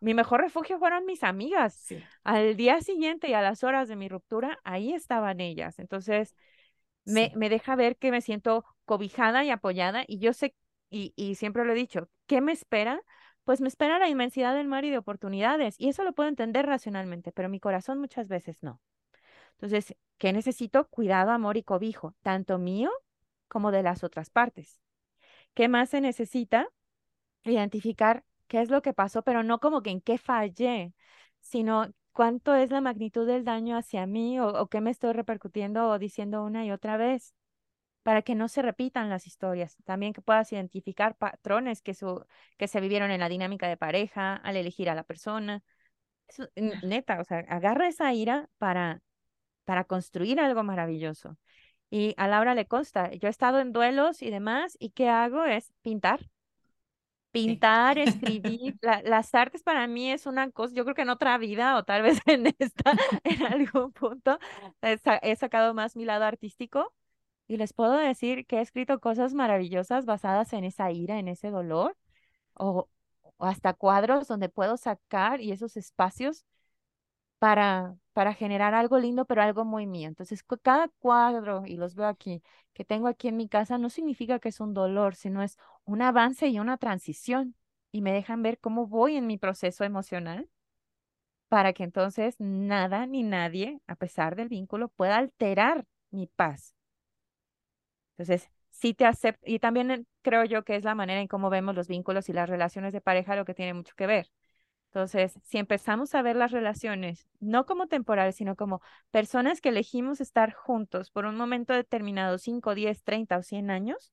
Mi 0.00 0.12
mejor 0.12 0.40
refugio 0.40 0.80
fueron 0.80 1.06
mis 1.06 1.22
amigas. 1.22 1.86
Al 2.24 2.56
día 2.56 2.80
siguiente 2.80 3.28
y 3.28 3.34
a 3.34 3.42
las 3.42 3.62
horas 3.62 3.86
de 3.88 3.94
mi 3.94 4.08
ruptura, 4.08 4.58
ahí 4.64 4.92
estaban 4.92 5.40
ellas. 5.40 5.78
Entonces, 5.78 6.34
me, 7.04 7.30
me 7.36 7.48
deja 7.48 7.76
ver 7.76 7.96
que 7.96 8.10
me 8.10 8.20
siento 8.22 8.64
cobijada 8.86 9.44
y 9.44 9.50
apoyada 9.50 10.02
y 10.08 10.18
yo 10.18 10.32
sé, 10.32 10.56
y, 10.90 11.12
y 11.14 11.36
siempre 11.36 11.64
lo 11.64 11.74
he 11.74 11.76
dicho, 11.76 12.08
¿qué 12.26 12.40
me 12.40 12.50
espera? 12.50 13.00
pues 13.44 13.60
me 13.60 13.68
espera 13.68 14.00
la 14.00 14.08
inmensidad 14.08 14.54
del 14.56 14.66
mar 14.66 14.84
y 14.84 14.90
de 14.90 14.98
oportunidades. 14.98 15.76
Y 15.78 15.88
eso 15.88 16.02
lo 16.02 16.12
puedo 16.12 16.28
entender 16.28 16.66
racionalmente, 16.66 17.30
pero 17.30 17.48
mi 17.48 17.60
corazón 17.60 18.00
muchas 18.00 18.26
veces 18.26 18.64
no. 18.64 18.80
Entonces, 19.52 19.94
¿qué 20.18 20.32
necesito? 20.32 20.88
Cuidado, 20.88 21.30
amor 21.30 21.56
y 21.56 21.62
cobijo, 21.62 22.16
tanto 22.22 22.58
mío 22.58 22.90
como 23.48 23.70
de 23.70 23.82
las 23.84 24.04
otras 24.04 24.30
partes. 24.30 24.80
¿Qué 25.54 25.68
más 25.68 25.90
se 25.90 26.00
necesita? 26.00 26.68
Identificar 27.44 28.24
qué 28.48 28.60
es 28.60 28.70
lo 28.70 28.82
que 28.82 28.92
pasó, 28.92 29.22
pero 29.22 29.42
no 29.42 29.60
como 29.60 29.82
que 29.82 29.90
en 29.90 30.00
qué 30.00 30.18
fallé, 30.18 30.92
sino 31.40 31.92
cuánto 32.12 32.54
es 32.54 32.70
la 32.70 32.80
magnitud 32.80 33.26
del 33.26 33.44
daño 33.44 33.76
hacia 33.76 34.06
mí 34.06 34.38
o, 34.40 34.48
o 34.48 34.68
qué 34.68 34.80
me 34.80 34.90
estoy 34.90 35.12
repercutiendo 35.12 35.88
o 35.88 35.98
diciendo 35.98 36.44
una 36.44 36.64
y 36.64 36.70
otra 36.72 36.96
vez 36.96 37.34
para 38.02 38.22
que 38.22 38.34
no 38.34 38.48
se 38.48 38.62
repitan 38.62 39.10
las 39.10 39.26
historias. 39.26 39.76
También 39.84 40.12
que 40.12 40.22
puedas 40.22 40.52
identificar 40.52 41.16
patrones 41.16 41.82
que, 41.82 41.94
su, 41.94 42.24
que 42.58 42.68
se 42.68 42.80
vivieron 42.80 43.10
en 43.10 43.20
la 43.20 43.28
dinámica 43.28 43.68
de 43.68 43.76
pareja, 43.76 44.36
al 44.36 44.56
elegir 44.56 44.90
a 44.90 44.94
la 44.94 45.04
persona. 45.04 45.62
neta, 46.82 47.20
o 47.20 47.24
sea, 47.24 47.38
agarra 47.48 47.88
esa 47.88 48.12
ira 48.12 48.48
para, 48.58 49.02
para 49.64 49.84
construir 49.84 50.40
algo 50.40 50.62
maravilloso. 50.64 51.38
Y 51.90 52.14
a 52.18 52.28
Laura 52.28 52.54
le 52.54 52.66
consta, 52.66 53.12
yo 53.12 53.28
he 53.28 53.30
estado 53.30 53.60
en 53.60 53.72
duelos 53.72 54.22
y 54.22 54.30
demás, 54.30 54.76
y 54.80 54.90
¿qué 54.90 55.08
hago? 55.08 55.44
Es 55.44 55.72
pintar. 55.82 56.30
Pintar, 57.32 57.98
escribir, 57.98 58.76
las 59.04 59.34
artes 59.34 59.62
para 59.62 59.86
mí 59.86 60.10
es 60.10 60.26
una 60.26 60.50
cosa, 60.50 60.74
yo 60.74 60.84
creo 60.84 60.94
que 60.94 61.02
en 61.02 61.10
otra 61.10 61.38
vida 61.38 61.76
o 61.76 61.84
tal 61.84 62.02
vez 62.02 62.20
en 62.26 62.46
esta, 62.58 62.92
en 63.24 63.42
algún 63.46 63.92
punto, 63.92 64.38
he 64.82 65.36
sacado 65.36 65.74
más 65.74 65.96
mi 65.96 66.04
lado 66.04 66.24
artístico, 66.24 66.92
y 67.50 67.56
les 67.56 67.72
puedo 67.72 67.96
decir 67.96 68.46
que 68.46 68.58
he 68.58 68.60
escrito 68.60 69.00
cosas 69.00 69.34
maravillosas 69.34 70.06
basadas 70.06 70.52
en 70.52 70.62
esa 70.62 70.92
ira, 70.92 71.18
en 71.18 71.26
ese 71.26 71.50
dolor, 71.50 71.96
o, 72.54 72.88
hasta 73.38 73.74
cuadros 73.74 74.28
donde 74.28 74.48
puedo 74.48 74.76
sacar 74.76 75.40
y 75.40 75.50
esos 75.50 75.76
espacios 75.76 76.44
para, 77.40 77.96
para 78.14 78.34
generar 78.34 78.74
algo 78.74 78.98
lindo, 79.00 79.26
pero 79.26 79.42
algo 79.42 79.66
muy 79.66 79.86
mío. 79.88 80.08
Entonces, 80.08 80.44
cada 80.62 80.88
cuadro, 81.00 81.64
y 81.66 81.76
los 81.78 81.96
veo 81.96 82.08
aquí, 82.08 82.42
que 82.74 82.84
tengo 82.86 83.08
aquí 83.08 83.28
en 83.28 83.38
mi 83.38 83.48
casa, 83.48 83.78
no 83.78 83.90
significa 83.90 84.40
que 84.40 84.50
es 84.50 84.60
un 84.60 84.74
dolor, 84.74 85.16
sino 85.16 85.42
es 85.42 85.58
un 85.86 86.02
avance 86.02 86.48
y 86.48 86.60
una 86.60 86.78
transición. 86.78 87.56
Y 87.92 88.02
me 88.02 88.12
dejan 88.12 88.42
ver 88.44 88.60
cómo 88.60 88.88
voy 88.88 89.16
en 89.16 89.28
mi 89.28 89.38
proceso 89.38 89.84
emocional 89.84 90.50
para 91.48 91.72
que 91.72 91.84
entonces 91.84 92.36
nada 92.38 93.06
ni 93.06 93.22
nadie, 93.22 93.80
a 93.86 93.96
pesar 93.96 94.36
del 94.36 94.48
vínculo, 94.48 94.88
pueda 94.88 95.18
alterar 95.18 95.86
mi 96.10 96.26
paz. 96.26 96.74
Entonces, 98.16 98.50
sí 98.70 98.94
te 98.94 99.04
acepto, 99.06 99.40
y 99.46 99.58
también 99.58 100.06
creo 100.22 100.44
yo 100.44 100.64
que 100.64 100.76
es 100.76 100.84
la 100.84 100.94
manera 100.94 101.20
en 101.20 101.28
cómo 101.28 101.50
vemos 101.50 101.74
los 101.74 101.88
vínculos 101.88 102.28
y 102.28 102.32
las 102.32 102.48
relaciones 102.48 102.92
de 102.92 103.00
pareja 103.00 103.36
lo 103.36 103.44
que 103.44 103.54
tiene 103.54 103.74
mucho 103.74 103.94
que 103.96 104.06
ver. 104.06 104.30
Entonces, 104.92 105.38
si 105.44 105.58
empezamos 105.58 106.16
a 106.16 106.22
ver 106.22 106.34
las 106.34 106.50
relaciones, 106.50 107.28
no 107.38 107.64
como 107.64 107.86
temporales, 107.86 108.34
sino 108.34 108.56
como 108.56 108.82
personas 109.12 109.60
que 109.60 109.68
elegimos 109.68 110.20
estar 110.20 110.52
juntos 110.52 111.12
por 111.12 111.26
un 111.26 111.36
momento 111.36 111.72
determinado, 111.74 112.38
5, 112.38 112.74
10, 112.74 113.04
30 113.04 113.38
o 113.38 113.42
100 113.42 113.70
años, 113.70 114.12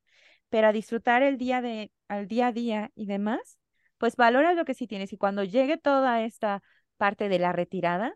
pero 0.49 0.67
a 0.67 0.71
disfrutar 0.71 1.23
el 1.23 1.37
día 1.37 1.61
de, 1.61 1.91
al 2.07 2.27
día 2.27 2.47
a 2.47 2.51
día 2.51 2.91
y 2.93 3.07
demás, 3.07 3.57
pues 3.97 4.15
valora 4.15 4.53
lo 4.53 4.65
que 4.65 4.75
sí 4.75 4.85
tienes. 4.85 5.11
Y 5.13 5.17
cuando 5.17 5.43
llegue 5.43 5.77
toda 5.77 6.21
esta 6.23 6.61
parte 6.97 7.27
de 7.27 7.39
la 7.39 7.53
retirada, 7.53 8.15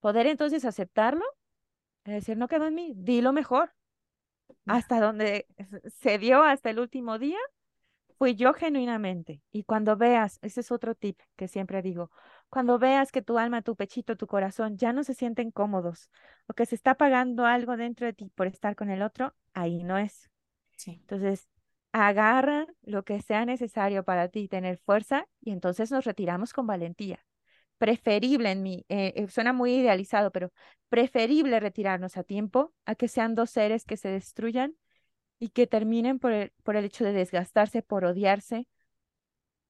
poder 0.00 0.26
entonces 0.26 0.64
aceptarlo, 0.64 1.24
es 2.04 2.14
decir, 2.14 2.36
no 2.36 2.48
quedó 2.48 2.66
en 2.68 2.74
mí, 2.74 2.92
di 2.96 3.20
lo 3.22 3.32
mejor. 3.32 3.74
Hasta 4.66 5.00
donde 5.00 5.46
se 6.00 6.18
dio 6.18 6.42
hasta 6.44 6.70
el 6.70 6.78
último 6.78 7.18
día, 7.18 7.38
fui 8.18 8.34
yo 8.34 8.52
genuinamente. 8.54 9.42
Y 9.52 9.64
cuando 9.64 9.96
veas, 9.96 10.38
ese 10.42 10.60
es 10.60 10.70
otro 10.72 10.94
tip 10.94 11.20
que 11.36 11.48
siempre 11.48 11.82
digo, 11.82 12.10
cuando 12.48 12.78
veas 12.78 13.12
que 13.12 13.22
tu 13.22 13.38
alma, 13.38 13.62
tu 13.62 13.76
pechito, 13.76 14.16
tu 14.16 14.26
corazón 14.26 14.76
ya 14.76 14.92
no 14.92 15.04
se 15.04 15.14
sienten 15.14 15.50
cómodos 15.50 16.10
o 16.46 16.54
que 16.54 16.66
se 16.66 16.74
está 16.74 16.92
apagando 16.92 17.44
algo 17.44 17.76
dentro 17.76 18.06
de 18.06 18.12
ti 18.12 18.30
por 18.34 18.46
estar 18.46 18.76
con 18.76 18.90
el 18.90 19.02
otro, 19.02 19.34
ahí 19.54 19.82
no 19.84 19.98
es. 19.98 20.30
Entonces, 20.86 21.48
agarra 21.92 22.66
lo 22.82 23.04
que 23.04 23.20
sea 23.22 23.44
necesario 23.46 24.04
para 24.04 24.28
ti, 24.28 24.48
tener 24.48 24.78
fuerza 24.78 25.26
y 25.40 25.52
entonces 25.52 25.90
nos 25.90 26.04
retiramos 26.04 26.52
con 26.52 26.66
valentía. 26.66 27.24
Preferible 27.78 28.50
en 28.50 28.62
mí, 28.62 28.84
eh, 28.88 29.12
eh, 29.16 29.28
suena 29.28 29.52
muy 29.52 29.74
idealizado, 29.74 30.30
pero 30.30 30.52
preferible 30.88 31.60
retirarnos 31.60 32.16
a 32.16 32.22
tiempo 32.22 32.72
a 32.84 32.94
que 32.94 33.08
sean 33.08 33.34
dos 33.34 33.50
seres 33.50 33.84
que 33.84 33.96
se 33.96 34.08
destruyan 34.08 34.76
y 35.38 35.50
que 35.50 35.66
terminen 35.66 36.18
por 36.18 36.32
el, 36.32 36.52
por 36.62 36.76
el 36.76 36.84
hecho 36.84 37.04
de 37.04 37.12
desgastarse, 37.12 37.82
por 37.82 38.04
odiarse 38.04 38.66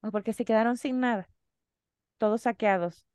o 0.01 0.11
porque 0.11 0.33
se 0.33 0.45
quedaron 0.45 0.77
sin 0.77 0.99
nada, 0.99 1.29
todos 2.17 2.43
saqueados. 2.43 3.05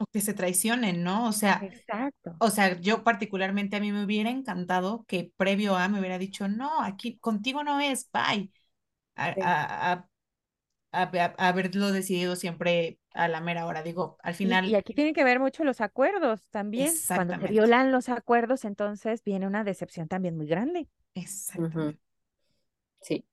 O 0.00 0.06
que 0.06 0.20
se 0.20 0.32
traicionen, 0.32 1.02
¿no? 1.02 1.26
O 1.26 1.32
sea, 1.32 1.60
Exacto. 1.62 2.36
O 2.38 2.50
sea, 2.50 2.78
yo 2.80 3.02
particularmente 3.02 3.76
a 3.76 3.80
mí 3.80 3.90
me 3.90 4.04
hubiera 4.04 4.30
encantado 4.30 5.04
que 5.08 5.32
previo 5.36 5.76
a 5.76 5.88
me 5.88 5.98
hubiera 5.98 6.18
dicho, 6.18 6.46
no, 6.48 6.82
aquí 6.82 7.18
contigo 7.18 7.64
no 7.64 7.80
es, 7.80 8.08
bye. 8.12 8.52
A, 9.16 10.06
haberlo 10.92 11.92
decidido 11.92 12.36
siempre 12.36 12.98
a 13.12 13.28
la 13.28 13.40
mera 13.40 13.66
hora. 13.66 13.82
Digo, 13.82 14.16
al 14.22 14.34
final. 14.34 14.66
Y, 14.66 14.76
aquí 14.76 14.94
tienen 14.94 15.14
que 15.14 15.24
ver 15.24 15.40
mucho 15.40 15.64
los 15.64 15.80
acuerdos 15.80 16.48
también. 16.50 16.92
Cuando 17.08 17.38
se 17.38 17.48
violan 17.48 17.92
los 17.92 18.08
acuerdos, 18.08 18.64
entonces 18.64 19.22
viene 19.24 19.46
una 19.46 19.64
decepción 19.64 20.08
también 20.08 20.36
muy 20.36 20.46
grande. 20.46 20.88
Exactamente. 21.18 22.00
Sí. 23.00 23.24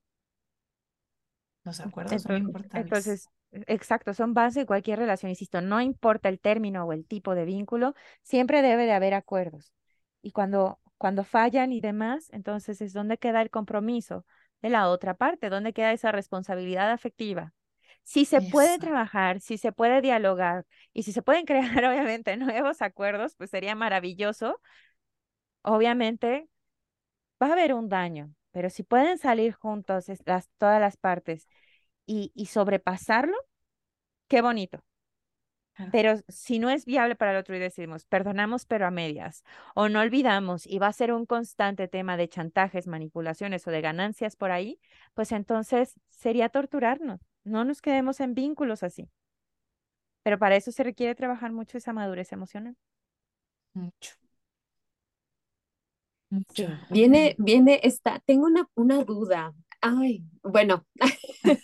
Los 1.64 1.80
acuerdos 1.80 2.22
son 2.22 2.38
importantes. 2.38 2.82
Entonces, 2.84 3.30
exacto, 3.68 4.14
son 4.14 4.34
base 4.34 4.62
de 4.62 4.66
cualquier 4.66 5.00
relación, 5.00 5.30
insisto, 5.30 5.62
no 5.62 5.82
importa 5.82 6.30
el 6.30 6.40
término 6.40 6.86
o 6.86 6.94
el 6.94 7.06
tipo 7.06 7.36
de 7.36 7.46
vínculo, 7.46 7.96
siempre 8.22 8.62
debe 8.62 8.86
de 8.86 8.92
haber 8.92 9.14
acuerdos. 9.14 9.74
Y 10.22 10.32
cuando, 10.32 10.80
cuando 10.98 11.24
fallan 11.24 11.72
y 11.72 11.82
demás, 11.82 12.30
entonces 12.32 12.82
es 12.82 12.94
donde 12.94 13.18
queda 13.18 13.42
el 13.42 13.50
compromiso 13.50 14.26
de 14.62 14.70
la 14.70 14.90
otra 14.90 15.16
parte, 15.16 15.50
donde 15.50 15.74
queda 15.74 15.92
esa 15.92 16.12
responsabilidad 16.12 16.92
afectiva. 16.92 17.54
Si 18.04 18.26
se 18.26 18.42
puede 18.42 18.78
trabajar, 18.78 19.42
si 19.42 19.58
se 19.58 19.72
puede 19.72 20.02
dialogar 20.02 20.66
y 20.94 21.04
si 21.04 21.12
se 21.12 21.24
pueden 21.24 21.46
crear, 21.46 21.86
obviamente, 21.86 22.38
nuevos 22.38 22.82
acuerdos, 22.82 23.36
pues 23.36 23.50
sería 23.50 23.76
maravilloso. 23.76 24.60
Obviamente, 25.64 26.48
va 27.42 27.48
a 27.50 27.54
haber 27.54 27.74
un 27.74 27.90
daño, 27.90 28.34
pero 28.52 28.70
si 28.70 28.84
pueden 28.84 29.18
salir 29.18 29.54
juntos 29.54 30.06
las, 30.26 30.50
todas 30.58 30.80
las 30.82 30.98
partes 30.98 31.48
y, 32.06 32.32
y 32.36 32.48
sobrepasarlo, 32.48 33.38
qué 34.28 34.42
bonito. 34.42 34.84
Pero 35.90 36.16
si 36.28 36.60
no 36.60 36.70
es 36.70 36.86
viable 36.86 37.16
para 37.16 37.32
el 37.32 37.38
otro 37.38 37.56
y 37.56 37.60
decimos, 37.60 38.06
perdonamos 38.06 38.66
pero 38.66 38.86
a 38.86 38.92
medias, 38.92 39.44
o 39.76 39.88
no 39.90 40.02
olvidamos 40.02 40.68
y 40.68 40.78
va 40.80 40.88
a 40.88 40.94
ser 40.94 41.14
un 41.14 41.26
constante 41.26 41.88
tema 41.88 42.18
de 42.18 42.28
chantajes, 42.28 42.88
manipulaciones 42.88 43.66
o 43.68 43.72
de 43.72 43.82
ganancias 43.82 44.36
por 44.36 44.52
ahí, 44.52 44.80
pues 45.14 45.32
entonces 45.32 45.96
sería 46.10 46.50
torturarnos. 46.50 47.22
No 47.46 47.64
nos 47.64 47.82
quedemos 47.82 48.20
en 48.20 48.34
vínculos 48.36 48.84
así. 48.84 49.10
Pero 50.24 50.38
para 50.40 50.58
eso 50.58 50.72
se 50.74 50.84
requiere 50.84 51.16
trabajar 51.16 51.52
mucho 51.54 51.78
esa 51.78 51.94
madurez 51.94 52.32
emocional. 52.34 52.76
Mucho. 53.76 54.16
Viene, 56.90 57.36
viene 57.38 57.80
esta, 57.84 58.22
tengo 58.26 58.46
una, 58.46 58.68
una 58.76 59.04
duda. 59.04 59.54
Ay, 59.82 60.24
bueno, 60.42 60.86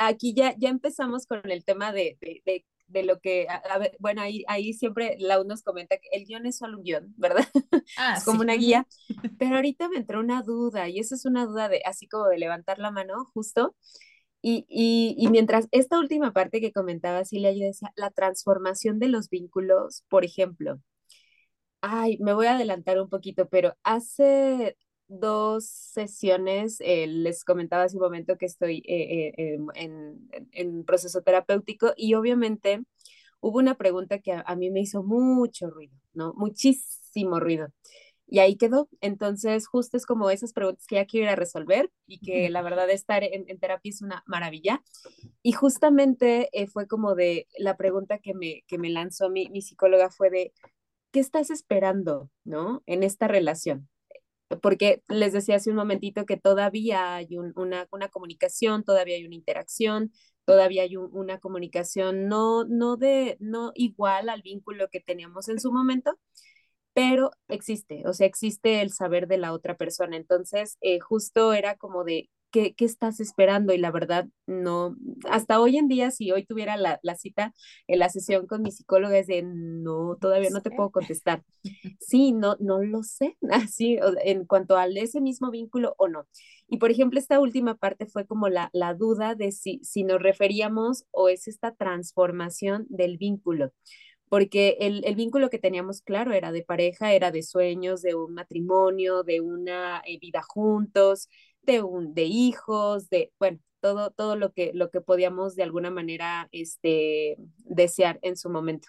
aquí 0.00 0.32
ya, 0.34 0.54
ya 0.56 0.70
empezamos 0.70 1.26
con 1.26 1.50
el 1.50 1.62
tema 1.64 1.92
de, 1.92 2.16
de, 2.20 2.64
de, 2.86 3.02
lo 3.02 3.20
que, 3.20 3.46
a, 3.48 3.76
ver, 3.78 3.96
bueno, 3.98 4.22
ahí, 4.22 4.44
ahí 4.48 4.72
siempre 4.72 5.16
la 5.18 5.44
nos 5.44 5.62
comenta 5.62 5.98
que 5.98 6.08
el 6.12 6.24
guion 6.24 6.46
es 6.46 6.56
solo 6.56 6.78
un 6.78 6.84
guion, 6.84 7.14
¿verdad? 7.16 7.46
Ah, 7.98 8.14
es 8.16 8.24
como 8.24 8.40
una 8.40 8.54
guía, 8.54 8.86
pero 9.38 9.56
ahorita 9.56 9.88
me 9.88 9.96
entró 9.96 10.20
una 10.20 10.42
duda 10.42 10.88
y 10.88 11.00
esa 11.00 11.16
es 11.16 11.26
una 11.26 11.44
duda 11.44 11.68
de, 11.68 11.82
así 11.84 12.08
como 12.08 12.28
de 12.28 12.38
levantar 12.38 12.78
la 12.78 12.90
mano, 12.90 13.26
justo. 13.34 13.76
Y, 14.42 14.64
y, 14.68 15.16
y 15.18 15.28
mientras 15.28 15.68
esta 15.70 15.98
última 15.98 16.32
parte 16.32 16.60
que 16.62 16.72
comentaba 16.72 17.24
Silvia, 17.26 17.52
yo 17.52 17.66
decía, 17.66 17.92
la 17.96 18.10
transformación 18.10 18.98
de 18.98 19.08
los 19.08 19.28
vínculos, 19.28 20.04
por 20.08 20.24
ejemplo, 20.24 20.80
Ay, 21.82 22.18
me 22.18 22.34
voy 22.34 22.46
a 22.46 22.54
adelantar 22.56 23.00
un 23.00 23.08
poquito, 23.08 23.48
pero 23.48 23.74
hace 23.82 24.76
dos 25.08 25.66
sesiones 25.66 26.76
eh, 26.80 27.06
les 27.08 27.44
comentaba 27.44 27.84
hace 27.84 27.96
un 27.96 28.02
momento 28.02 28.36
que 28.38 28.46
estoy 28.46 28.78
eh, 28.86 29.32
eh, 29.36 29.58
en, 29.74 30.30
en, 30.52 30.84
proceso 30.84 31.22
terapéutico 31.22 31.92
y 31.96 32.14
obviamente 32.14 32.80
hubo 33.40 33.58
una 33.58 33.76
pregunta 33.76 34.20
que 34.20 34.32
a, 34.32 34.56
mí 34.56 34.70
me 34.70 34.80
hizo 34.80 35.02
mucho 35.02 35.68
ruido, 35.70 35.96
¿no? 36.12 36.34
Muchísimo 36.34 37.40
ruido. 37.40 37.68
Y 38.26 38.38
ahí 38.38 38.56
quedó. 38.56 38.88
Entonces, 39.00 39.66
justo 39.66 39.96
es 39.96 40.06
como 40.06 40.30
esas 40.30 40.52
preguntas 40.52 40.86
que 40.86 40.96
ya 40.96 41.06
quiero 41.06 41.26
ir 41.26 41.32
a 41.32 41.36
resolver 41.36 41.90
y 42.06 42.20
que 42.20 42.48
la 42.48 42.62
verdad 42.62 42.88
estar 42.90 43.24
en, 43.24 43.58
terapia 43.58 43.90
es 43.90 44.02
una 44.02 44.22
maravilla. 44.26 44.82
Y 45.42 45.52
justamente 45.52 46.48
fue 46.72 46.86
como 46.86 47.16
de 47.16 47.48
la 47.58 47.76
pregunta 47.76 48.18
que 48.18 48.34
me, 48.34 48.62
que 48.68 48.78
me 48.78 48.90
lanzó 48.90 49.30
mi, 49.30 49.48
mi 49.48 49.62
psicóloga 49.62 50.10
fue 50.10 50.30
de, 50.30 50.52
¿qué 51.12 51.20
estás 51.20 51.50
esperando, 51.50 52.30
no? 52.44 52.82
En 52.86 53.02
esta 53.02 53.28
relación. 53.28 53.88
Porque 54.62 55.02
les 55.08 55.32
decía 55.32 55.56
hace 55.56 55.70
un 55.70 55.76
momentito 55.76 56.26
que 56.26 56.36
todavía 56.36 57.14
hay 57.16 57.38
una, 57.38 57.86
comunicación, 58.10 58.84
todavía 58.84 59.16
hay 59.16 59.24
una 59.24 59.36
interacción, 59.36 60.12
todavía 60.44 60.82
hay 60.82 60.96
una 60.96 61.38
comunicación 61.38 62.26
no, 62.28 62.64
no, 62.64 62.96
de, 62.96 63.36
no 63.40 63.72
igual 63.74 64.28
al 64.28 64.42
vínculo 64.42 64.88
que 64.90 65.00
teníamos 65.00 65.48
en 65.48 65.60
su 65.60 65.72
momento, 65.72 66.18
pero 66.94 67.30
existe, 67.48 68.02
o 68.06 68.12
sea, 68.12 68.26
existe 68.26 68.82
el 68.82 68.92
saber 68.92 69.28
de 69.28 69.38
la 69.38 69.52
otra 69.52 69.76
persona. 69.76 70.16
Entonces, 70.16 70.78
eh, 70.80 71.00
justo 71.00 71.52
era 71.52 71.76
como 71.76 72.04
de, 72.04 72.30
¿qué, 72.50 72.74
estás 72.78 73.20
esperando? 73.20 73.72
Y 73.72 73.78
la 73.78 73.90
verdad, 73.90 74.28
no, 74.46 74.96
hasta 75.28 75.60
hoy 75.60 75.76
en 75.76 75.88
día, 75.88 76.10
si 76.10 76.30
hoy 76.32 76.44
tuviera 76.44 76.76
la, 76.76 76.98
cita 77.16 77.54
en 77.86 77.98
la 77.98 78.08
sesión 78.08 78.46
con 78.46 78.62
mi 78.62 78.70
psicóloga, 78.72 79.18
es 79.18 79.26
de, 79.26 79.42
no, 79.42 80.16
todavía 80.20 80.50
no 80.50 80.62
te 80.62 80.70
puedo 80.70 80.90
contestar. 80.90 81.42
Sí, 82.00 82.32
no, 82.32 82.56
no 82.58 82.82
lo 82.82 83.02
sé, 83.02 83.36
así, 83.50 83.98
en 84.24 84.46
cuanto 84.46 84.76
al 84.76 84.96
ese 84.96 85.20
mismo 85.20 85.50
vínculo 85.50 85.94
o 85.98 86.08
no. 86.08 86.26
Y 86.68 86.78
por 86.78 86.90
ejemplo, 86.90 87.18
esta 87.18 87.38
última 87.38 87.76
parte 87.76 88.06
fue 88.06 88.26
como 88.26 88.48
la, 88.48 88.70
la 88.72 88.94
duda 88.94 89.34
de 89.34 89.52
si, 89.52 89.80
si 89.82 90.04
nos 90.04 90.20
referíamos 90.22 91.04
o 91.10 91.28
es 91.28 91.48
esta 91.48 91.74
transformación 91.74 92.86
del 92.88 93.18
vínculo 93.18 93.72
porque 94.30 94.76
el, 94.80 95.02
el, 95.04 95.16
vínculo 95.16 95.50
que 95.50 95.58
teníamos 95.58 96.02
claro 96.02 96.32
era 96.32 96.52
de 96.52 96.62
pareja, 96.62 97.12
era 97.12 97.32
de 97.32 97.42
sueños, 97.42 98.00
de 98.00 98.14
un 98.14 98.32
matrimonio, 98.32 99.24
de 99.24 99.40
una 99.40 100.02
eh, 100.06 100.18
vida 100.20 100.40
juntos, 100.40 101.28
de, 101.62 101.82
un, 101.82 102.14
de 102.14 102.24
hijos, 102.24 103.08
de, 103.10 103.32
bueno, 103.38 103.58
todo, 103.80 104.10
todo 104.10 104.36
lo, 104.36 104.52
que, 104.52 104.72
lo 104.74 104.90
que 104.90 105.00
podíamos 105.00 105.56
de 105.56 105.62
alguna 105.64 105.90
manera 105.90 106.48
este, 106.52 107.36
desear 107.64 108.18
en 108.22 108.36
su 108.36 108.50
momento. 108.50 108.88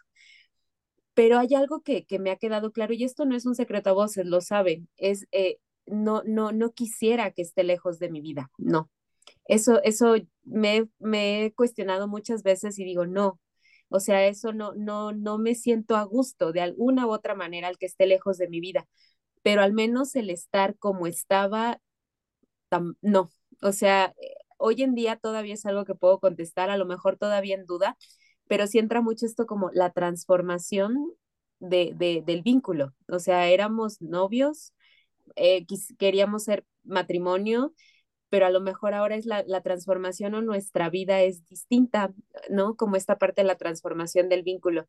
Pero 1.13 1.37
hay 1.39 1.53
algo 1.55 1.81
que, 1.81 2.05
que 2.05 2.19
me 2.19 2.31
ha 2.31 2.37
quedado 2.37 2.71
claro, 2.71 2.93
y 2.93 3.03
esto 3.03 3.25
no 3.25 3.35
es 3.35 3.45
un 3.45 3.55
secreto 3.55 3.89
a 3.89 3.93
voces, 3.93 4.25
lo 4.25 4.41
saben, 4.41 4.87
es, 4.97 5.27
eh, 5.31 5.57
no, 5.85 6.23
no, 6.25 6.51
no 6.51 6.71
quisiera 6.71 7.31
que 7.31 7.41
esté 7.41 7.63
lejos 7.63 7.99
de 7.99 8.09
mi 8.09 8.21
vida, 8.21 8.49
no. 8.57 8.89
Eso, 9.45 9.81
eso 9.83 10.15
me, 10.43 10.87
me 10.99 11.45
he 11.45 11.53
cuestionado 11.53 12.07
muchas 12.07 12.43
veces 12.43 12.79
y 12.79 12.85
digo, 12.85 13.07
no, 13.07 13.39
O 13.89 13.99
sea, 14.01 14.27
eso 14.27 14.53
no, 14.53 14.73
no, 14.75 15.13
no 15.13 15.39
me 15.39 15.55
siento 15.55 15.97
a 15.97 16.03
gusto 16.05 16.53
de 16.53 16.61
alguna 16.61 17.07
u 17.07 17.11
otra 17.11 17.35
manera 17.35 17.69
al 17.69 17.77
que 17.79 17.87
esté 17.87 18.07
lejos 18.07 18.37
de 18.39 18.49
mi 18.49 18.61
vida, 18.61 18.87
pero 19.43 19.61
al 19.63 19.73
menos 19.73 20.15
el 20.15 20.29
estar 20.31 20.77
como 20.77 21.07
estaba, 21.07 21.79
no. 23.01 23.31
O 23.61 23.71
sea, 23.71 24.13
eh, 24.21 24.35
hoy 24.57 24.83
en 24.83 24.95
día 24.95 25.17
todavía 25.17 25.53
es 25.53 25.65
algo 25.65 25.85
que 25.85 25.95
puedo 25.95 26.19
contestar, 26.19 26.69
a 26.69 26.77
lo 26.77 26.85
mejor 26.85 27.17
todavía 27.17 27.55
en 27.55 27.65
duda, 27.65 27.97
pero 28.47 28.67
sí 28.67 28.79
entra 28.79 29.01
mucho 29.01 29.25
esto 29.25 29.45
como 29.45 29.69
la 29.73 29.91
transformación 29.91 31.13
de, 31.59 31.93
de 31.95 32.23
del 32.25 32.41
vínculo. 32.43 32.93
O 33.07 33.19
sea, 33.19 33.47
éramos 33.49 34.01
novios, 34.01 34.73
eh, 35.35 35.65
queríamos 35.97 36.43
ser 36.45 36.65
matrimonio, 36.83 37.73
pero 38.29 38.45
a 38.45 38.49
lo 38.49 38.61
mejor 38.61 38.93
ahora 38.93 39.15
es 39.15 39.25
la, 39.25 39.43
la, 39.45 39.61
transformación 39.61 40.33
o 40.35 40.41
nuestra 40.41 40.89
vida 40.89 41.21
es 41.21 41.45
distinta, 41.45 42.13
¿no? 42.49 42.75
Como 42.75 42.95
esta 42.95 43.17
parte 43.17 43.41
de 43.41 43.47
la 43.47 43.57
transformación 43.57 44.29
del 44.29 44.43
vínculo. 44.43 44.87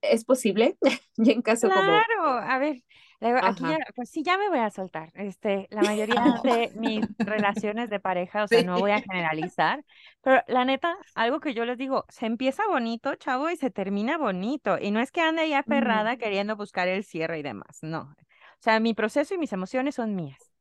¿Es 0.00 0.24
posible? 0.24 0.78
y 1.16 1.32
en 1.32 1.42
caso 1.42 1.68
claro, 1.68 2.04
como... 2.16 2.28
A 2.30 2.58
ver, 2.58 2.84
aquí 3.20 3.62
ya, 3.62 3.78
pues 3.96 4.10
sí, 4.10 4.22
ya 4.22 4.38
me 4.38 4.48
voy 4.48 4.58
a 4.58 4.70
soltar. 4.70 5.10
Este, 5.14 5.66
la 5.70 5.82
mayoría 5.82 6.22
de 6.44 6.72
mis 6.76 7.06
relaciones 7.18 7.90
de 7.90 8.00
pareja, 8.00 8.44
o 8.44 8.48
sea, 8.48 8.62
no 8.62 8.78
voy 8.78 8.92
a 8.92 9.00
generalizar, 9.00 9.84
pero 10.22 10.42
la 10.46 10.64
neta, 10.64 10.96
algo 11.14 11.40
que 11.40 11.54
yo 11.54 11.64
les 11.64 11.78
digo, 11.78 12.04
se 12.08 12.26
empieza 12.26 12.66
bonito, 12.68 13.14
chavo, 13.16 13.50
y 13.50 13.56
se 13.56 13.70
termina 13.70 14.18
bonito. 14.18 14.78
Y 14.80 14.90
no 14.90 15.00
es 15.00 15.10
que 15.10 15.20
ande 15.20 15.42
ahí 15.42 15.52
aferrada 15.52 16.14
mm. 16.14 16.18
queriendo 16.18 16.56
buscar 16.56 16.88
el 16.88 17.04
cierre 17.04 17.38
y 17.40 17.42
demás, 17.42 17.78
no. 17.82 18.02
O 18.02 18.60
sea, 18.60 18.80
mi 18.80 18.94
proceso 18.94 19.34
y 19.34 19.38
mis 19.38 19.52
emociones 19.52 19.96
son 19.96 20.14
mías. 20.14 20.52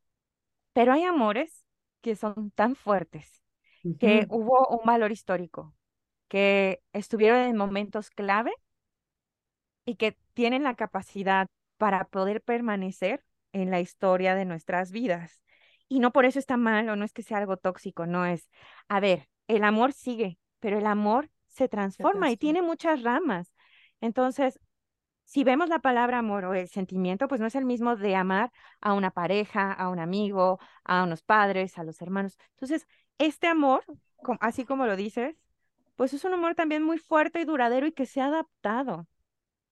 Pero 0.74 0.94
hay 0.94 1.04
amores 1.04 1.66
que 2.02 2.16
son 2.16 2.52
tan 2.52 2.76
fuertes, 2.76 3.42
que 4.00 4.28
hubo 4.30 4.68
un 4.68 4.86
valor 4.86 5.12
histórico, 5.12 5.74
que 6.28 6.82
estuvieron 6.94 7.40
en 7.40 7.56
momentos 7.56 8.10
clave 8.10 8.54
y 9.86 9.96
que 9.96 10.18
tienen 10.34 10.64
la 10.64 10.76
capacidad 10.76 11.48
para 11.78 12.06
poder 12.06 12.42
permanecer 12.42 13.24
en 13.54 13.72
la 13.72 13.80
historia 13.80 14.36
de 14.36 14.46
nuestras 14.46 14.92
vidas. 14.92 15.42
Y 15.88 16.00
no 16.00 16.12
por 16.12 16.26
eso 16.26 16.40
está 16.40 16.58
mal 16.58 16.90
o 16.90 16.96
no 16.96 17.06
es 17.06 17.14
que 17.14 17.24
sea 17.24 17.38
algo 17.38 17.58
tóxico, 17.58 18.06
no 18.06 18.26
es. 18.26 18.50
A 18.88 19.00
ver, 19.00 19.30
el 19.48 19.64
amor 19.64 19.94
sigue, 19.94 20.38
pero 20.60 20.78
el 20.78 20.86
amor 20.86 21.30
se 21.48 21.70
transforma 21.70 22.30
y 22.30 22.38
tiene 22.38 22.62
muchas 22.62 23.04
ramas. 23.04 23.54
Entonces, 24.02 24.60
si 25.24 25.44
vemos 25.44 25.70
la 25.70 25.80
palabra 25.80 26.20
amor 26.20 26.46
o 26.46 26.54
el 26.54 26.70
sentimiento, 26.70 27.28
pues 27.28 27.42
no 27.42 27.48
es 27.48 27.56
el 27.56 27.66
mismo 27.66 27.96
de 27.96 28.16
amar 28.16 28.52
a 28.80 28.94
una 28.94 29.12
pareja, 29.12 29.74
a 29.74 29.90
un 29.90 30.00
amigo, 30.00 30.60
a 30.84 31.04
unos 31.04 31.22
padres, 31.24 31.78
a 31.78 31.84
los 31.84 32.02
hermanos. 32.02 32.38
Entonces, 32.52 32.88
este 33.18 33.48
amor, 33.48 33.84
así 34.40 34.66
como 34.66 34.86
lo 34.86 34.96
dices, 34.96 35.36
pues 35.96 36.14
es 36.14 36.24
un 36.24 36.34
amor 36.34 36.56
también 36.56 36.84
muy 36.84 36.98
fuerte 36.98 37.42
y 37.42 37.46
duradero 37.46 37.88
y 37.88 37.92
que 37.92 38.06
se 38.06 38.22
ha 38.22 38.28
adaptado 38.28 39.08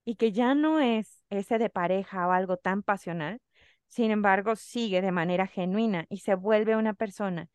y 0.06 0.16
que 0.16 0.32
ya 0.32 0.56
no 0.56 0.80
es 0.80 1.24
ese 1.30 1.58
de 1.58 1.70
pareja 1.70 2.28
o 2.28 2.32
algo 2.32 2.58
tan 2.58 2.84
pasional, 2.84 3.42
sin 3.88 4.12
embargo, 4.12 4.56
sigue 4.56 5.02
de 5.02 5.12
manera 5.12 5.48
genuina 5.48 6.06
y 6.10 6.20
se 6.20 6.36
vuelve 6.36 6.76
una 6.76 6.94
persona 6.94 7.50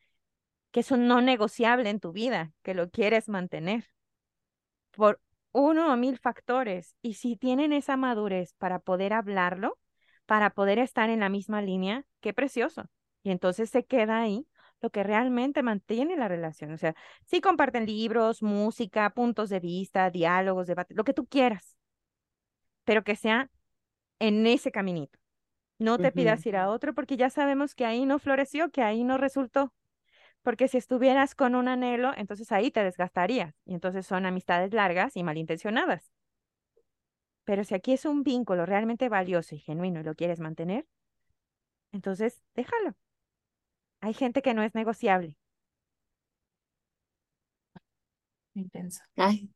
que 0.73 0.81
es 0.81 0.91
un 0.91 1.09
no 1.09 1.21
negociable 1.21 1.91
en 1.91 2.01
tu 2.01 2.13
vida, 2.13 2.53
que 2.63 2.75
lo 2.75 2.91
quieres 2.91 3.29
mantener 3.29 3.87
por 4.93 5.21
uno 5.53 5.93
o 5.93 5.97
mil 5.97 6.19
factores. 6.19 6.95
Y 7.03 7.15
si 7.15 7.37
tienen 7.37 7.73
esa 7.73 7.97
madurez 7.97 8.55
para 8.55 8.79
poder 8.79 9.13
hablarlo, 9.13 9.79
para 10.27 10.51
poder 10.51 10.79
estar 10.79 11.11
en 11.11 11.21
la 11.21 11.29
misma 11.29 11.63
línea, 11.63 12.05
qué 12.21 12.33
precioso. 12.33 12.85
Y 13.23 13.31
entonces 13.31 13.71
se 13.71 13.85
queda 13.85 14.21
ahí 14.21 14.47
lo 14.81 14.91
que 14.91 15.03
realmente 15.03 15.63
mantiene 15.63 16.17
la 16.17 16.29
relación. 16.29 16.73
O 16.73 16.79
sea, 16.79 16.95
si 17.27 17.41
comparten 17.41 17.87
libros, 17.87 18.43
música, 18.43 19.11
puntos 19.11 19.51
de 19.51 19.61
vista, 19.61 20.11
diálogos, 20.11 20.67
debates, 20.67 20.97
lo 20.97 21.05
que 21.05 21.13
tú 21.15 21.27
quieras, 21.27 21.77
pero 22.91 23.05
que 23.05 23.15
sea 23.15 23.49
en 24.19 24.45
ese 24.49 24.73
caminito. 24.73 25.17
No 25.79 25.99
te 25.99 26.11
pidas 26.11 26.45
ir 26.45 26.57
a 26.57 26.69
otro 26.71 26.93
porque 26.93 27.17
ya 27.17 27.31
sabemos 27.31 27.77
que 27.77 27.85
ahí 27.85 28.05
no 28.05 28.19
floreció, 28.19 28.73
que 28.73 28.83
ahí 28.83 29.05
no 29.05 29.17
resultó 29.17 29.73
porque 30.43 30.67
si 30.67 30.77
estuvieras 30.77 31.37
con 31.37 31.55
un 31.55 31.69
anhelo, 31.69 32.13
entonces 32.17 32.51
ahí 32.51 32.73
te 32.73 32.83
desgastarías 32.83 33.55
y 33.65 33.75
entonces 33.75 34.09
son 34.09 34.27
amistades 34.27 34.73
largas 34.75 35.17
y 35.17 35.23
malintencionadas. 35.23 36.11
Pero 37.45 37.63
si 37.63 37.77
aquí 37.77 37.93
es 37.93 38.07
un 38.07 38.25
vínculo 38.25 38.67
realmente 38.67 39.09
valioso 39.09 39.55
y 39.55 39.59
genuino 39.61 40.01
y 40.01 40.03
lo 40.03 40.17
quieres 40.17 40.41
mantener, 40.41 40.85
entonces 41.93 42.43
déjalo. 42.57 42.97
Hay 44.01 44.15
gente 44.15 44.43
que 44.43 44.53
no 44.53 44.65
es 44.65 44.75
negociable. 44.75 45.37
Intenso. 48.55 49.05
Ay, 49.15 49.49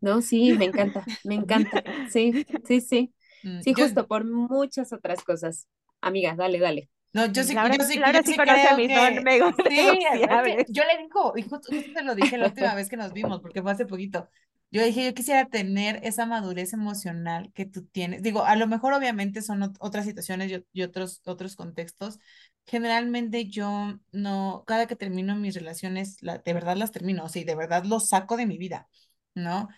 no, 0.00 0.22
sí, 0.22 0.52
me 0.54 0.66
encanta, 0.66 1.04
me 1.24 1.34
encanta. 1.34 1.82
Sí, 2.10 2.46
sí, 2.66 2.80
sí. 2.80 3.14
Mm, 3.42 3.60
sí, 3.60 3.74
justo 3.74 4.06
por 4.06 4.24
muchas 4.24 4.92
otras 4.92 5.22
cosas. 5.24 5.66
Amiga, 6.00 6.34
dale, 6.36 6.58
dale. 6.58 6.88
No, 7.12 7.26
yo 7.26 7.44
sí, 7.44 7.54
Laura, 7.54 7.76
yo 7.76 7.84
sí, 7.84 7.98
Laura 7.98 8.20
yo 8.20 8.32
sí, 8.32 8.36
conoce 8.36 8.74
mis 8.76 8.88
sí, 8.88 8.96
yo 10.68 10.82
le 10.84 11.02
digo, 11.02 11.34
y 11.36 11.42
justo, 11.42 11.70
justo 11.70 11.92
te 11.92 12.02
lo 12.02 12.14
dije 12.14 12.38
la 12.38 12.46
última 12.46 12.74
vez 12.74 12.88
que 12.88 12.96
nos 12.96 13.12
vimos, 13.12 13.40
porque 13.40 13.60
fue 13.60 13.70
hace 13.70 13.84
poquito. 13.84 14.28
Yo 14.70 14.82
dije, 14.82 15.04
yo 15.04 15.12
quisiera 15.12 15.44
tener 15.50 16.00
esa 16.02 16.24
madurez 16.24 16.72
emocional 16.72 17.52
que 17.52 17.66
tú 17.66 17.84
tienes. 17.84 18.22
Digo, 18.22 18.46
a 18.46 18.56
lo 18.56 18.66
mejor 18.66 18.94
obviamente 18.94 19.42
son 19.42 19.74
otras 19.80 20.06
situaciones 20.06 20.50
y, 20.50 20.64
y, 20.72 20.82
otros, 20.82 21.20
otros 21.26 21.56
contextos. 21.56 22.18
Generalmente 22.64 23.44
yo 23.44 23.98
no, 24.12 24.64
cada 24.66 24.86
que 24.86 24.96
termino 24.96 25.36
mis 25.36 25.54
relaciones, 25.54 26.16
la, 26.22 26.38
de 26.38 26.54
verdad 26.54 26.76
las 26.76 26.90
termino, 26.90 27.24
o 27.24 27.28
sea, 27.28 27.44
de 27.44 27.54
verdad 27.54 27.84
los 27.84 28.08
saco 28.08 28.38
de 28.38 28.46
mi 28.46 28.56
vida, 28.56 28.88
¿no? 29.34 29.68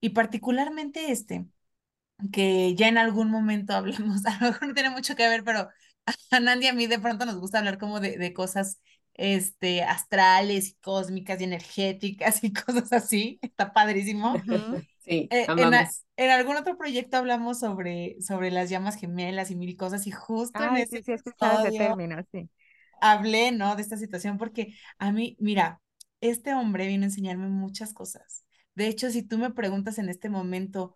Y 0.00 0.10
particularmente 0.10 1.10
este, 1.10 1.46
que 2.32 2.74
ya 2.74 2.88
en 2.88 2.98
algún 2.98 3.30
momento 3.30 3.72
hablamos, 3.74 4.24
a 4.26 4.38
lo 4.40 4.52
mejor 4.52 4.68
no 4.68 4.74
tiene 4.74 4.90
mucho 4.90 5.16
que 5.16 5.28
ver, 5.28 5.44
pero 5.44 5.68
a 6.30 6.40
Nandy 6.40 6.66
a 6.66 6.74
mí 6.74 6.86
de 6.86 6.98
pronto 6.98 7.24
nos 7.24 7.38
gusta 7.38 7.58
hablar 7.58 7.78
como 7.78 8.00
de, 8.00 8.18
de 8.18 8.32
cosas 8.34 8.80
este, 9.14 9.82
astrales 9.82 10.70
y 10.70 10.74
cósmicas 10.74 11.40
y 11.40 11.44
energéticas 11.44 12.42
y 12.44 12.52
cosas 12.52 12.92
así. 12.92 13.38
Está 13.42 13.72
padrísimo. 13.72 14.34
Sí, 15.04 15.28
eh, 15.30 15.44
en, 15.48 15.74
en, 16.16 16.30
algún 16.30 16.56
otro 16.56 16.78
proyecto 16.78 17.18
hablamos 17.18 17.60
sobre, 17.60 18.16
sobre 18.22 18.50
las 18.50 18.70
llamas 18.70 18.96
gemelas 18.96 19.50
y 19.50 19.54
mil 19.54 19.76
cosas 19.76 20.06
y 20.06 20.10
justo 20.10 20.64
en 20.64 20.78
ese 20.78 21.02
sí, 21.02 21.12
sí, 21.18 21.76
término, 21.76 22.24
sí. 22.32 22.48
hablé, 23.02 23.52
¿no? 23.52 23.76
De 23.76 23.82
esta 23.82 23.98
situación 23.98 24.38
porque 24.38 24.74
a 24.96 25.12
mí, 25.12 25.36
mira, 25.38 25.82
este 26.22 26.54
hombre 26.54 26.86
vino 26.86 27.02
a 27.02 27.08
enseñarme 27.08 27.48
muchas 27.48 27.92
cosas. 27.92 28.43
De 28.74 28.88
hecho, 28.88 29.10
si 29.10 29.22
tú 29.22 29.38
me 29.38 29.50
preguntas 29.52 29.98
en 29.98 30.08
este 30.08 30.28
momento 30.30 30.94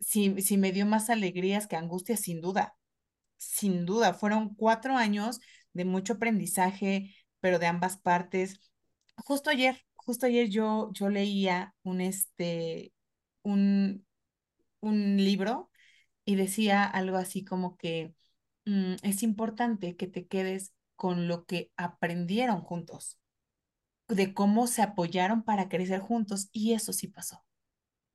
si, 0.00 0.40
si 0.42 0.56
me 0.58 0.72
dio 0.72 0.86
más 0.86 1.10
alegrías 1.10 1.66
que 1.66 1.76
angustias, 1.76 2.20
sin 2.20 2.40
duda, 2.40 2.76
sin 3.38 3.86
duda, 3.86 4.14
fueron 4.14 4.54
cuatro 4.54 4.96
años 4.96 5.40
de 5.72 5.84
mucho 5.84 6.14
aprendizaje, 6.14 7.14
pero 7.40 7.58
de 7.58 7.66
ambas 7.66 7.98
partes. 7.98 8.60
Justo 9.16 9.50
ayer, 9.50 9.84
justo 9.96 10.26
ayer 10.26 10.48
yo, 10.50 10.90
yo 10.92 11.08
leía 11.10 11.74
un, 11.82 12.00
este, 12.00 12.92
un, 13.42 14.06
un 14.80 15.16
libro 15.18 15.70
y 16.24 16.36
decía 16.36 16.84
algo 16.84 17.16
así 17.18 17.44
como 17.44 17.76
que 17.78 18.14
mm, 18.66 18.96
es 19.02 19.22
importante 19.22 19.96
que 19.96 20.06
te 20.08 20.26
quedes 20.26 20.74
con 20.96 21.28
lo 21.28 21.44
que 21.46 21.72
aprendieron 21.76 22.62
juntos, 22.62 23.18
de 24.08 24.34
cómo 24.34 24.66
se 24.66 24.82
apoyaron 24.82 25.42
para 25.44 25.68
crecer 25.68 26.00
juntos 26.00 26.48
y 26.52 26.72
eso 26.72 26.92
sí 26.92 27.08
pasó. 27.08 27.44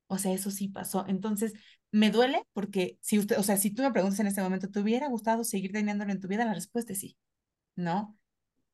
O 0.08 0.18
sea, 0.18 0.34
eso 0.34 0.52
sí 0.52 0.68
pasó. 0.70 1.06
Entonces, 1.08 1.54
me 1.92 2.12
duele 2.12 2.44
porque 2.54 2.98
si 3.02 3.20
usted, 3.20 3.38
o 3.40 3.44
sea, 3.44 3.58
si 3.58 3.72
tú 3.72 3.84
me 3.84 3.92
preguntas 3.92 4.20
en 4.20 4.28
este 4.28 4.42
momento, 4.42 4.70
¿te 4.70 4.80
hubiera 4.80 5.08
gustado 5.08 5.44
seguir 5.44 5.72
teniéndolo 5.72 6.12
en 6.12 6.20
tu 6.20 6.28
vida? 6.28 6.46
La 6.46 6.54
respuesta 6.54 6.94
es 6.94 7.00
sí, 7.00 7.18
¿no? 7.76 8.18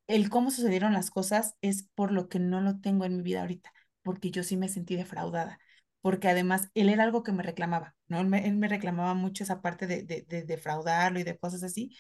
El 0.08 0.30
cómo 0.30 0.52
sucedieron 0.52 0.94
las 0.94 1.12
cosas 1.12 1.56
es 1.62 1.90
por 1.96 2.12
lo 2.12 2.30
que 2.30 2.40
no 2.40 2.62
lo 2.62 2.80
tengo 2.80 3.06
en 3.06 3.18
mi 3.18 3.24
vida 3.24 3.42
ahorita, 3.42 3.74
porque 4.04 4.32
yo 4.32 4.44
sí 4.44 4.58
me 4.58 4.70
sentí 4.70 4.96
defraudada, 4.96 5.60
porque 6.02 6.30
además 6.30 6.70
él 6.76 6.90
era 6.90 7.04
algo 7.04 7.24
que 7.24 7.32
me 7.32 7.44
reclamaba, 7.44 7.96
¿no? 8.08 8.20
Él 8.20 8.28
me, 8.28 8.68
reclamaba 8.68 9.14
mucho 9.16 9.44
esa 9.44 9.62
parte 9.62 9.88
de, 9.88 10.04
de, 10.04 10.24
de 10.28 10.44
defraudarlo 10.44 11.20
y 11.20 11.24
de 11.24 11.38
cosas 11.38 11.64
así, 11.64 11.96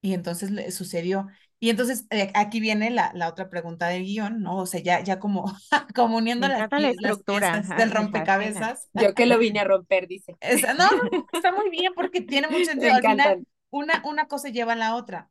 y 0.00 0.14
entonces 0.14 0.74
sucedió. 0.74 1.26
Y 1.58 1.70
entonces 1.70 2.06
eh, 2.10 2.30
aquí 2.34 2.60
viene 2.60 2.90
la, 2.90 3.12
la, 3.14 3.28
otra 3.28 3.48
pregunta 3.48 3.88
del 3.88 4.04
guion, 4.04 4.42
¿no? 4.42 4.58
O 4.58 4.66
sea, 4.66 4.80
ya, 4.80 5.00
ya 5.00 5.18
como, 5.18 5.44
como 5.94 6.18
uniendo 6.18 6.46
las, 6.48 6.70
la 6.70 6.90
estructura 6.90 7.62
del 7.78 7.90
rompecabezas. 7.90 8.88
Yo 8.92 9.14
que 9.14 9.26
lo 9.26 9.38
vine 9.38 9.60
a 9.60 9.64
romper, 9.64 10.06
dice. 10.06 10.36
no, 10.76 10.88
está 11.32 11.52
muy 11.52 11.70
bien 11.70 11.92
porque 11.94 12.20
tiene 12.20 12.48
mucho 12.48 12.64
sentido. 12.70 12.94
Al 12.94 13.02
final, 13.02 13.46
una, 13.70 14.02
una 14.04 14.26
cosa 14.28 14.50
lleva 14.50 14.74
a 14.74 14.76
la 14.76 14.94
otra. 14.96 15.30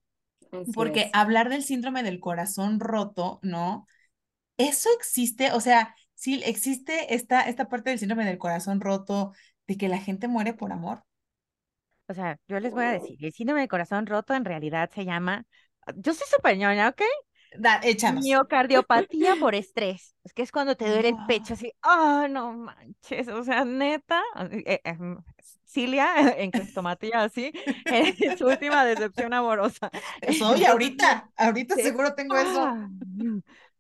porque 0.73 1.09
hablar 1.13 1.49
del 1.49 1.63
síndrome 1.63 2.01
del 2.01 2.19
corazón 2.19 2.79
roto, 2.79 3.39
¿no? 3.43 3.85
Eso 4.57 4.89
existe, 4.97 5.51
o 5.51 5.59
sea, 5.59 5.95
sí 6.15 6.41
existe 6.45 7.13
esta, 7.13 7.41
esta 7.41 7.67
parte 7.67 7.91
del 7.91 7.99
síndrome 7.99 8.25
del 8.25 8.37
corazón 8.37 8.81
roto, 8.81 9.33
de 9.67 9.77
que 9.77 9.89
la 9.89 9.99
gente 9.99 10.27
muere 10.27 10.53
por 10.53 10.71
amor. 10.71 11.03
O 12.07 12.13
sea, 12.13 12.39
yo 12.47 12.59
les 12.59 12.71
voy 12.71 12.85
a 12.85 12.91
decir, 12.91 13.17
el 13.19 13.33
síndrome 13.33 13.61
del 13.61 13.69
corazón 13.69 14.05
roto 14.05 14.33
en 14.33 14.45
realidad 14.45 14.91
se 14.93 15.05
llama, 15.05 15.45
yo 15.95 16.13
soy 16.13 16.27
súper 16.29 16.57
ñoña, 16.57 16.89
¿ok? 16.89 17.01
Da, 17.57 17.79
échanos. 17.83 18.23
Miocardiopatía 18.23 19.35
por 19.37 19.55
estrés. 19.55 20.15
Es 20.23 20.33
que 20.33 20.41
es 20.41 20.51
cuando 20.51 20.75
te 20.75 20.89
duele 20.89 21.09
el 21.09 21.25
pecho 21.27 21.53
así, 21.53 21.71
ah, 21.81 22.27
no 22.29 22.53
manches, 22.53 23.27
o 23.27 23.43
sea, 23.43 23.63
neta, 23.63 24.21
eh, 24.51 24.81
eh, 24.83 24.93
mm, 24.93 25.17
Cilia 25.63 26.13
en 26.37 26.51
crestomatía 26.51 27.23
así, 27.23 27.51
es 27.85 28.37
su 28.37 28.47
última 28.47 28.83
decepción 28.85 29.33
amorosa. 29.33 29.89
Soy 30.37 30.65
ahorita, 30.65 31.29
ahorita 31.37 31.75
seguro 31.75 32.13
tengo 32.15 32.35
eso. 32.35 32.63
Ah, 32.63 32.89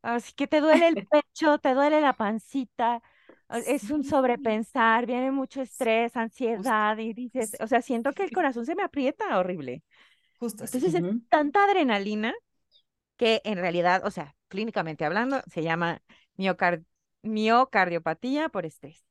así 0.01 0.33
que 0.33 0.47
te 0.47 0.61
duele 0.61 0.87
el 0.87 1.07
pecho, 1.07 1.57
te 1.57 1.73
duele 1.73 1.99
la 1.99 2.13
pancita, 2.13 3.01
es 3.49 3.89
un 3.91 4.03
sobrepensar, 4.03 5.05
viene 5.05 5.31
mucho 5.31 5.61
estrés, 5.61 6.15
ansiedad 6.15 6.97
y 6.97 7.13
dices, 7.13 7.55
o 7.59 7.67
sea, 7.67 7.81
siento 7.81 8.11
que 8.13 8.23
el 8.23 8.31
corazón 8.31 8.65
se 8.65 8.75
me 8.75 8.83
aprieta 8.83 9.37
horrible. 9.37 9.83
Justo 10.39 10.63
Entonces 10.63 10.93
es 10.93 11.03
tanta 11.29 11.63
adrenalina 11.63 12.33
que 13.17 13.41
en 13.45 13.57
realidad, 13.57 14.05
o 14.05 14.11
sea, 14.11 14.35
clínicamente 14.47 15.05
hablando, 15.05 15.41
se 15.47 15.63
llama 15.63 16.01
miocardiopatía 17.23 18.49
por 18.49 18.65
estrés. 18.65 19.05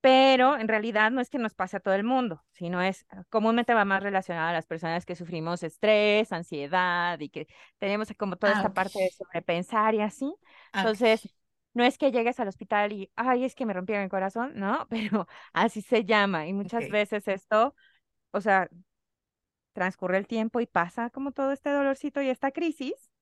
Pero 0.00 0.56
en 0.56 0.68
realidad 0.68 1.10
no 1.10 1.20
es 1.20 1.28
que 1.28 1.38
nos 1.38 1.54
pase 1.54 1.78
a 1.78 1.80
todo 1.80 1.94
el 1.94 2.04
mundo, 2.04 2.44
sino 2.52 2.80
es 2.80 3.04
comúnmente 3.30 3.74
va 3.74 3.84
más 3.84 4.02
relacionado 4.02 4.48
a 4.48 4.52
las 4.52 4.66
personas 4.66 5.04
que 5.04 5.16
sufrimos 5.16 5.64
estrés, 5.64 6.30
ansiedad 6.30 7.18
y 7.18 7.28
que 7.30 7.48
tenemos 7.78 8.08
como 8.16 8.36
toda 8.36 8.52
esta 8.52 8.72
parte 8.72 9.00
de 9.00 9.10
sobrepensar 9.10 9.96
y 9.96 10.00
así. 10.00 10.32
Entonces, 10.72 11.28
no 11.74 11.82
es 11.82 11.98
que 11.98 12.12
llegues 12.12 12.38
al 12.38 12.48
hospital 12.48 12.92
y, 12.92 13.10
ay, 13.16 13.44
es 13.44 13.56
que 13.56 13.66
me 13.66 13.72
rompieron 13.72 14.04
el 14.04 14.10
corazón, 14.10 14.52
no, 14.54 14.86
pero 14.90 15.26
así 15.52 15.82
se 15.82 16.04
llama. 16.04 16.46
Y 16.46 16.52
muchas 16.52 16.88
veces 16.90 17.26
esto, 17.26 17.74
o 18.30 18.40
sea, 18.40 18.68
transcurre 19.78 20.18
el 20.18 20.26
tiempo 20.26 20.60
y 20.60 20.66
pasa 20.66 21.08
como 21.10 21.30
todo 21.30 21.52
este 21.52 21.70
dolorcito 21.70 22.20
y 22.20 22.28
esta 22.30 22.50
crisis, 22.50 23.12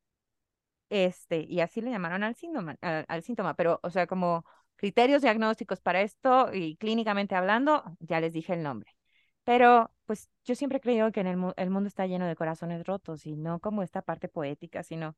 este, 0.88 1.40
y 1.42 1.60
así 1.60 1.82
le 1.82 1.90
llamaron 1.90 2.22
al 2.22 2.34
síntoma, 2.34 2.78
al, 2.80 3.22
síntoma, 3.22 3.54
pero, 3.54 3.78
o 3.82 3.90
sea, 3.90 4.06
como 4.06 4.46
criterios 4.76 5.20
diagnósticos 5.22 5.80
para 5.80 6.00
esto 6.00 6.50
y 6.54 6.76
clínicamente 6.76 7.34
hablando, 7.34 7.84
ya 8.00 8.20
les 8.20 8.32
dije 8.32 8.54
el 8.54 8.62
nombre. 8.62 8.96
Pero, 9.44 9.92
pues, 10.06 10.30
yo 10.44 10.54
siempre 10.54 10.78
he 10.78 10.80
creído 10.80 11.12
que 11.12 11.20
en 11.20 11.26
el, 11.28 11.38
el 11.56 11.70
mundo 11.70 11.88
está 11.88 12.06
lleno 12.06 12.26
de 12.26 12.36
corazones 12.36 12.86
rotos 12.86 13.26
y 13.26 13.36
no 13.36 13.60
como 13.60 13.82
esta 13.82 14.02
parte 14.02 14.28
poética, 14.28 14.82
sino 14.82 15.16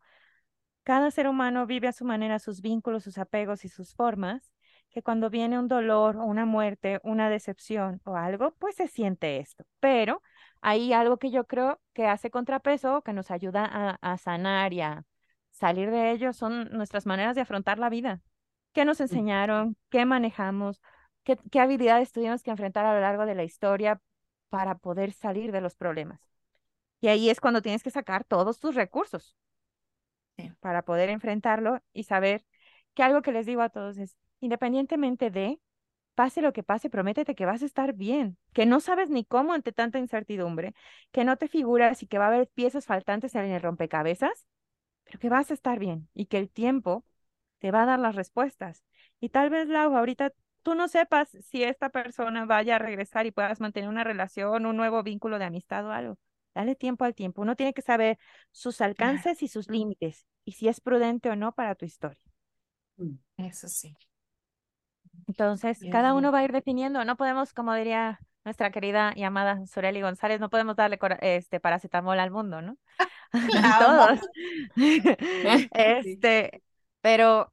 cada 0.83 1.11
ser 1.11 1.29
humano 1.29 1.67
vive 1.67 1.89
a 1.89 1.93
su 1.93 2.05
manera 2.05 2.39
sus 2.41 2.63
vínculos, 2.63 3.05
sus 3.05 3.19
apegos 3.19 3.65
y 3.65 3.69
sus 3.69 3.95
formas, 3.95 4.53
que 4.91 5.03
cuando 5.03 5.31
viene 5.31 5.59
un 5.59 5.69
dolor 5.69 6.17
o 6.17 6.25
una 6.25 6.47
muerte, 6.47 7.01
una 7.05 7.31
decepción 7.31 8.01
o 8.05 8.17
algo, 8.17 8.55
pues 8.59 8.77
se 8.77 8.89
siente 8.89 9.39
esto. 9.39 9.65
Pero 9.81 10.23
hay 10.61 10.93
algo 10.93 11.19
que 11.19 11.31
yo 11.31 11.47
creo 11.47 11.81
que 11.93 12.07
hace 12.07 12.31
contrapeso, 12.31 13.03
que 13.03 13.13
nos 13.13 13.31
ayuda 13.31 13.99
a, 14.01 14.19
sanar 14.19 14.73
y 14.73 14.81
a 14.81 15.05
salir 15.51 15.91
de 15.91 16.13
ello, 16.13 16.33
son 16.33 16.71
nuestras 16.71 17.07
maneras 17.07 17.35
de 17.35 17.43
afrontar 17.43 17.79
la 17.79 17.89
vida. 17.89 18.21
¿Qué 18.73 18.85
nos 18.85 19.01
enseñaron? 19.01 19.77
¿Qué 19.91 20.05
manejamos? 20.05 20.81
¿Qué, 21.25 21.39
qué 21.51 21.61
habilidades 21.61 22.13
tuvimos 22.13 22.43
que 22.43 22.51
enfrentar 22.51 22.85
a 22.87 22.95
lo 22.95 23.01
largo 23.01 23.27
de 23.27 23.35
la 23.35 23.45
historia 23.45 24.01
para 24.51 24.77
poder 24.77 25.13
salir 25.13 25.53
de 25.53 25.61
los 25.61 25.77
problemas? 25.77 26.21
Y 27.01 27.09
ahí 27.09 27.31
es 27.31 27.41
cuando 27.41 27.63
tienes 27.63 27.83
que 27.83 27.91
sacar 27.91 28.25
todos 28.25 28.59
tus 28.59 28.75
recursos 28.75 29.37
para 30.61 30.83
poder 30.83 31.11
enfrentarlo 31.11 31.81
y 31.93 32.05
saber 32.05 32.45
que 32.95 33.03
algo 33.03 33.23
que 33.23 33.33
les 33.33 33.47
digo 33.47 33.63
a 33.63 33.69
todos 33.69 33.99
es, 33.99 34.17
independientemente 34.41 35.31
de, 35.31 35.61
pase 36.19 36.43
lo 36.43 36.53
que 36.53 36.65
pase, 36.65 36.91
prométete 36.91 37.37
que 37.37 37.47
vas 37.47 37.63
a 37.63 37.67
estar 37.67 37.93
bien, 37.93 38.39
que 38.53 38.67
no 38.67 38.81
sabes 38.81 39.09
ni 39.09 39.25
cómo 39.25 39.53
ante 39.53 39.71
tanta 39.73 40.01
incertidumbre, 40.01 40.75
que 41.13 41.23
no 41.25 41.37
te 41.37 41.47
figuras 41.47 42.03
y 42.03 42.09
que 42.09 42.19
va 42.19 42.25
a 42.25 42.29
haber 42.29 42.49
piezas 42.49 42.87
faltantes 42.87 43.37
en 43.37 43.45
el 43.45 43.63
rompecabezas, 43.63 44.49
pero 45.05 45.21
que 45.21 45.29
vas 45.29 45.53
a 45.53 45.55
estar 45.55 45.79
bien 45.79 46.09
y 46.15 46.27
que 46.27 46.39
el 46.39 46.51
tiempo 46.51 47.05
te 47.61 47.71
va 47.71 47.85
a 47.85 47.87
dar 47.87 48.01
las 48.01 48.17
respuestas. 48.17 48.83
Y 49.21 49.29
tal 49.29 49.51
vez, 49.51 49.69
Lau, 49.69 49.97
ahorita 49.97 50.33
tú 50.65 50.75
no 50.75 50.89
sepas 50.89 51.29
si 51.41 51.63
esta 51.63 51.91
persona 51.91 52.47
vaya 52.47 52.77
a 52.77 52.79
regresar 52.81 53.27
y 53.27 53.31
puedas 53.31 53.61
mantener 53.61 53.89
una 53.89 54.03
relación, 54.03 54.67
un 54.67 54.77
nuevo 54.77 55.05
vínculo 55.05 55.39
de 55.39 55.45
amistad 55.45 55.87
o 55.87 55.93
algo. 55.93 56.19
Dale 56.53 56.75
tiempo 56.75 57.05
al 57.05 57.15
tiempo. 57.15 57.43
Uno 57.43 57.55
tiene 57.55 57.75
que 57.75 57.83
saber 57.83 58.19
sus 58.51 58.81
alcances 58.81 59.41
y 59.45 59.47
sus 59.47 59.69
límites 59.71 60.27
y 60.45 60.53
si 60.53 60.67
es 60.67 60.81
prudente 60.81 61.31
o 61.31 61.37
no 61.37 61.53
para 61.53 61.77
tu 61.77 61.85
historia. 61.85 62.21
Mm, 62.97 63.19
eso 63.37 63.69
sí. 63.69 63.95
Entonces, 65.29 65.79
cada 65.93 66.15
uno 66.15 66.33
va 66.33 66.39
a 66.39 66.45
ir 66.45 66.53
definiendo, 66.53 67.05
no 67.05 67.17
podemos, 67.17 67.53
como 67.53 67.75
diría 67.75 68.19
nuestra 68.45 68.71
querida 68.71 69.13
y 69.15 69.25
amada 69.25 69.67
Soreli 69.67 70.01
González, 70.01 70.41
no 70.41 70.49
podemos 70.49 70.75
darle 70.75 70.99
este 71.21 71.61
paracetamol 71.61 72.19
al 72.19 72.31
mundo, 72.31 72.63
¿no? 72.63 72.79
Todos. 73.79 74.21
este, 75.75 76.63
pero 77.03 77.53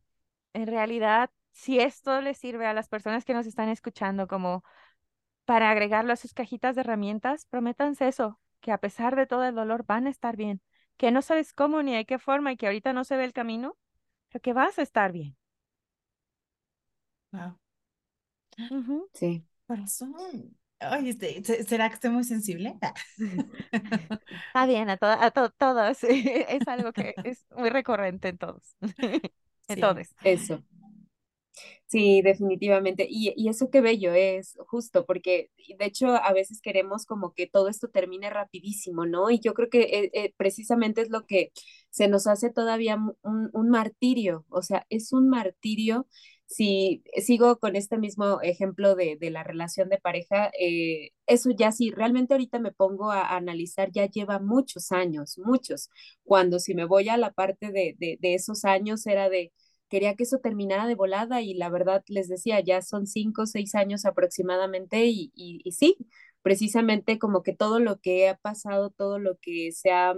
en 0.53 0.67
realidad, 0.67 1.30
si 1.51 1.80
esto 1.80 2.21
le 2.21 2.34
sirve 2.34 2.65
a 2.65 2.73
las 2.73 2.88
personas 2.88 3.26
que 3.26 3.34
nos 3.34 3.45
están 3.45 3.67
escuchando 3.67 4.28
como 4.28 4.63
para 5.43 5.69
agregarlo 5.69 6.13
a 6.13 6.15
sus 6.15 6.34
cajitas 6.34 6.76
de 6.76 6.82
herramientas, 6.82 7.45
prométanse 7.45 8.07
eso, 8.07 8.39
que 8.61 8.71
a 8.71 8.78
pesar 8.78 9.17
de 9.17 9.28
todo 9.28 9.43
el 9.43 9.53
dolor 9.53 9.86
van 9.86 10.07
a 10.07 10.09
estar 10.09 10.38
bien, 10.38 10.61
que 10.97 11.11
no 11.11 11.21
sabes 11.21 11.53
cómo 11.53 11.84
ni 11.84 11.93
de 11.93 12.05
qué 12.05 12.19
forma 12.19 12.53
y 12.53 12.57
que 12.57 12.67
ahorita 12.67 12.93
no 12.93 13.03
se 13.03 13.17
ve 13.17 13.26
el 13.26 13.34
camino, 13.34 13.78
pero 14.30 14.41
que 14.41 14.53
vas 14.53 14.80
a 14.80 14.82
estar 14.82 15.11
bien. 15.11 15.36
Wow. 17.34 17.59
Sí. 19.14 19.45
Corazón. 19.68 20.14
Ay, 20.80 21.10
este, 21.10 21.43
¿será 21.64 21.89
que 21.89 21.95
estoy 21.95 22.12
muy 22.12 22.24
sensible? 22.24 22.78
Está 23.72 24.66
bien, 24.66 24.89
a, 24.89 24.97
a 25.01 25.32
todos. 25.32 26.03
Es 26.03 26.68
algo 26.68 26.91
que 26.91 27.16
es 27.24 27.45
muy 27.56 27.70
recurrente 27.70 28.30
en 28.30 28.38
todos. 28.38 28.76
en 29.68 29.80
todos. 29.80 30.08
Eso. 30.24 30.64
Sí, 31.88 32.22
definitivamente. 32.22 33.08
Y, 33.10 33.34
y, 33.38 33.47
eso 33.47 33.70
qué 33.70 33.80
bello 33.80 34.12
es, 34.14 34.58
justo, 34.68 35.06
porque 35.06 35.51
de 35.80 35.86
hecho 35.86 36.08
a 36.08 36.34
veces 36.34 36.60
queremos 36.62 37.06
como 37.06 37.34
que 37.34 37.47
todo 37.47 37.70
esto 37.70 37.88
termine 37.89 38.30
rapidísimo, 38.30 39.06
¿no? 39.06 39.30
Y 39.30 39.39
yo 39.39 39.53
creo 39.53 39.70
que 39.70 39.82
eh, 39.84 40.12
eh, 40.14 40.34
precisamente 40.36 41.01
es 41.01 41.10
lo 41.10 41.26
que 41.26 41.51
se 41.89 42.08
nos 42.08 42.28
hace 42.28 42.49
todavía 42.51 42.97
un, 43.22 43.49
un 43.53 43.70
martirio, 43.70 44.45
o 44.49 44.62
sea, 44.62 44.86
es 44.89 45.14
un 45.14 45.30
martirio 45.30 46.08
si 46.46 47.04
sigo 47.24 47.58
con 47.60 47.76
este 47.76 47.98
mismo 47.98 48.41
ejemplo 48.41 48.96
de, 48.96 49.18
de 49.20 49.30
la 49.32 49.43
relación 49.43 49.89
de 49.89 49.98
pareja, 49.98 50.52
eh, 50.60 51.12
eso 51.28 51.50
ya 51.58 51.72
sí, 51.72 51.91
realmente 51.91 52.34
ahorita 52.34 52.60
me 52.60 52.72
pongo 52.72 53.12
a, 53.12 53.36
analizar, 53.36 53.91
ya 53.91 54.06
lleva 54.08 54.39
muchos 54.39 54.91
años, 54.91 55.38
muchos, 55.39 55.89
cuando 56.24 56.60
si 56.60 56.76
me 56.76 56.86
voy 56.86 57.10
a 57.10 57.18
la 57.18 57.32
parte 57.34 57.72
de, 57.72 57.96
de, 58.00 58.34
esos 58.36 58.66
años 58.66 59.06
era 59.08 59.30
de, 59.30 59.52
quería 59.89 60.16
que 60.16 60.24
eso 60.24 60.39
terminara 60.39 60.88
de 60.88 60.96
volada 60.96 61.41
y 61.41 61.54
la 61.56 61.70
verdad 61.70 62.04
les 62.08 62.28
decía, 62.30 62.60
ya 62.62 62.82
son 62.82 63.08
cinco 63.08 63.43
o 63.43 63.46
seis 63.48 63.76
años 63.76 64.06
aproximadamente 64.06 65.06
y, 65.08 65.32
y, 65.36 65.62
y 65.64 65.72
sí, 65.74 65.98
precisamente 66.41 67.18
como 67.20 67.43
que 67.43 67.54
todo 67.56 67.80
lo 67.80 68.00
que 68.00 68.30
ha 68.30 68.38
pasado, 68.38 68.91
todo 68.91 69.20
lo 69.20 69.38
que 69.41 69.72
se 69.72 69.91
ha 69.91 70.14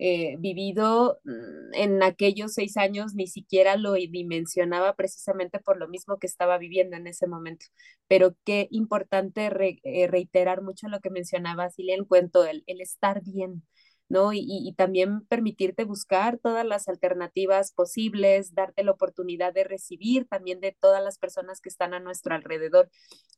eh, 0.00 0.36
vivido 0.38 1.20
mm, 1.24 1.74
en 1.74 2.02
aquellos 2.04 2.54
seis 2.54 2.76
años 2.76 3.14
ni 3.14 3.26
siquiera 3.26 3.76
lo 3.76 3.94
dimensionaba 3.94 4.94
precisamente 4.94 5.58
por 5.58 5.76
lo 5.76 5.88
mismo 5.88 6.18
que 6.18 6.28
estaba 6.28 6.56
viviendo 6.58 6.96
en 6.96 7.06
ese 7.08 7.26
momento. 7.26 7.66
Pero 8.06 8.36
qué 8.44 8.68
importante 8.70 9.50
eh, 9.82 10.06
reiterar 10.08 10.62
mucho 10.62 10.88
lo 10.88 11.00
que 11.00 11.10
mencionaba 11.10 11.70
Silvia 11.70 11.96
en 11.96 12.04
cuento, 12.04 12.44
el, 12.44 12.62
estar 12.66 13.22
bien, 13.24 13.64
¿no? 14.08 14.30
Y, 14.32 14.72
también 14.76 15.22
permitirte 15.26 15.84
buscar 15.84 16.38
todas 16.38 16.64
las 16.64 16.88
alternativas 16.88 17.72
posibles, 17.72 18.54
darte 18.54 18.84
la 18.84 18.92
oportunidad 18.92 19.52
de 19.52 19.64
recibir 19.64 20.26
también 20.28 20.60
de 20.60 20.76
todas 20.80 21.02
las 21.02 21.18
personas 21.18 21.60
que 21.60 21.68
están 21.68 21.92
a 21.94 22.00
nuestro 22.00 22.34
alrededor. 22.34 22.90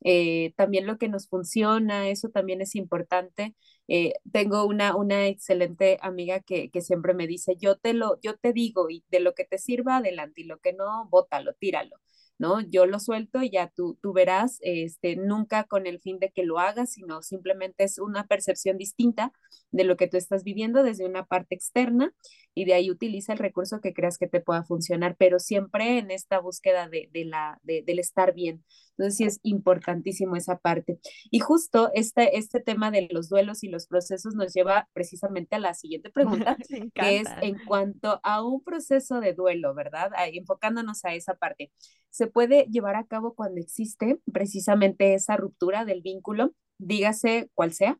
Eh, 0.03 0.53
también 0.57 0.87
lo 0.87 0.97
que 0.97 1.09
nos 1.09 1.27
funciona, 1.27 2.09
eso 2.09 2.29
también 2.29 2.61
es 2.61 2.75
importante. 2.75 3.55
Eh, 3.93 4.13
tengo 4.31 4.65
una, 4.65 4.95
una 4.95 5.27
excelente 5.27 5.97
amiga 6.01 6.39
que, 6.39 6.69
que, 6.71 6.79
siempre 6.79 7.13
me 7.13 7.27
dice, 7.27 7.57
yo 7.57 7.75
te 7.77 7.93
lo, 7.93 8.21
yo 8.21 8.37
te 8.37 8.53
digo, 8.53 8.89
y 8.89 9.03
de 9.09 9.19
lo 9.19 9.33
que 9.35 9.43
te 9.43 9.57
sirva, 9.57 9.97
adelante, 9.97 10.41
y 10.41 10.43
lo 10.45 10.59
que 10.59 10.71
no, 10.71 11.09
bótalo, 11.09 11.53
tíralo. 11.55 11.97
¿no? 12.37 12.61
Yo 12.61 12.85
lo 12.85 12.99
suelto 12.99 13.43
y 13.43 13.51
ya 13.51 13.67
tú, 13.75 13.99
tú 14.01 14.13
verás, 14.13 14.59
este, 14.61 15.17
nunca 15.17 15.65
con 15.65 15.87
el 15.87 15.99
fin 15.99 16.19
de 16.19 16.31
que 16.31 16.43
lo 16.43 16.57
hagas, 16.57 16.93
sino 16.93 17.21
simplemente 17.21 17.83
es 17.83 17.99
una 17.99 18.27
percepción 18.27 18.77
distinta 18.77 19.33
de 19.71 19.83
lo 19.83 19.97
que 19.97 20.07
tú 20.07 20.17
estás 20.17 20.43
viviendo 20.43 20.83
desde 20.83 21.05
una 21.05 21.25
parte 21.25 21.53
externa 21.53 22.13
y 22.53 22.65
de 22.65 22.73
ahí 22.73 22.91
utiliza 22.91 23.33
el 23.33 23.39
recurso 23.39 23.81
que 23.81 23.93
creas 23.93 24.17
que 24.17 24.27
te 24.27 24.41
pueda 24.41 24.63
funcionar, 24.63 25.15
pero 25.17 25.39
siempre 25.39 25.97
en 25.97 26.11
esta 26.11 26.39
búsqueda 26.39 26.89
de, 26.89 27.09
de 27.11 27.25
la, 27.25 27.59
de, 27.63 27.83
del 27.83 27.99
estar 27.99 28.33
bien. 28.33 28.63
Entonces 28.91 29.17
sí 29.17 29.23
es 29.23 29.39
importantísimo 29.43 30.35
esa 30.35 30.57
parte. 30.57 30.99
Y 31.31 31.39
justo 31.39 31.89
este, 31.93 32.37
este 32.37 32.59
tema 32.59 32.91
de 32.91 33.07
los 33.11 33.29
duelos 33.29 33.63
y 33.63 33.69
los 33.69 33.87
procesos 33.87 34.35
nos 34.35 34.53
lleva 34.53 34.89
precisamente 34.93 35.55
a 35.55 35.59
la 35.59 35.73
siguiente 35.73 36.09
pregunta, 36.09 36.57
que 36.93 37.17
es 37.17 37.27
en 37.41 37.57
cuanto 37.65 38.19
a 38.23 38.43
un 38.45 38.63
proceso 38.63 39.19
de 39.19 39.33
duelo, 39.33 39.73
¿verdad? 39.73 40.11
Enfocándonos 40.33 41.05
a 41.05 41.13
esa 41.13 41.35
parte. 41.35 41.71
¿Se 42.09 42.27
puede 42.27 42.65
llevar 42.69 42.95
a 42.95 43.05
cabo 43.05 43.33
cuando 43.33 43.61
existe 43.61 44.19
precisamente 44.31 45.13
esa 45.13 45.37
ruptura 45.37 45.85
del 45.85 46.01
vínculo, 46.01 46.53
dígase 46.77 47.49
cual 47.53 47.73
sea? 47.73 47.97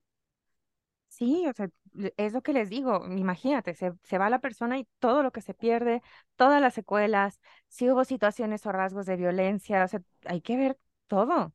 Sí, 1.07 1.45
o 1.47 1.53
sea, 1.53 1.69
es 2.17 2.33
lo 2.33 2.41
que 2.41 2.53
les 2.53 2.69
digo, 2.69 3.05
imagínate, 3.07 3.73
se, 3.75 3.93
se 4.03 4.17
va 4.17 4.29
la 4.29 4.39
persona 4.39 4.77
y 4.79 4.87
todo 4.99 5.23
lo 5.23 5.31
que 5.31 5.41
se 5.41 5.53
pierde, 5.53 6.01
todas 6.35 6.61
las 6.61 6.73
secuelas, 6.73 7.39
si 7.67 7.89
hubo 7.89 8.05
situaciones 8.05 8.65
o 8.65 8.71
rasgos 8.71 9.05
de 9.05 9.17
violencia, 9.17 9.83
o 9.83 9.87
sea, 9.87 10.01
hay 10.25 10.41
que 10.41 10.57
ver 10.57 10.77
todo, 11.07 11.53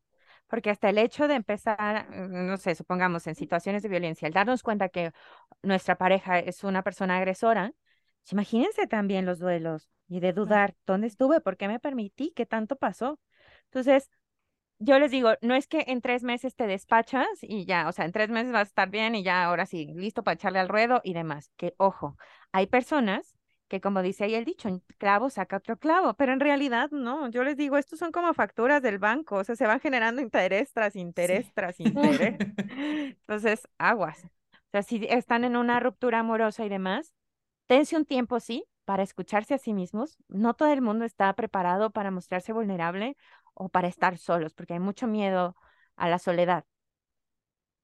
porque 0.48 0.70
hasta 0.70 0.88
el 0.90 0.98
hecho 0.98 1.28
de 1.28 1.34
empezar, 1.34 2.08
mm, 2.10 2.46
no 2.46 2.56
sé, 2.58 2.74
supongamos 2.74 3.26
en 3.26 3.34
situaciones 3.34 3.82
de 3.82 3.88
violencia, 3.88 4.28
el 4.28 4.34
darnos 4.34 4.62
cuenta 4.62 4.88
que 4.88 5.12
nuestra 5.62 5.96
pareja 5.96 6.38
es 6.38 6.64
una 6.64 6.82
persona 6.82 7.16
agresora, 7.18 7.72
pues 8.22 8.32
imagínense 8.32 8.86
también 8.86 9.24
los 9.26 9.38
duelos 9.38 9.88
y 10.08 10.20
de 10.20 10.32
dudar, 10.32 10.74
¿dónde 10.86 11.06
estuve? 11.08 11.40
¿Por 11.40 11.56
qué 11.56 11.68
me 11.68 11.80
permití? 11.80 12.32
¿Qué 12.34 12.46
tanto 12.46 12.76
pasó? 12.76 13.18
Entonces, 13.64 14.10
yo 14.78 14.98
les 14.98 15.10
digo, 15.10 15.30
no 15.40 15.54
es 15.54 15.66
que 15.66 15.84
en 15.88 16.00
tres 16.00 16.22
meses 16.22 16.54
te 16.54 16.66
despachas 16.66 17.26
y 17.42 17.64
ya, 17.64 17.88
o 17.88 17.92
sea, 17.92 18.04
en 18.04 18.12
tres 18.12 18.30
meses 18.30 18.52
vas 18.52 18.60
a 18.60 18.70
estar 18.70 18.90
bien 18.90 19.14
y 19.14 19.22
ya, 19.22 19.44
ahora 19.44 19.66
sí, 19.66 19.92
listo 19.94 20.22
para 20.22 20.34
echarle 20.34 20.58
al 20.58 20.68
ruedo 20.68 21.00
y 21.04 21.14
demás. 21.14 21.50
Que 21.56 21.74
ojo, 21.78 22.16
hay 22.52 22.66
personas 22.66 23.36
que 23.68 23.80
como 23.80 24.02
dice 24.02 24.24
ahí 24.24 24.34
el 24.34 24.44
dicho, 24.44 24.68
un 24.68 24.82
clavo 24.98 25.30
saca 25.30 25.56
otro 25.56 25.78
clavo, 25.78 26.14
pero 26.14 26.32
en 26.32 26.40
realidad 26.40 26.90
no, 26.90 27.28
yo 27.30 27.42
les 27.42 27.56
digo, 27.56 27.76
estos 27.76 27.98
son 27.98 28.12
como 28.12 28.32
facturas 28.34 28.82
del 28.82 28.98
banco, 28.98 29.36
o 29.36 29.44
sea, 29.44 29.56
se 29.56 29.66
van 29.66 29.80
generando 29.80 30.22
interés 30.22 30.72
tras 30.72 30.94
interés 30.96 31.52
tras 31.54 31.80
interés. 31.80 32.36
Entonces, 32.68 33.68
aguas. 33.78 34.24
O 34.24 34.70
sea, 34.72 34.82
si 34.82 35.04
están 35.08 35.44
en 35.44 35.56
una 35.56 35.80
ruptura 35.80 36.20
amorosa 36.20 36.64
y 36.64 36.68
demás, 36.68 37.14
dense 37.68 37.96
un 37.96 38.04
tiempo, 38.04 38.40
sí, 38.40 38.64
para 38.84 39.02
escucharse 39.02 39.54
a 39.54 39.58
sí 39.58 39.74
mismos. 39.74 40.16
No 40.28 40.54
todo 40.54 40.72
el 40.72 40.80
mundo 40.82 41.04
está 41.04 41.32
preparado 41.34 41.90
para 41.90 42.10
mostrarse 42.10 42.52
vulnerable 42.52 43.16
o 43.56 43.68
para 43.70 43.88
estar 43.88 44.18
solos, 44.18 44.54
porque 44.54 44.74
hay 44.74 44.80
mucho 44.80 45.08
miedo 45.08 45.56
a 45.96 46.08
la 46.08 46.18
soledad. 46.20 46.64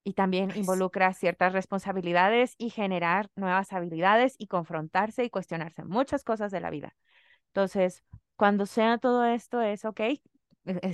Y 0.05 0.13
también 0.13 0.51
involucra 0.55 1.13
ciertas 1.13 1.53
responsabilidades 1.53 2.55
y 2.57 2.69
generar 2.69 3.29
nuevas 3.35 3.71
habilidades 3.71 4.35
y 4.37 4.47
confrontarse 4.47 5.23
y 5.23 5.29
cuestionarse 5.29 5.85
muchas 5.85 6.23
cosas 6.23 6.51
de 6.51 6.59
la 6.59 6.69
vida. 6.69 6.95
Entonces, 7.47 8.03
cuando 8.35 8.65
sea 8.65 8.97
todo 8.97 9.25
esto, 9.25 9.61
es 9.61 9.85
ok, 9.85 10.01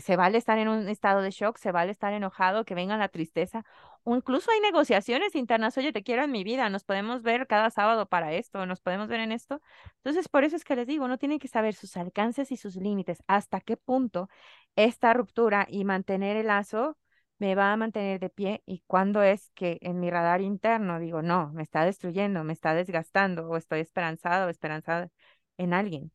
se 0.02 0.16
vale 0.16 0.38
estar 0.38 0.58
en 0.58 0.68
un 0.68 0.90
estado 0.90 1.22
de 1.22 1.32
shock, 1.32 1.58
se 1.58 1.72
vale 1.72 1.92
estar 1.92 2.14
enojado, 2.14 2.66
que 2.66 2.76
venga 2.76 2.98
la 2.98 3.10
tristeza, 3.10 3.64
o 4.04 4.16
incluso 4.16 4.52
hay 4.52 4.60
negociaciones 4.62 5.36
internas, 5.36 5.78
oye, 5.78 5.94
te 5.94 6.04
quiero 6.04 6.24
en 6.24 6.32
mi 6.32 6.44
vida, 6.44 6.70
nos 6.70 6.84
podemos 6.84 7.22
ver 7.22 7.48
cada 7.48 7.70
sábado 7.70 8.08
para 8.08 8.34
esto, 8.34 8.66
nos 8.66 8.82
podemos 8.82 9.08
ver 9.08 9.20
en 9.20 9.32
esto. 9.32 9.62
Entonces, 9.98 10.28
por 10.30 10.44
eso 10.44 10.56
es 10.56 10.64
que 10.64 10.76
les 10.76 10.88
digo, 10.88 11.06
uno 11.06 11.18
tiene 11.18 11.40
que 11.40 11.48
saber 11.48 11.74
sus 11.76 11.98
alcances 11.98 12.52
y 12.52 12.58
sus 12.58 12.76
límites, 12.76 13.24
hasta 13.28 13.62
qué 13.62 13.78
punto 13.78 14.30
esta 14.76 15.14
ruptura 15.14 15.68
y 15.70 15.86
mantener 15.86 16.38
el 16.38 16.48
lazo 16.48 16.98
me 17.38 17.56
va 17.56 17.72
a 17.72 17.78
mantener 17.78 18.20
de 18.20 18.30
pie 18.30 18.64
y 18.66 18.84
cuándo 18.88 19.24
es 19.24 19.50
que 19.56 19.78
en 19.82 20.00
mi 20.00 20.10
radar 20.10 20.42
interno 20.42 21.00
digo, 21.00 21.22
no, 21.22 21.52
me 21.54 21.64
está 21.64 21.86
destruyendo, 21.86 22.44
me 22.44 22.54
está 22.54 22.74
desgastando 22.74 23.50
o 23.50 23.58
estoy 23.58 23.80
esperanzado 23.82 24.48
o 24.48 24.50
esperanzada 24.50 25.10
en 25.58 25.74
alguien. 25.74 26.12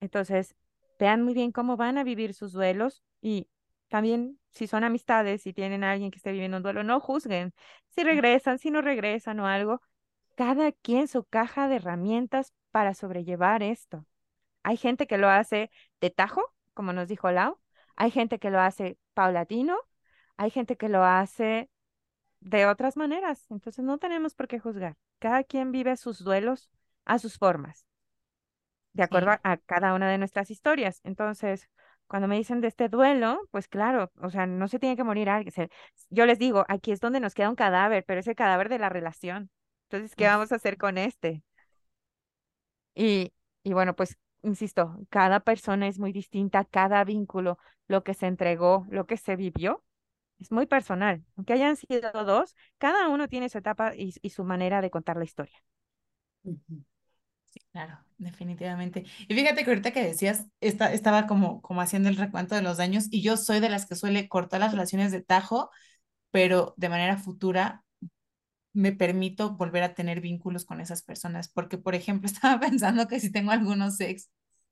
Entonces, 0.00 0.54
vean 0.98 1.22
muy 1.22 1.34
bien 1.34 1.52
cómo 1.52 1.76
van 1.76 1.98
a 1.98 2.04
vivir 2.04 2.34
sus 2.34 2.52
duelos 2.52 3.02
y 3.20 3.48
también 3.88 4.38
si 4.50 4.66
son 4.66 4.84
amistades, 4.84 5.42
si 5.42 5.52
tienen 5.52 5.84
a 5.84 5.92
alguien 5.92 6.10
que 6.10 6.18
esté 6.18 6.32
viviendo 6.32 6.56
un 6.56 6.62
duelo, 6.62 6.82
no 6.82 7.00
juzguen 7.00 7.54
si 7.88 8.02
regresan, 8.02 8.58
si 8.58 8.70
no 8.70 8.82
regresan 8.82 9.40
o 9.40 9.46
algo. 9.46 9.80
Cada 10.36 10.72
quien 10.72 11.08
su 11.08 11.24
caja 11.24 11.68
de 11.68 11.76
herramientas 11.76 12.52
para 12.70 12.94
sobrellevar 12.94 13.62
esto. 13.62 14.04
Hay 14.62 14.76
gente 14.76 15.06
que 15.06 15.18
lo 15.18 15.28
hace 15.30 15.70
de 16.00 16.10
tajo, 16.10 16.42
como 16.74 16.92
nos 16.92 17.08
dijo 17.08 17.30
Lau. 17.30 17.58
Hay 17.96 18.10
gente 18.10 18.38
que 18.38 18.50
lo 18.50 18.60
hace 18.60 18.98
paulatino. 19.14 19.78
Hay 20.36 20.50
gente 20.50 20.76
que 20.76 20.88
lo 20.88 21.04
hace 21.04 21.70
de 22.40 22.66
otras 22.66 22.96
maneras. 22.96 23.46
Entonces 23.50 23.84
no 23.84 23.98
tenemos 23.98 24.34
por 24.34 24.48
qué 24.48 24.60
juzgar. 24.60 24.96
Cada 25.18 25.44
quien 25.44 25.72
vive 25.72 25.96
sus 25.96 26.22
duelos 26.24 26.70
a 27.04 27.18
sus 27.18 27.38
formas 27.38 27.86
de 28.96 29.02
acuerdo 29.02 29.30
a, 29.42 29.56
cada 29.58 29.94
una 29.94 30.10
de 30.10 30.18
nuestras 30.18 30.50
historias. 30.50 31.00
Entonces, 31.04 31.68
cuando 32.06 32.28
me 32.28 32.36
dicen 32.36 32.60
de 32.60 32.68
este 32.68 32.88
duelo, 32.88 33.40
pues 33.50 33.68
claro, 33.68 34.10
o 34.22 34.30
sea, 34.30 34.46
no 34.46 34.68
se 34.68 34.78
tiene 34.78 34.96
que 34.96 35.04
morir 35.04 35.28
alguien. 35.28 35.68
yo 36.10 36.26
les 36.26 36.38
digo, 36.38 36.64
aquí 36.68 36.92
es 36.92 37.00
donde 37.00 37.20
nos 37.20 37.34
queda 37.34 37.50
un 37.50 37.56
cadáver, 37.56 38.04
pero 38.06 38.20
es 38.20 38.26
el 38.26 38.34
cadáver 38.34 38.68
de 38.68 38.78
la 38.78 38.88
relación. 38.88 39.50
Entonces, 39.88 40.16
¿qué 40.16 40.26
vamos 40.26 40.50
a 40.52 40.56
hacer 40.56 40.78
con 40.78 40.98
este? 40.98 41.42
Y, 42.94 43.32
y 43.62 43.72
bueno, 43.74 43.94
pues, 43.94 44.16
insisto, 44.42 44.98
cada 45.10 45.40
persona 45.40 45.88
es 45.88 45.98
muy 45.98 46.12
distinta, 46.12 46.64
cada 46.64 47.04
vínculo, 47.04 47.58
lo 47.88 48.02
que 48.02 48.14
se 48.14 48.26
entregó, 48.26 48.86
lo 48.90 49.06
que 49.06 49.16
se 49.18 49.36
vivió, 49.36 49.84
es 50.38 50.50
muy 50.50 50.66
personal. 50.66 51.24
Aunque 51.36 51.52
hayan 51.52 51.76
sido 51.76 52.10
dos, 52.24 52.56
cada 52.78 53.08
uno 53.08 53.28
tiene 53.28 53.48
su 53.48 53.58
etapa 53.58 53.94
y, 53.94 54.14
y 54.22 54.30
su 54.30 54.44
manera 54.44 54.80
de 54.80 54.90
contar 54.90 55.16
la 55.18 55.24
historia. 55.24 55.62
Claro, 57.76 57.98
definitivamente. 58.16 59.04
Y 59.28 59.34
fíjate 59.34 59.62
que 59.62 59.70
ahorita 59.70 59.90
que 59.90 60.02
decías, 60.02 60.46
esta, 60.62 60.94
estaba 60.94 61.26
como, 61.26 61.60
como 61.60 61.82
haciendo 61.82 62.08
el 62.08 62.16
recuento 62.16 62.54
de 62.54 62.62
los 62.62 62.78
daños 62.78 63.04
y 63.10 63.20
yo 63.20 63.36
soy 63.36 63.60
de 63.60 63.68
las 63.68 63.84
que 63.84 63.96
suele 63.96 64.30
cortar 64.30 64.60
las 64.60 64.72
relaciones 64.72 65.12
de 65.12 65.20
tajo, 65.20 65.68
pero 66.30 66.72
de 66.78 66.88
manera 66.88 67.18
futura 67.18 67.84
me 68.72 68.92
permito 68.92 69.56
volver 69.58 69.82
a 69.82 69.92
tener 69.92 70.22
vínculos 70.22 70.64
con 70.64 70.80
esas 70.80 71.02
personas, 71.02 71.48
porque 71.48 71.76
por 71.76 71.94
ejemplo 71.94 72.26
estaba 72.32 72.58
pensando 72.58 73.08
que 73.08 73.20
si 73.20 73.30
tengo 73.30 73.50
algunos 73.50 74.00
ex, 74.00 74.30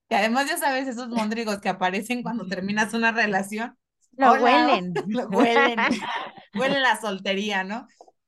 que 0.09 0.17
además 0.17 0.49
ya 0.49 0.57
sabes, 0.57 0.89
esos 0.89 1.11
mondrigos 1.11 1.61
que 1.61 1.69
aparecen 1.69 2.23
cuando 2.23 2.47
terminas 2.47 2.95
una 2.95 3.13
relación. 3.13 3.77
Lo 4.13 4.33
huelen. 4.33 4.95
Lo 5.09 5.29
huelen. 5.29 5.79
huelen 6.55 6.81
la 6.81 6.99
soltería, 6.99 7.65
¿no? 7.65 7.87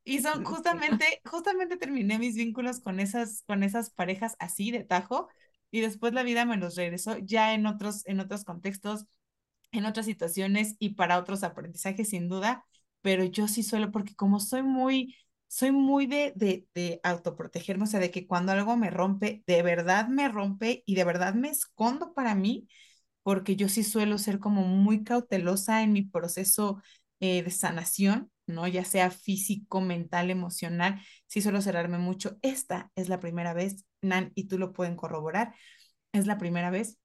Y 0.09 0.21
son 0.21 0.45
justamente, 0.45 1.05
justamente 1.25 1.77
terminé 1.77 2.19
mis 2.21 2.37
vínculos 2.37 2.81
con 2.81 3.01
esas, 3.01 3.43
con 3.47 3.65
esas 3.65 3.91
parejas 3.91 4.37
así 4.39 4.71
de 4.71 4.85
tajo 4.85 5.29
y 5.73 5.81
después 5.81 6.13
la 6.13 6.23
vida 6.23 6.45
me 6.45 6.57
los 6.57 6.77
regresó 6.77 7.19
ya 7.19 7.55
en 7.55 7.67
otros, 7.67 8.07
en 8.07 8.21
otros 8.21 8.45
contextos, 8.45 9.07
en 9.73 9.85
otras 9.85 10.07
situaciones 10.07 10.77
y 10.79 10.91
para 10.91 11.19
otros 11.19 11.43
aprendizajes 11.43 12.11
sin 12.11 12.29
duda, 12.29 12.65
pero 13.03 13.25
yo 13.25 13.49
sí 13.49 13.63
suelo, 13.65 13.91
porque 13.91 14.15
como 14.15 14.41
soy 14.41 14.63
muy, 14.63 15.17
soy 15.49 15.73
muy 15.73 16.07
de, 16.07 16.33
de, 16.37 16.67
de 16.75 17.01
autoprotegerme, 17.03 17.85
o 17.85 17.87
sea, 17.87 18.01
de 18.01 18.13
que 18.13 18.27
cuando 18.29 18.53
algo 18.53 18.77
me 18.77 18.91
rompe, 18.91 19.43
de 19.47 19.63
verdad 19.63 20.09
me 20.09 20.29
rompe 20.29 20.85
y 20.87 20.95
de 20.95 21.05
verdad 21.05 21.35
me 21.35 21.49
escondo 21.51 22.15
para 22.15 22.35
mí, 22.37 22.69
porque 23.25 23.57
yo 23.57 23.69
sí 23.69 23.83
suelo 23.85 24.19
ser 24.19 24.39
como 24.39 24.63
muy 24.63 25.05
cautelosa 25.05 25.83
en 25.83 25.93
mi 25.93 26.03
proceso 26.03 26.81
eh, 27.21 27.43
de 27.43 27.51
sanación 27.51 28.31
¿no? 28.47 28.67
Ya 28.69 28.85
sea 28.85 29.11
físico, 29.11 29.81
mental, 29.81 30.31
emocional, 30.31 31.01
sí 31.27 31.43
suelo 31.43 31.61
cerrarme 31.61 31.99
mucho. 31.99 32.39
Esta 32.43 32.91
es 32.95 33.09
la 33.09 33.21
primera 33.21 33.55
vez, 33.55 33.85
Nan, 34.03 34.33
y 34.35 34.45
tú 34.49 34.59
lo 34.59 34.73
pueden 34.73 34.97
corroborar, 34.97 35.55
es 36.13 36.27
la 36.27 36.39
primera 36.39 36.71
vez 36.71 36.99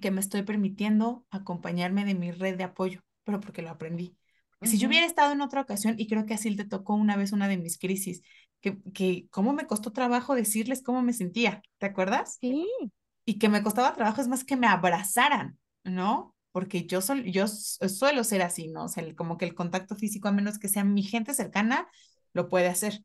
que 0.00 0.10
me 0.10 0.20
estoy 0.20 0.42
permitiendo 0.42 1.26
acompañarme 1.30 2.04
de 2.04 2.14
mi 2.14 2.30
red 2.30 2.56
de 2.56 2.64
apoyo, 2.64 3.00
pero 3.24 3.40
porque 3.40 3.62
lo 3.62 3.70
aprendí. 3.70 4.16
Si 4.62 4.78
yo 4.78 4.88
hubiera 4.88 5.06
estado 5.06 5.32
en 5.32 5.40
otra 5.40 5.60
ocasión, 5.60 5.96
y 5.98 6.06
creo 6.08 6.24
que 6.24 6.34
así 6.34 6.54
te 6.54 6.64
tocó 6.64 6.94
una 6.94 7.16
vez 7.16 7.32
una 7.32 7.48
de 7.48 7.58
mis 7.58 7.78
crisis, 7.78 8.22
que, 8.60 8.78
que 8.94 9.26
cómo 9.30 9.52
me 9.52 9.66
costó 9.66 9.92
trabajo 9.92 10.34
decirles 10.36 10.82
cómo 10.82 11.02
me 11.02 11.12
sentía, 11.12 11.62
¿te 11.78 11.86
acuerdas? 11.86 12.38
Sí. 12.40 12.66
Y 13.24 13.38
que 13.38 13.48
me 13.48 13.62
costaba 13.62 13.92
trabajo 13.92 14.20
es 14.20 14.28
más 14.28 14.44
que 14.44 14.56
me 14.56 14.68
abrazaran, 14.68 15.58
¿no? 15.82 16.31
Porque 16.52 16.86
yo, 16.86 17.00
yo 17.24 17.46
suelo 17.48 18.24
ser 18.24 18.42
así, 18.42 18.68
¿no? 18.68 18.84
O 18.84 18.88
sea, 18.88 19.04
como 19.14 19.38
que 19.38 19.46
el 19.46 19.54
contacto 19.54 19.96
físico, 19.96 20.28
a 20.28 20.32
menos 20.32 20.58
que 20.58 20.68
sea 20.68 20.84
mi 20.84 21.02
gente 21.02 21.34
cercana, 21.34 21.88
lo 22.32 22.48
puede 22.48 22.68
hacer. 22.68 23.02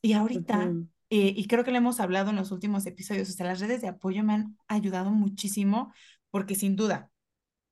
Y 0.00 0.14
ahorita, 0.14 0.72
eh, 1.10 1.34
y 1.36 1.46
creo 1.46 1.64
que 1.64 1.70
lo 1.70 1.76
hemos 1.76 2.00
hablado 2.00 2.30
en 2.30 2.36
los 2.36 2.50
últimos 2.50 2.86
episodios, 2.86 3.28
o 3.28 3.32
sea, 3.32 3.46
las 3.46 3.60
redes 3.60 3.82
de 3.82 3.88
apoyo 3.88 4.24
me 4.24 4.32
han 4.32 4.56
ayudado 4.66 5.10
muchísimo, 5.10 5.92
porque 6.30 6.54
sin 6.54 6.74
duda, 6.74 7.10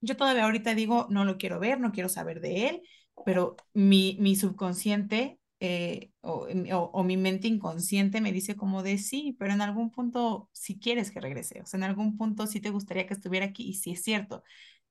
yo 0.01 0.17
todavía 0.17 0.45
ahorita 0.45 0.75
digo, 0.75 1.07
no 1.11 1.25
lo 1.25 1.39
quiero 1.39 1.59
ver, 1.59 1.81
no 1.81 1.93
quiero 1.93 2.09
saber 2.09 2.41
de 2.41 2.69
él, 2.69 2.83
pero 3.25 3.57
mi, 3.75 4.17
mi 4.21 4.37
subconsciente 4.37 5.41
eh, 5.63 6.11
o, 6.23 6.47
o, 6.93 7.05
mi 7.05 7.19
mente 7.19 7.47
inconsciente 7.47 8.23
me 8.23 8.33
dice 8.33 8.57
como 8.57 8.83
de 8.83 8.97
sí, 8.97 9.37
pero 9.39 9.53
en 9.53 9.61
algún 9.61 9.91
punto 9.91 10.49
si 10.53 10.79
quieres 10.79 11.11
que 11.11 11.21
regrese, 11.21 11.61
o 11.61 11.67
sea, 11.67 11.77
en 11.77 11.85
algún 11.85 12.17
punto 12.17 12.47
sí 12.47 12.61
te 12.61 12.71
gustaría 12.71 13.07
que 13.07 13.13
estuviera 13.13 13.45
aquí 13.47 13.69
y 13.69 13.75
sí 13.75 13.91
es 13.91 14.03
cierto, 14.03 14.43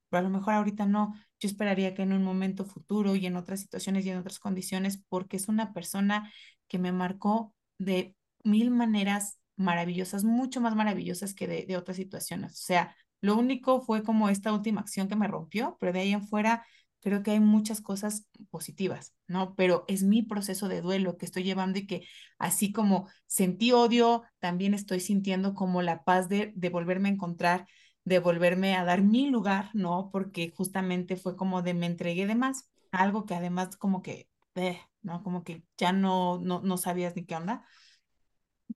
pero 0.10 0.20
a 0.22 0.24
lo 0.24 0.30
mejor 0.30 0.54
ahorita 0.54 0.86
no. 0.86 1.14
Yo 1.40 1.48
esperaría 1.48 1.94
que 1.94 2.02
en 2.04 2.14
un 2.14 2.24
momento 2.24 2.66
futuro 2.66 3.16
y 3.16 3.26
en 3.26 3.36
otras 3.38 3.62
situaciones 3.62 4.06
y 4.06 4.10
en 4.10 4.18
otras 4.18 4.40
condiciones, 4.40 5.02
porque 5.10 5.38
es 5.38 5.48
una 5.48 5.74
persona 5.74 6.32
que 6.68 6.80
me 6.80 6.92
marcó 6.92 7.54
de 7.78 8.16
mil 8.44 8.72
maneras 8.72 9.38
maravillosas, 9.56 10.24
mucho 10.24 10.62
más 10.62 10.76
maravillosas 10.76 11.34
que 11.34 11.48
de, 11.48 11.66
de 11.66 11.78
otras 11.78 11.98
situaciones. 11.98 12.54
O 12.54 12.64
sea, 12.64 12.96
lo 13.22 13.36
único 13.38 13.82
fue 13.82 14.04
como 14.04 14.30
esta 14.30 14.54
última 14.54 14.82
acción 14.82 15.08
que 15.08 15.16
me 15.16 15.28
rompió, 15.28 15.78
pero 15.80 15.94
de 15.94 16.00
ahí 16.02 16.14
en 16.14 16.26
fuera 16.28 16.66
creo 17.02 17.24
que 17.24 17.32
hay 17.32 17.40
muchas 17.40 17.82
cosas 17.82 18.28
positivas, 18.50 19.14
¿no? 19.28 19.56
Pero 19.56 19.86
es 19.88 20.04
mi 20.04 20.24
proceso 20.24 20.68
de 20.68 20.82
duelo 20.82 21.18
que 21.18 21.26
estoy 21.26 21.44
llevando 21.44 21.80
y 21.80 21.88
que 21.88 22.06
así 22.38 22.72
como 22.72 23.08
sentí 23.26 23.72
odio, 23.72 24.24
también 24.40 24.74
estoy 24.74 25.00
sintiendo 25.00 25.54
como 25.54 25.82
la 25.82 26.04
paz 26.04 26.30
de, 26.30 26.52
de 26.56 26.70
volverme 26.70 27.10
a 27.10 27.14
encontrar 27.14 27.68
de 28.10 28.20
volverme 28.20 28.76
a 28.76 28.84
dar 28.84 29.04
mi 29.04 29.30
lugar, 29.30 29.70
¿no? 29.74 30.10
Porque 30.12 30.52
justamente 30.56 31.16
fue 31.16 31.36
como 31.38 31.62
de 31.62 31.76
me 31.76 31.86
entregué 31.86 32.26
de 32.26 32.36
más, 32.36 32.70
algo 32.92 33.26
que 33.26 33.36
además 33.36 33.78
como 33.78 34.02
que, 34.02 34.28
eh, 34.56 34.80
¿no? 35.04 35.24
Como 35.24 35.44
que 35.44 35.64
ya 35.78 35.94
no, 35.94 36.40
no, 36.40 36.62
no 36.62 36.78
sabías 36.78 37.16
ni 37.16 37.26
qué 37.26 37.36
onda, 37.36 37.64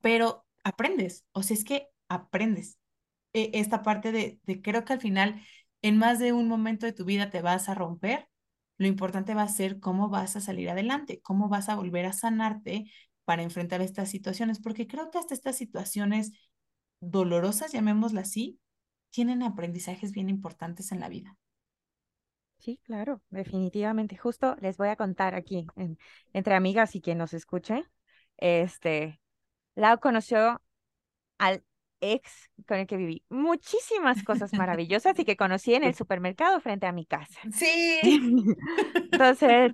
pero 0.01 0.45
aprendes, 0.63 1.25
o 1.31 1.43
sea, 1.43 1.55
es 1.57 1.63
que 1.63 1.89
aprendes. 2.07 2.77
E, 3.33 3.51
esta 3.55 3.81
parte 3.83 4.11
de, 4.11 4.39
de 4.43 4.61
creo 4.61 4.85
que 4.85 4.93
al 4.93 5.01
final, 5.01 5.41
en 5.81 5.97
más 5.97 6.19
de 6.19 6.31
un 6.33 6.47
momento 6.47 6.85
de 6.85 6.93
tu 6.93 7.03
vida 7.05 7.31
te 7.31 7.41
vas 7.41 7.69
a 7.69 7.73
romper, 7.75 8.29
lo 8.77 8.87
importante 8.87 9.33
va 9.33 9.43
a 9.43 9.47
ser 9.47 9.79
cómo 9.79 10.09
vas 10.09 10.35
a 10.35 10.41
salir 10.41 10.69
adelante, 10.69 11.21
cómo 11.21 11.49
vas 11.49 11.69
a 11.69 11.75
volver 11.75 12.05
a 12.05 12.13
sanarte 12.13 12.85
para 13.25 13.41
enfrentar 13.41 13.81
estas 13.81 14.09
situaciones, 14.11 14.59
porque 14.59 14.87
creo 14.87 15.09
que 15.09 15.17
hasta 15.17 15.33
estas 15.33 15.57
situaciones 15.57 16.33
dolorosas, 16.99 17.71
llamémoslas 17.71 18.29
así, 18.29 18.59
tienen 19.13 19.43
aprendizajes 19.43 20.11
bien 20.11 20.27
importantes 20.27 20.91
en 20.91 20.99
la 20.99 21.07
vida. 21.07 21.37
Sí, 22.57 22.79
claro, 22.83 23.21
definitivamente. 23.29 24.17
Justo 24.17 24.55
les 24.59 24.77
voy 24.77 24.87
a 24.87 24.95
contar 24.95 25.35
aquí, 25.35 25.67
entre 26.33 26.55
amigas 26.55 26.95
y 26.95 27.01
quien 27.01 27.19
nos 27.19 27.33
escuche, 27.33 27.83
este, 28.37 29.21
Lau 29.75 29.99
conoció 29.99 30.61
al 31.37 31.63
ex 32.01 32.49
con 32.67 32.79
el 32.79 32.87
que 32.87 32.97
viví 32.97 33.23
muchísimas 33.29 34.23
cosas 34.23 34.51
maravillosas 34.53 35.17
y 35.19 35.25
que 35.25 35.37
conocí 35.37 35.75
en 35.75 35.83
el 35.83 35.93
supermercado 35.95 36.59
frente 36.59 36.87
a 36.87 36.91
mi 36.91 37.05
casa. 37.05 37.39
Sí. 37.51 37.99
Entonces, 38.95 39.73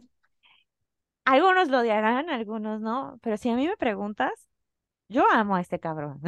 algunos 1.26 1.70
lo 1.70 1.80
odiarán, 1.80 2.30
algunos 2.30 2.82
no, 2.82 3.20
pero 3.22 3.38
si 3.38 3.50
a 3.50 3.56
mí 3.56 3.68
me 3.68 3.78
preguntas, 3.78 4.50
yo 5.08 5.24
amo 5.32 5.56
a 5.56 5.62
este 5.62 5.80
cabrón. 5.80 6.20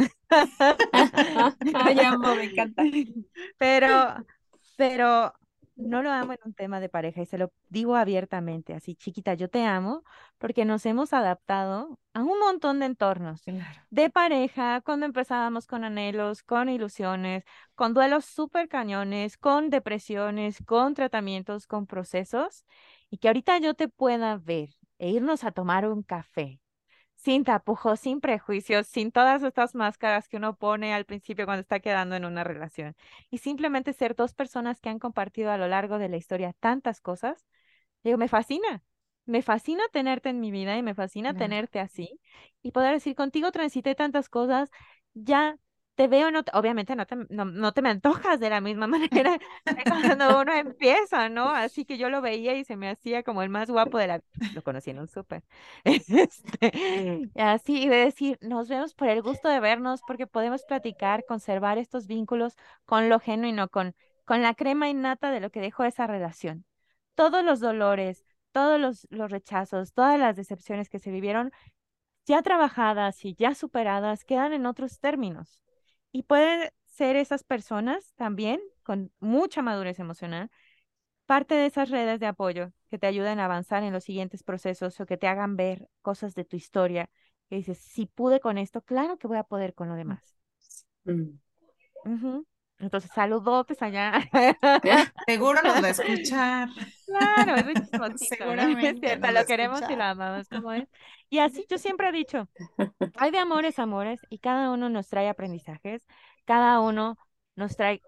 Ay, 1.73 1.99
amo, 1.99 2.35
me 2.35 2.45
encanta. 2.45 2.83
Pero, 3.57 4.15
pero 4.75 5.33
no 5.75 6.01
lo 6.01 6.11
amo 6.11 6.33
en 6.33 6.39
un 6.45 6.53
tema 6.53 6.79
de 6.79 6.89
pareja 6.89 7.21
y 7.21 7.25
se 7.25 7.37
lo 7.37 7.51
digo 7.69 7.95
abiertamente, 7.95 8.73
así, 8.73 8.95
chiquita, 8.95 9.33
yo 9.33 9.49
te 9.49 9.63
amo 9.65 10.03
porque 10.37 10.65
nos 10.65 10.85
hemos 10.85 11.13
adaptado 11.13 11.99
a 12.13 12.21
un 12.23 12.39
montón 12.39 12.79
de 12.79 12.87
entornos 12.87 13.41
de 13.89 14.09
pareja, 14.09 14.81
cuando 14.81 15.05
empezábamos 15.05 15.67
con 15.67 15.83
anhelos, 15.83 16.43
con 16.43 16.69
ilusiones, 16.69 17.43
con 17.75 17.93
duelos 17.93 18.25
súper 18.25 18.67
cañones, 18.69 19.37
con 19.37 19.69
depresiones, 19.69 20.57
con 20.65 20.93
tratamientos, 20.93 21.67
con 21.67 21.87
procesos, 21.87 22.65
y 23.09 23.17
que 23.17 23.27
ahorita 23.27 23.57
yo 23.59 23.73
te 23.73 23.89
pueda 23.89 24.37
ver 24.37 24.69
e 24.97 25.09
irnos 25.09 25.43
a 25.43 25.51
tomar 25.51 25.87
un 25.87 26.03
café 26.03 26.60
sin 27.23 27.43
tapujos, 27.43 27.99
sin 27.99 28.19
prejuicios, 28.19 28.87
sin 28.87 29.11
todas 29.11 29.43
estas 29.43 29.75
máscaras 29.75 30.27
que 30.27 30.37
uno 30.37 30.55
pone 30.55 30.93
al 30.93 31.05
principio 31.05 31.45
cuando 31.45 31.61
está 31.61 31.79
quedando 31.79 32.15
en 32.15 32.25
una 32.25 32.43
relación. 32.43 32.95
Y 33.29 33.37
simplemente 33.37 33.93
ser 33.93 34.15
dos 34.15 34.33
personas 34.33 34.79
que 34.81 34.89
han 34.89 34.97
compartido 34.99 35.51
a 35.51 35.57
lo 35.57 35.67
largo 35.67 35.99
de 35.99 36.09
la 36.09 36.17
historia 36.17 36.53
tantas 36.59 36.99
cosas, 36.99 37.45
digo, 38.03 38.17
me 38.17 38.27
fascina. 38.27 38.83
Me 39.25 39.43
fascina 39.43 39.83
tenerte 39.91 40.29
en 40.29 40.39
mi 40.39 40.49
vida 40.49 40.77
y 40.77 40.83
me 40.83 40.95
fascina 40.95 41.35
tenerte 41.35 41.79
así 41.79 42.19
y 42.63 42.71
poder 42.71 42.93
decir 42.93 43.15
contigo 43.15 43.51
transité 43.51 43.93
tantas 43.93 44.29
cosas, 44.29 44.71
ya 45.13 45.57
te 45.95 46.07
veo, 46.07 46.31
no 46.31 46.41
obviamente 46.53 46.95
no 46.95 47.05
te, 47.05 47.15
no, 47.29 47.73
te 47.73 47.81
me 47.81 47.89
antojas 47.89 48.39
de 48.39 48.49
la 48.49 48.61
misma 48.61 48.87
manera 48.87 49.37
cuando 49.87 50.39
uno 50.39 50.53
empieza, 50.55 51.29
¿no? 51.29 51.49
Así 51.49 51.85
que 51.85 51.97
yo 51.97 52.09
lo 52.09 52.21
veía 52.21 52.55
y 52.55 52.63
se 52.63 52.75
me 52.75 52.89
hacía 52.89 53.23
como 53.23 53.43
el 53.43 53.49
más 53.49 53.69
guapo 53.69 53.97
de 53.97 54.07
la... 54.07 54.21
Lo 54.53 54.63
conocí 54.63 54.91
en 54.91 54.99
un 54.99 55.07
súper. 55.07 55.43
Este, 55.83 57.29
así, 57.35 57.83
y 57.83 57.89
de 57.89 57.97
decir, 57.97 58.37
nos 58.41 58.69
vemos 58.69 58.93
por 58.93 59.09
el 59.09 59.21
gusto 59.21 59.49
de 59.49 59.59
vernos 59.59 60.01
porque 60.05 60.27
podemos 60.27 60.63
platicar, 60.63 61.25
conservar 61.25 61.77
estos 61.77 62.07
vínculos 62.07 62.55
con 62.85 63.09
lo 63.09 63.19
genuino, 63.19 63.69
con, 63.69 63.95
con 64.25 64.41
la 64.41 64.53
crema 64.53 64.89
innata 64.89 65.31
de 65.31 65.39
lo 65.39 65.49
que 65.51 65.61
dejó 65.61 65.83
esa 65.83 66.07
relación. 66.07 66.65
Todos 67.15 67.43
los 67.43 67.59
dolores, 67.59 68.25
todos 68.51 68.79
los, 68.79 69.07
los 69.09 69.31
rechazos, 69.31 69.93
todas 69.93 70.19
las 70.19 70.35
decepciones 70.35 70.89
que 70.89 70.99
se 70.99 71.11
vivieron, 71.11 71.51
ya 72.25 72.41
trabajadas 72.41 73.25
y 73.25 73.35
ya 73.35 73.55
superadas, 73.55 74.23
quedan 74.23 74.53
en 74.53 74.65
otros 74.65 74.99
términos 74.99 75.61
y 76.11 76.23
pueden 76.23 76.69
ser 76.85 77.15
esas 77.15 77.43
personas 77.43 78.13
también 78.15 78.61
con 78.83 79.11
mucha 79.19 79.61
madurez 79.61 79.99
emocional, 79.99 80.49
parte 81.25 81.55
de 81.55 81.67
esas 81.67 81.89
redes 81.89 82.19
de 82.19 82.27
apoyo 82.27 82.73
que 82.89 82.99
te 82.99 83.07
ayuden 83.07 83.39
a 83.39 83.45
avanzar 83.45 83.83
en 83.83 83.93
los 83.93 84.03
siguientes 84.03 84.43
procesos 84.43 84.99
o 84.99 85.05
que 85.05 85.17
te 85.17 85.27
hagan 85.27 85.55
ver 85.55 85.89
cosas 86.01 86.35
de 86.35 86.45
tu 86.45 86.57
historia, 86.57 87.09
que 87.49 87.57
dices, 87.57 87.77
si 87.79 88.05
pude 88.05 88.39
con 88.39 88.57
esto, 88.57 88.81
claro 88.81 89.17
que 89.17 89.27
voy 89.27 89.37
a 89.37 89.43
poder 89.43 89.73
con 89.73 89.89
lo 89.89 89.95
demás. 89.95 90.35
Mm. 91.05 91.39
Entonces, 92.81 93.11
saludotes 93.13 93.81
allá. 93.81 94.13
Seguro 95.27 95.61
nos 95.61 95.83
va 95.83 95.87
a 95.87 95.89
escuchar. 95.91 96.69
Claro, 97.05 97.55
es 97.55 97.89
Seguramente. 98.27 99.17
lo 99.17 99.45
queremos 99.45 99.81
y 99.89 99.95
lo 99.95 100.03
amamos 100.03 100.49
como 100.49 100.71
es. 100.71 100.87
Y 101.29 101.39
así 101.39 101.65
yo 101.69 101.77
siempre 101.77 102.09
he 102.09 102.11
dicho, 102.11 102.49
hay 103.17 103.31
de 103.31 103.37
amores, 103.37 103.79
amores, 103.79 104.19
y 104.29 104.39
cada 104.39 104.71
uno 104.71 104.89
nos 104.89 105.07
trae 105.07 105.29
aprendizajes, 105.29 106.05
cada 106.45 106.79
uno 106.79 107.17
nos 107.55 107.75
trae 107.77 108.01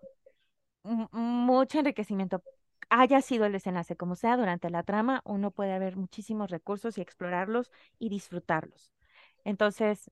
mucho 0.83 1.79
enriquecimiento. 1.79 2.43
Haya 2.89 3.21
sido 3.21 3.45
el 3.45 3.53
desenlace 3.53 3.95
como 3.95 4.15
sea 4.15 4.37
durante 4.37 4.69
la 4.69 4.83
trama, 4.83 5.21
uno 5.23 5.51
puede 5.51 5.73
haber 5.73 5.95
muchísimos 5.95 6.51
recursos 6.51 6.97
y 6.97 7.01
explorarlos 7.01 7.71
y 7.97 8.09
disfrutarlos. 8.09 8.91
Entonces, 9.45 10.11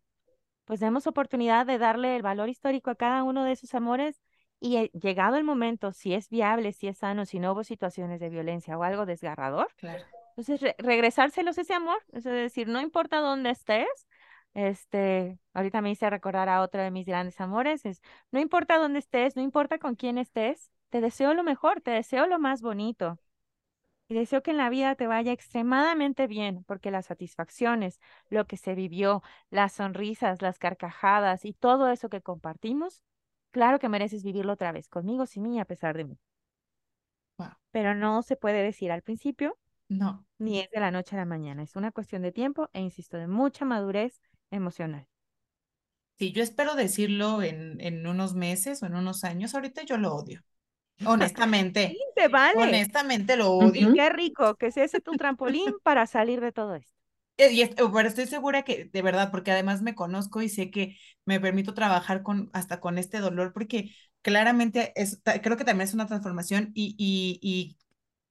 pues 0.65 0.79
demos 0.79 1.07
oportunidad 1.07 1.65
de 1.65 1.77
darle 1.77 2.15
el 2.15 2.21
valor 2.21 2.49
histórico 2.49 2.89
a 2.91 2.95
cada 2.95 3.23
uno 3.23 3.43
de 3.43 3.51
esos 3.53 3.73
amores 3.75 4.21
y 4.61 4.89
llegado 4.91 5.35
el 5.37 5.43
momento, 5.43 5.91
si 5.91 6.13
es 6.13 6.29
viable, 6.29 6.71
si 6.71 6.87
es 6.87 6.99
sano, 6.99 7.25
si 7.25 7.39
no 7.39 7.51
hubo 7.51 7.63
situaciones 7.63 8.19
de 8.19 8.29
violencia 8.29 8.77
o 8.77 8.83
algo 8.83 9.05
desgarrador, 9.07 9.73
claro. 9.75 10.05
Entonces, 10.37 10.75
regresárselos 10.77 11.57
ese 11.57 11.73
amor, 11.73 11.97
es 12.13 12.23
decir, 12.23 12.67
no 12.67 12.79
importa 12.79 13.19
dónde 13.19 13.49
estés, 13.49 14.07
este, 14.53 15.39
ahorita 15.53 15.81
me 15.81 15.91
hice 15.91 16.09
recordar 16.09 16.47
a 16.47 16.61
otro 16.61 16.81
de 16.81 16.91
mis 16.91 17.05
grandes 17.05 17.41
amores, 17.41 17.85
es, 17.85 18.01
no 18.31 18.39
importa 18.39 18.77
dónde 18.77 18.99
estés, 18.99 19.35
no 19.35 19.41
importa 19.41 19.79
con 19.79 19.95
quién 19.95 20.17
estés, 20.17 20.71
te 20.89 21.01
deseo 21.01 21.33
lo 21.33 21.43
mejor, 21.43 21.81
te 21.81 21.91
deseo 21.91 22.27
lo 22.27 22.39
más 22.39 22.61
bonito. 22.61 23.19
Y 24.09 24.13
deseo 24.13 24.43
que 24.43 24.51
en 24.51 24.57
la 24.57 24.69
vida 24.69 24.95
te 24.95 25.07
vaya 25.07 25.31
extremadamente 25.31 26.27
bien, 26.27 26.63
porque 26.65 26.91
las 26.91 27.07
satisfacciones, 27.07 27.99
lo 28.29 28.45
que 28.45 28.57
se 28.57 28.75
vivió, 28.75 29.23
las 29.49 29.73
sonrisas, 29.73 30.41
las 30.41 30.59
carcajadas 30.59 31.45
y 31.45 31.53
todo 31.53 31.89
eso 31.89 32.09
que 32.09 32.21
compartimos, 32.21 33.03
claro 33.51 33.79
que 33.79 33.89
mereces 33.89 34.23
vivirlo 34.23 34.53
otra 34.53 34.71
vez, 34.71 34.87
conmigo, 34.89 35.25
sin 35.25 35.43
mí, 35.43 35.59
a 35.59 35.65
pesar 35.65 35.95
de 35.97 36.05
mí. 36.05 36.19
Pero 37.71 37.95
no 37.95 38.21
se 38.23 38.35
puede 38.37 38.63
decir 38.63 38.91
al 38.91 39.01
principio, 39.01 39.57
no. 39.89 40.25
Ni 40.39 40.59
es 40.59 40.69
de 40.71 40.79
la 40.81 40.91
noche 40.91 41.15
a 41.15 41.19
la 41.19 41.25
mañana. 41.25 41.63
Es 41.63 41.75
una 41.77 41.91
cuestión 41.91 42.21
de 42.23 42.31
tiempo 42.33 42.69
e, 42.73 42.81
insisto, 42.81 43.17
de 43.17 43.27
mucha 43.27 43.65
madurez 43.65 44.21
emocional. 44.51 45.07
Sí, 46.19 46.31
yo 46.33 46.43
espero 46.43 46.75
decirlo 46.75 47.41
en, 47.41 47.81
en 47.81 48.05
unos 48.05 48.35
meses 48.35 48.83
o 48.83 48.85
en 48.85 48.95
unos 48.95 49.23
años. 49.23 49.55
Ahorita 49.55 49.83
yo 49.83 49.97
lo 49.97 50.13
odio. 50.15 50.41
Honestamente. 51.05 51.95
Sí, 51.97 52.03
te 52.15 52.27
vale. 52.27 52.59
Honestamente 52.61 53.35
lo 53.37 53.51
odio. 53.51 53.93
Qué 53.93 54.09
rico, 54.09 54.55
que 54.55 54.71
sea 54.71 54.85
ese 54.85 55.01
tu 55.01 55.15
trampolín 55.15 55.79
para 55.83 56.05
salir 56.07 56.41
de 56.41 56.51
todo 56.51 56.75
esto. 56.75 57.00
Eh, 57.37 57.53
y 57.53 57.67
pero 57.75 58.07
estoy 58.07 58.27
segura 58.27 58.63
que, 58.63 58.85
de 58.85 59.01
verdad, 59.01 59.31
porque 59.31 59.51
además 59.51 59.81
me 59.81 59.95
conozco 59.95 60.41
y 60.41 60.49
sé 60.49 60.69
que 60.71 60.97
me 61.25 61.39
permito 61.39 61.73
trabajar 61.73 62.23
con, 62.23 62.49
hasta 62.53 62.79
con 62.79 62.97
este 62.97 63.19
dolor, 63.19 63.53
porque 63.53 63.95
claramente 64.21 64.93
es, 64.95 65.21
creo 65.41 65.57
que 65.57 65.63
también 65.65 65.87
es 65.87 65.93
una 65.93 66.05
transformación 66.07 66.71
y, 66.75 66.95
y, 66.97 67.39
y 67.41 67.77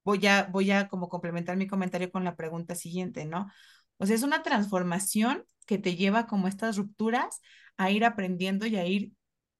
voy 0.04 0.26
a, 0.26 0.44
voy 0.44 0.70
a 0.70 0.88
como 0.88 1.08
complementar 1.08 1.56
mi 1.56 1.66
comentario 1.66 2.10
con 2.12 2.24
la 2.24 2.36
pregunta 2.36 2.74
siguiente, 2.74 3.24
¿no? 3.26 3.50
O 3.98 4.06
sea, 4.06 4.16
es 4.16 4.22
una 4.22 4.42
transformación 4.42 5.44
que 5.66 5.78
te 5.78 5.96
lleva 5.96 6.26
como 6.26 6.48
estas 6.48 6.76
rupturas 6.76 7.40
a 7.76 7.90
ir 7.90 8.04
aprendiendo 8.04 8.66
y 8.66 8.76
a 8.76 8.86
ir 8.86 9.12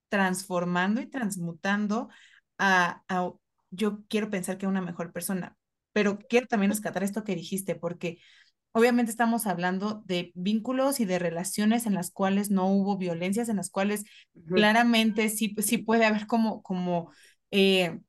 transformando 0.09 1.01
y 1.01 1.07
transmutando 1.07 2.09
a, 2.59 3.03
a 3.09 3.33
yo 3.71 4.05
quiero 4.09 4.31
pensar 4.31 4.59
que 4.59 4.67
una 4.67 4.81
mejor 4.83 5.13
persona, 5.13 5.57
pero 5.93 6.19
quiero 6.29 6.47
también 6.49 6.71
rescatar 6.73 7.03
esto 7.05 7.25
que 7.25 7.35
dijiste, 7.37 7.75
porque 7.77 8.19
obviamente 8.73 9.11
estamos 9.11 9.47
hablando 9.47 10.03
de 10.07 10.33
vínculos 10.35 11.01
y 11.01 11.05
de 11.05 11.19
relaciones 11.19 11.87
en 11.87 11.95
las 11.95 12.11
cuales 12.11 12.51
no 12.51 12.67
hubo 12.69 12.97
violencias, 12.97 13.49
en 13.49 13.57
las 13.57 13.71
cuales 13.71 14.05
claramente 14.53 15.29
sí, 15.29 15.55
sí 15.59 15.79
puede 15.79 16.05
haber 16.07 16.27
como, 16.27 16.63
como 16.63 17.11
eh, 17.51 18.01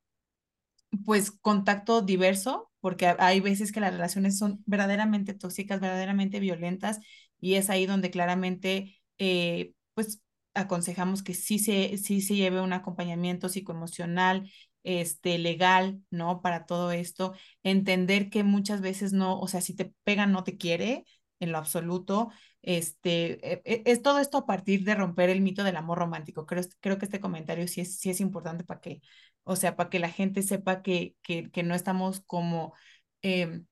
pues 1.06 1.32
contacto 1.32 2.02
diverso, 2.02 2.70
porque 2.80 3.08
hay 3.20 3.40
veces 3.40 3.72
que 3.72 3.80
las 3.80 3.94
relaciones 3.94 4.38
son 4.38 4.64
verdaderamente 4.66 5.34
tóxicas, 5.34 5.80
verdaderamente 5.80 6.40
violentas, 6.40 7.00
y 7.40 7.56
es 7.56 7.70
ahí 7.70 7.86
donde 7.86 8.12
claramente, 8.12 9.02
eh, 9.18 9.74
pues 9.94 10.22
aconsejamos 10.54 11.24
que 11.24 11.34
sí 11.34 11.60
se, 11.60 11.98
sí 11.98 12.22
se 12.22 12.36
lleve 12.36 12.62
un 12.62 12.74
acompañamiento 12.74 13.50
psicoemocional, 13.50 14.52
este, 14.84 15.38
legal, 15.38 16.02
¿no? 16.10 16.42
Para 16.42 16.66
todo 16.66 16.92
esto, 16.92 17.34
entender 17.64 18.30
que 18.30 18.44
muchas 18.44 18.82
veces 18.82 19.14
no, 19.14 19.40
o 19.40 19.48
sea, 19.48 19.62
si 19.62 19.76
te 19.76 19.94
pegan 20.04 20.32
no 20.32 20.44
te 20.44 20.58
quiere 20.58 21.06
en 21.40 21.52
lo 21.52 21.58
absoluto, 21.58 22.30
este, 22.62 23.54
e, 23.54 23.62
e, 23.66 23.84
es 23.86 24.02
todo 24.02 24.20
esto 24.20 24.38
a 24.40 24.46
partir 24.46 24.84
de 24.84 24.96
romper 24.96 25.30
el 25.30 25.42
mito 25.42 25.64
del 25.64 25.78
amor 25.78 25.98
romántico. 26.00 26.46
Creo, 26.46 26.64
creo 26.80 26.98
que 26.98 27.06
este 27.06 27.20
comentario 27.20 27.68
sí 27.68 27.82
es, 27.82 27.98
sí 28.00 28.10
es 28.10 28.22
importante 28.22 28.64
para 28.64 28.82
que, 28.82 29.02
o 29.44 29.56
sea, 29.56 29.76
para 29.76 29.90
que 29.90 30.00
la 30.00 30.10
gente 30.10 30.42
sepa 30.44 30.82
que, 30.82 31.16
que, 31.24 31.50
que 31.52 31.64
no 31.64 31.76
estamos 31.76 32.22
como, 32.22 32.74
em, 33.22 33.66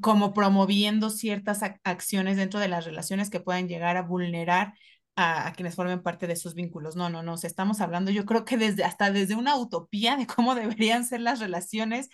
como 0.00 0.34
promoviendo 0.34 1.10
ciertas 1.10 1.60
acciones 1.84 2.36
dentro 2.36 2.60
de 2.60 2.68
las 2.68 2.84
relaciones 2.84 3.30
que 3.30 3.40
puedan 3.40 3.68
llegar 3.68 3.96
a 3.96 4.02
vulnerar 4.02 4.74
a, 5.16 5.52
quienes 5.54 5.74
formen 5.74 6.02
parte 6.02 6.26
de 6.26 6.34
esos 6.34 6.54
vínculos. 6.54 6.94
No, 6.94 7.08
no, 7.10 7.22
no, 7.22 7.34
o 7.34 7.36
sea, 7.36 7.48
estamos 7.48 7.80
hablando 7.80 8.10
yo 8.10 8.24
creo 8.26 8.44
que 8.44 8.56
desde 8.56 8.84
hasta 8.84 9.10
desde 9.10 9.34
una 9.34 9.56
utopía 9.56 10.16
de 10.16 10.26
cómo 10.26 10.54
deberían 10.54 11.04
ser 11.04 11.20
las 11.20 11.40
relaciones 11.40 12.08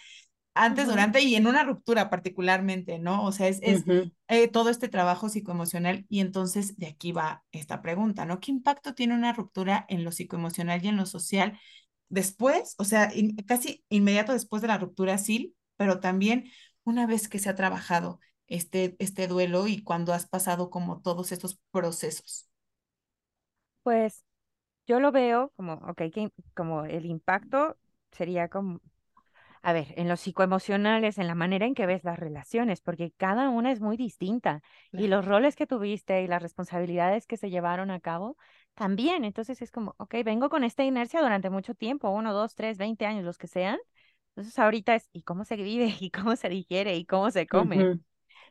antes, 0.55 0.87
durante 0.87 1.23
y 1.23 1.35
en 1.35 1.47
una 1.47 1.65
ruptura 1.65 2.11
particularmente, 2.11 2.99
¿no? 2.99 3.25
O 3.25 3.33
sea, 3.33 3.49
es, 3.49 3.59
es 3.63 3.85
eh, 4.29 4.49
todo 4.49 4.69
este 4.69 4.89
trabajo 4.89 5.31
psicoemocional 5.31 6.05
y 6.11 6.21
entonces 6.21 6.77
de 6.77 6.89
aquí 6.89 7.11
va 7.11 7.43
esta 7.53 7.81
pregunta, 7.81 8.27
¿no? 8.27 8.39
¿Qué 8.39 8.51
impacto 8.51 8.95
tiene 8.95 9.15
una 9.15 9.33
ruptura 9.33 9.87
en 9.89 10.05
lo 10.05 10.13
psicoemocional 10.13 10.85
y 10.85 10.89
en 10.89 10.99
lo 10.99 11.07
social 11.07 11.59
después, 12.11 12.75
o 12.77 12.85
sea, 12.85 13.11
casi 13.47 13.83
inmediato 13.89 14.35
después 14.35 14.61
de 14.61 14.69
la 14.69 14.77
ruptura 14.77 15.17
sí, 15.17 15.55
pero 15.77 16.01
también 16.01 16.51
una 16.85 17.07
vez 17.07 17.29
que 17.29 17.39
se 17.39 17.49
ha 17.49 17.55
trabajado 17.55 18.21
este, 18.47 18.95
este 18.99 19.29
duelo 19.29 19.67
y 19.67 19.83
cuando 19.83 20.13
has 20.13 20.29
pasado 20.29 20.69
como 20.69 21.01
todos 21.01 21.33
estos 21.33 21.59
procesos? 21.71 22.52
Pues 23.83 24.25
yo 24.87 25.01
lo 25.01 25.13
veo 25.13 25.53
como, 25.57 25.75
ok, 25.75 26.03
como 26.55 26.85
el 26.85 27.07
impacto 27.07 27.77
sería 28.13 28.49
como, 28.49 28.81
a 29.63 29.73
ver, 29.73 29.95
en 29.97 30.09
los 30.09 30.21
psicoemocionales, 30.21 31.19
en 31.19 31.29
la 31.29 31.35
manera 31.37 31.67
en 31.67 31.75
que 31.75 31.87
ves 31.87 32.05
las 32.05 32.19
relaciones, 32.19 32.81
porque 32.83 33.13
cada 33.17 33.51
una 33.51 33.73
es 33.73 33.81
muy 33.81 33.97
distinta 33.97 34.63
y 34.97 35.09
los 35.09 35.25
roles 35.27 35.57
que 35.57 35.67
tuviste 35.67 36.23
y 36.23 36.29
las 36.29 36.43
responsabilidades 36.43 37.27
que 37.27 37.37
se 37.37 37.51
llevaron 37.51 37.91
a 37.91 38.01
cabo 38.01 38.37
también. 38.75 39.25
Entonces 39.25 39.63
es 39.63 39.71
como, 39.73 39.95
ok, 39.99 40.17
vengo 40.25 40.51
con 40.51 40.65
esta 40.65 40.85
inercia 40.85 41.21
durante 41.23 41.51
mucho 41.51 41.75
tiempo, 41.75 42.11
uno, 42.11 42.33
dos, 42.35 42.55
tres, 42.57 42.79
veinte 42.79 43.07
años, 43.07 43.25
los 43.25 43.39
que 43.39 43.49
sean. 43.49 43.79
Entonces 44.31 44.59
ahorita 44.59 44.95
es, 44.97 45.09
¿y 45.13 45.23
cómo 45.23 45.45
se 45.45 45.57
vive? 45.57 45.95
¿Y 46.01 46.11
cómo 46.11 46.37
se 46.37 46.49
digiere? 46.49 46.97
¿Y 46.97 47.07
cómo 47.07 47.31
se 47.31 47.47
come? 47.49 47.91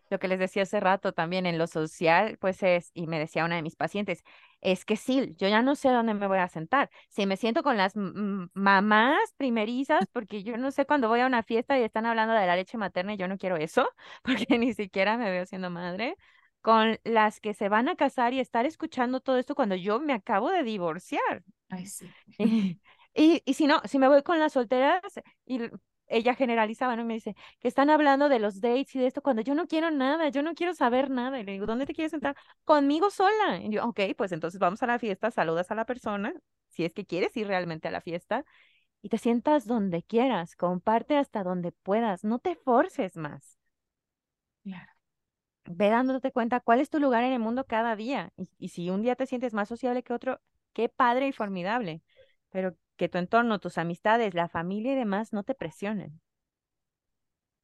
Lo 0.09 0.19
que 0.19 0.27
les 0.27 0.39
decía 0.39 0.63
hace 0.63 0.79
rato 0.79 1.13
también 1.13 1.45
en 1.45 1.57
lo 1.57 1.67
social, 1.67 2.37
pues 2.39 2.61
es, 2.63 2.91
y 2.93 3.07
me 3.07 3.19
decía 3.19 3.45
una 3.45 3.55
de 3.55 3.61
mis 3.61 3.75
pacientes, 3.75 4.23
es 4.61 4.85
que 4.85 4.95
sí, 4.95 5.33
yo 5.37 5.47
ya 5.47 5.61
no 5.61 5.75
sé 5.75 5.89
dónde 5.89 6.13
me 6.13 6.27
voy 6.27 6.37
a 6.37 6.47
sentar. 6.47 6.89
Si 7.09 7.25
me 7.25 7.37
siento 7.37 7.63
con 7.63 7.77
las 7.77 7.93
mamás 7.95 9.33
primerizas, 9.37 10.05
porque 10.11 10.43
yo 10.43 10.57
no 10.57 10.71
sé 10.71 10.85
cuando 10.85 11.09
voy 11.09 11.19
a 11.21 11.25
una 11.27 11.43
fiesta 11.43 11.77
y 11.79 11.83
están 11.83 12.05
hablando 12.05 12.33
de 12.33 12.45
la 12.45 12.55
leche 12.55 12.77
materna 12.77 13.13
y 13.13 13.17
yo 13.17 13.27
no 13.27 13.37
quiero 13.37 13.57
eso, 13.57 13.89
porque 14.23 14.57
ni 14.59 14.73
siquiera 14.73 15.17
me 15.17 15.31
veo 15.31 15.45
siendo 15.45 15.69
madre, 15.69 16.15
con 16.61 16.99
las 17.03 17.39
que 17.39 17.53
se 17.53 17.69
van 17.69 17.89
a 17.89 17.95
casar 17.95 18.33
y 18.33 18.39
estar 18.39 18.65
escuchando 18.65 19.19
todo 19.19 19.37
esto 19.37 19.55
cuando 19.55 19.75
yo 19.75 19.99
me 19.99 20.13
acabo 20.13 20.49
de 20.51 20.63
divorciar. 20.63 21.43
Ay, 21.69 21.85
sí. 21.85 22.09
Y, 23.13 23.43
y, 23.43 23.55
si 23.55 23.67
no, 23.67 23.81
si 23.83 23.99
me 23.99 24.07
voy 24.07 24.23
con 24.23 24.39
las 24.39 24.53
solteras 24.53 25.01
y 25.45 25.59
ella 26.11 26.35
generalizaba, 26.35 26.95
¿no? 26.95 27.03
Y 27.03 27.05
me 27.05 27.13
dice 27.15 27.35
que 27.59 27.67
están 27.67 27.89
hablando 27.89 28.29
de 28.29 28.39
los 28.39 28.61
dates 28.61 28.95
y 28.95 28.99
de 28.99 29.07
esto 29.07 29.21
cuando 29.21 29.41
yo 29.41 29.55
no 29.55 29.67
quiero 29.67 29.91
nada, 29.91 30.29
yo 30.29 30.43
no 30.43 30.53
quiero 30.53 30.73
saber 30.73 31.09
nada. 31.09 31.39
Y 31.39 31.43
le 31.43 31.53
digo, 31.53 31.65
¿dónde 31.65 31.85
te 31.85 31.93
quieres 31.93 32.11
sentar? 32.11 32.35
Conmigo 32.63 33.09
sola. 33.09 33.59
Y 33.61 33.69
yo, 33.71 33.85
ok, 33.85 33.99
pues 34.17 34.31
entonces 34.31 34.59
vamos 34.59 34.83
a 34.83 34.87
la 34.87 34.99
fiesta, 34.99 35.31
saludas 35.31 35.71
a 35.71 35.75
la 35.75 35.85
persona, 35.85 36.33
si 36.69 36.85
es 36.85 36.93
que 36.93 37.05
quieres 37.05 37.35
ir 37.37 37.47
realmente 37.47 37.87
a 37.87 37.91
la 37.91 38.01
fiesta, 38.01 38.45
y 39.01 39.09
te 39.09 39.17
sientas 39.17 39.65
donde 39.65 40.03
quieras, 40.03 40.55
comparte 40.55 41.17
hasta 41.17 41.43
donde 41.43 41.71
puedas, 41.71 42.23
no 42.23 42.39
te 42.39 42.55
forces 42.55 43.17
más. 43.17 43.57
Claro. 44.63 44.91
Ve 45.65 45.89
dándote 45.89 46.31
cuenta 46.31 46.59
cuál 46.59 46.81
es 46.81 46.89
tu 46.89 46.99
lugar 46.99 47.23
en 47.23 47.33
el 47.33 47.39
mundo 47.39 47.65
cada 47.65 47.95
día. 47.95 48.31
Y, 48.37 48.49
y 48.57 48.69
si 48.69 48.89
un 48.89 49.01
día 49.01 49.15
te 49.15 49.25
sientes 49.25 49.53
más 49.53 49.69
sociable 49.69 50.03
que 50.03 50.13
otro, 50.13 50.39
qué 50.73 50.89
padre 50.89 51.27
y 51.27 51.31
formidable. 51.31 52.01
Pero 52.49 52.75
que 53.01 53.09
tu 53.09 53.17
entorno, 53.17 53.57
tus 53.59 53.79
amistades, 53.79 54.35
la 54.35 54.47
familia 54.47 54.93
y 54.93 54.95
demás 54.95 55.33
no 55.33 55.41
te 55.43 55.55
presionen. 55.55 56.21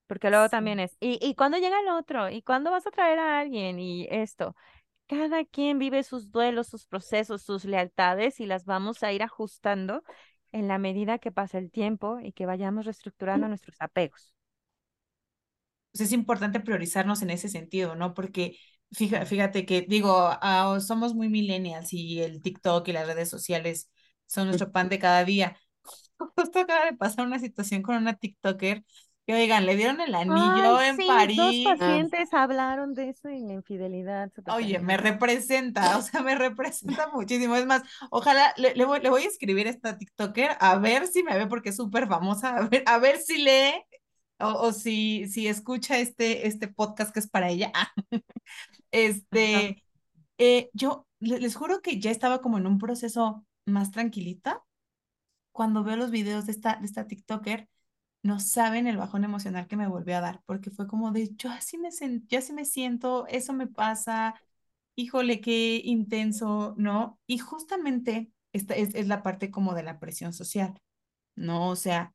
Porque 0.08 0.30
luego 0.32 0.50
también 0.50 0.80
es, 0.80 0.98
¿y, 1.00 1.20
¿y 1.22 1.36
cuándo 1.36 1.58
llega 1.60 1.80
el 1.80 1.90
otro? 1.90 2.30
¿Y 2.30 2.42
cuándo 2.42 2.72
vas 2.72 2.88
a 2.88 2.92
traer 2.92 3.20
a 3.20 3.40
alguien? 3.40 3.80
Y 3.80 4.08
esto. 4.10 4.56
Cada 5.08 5.46
quien 5.46 5.80
vive 5.80 6.04
sus 6.04 6.32
duelos, 6.32 6.68
sus 6.68 6.88
procesos, 6.88 7.42
sus 7.44 7.66
lealtades 7.66 8.40
y 8.42 8.46
las 8.46 8.66
vamos 8.66 9.04
a 9.04 9.14
ir 9.14 9.24
ajustando 9.24 10.04
en 10.54 10.70
la 10.70 10.78
medida 10.78 11.20
que 11.20 11.32
pasa 11.34 11.58
el 11.58 11.72
tiempo 11.72 12.20
y 12.22 12.34
que 12.34 12.46
vayamos 12.46 12.86
reestructurando 12.86 13.50
nuestros 13.50 13.78
apegos. 13.82 14.36
Pues 15.92 16.02
es 16.02 16.12
importante 16.12 16.60
priorizarnos 16.60 17.22
en 17.22 17.30
ese 17.32 17.50
sentido, 17.50 17.96
¿no? 17.96 18.14
Porque 18.14 18.58
fíjate, 18.92 19.26
fíjate 19.26 19.66
que 19.66 19.82
digo, 19.82 20.30
somos 20.82 21.16
muy 21.16 21.30
millennials 21.30 21.94
y 21.94 22.22
el 22.22 22.42
TikTok 22.42 22.88
y 22.88 22.94
las 22.94 23.08
redes 23.08 23.30
sociales 23.30 23.90
son 24.28 24.48
nuestro 24.48 24.72
pan 24.72 24.90
de 24.90 25.00
cada 25.00 25.24
día. 25.24 25.58
Justo 26.36 26.60
acaba 26.60 26.86
de 26.86 26.96
pasar 26.96 27.26
una 27.26 27.40
situación 27.40 27.82
con 27.82 27.96
una 27.96 28.14
TikToker 28.16 28.84
que, 29.26 29.34
oigan, 29.34 29.66
le 29.66 29.76
dieron 29.76 30.00
el 30.00 30.16
anillo 30.16 30.82
en 30.82 30.96
París. 31.06 31.38
Dos 31.38 31.78
pacientes 31.78 32.34
hablaron 32.34 32.94
de 32.94 33.10
eso 33.10 33.30
y 33.30 33.42
la 33.42 33.54
infidelidad. 33.54 34.32
Oye, 34.54 34.80
me 34.80 34.96
representa, 34.96 35.98
o 35.98 36.02
sea, 36.02 36.22
me 36.22 36.34
representa 36.36 37.10
muchísimo. 37.14 37.56
Es 37.58 37.66
más, 37.66 37.84
ojalá 38.10 38.54
le, 38.56 38.86
voy, 38.86 39.02
le 39.02 39.10
voy 39.10 39.24
a 39.24 39.28
escribir 39.28 39.68
a 39.68 39.72
esta 39.72 39.98
TikToker 39.98 40.52
a 40.60 40.78
ver 40.78 41.08
si 41.08 41.24
me 41.24 41.38
ve 41.38 41.46
porque 41.48 41.70
es 41.70 41.76
súper 41.76 42.08
famosa, 42.08 42.56
a 42.56 42.68
ver, 42.70 42.84
a 42.86 43.00
ver 43.00 43.18
si 43.18 43.44
lee 43.44 43.84
o, 44.40 44.48
o, 44.48 44.72
si, 44.72 45.28
si 45.28 45.48
escucha 45.48 45.98
este, 45.98 46.48
este 46.48 46.70
podcast 46.70 47.14
que 47.14 47.20
es 47.20 47.28
para 47.30 47.50
ella. 47.50 47.72
este, 48.92 49.84
eh, 50.38 50.70
yo 50.74 51.06
les 51.20 51.56
juro 51.56 51.82
que 51.82 52.00
ya 52.00 52.12
estaba 52.12 52.42
como 52.42 52.58
en 52.58 52.68
un 52.68 52.78
proceso 52.78 53.46
más 53.68 53.92
tranquilita, 53.92 54.64
cuando 55.52 55.84
veo 55.84 55.98
los 55.98 56.12
videos 56.12 56.46
de 56.46 56.52
esta, 56.54 56.78
de 56.78 56.86
esta 56.86 57.08
TikToker, 57.08 57.70
no 58.24 58.40
saben 58.40 58.88
el 58.88 58.98
bajón 58.98 59.24
emocional 59.24 59.68
que 59.68 59.78
me 59.78 59.88
volvió 59.88 60.18
a 60.18 60.22
dar, 60.22 60.42
porque 60.46 60.72
fue 60.72 60.88
como 60.88 61.12
de, 61.12 61.36
yo 61.36 61.50
así 61.52 61.78
me, 61.78 61.90
yo 62.28 62.40
así 62.40 62.54
me 62.54 62.66
siento, 62.66 63.28
eso 63.28 63.54
me 63.54 63.68
pasa, 63.68 64.36
híjole, 64.96 65.42
qué 65.42 65.82
intenso, 65.84 66.76
¿no? 66.78 67.20
Y 67.28 67.40
justamente 67.40 68.32
esta 68.54 68.76
es, 68.76 69.08
la 69.08 69.24
parte 69.24 69.52
como 69.52 69.74
de 69.76 69.84
la 69.84 70.00
presión 70.00 70.34
social, 70.34 70.80
¿no? 71.36 71.70
O 71.70 71.76
sea, 71.76 72.14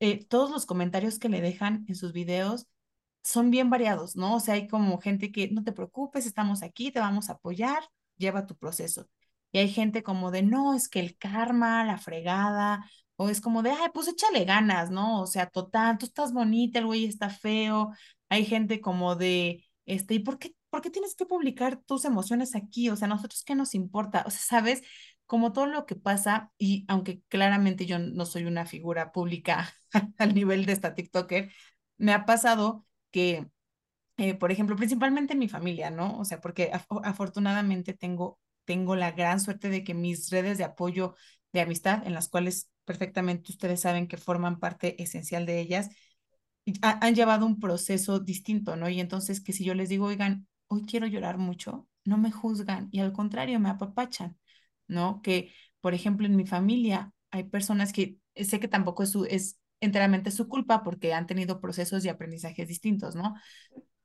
eh, 0.00 0.24
todos 0.26 0.50
los 0.50 0.66
comentarios 0.66 1.18
que 1.18 1.28
le 1.28 1.40
dejan 1.40 1.84
en 1.88 1.96
sus 1.96 2.12
videos 2.12 2.66
son 3.24 3.50
bien 3.50 3.70
variados, 3.70 4.16
¿no? 4.16 4.36
O 4.36 4.40
sea, 4.40 4.54
hay 4.54 4.68
como 4.68 5.00
gente 5.00 5.32
que, 5.32 5.50
no 5.50 5.64
te 5.64 5.72
preocupes, 5.72 6.26
estamos 6.26 6.62
aquí, 6.62 6.92
te 6.92 7.00
vamos 7.00 7.30
a 7.30 7.34
apoyar, 7.34 7.82
lleva 8.16 8.46
tu 8.46 8.56
proceso. 8.56 9.08
Y 9.52 9.58
hay 9.58 9.68
gente 9.68 10.02
como 10.02 10.30
de, 10.30 10.42
no, 10.42 10.74
es 10.74 10.88
que 10.88 11.00
el 11.00 11.16
karma, 11.16 11.84
la 11.84 11.98
fregada, 11.98 12.84
o 13.16 13.28
es 13.28 13.40
como 13.40 13.62
de, 13.62 13.70
ay, 13.70 13.88
pues 13.92 14.08
échale 14.08 14.44
ganas, 14.44 14.90
¿no? 14.90 15.20
O 15.22 15.26
sea, 15.26 15.46
total, 15.48 15.98
tú 15.98 16.06
estás 16.06 16.32
bonita, 16.32 16.78
el 16.78 16.86
güey 16.86 17.04
está 17.06 17.30
feo. 17.30 17.92
Hay 18.28 18.44
gente 18.44 18.80
como 18.80 19.16
de, 19.16 19.64
este, 19.86 20.14
¿y 20.14 20.18
por 20.20 20.38
qué, 20.38 20.54
por 20.70 20.82
qué 20.82 20.90
tienes 20.90 21.14
que 21.16 21.26
publicar 21.26 21.78
tus 21.78 22.04
emociones 22.04 22.54
aquí? 22.54 22.90
O 22.90 22.96
sea, 22.96 23.08
nosotros 23.08 23.42
qué 23.44 23.54
nos 23.54 23.74
importa? 23.74 24.22
O 24.26 24.30
sea, 24.30 24.40
¿sabes? 24.40 24.82
Como 25.26 25.52
todo 25.52 25.66
lo 25.66 25.84
que 25.86 25.96
pasa, 25.96 26.52
y 26.58 26.84
aunque 26.88 27.20
claramente 27.28 27.86
yo 27.86 27.98
no 27.98 28.24
soy 28.26 28.44
una 28.44 28.66
figura 28.66 29.12
pública 29.12 29.72
al 30.18 30.34
nivel 30.34 30.64
de 30.66 30.72
esta 30.72 30.94
TikToker, 30.94 31.52
me 31.96 32.12
ha 32.12 32.24
pasado 32.24 32.86
que, 33.10 33.48
eh, 34.18 34.34
por 34.34 34.52
ejemplo, 34.52 34.76
principalmente 34.76 35.32
en 35.34 35.38
mi 35.40 35.48
familia, 35.48 35.90
¿no? 35.90 36.18
O 36.18 36.24
sea, 36.24 36.40
porque 36.40 36.70
afortunadamente 37.02 37.94
tengo 37.94 38.38
tengo 38.68 38.96
la 38.96 39.12
gran 39.12 39.40
suerte 39.40 39.70
de 39.70 39.82
que 39.82 39.94
mis 39.94 40.30
redes 40.30 40.58
de 40.58 40.64
apoyo 40.64 41.16
de 41.54 41.62
amistad, 41.62 42.06
en 42.06 42.12
las 42.14 42.28
cuales 42.28 42.70
perfectamente 42.84 43.50
ustedes 43.50 43.80
saben 43.80 44.08
que 44.08 44.18
forman 44.18 44.60
parte 44.60 45.02
esencial 45.02 45.46
de 45.46 45.58
ellas, 45.60 45.88
han 46.82 47.14
llevado 47.14 47.46
un 47.46 47.60
proceso 47.60 48.20
distinto, 48.20 48.76
¿no? 48.76 48.88
Y 48.90 49.00
entonces 49.00 49.40
que 49.40 49.54
si 49.54 49.64
yo 49.64 49.74
les 49.74 49.88
digo, 49.88 50.06
oigan, 50.06 50.46
hoy 50.66 50.82
quiero 50.86 51.06
llorar 51.06 51.38
mucho, 51.38 51.88
no 52.04 52.18
me 52.18 52.30
juzgan 52.30 52.88
y 52.92 53.00
al 53.00 53.12
contrario 53.12 53.58
me 53.58 53.70
apapachan, 53.70 54.36
¿no? 54.86 55.22
Que, 55.22 55.54
por 55.80 55.94
ejemplo, 55.94 56.26
en 56.26 56.36
mi 56.36 56.46
familia 56.46 57.12
hay 57.30 57.44
personas 57.44 57.92
que 57.92 58.18
sé 58.36 58.60
que 58.60 58.68
tampoco 58.68 59.02
es, 59.02 59.10
su, 59.10 59.24
es 59.24 59.58
enteramente 59.80 60.30
su 60.30 60.46
culpa 60.48 60.82
porque 60.82 61.14
han 61.14 61.26
tenido 61.26 61.60
procesos 61.60 62.04
y 62.04 62.10
aprendizajes 62.10 62.68
distintos, 62.68 63.14
¿no? 63.14 63.34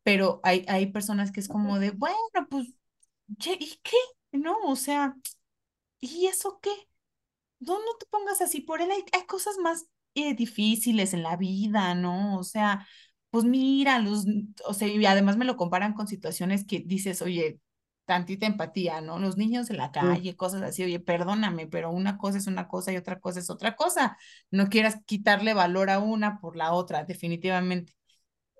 Pero 0.03 0.39
hay, 0.43 0.65
hay 0.69 0.87
personas 0.87 1.31
que 1.31 1.41
es 1.41 1.47
como 1.49 1.79
de, 1.79 1.91
bueno, 1.91 2.17
pues, 2.49 2.67
¿y 3.59 3.79
qué? 3.83 3.97
No, 4.33 4.57
o 4.65 4.75
sea, 4.75 5.15
¿y 5.99 6.27
eso 6.27 6.59
qué? 6.61 6.71
No, 7.59 7.79
no 7.79 7.97
te 7.99 8.05
pongas 8.07 8.41
así 8.41 8.61
por 8.61 8.81
él. 8.81 8.91
Hay, 8.91 9.25
cosas 9.27 9.57
más 9.59 9.87
eh, 10.15 10.35
difíciles 10.35 11.13
en 11.13 11.23
la 11.23 11.37
vida, 11.37 11.95
¿no? 11.95 12.37
O 12.39 12.43
sea, 12.43 12.87
pues 13.29 13.45
mira, 13.45 13.99
los, 13.99 14.25
o 14.65 14.73
sea, 14.73 14.87
y 14.87 15.05
además 15.05 15.37
me 15.37 15.45
lo 15.45 15.57
comparan 15.57 15.93
con 15.93 16.07
situaciones 16.07 16.65
que 16.65 16.83
dices, 16.85 17.21
oye, 17.21 17.59
tantita 18.05 18.45
empatía, 18.47 19.01
¿no? 19.01 19.19
Los 19.19 19.37
niños 19.37 19.69
en 19.69 19.77
la 19.77 19.91
calle, 19.91 20.35
cosas 20.35 20.61
así, 20.63 20.83
oye, 20.83 20.99
perdóname, 20.99 21.67
pero 21.67 21.91
una 21.91 22.17
cosa 22.17 22.37
es 22.37 22.47
una 22.47 22.67
cosa 22.67 22.91
y 22.91 22.97
otra 22.97 23.19
cosa 23.19 23.39
es 23.39 23.49
otra 23.49 23.75
cosa. 23.75 24.17
No 24.51 24.69
quieras 24.69 24.99
quitarle 25.05 25.53
valor 25.53 25.89
a 25.89 25.99
una 25.99 26.39
por 26.39 26.55
la 26.57 26.73
otra, 26.73 27.05
definitivamente. 27.05 27.93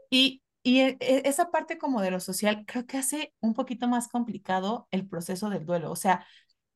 Y 0.09 0.42
y 0.63 0.79
e, 0.81 0.97
e, 0.99 1.23
esa 1.25 1.51
parte 1.51 1.77
como 1.77 2.01
de 2.01 2.11
lo 2.11 2.19
social 2.19 2.65
creo 2.65 2.85
que 2.87 2.97
hace 2.97 3.33
un 3.41 3.53
poquito 3.53 3.87
más 3.87 4.07
complicado 4.07 4.87
el 4.91 5.07
proceso 5.07 5.49
del 5.49 5.65
duelo. 5.65 5.91
O 5.91 5.95
sea, 5.95 6.25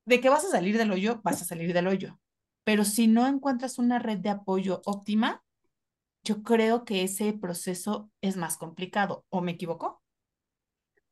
de 0.05 0.21
que 0.21 0.29
vas 0.29 0.45
a 0.45 0.49
salir 0.49 0.77
del 0.77 0.91
hoyo, 0.91 1.21
vas 1.23 1.41
a 1.41 1.45
salir 1.45 1.73
del 1.73 1.87
hoyo. 1.87 2.19
Pero 2.63 2.85
si 2.85 3.07
no 3.07 3.27
encuentras 3.27 3.79
una 3.79 3.99
red 3.99 4.19
de 4.19 4.29
apoyo 4.29 4.81
óptima, 4.85 5.43
yo 6.23 6.43
creo 6.43 6.85
que 6.85 7.03
ese 7.03 7.33
proceso 7.33 8.11
es 8.21 8.37
más 8.37 8.57
complicado. 8.57 9.25
¿O 9.29 9.41
me 9.41 9.53
equivoco? 9.53 10.03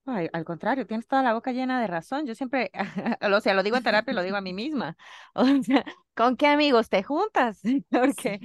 Ay, 0.07 0.29
al 0.33 0.45
contrario, 0.45 0.85
tienes 0.85 1.07
toda 1.07 1.23
la 1.23 1.33
boca 1.33 1.51
llena 1.51 1.81
de 1.81 1.87
razón. 1.87 2.27
Yo 2.27 2.35
siempre, 2.35 2.71
o 3.21 3.41
sea, 3.41 3.53
lo 3.55 3.63
digo 3.63 3.77
en 3.77 3.83
terapia 3.83 4.11
y 4.11 4.15
lo 4.15 4.21
digo 4.23 4.37
a 4.37 4.41
mí 4.41 4.53
misma. 4.53 4.97
O 5.33 5.45
sea, 5.63 5.83
¿con 6.15 6.37
qué 6.37 6.47
amigos 6.47 6.89
te 6.89 7.03
juntas? 7.03 7.61
Porque 7.89 8.39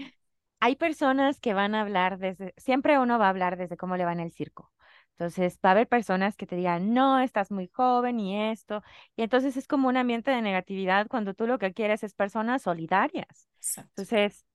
hay 0.60 0.76
personas 0.76 1.40
que 1.40 1.54
van 1.54 1.74
a 1.74 1.82
hablar 1.82 2.18
desde, 2.18 2.54
siempre 2.56 2.98
uno 2.98 3.18
va 3.18 3.26
a 3.26 3.30
hablar 3.30 3.56
desde 3.56 3.76
cómo 3.76 3.96
le 3.96 4.04
va 4.04 4.12
en 4.12 4.20
el 4.20 4.32
circo. 4.32 4.72
Entonces, 5.12 5.58
va 5.64 5.70
a 5.70 5.72
haber 5.72 5.88
personas 5.88 6.36
que 6.36 6.46
te 6.46 6.56
digan, 6.56 6.94
no, 6.94 7.20
estás 7.20 7.50
muy 7.50 7.68
joven 7.68 8.20
y 8.20 8.50
esto. 8.50 8.82
Y 9.16 9.22
entonces 9.22 9.56
es 9.56 9.66
como 9.66 9.88
un 9.88 9.96
ambiente 9.98 10.30
de 10.30 10.40
negatividad 10.40 11.08
cuando 11.08 11.34
tú 11.34 11.46
lo 11.46 11.58
que 11.58 11.74
quieres 11.74 12.02
es 12.02 12.14
personas 12.14 12.62
solidarias. 12.62 13.48
Entonces, 13.90 14.46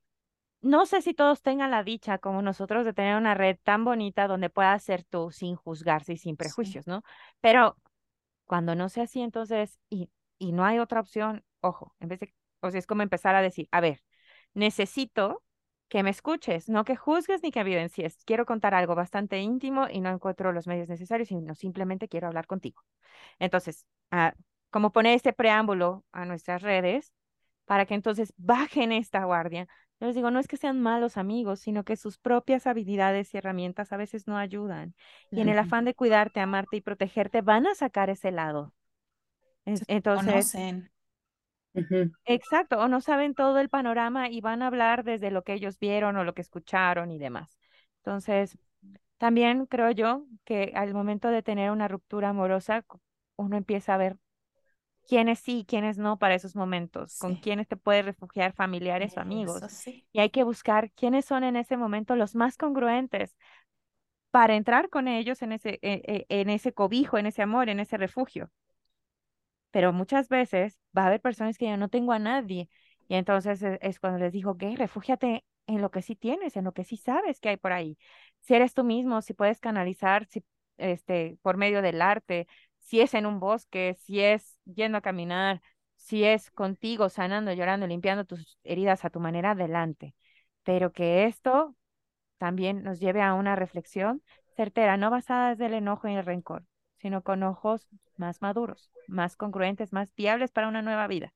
no 0.62 0.86
sé 0.88 1.02
si 1.02 1.14
todos 1.14 1.42
tengan 1.44 1.72
la 1.72 1.84
dicha 1.84 2.18
como 2.18 2.42
nosotros 2.42 2.86
de 2.86 2.94
tener 2.94 3.18
una 3.18 3.36
red 3.36 3.58
tan 3.64 3.86
bonita 3.86 4.28
donde 4.28 4.50
puedas 4.50 4.84
ser 4.84 5.04
tú 5.04 5.32
sin 5.32 5.56
juzgarse 5.56 6.14
y 6.14 6.18
sin 6.18 6.38
prejuicios, 6.38 6.88
¿no? 6.88 7.04
Pero 7.42 7.78
cuando 8.46 8.76
no 8.76 8.90
sea 8.90 9.04
así, 9.06 9.22
entonces, 9.22 9.80
y, 9.90 10.10
y 10.40 10.52
no 10.54 10.66
hay 10.66 10.80
otra 10.80 11.02
opción, 11.02 11.44
ojo, 11.62 11.96
en 12.00 12.10
vez 12.10 12.20
de, 12.22 12.34
o 12.62 12.72
sea, 12.72 12.80
es 12.80 12.88
como 12.88 13.04
empezar 13.04 13.36
a 13.36 13.42
decir, 13.44 13.68
a 13.72 13.82
ver, 13.82 14.04
necesito 14.56 15.44
que 15.88 16.04
me 16.04 16.10
escuches, 16.10 16.70
no 16.70 16.84
que 16.84 16.96
juzgues 16.96 17.44
ni 17.44 17.52
que 17.52 17.60
evidencies. 17.60 18.18
Quiero 18.26 18.46
contar 18.46 18.74
algo 18.74 18.96
bastante 18.96 19.40
íntimo 19.40 19.88
y 19.90 20.02
no 20.02 20.10
encuentro 20.10 20.52
los 20.52 20.68
medios 20.68 20.90
necesarios, 20.90 21.30
sino 21.30 21.56
simplemente 21.56 22.08
quiero 22.08 22.28
hablar 22.28 22.48
contigo. 22.48 22.82
Entonces, 23.40 23.86
ah, 24.12 24.34
como 24.72 24.92
poner 24.92 25.14
este 25.14 25.34
preámbulo 25.34 26.04
a 26.12 26.26
nuestras 26.26 26.62
redes 26.62 27.14
para 27.66 27.86
que 27.86 27.94
entonces 27.94 28.34
bajen 28.38 28.92
esta 28.92 29.24
guardia, 29.24 29.68
yo 30.00 30.08
les 30.08 30.16
digo, 30.16 30.30
no 30.30 30.40
es 30.40 30.48
que 30.48 30.58
sean 30.58 30.82
malos 30.82 31.16
amigos, 31.16 31.62
sino 31.62 31.86
que 31.86 31.96
sus 31.96 32.18
propias 32.18 32.68
habilidades 32.68 33.34
y 33.34 33.38
herramientas 33.38 33.94
a 33.94 33.98
veces 33.98 34.28
no 34.28 34.38
ayudan. 34.38 34.94
Y 35.32 35.40
en 35.40 35.48
el 35.48 35.58
afán 35.58 35.86
de 35.86 35.94
cuidarte, 35.94 36.42
amarte 36.42 36.78
y 36.78 36.82
protegerte, 36.82 37.42
van 37.42 37.66
a 37.66 37.76
sacar 37.76 38.10
ese 38.10 38.32
lado. 38.32 38.74
Entonces, 39.88 40.54
exacto, 42.26 42.80
o 42.80 42.88
no 42.88 43.02
saben 43.02 43.34
todo 43.34 43.60
el 43.60 43.70
panorama 43.70 44.30
y 44.30 44.42
van 44.42 44.62
a 44.62 44.68
hablar 44.68 45.04
desde 45.04 45.32
lo 45.32 45.44
que 45.44 45.54
ellos 45.54 45.80
vieron 45.80 46.18
o 46.18 46.24
lo 46.24 46.34
que 46.34 46.42
escucharon 46.42 47.12
y 47.12 47.20
demás. 47.20 47.58
Entonces, 47.98 48.58
también 49.18 49.66
creo 49.66 49.92
yo 49.92 50.26
que 50.44 50.74
al 50.76 50.94
momento 50.94 51.30
de 51.30 51.44
tener 51.44 51.72
una 51.72 51.88
ruptura 51.88 52.30
amorosa, 52.30 52.86
uno 53.38 53.58
empieza 53.58 53.94
a 53.96 53.98
ver 53.98 54.18
quiénes 55.08 55.40
sí, 55.40 55.66
quiénes 55.68 55.98
no 55.98 56.18
para 56.18 56.36
esos 56.36 56.56
momentos, 56.56 57.16
con 57.18 57.36
quiénes 57.36 57.68
te 57.68 57.78
puedes 57.78 58.06
refugiar, 58.06 58.54
familiares 58.54 59.18
o 59.18 59.22
amigos. 59.22 59.68
Y 60.12 60.20
hay 60.20 60.30
que 60.30 60.44
buscar 60.44 60.92
quiénes 60.92 61.26
son 61.26 61.44
en 61.44 61.56
ese 61.56 61.78
momento 61.78 62.16
los 62.16 62.36
más 62.36 62.58
congruentes 62.58 63.36
para 64.32 64.56
entrar 64.56 64.90
con 64.90 65.08
ellos 65.08 65.42
en 65.42 65.54
ese, 65.54 65.80
e, 65.82 66.26
e, 66.30 66.42
en 66.42 66.50
ese 66.50 66.74
cobijo, 66.74 67.18
en 67.18 67.26
ese 67.28 67.42
amor, 67.42 67.70
en 67.70 67.80
ese 67.80 67.98
refugio. 67.98 68.52
Pero 69.76 69.92
muchas 69.92 70.30
veces 70.30 70.80
va 70.98 71.04
a 71.04 71.08
haber 71.08 71.20
personas 71.20 71.58
que 71.58 71.66
yo 71.68 71.76
no 71.76 71.90
tengo 71.90 72.14
a 72.14 72.20
nadie. 72.20 72.70
Y 73.10 73.16
entonces 73.16 73.62
e, 73.62 73.78
es, 73.82 74.00
cuando 74.00 74.20
les 74.20 74.32
digo, 74.32 74.58
que 74.58 74.74
refúgiate 74.78 75.44
en 75.68 75.82
lo 75.82 75.92
que 75.92 76.02
sí 76.02 76.16
tienes, 76.16 76.56
en 76.56 76.64
lo 76.64 76.72
que 76.72 76.86
sí 76.86 76.96
sabes 76.96 77.42
que 77.42 77.50
hay 77.50 77.58
por 77.58 77.74
ahí. 77.74 77.98
Si 78.40 78.54
eres 78.54 78.74
tú 78.74 78.86
mismo, 78.86 79.22
si 79.22 79.34
puedes 79.34 79.60
canalizar 79.60 80.28
si, 80.28 80.46
este, 80.78 81.38
por 81.42 81.58
medio 81.58 81.82
del 81.82 82.02
arte, 82.02 82.48
si 82.80 83.02
es 83.02 83.14
en 83.16 83.26
un 83.26 83.42
bosque, 83.42 83.96
si 84.00 84.22
es 84.22 84.58
yendo 84.64 84.98
a 85.00 85.02
caminar, 85.02 85.62
si 85.98 86.24
es 86.24 86.52
contigo, 86.52 87.10
sanando, 87.10 87.52
llorando, 87.52 87.86
limpiando 87.86 88.24
tus 88.24 88.58
heridas 88.64 89.04
a 89.04 89.10
tu 89.10 89.20
manera, 89.20 89.52
adelante. 89.52 90.16
Pero 90.64 90.94
que 90.94 91.26
esto 91.26 91.76
también 92.38 92.84
nos 92.84 93.00
lleve 93.02 93.22
a 93.22 93.34
una 93.34 93.56
reflexión 93.58 94.24
certera, 94.56 94.98
no 94.98 95.12
basada 95.12 95.50
desde 95.50 95.66
el 95.66 95.74
enojo 95.76 96.08
y 96.08 96.16
el 96.16 96.26
rencor, 96.26 96.64
sino 97.06 97.22
con 97.22 97.44
ojos 97.44 97.88
más 98.18 98.42
maduros, 98.42 98.90
más 99.08 99.36
congruentes, 99.36 99.94
más 99.94 100.12
viables 100.16 100.50
para 100.50 100.68
una 100.68 100.82
nueva 100.82 101.06
vida. 101.06 101.36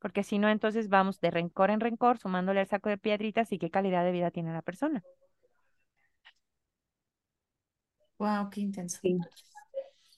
Porque 0.00 0.22
si 0.22 0.38
no, 0.38 0.50
entonces 0.50 0.90
vamos 0.90 1.18
de 1.22 1.30
rencor 1.30 1.70
en 1.70 1.80
rencor, 1.80 2.18
sumándole 2.18 2.60
el 2.60 2.66
saco 2.66 2.90
de 2.90 2.98
piedritas 2.98 3.50
y 3.50 3.58
qué 3.58 3.70
calidad 3.70 4.04
de 4.04 4.12
vida 4.12 4.30
tiene 4.30 4.52
la 4.52 4.60
persona. 4.60 5.02
Wow, 8.18 8.50
qué 8.50 8.60
intenso. 8.60 9.00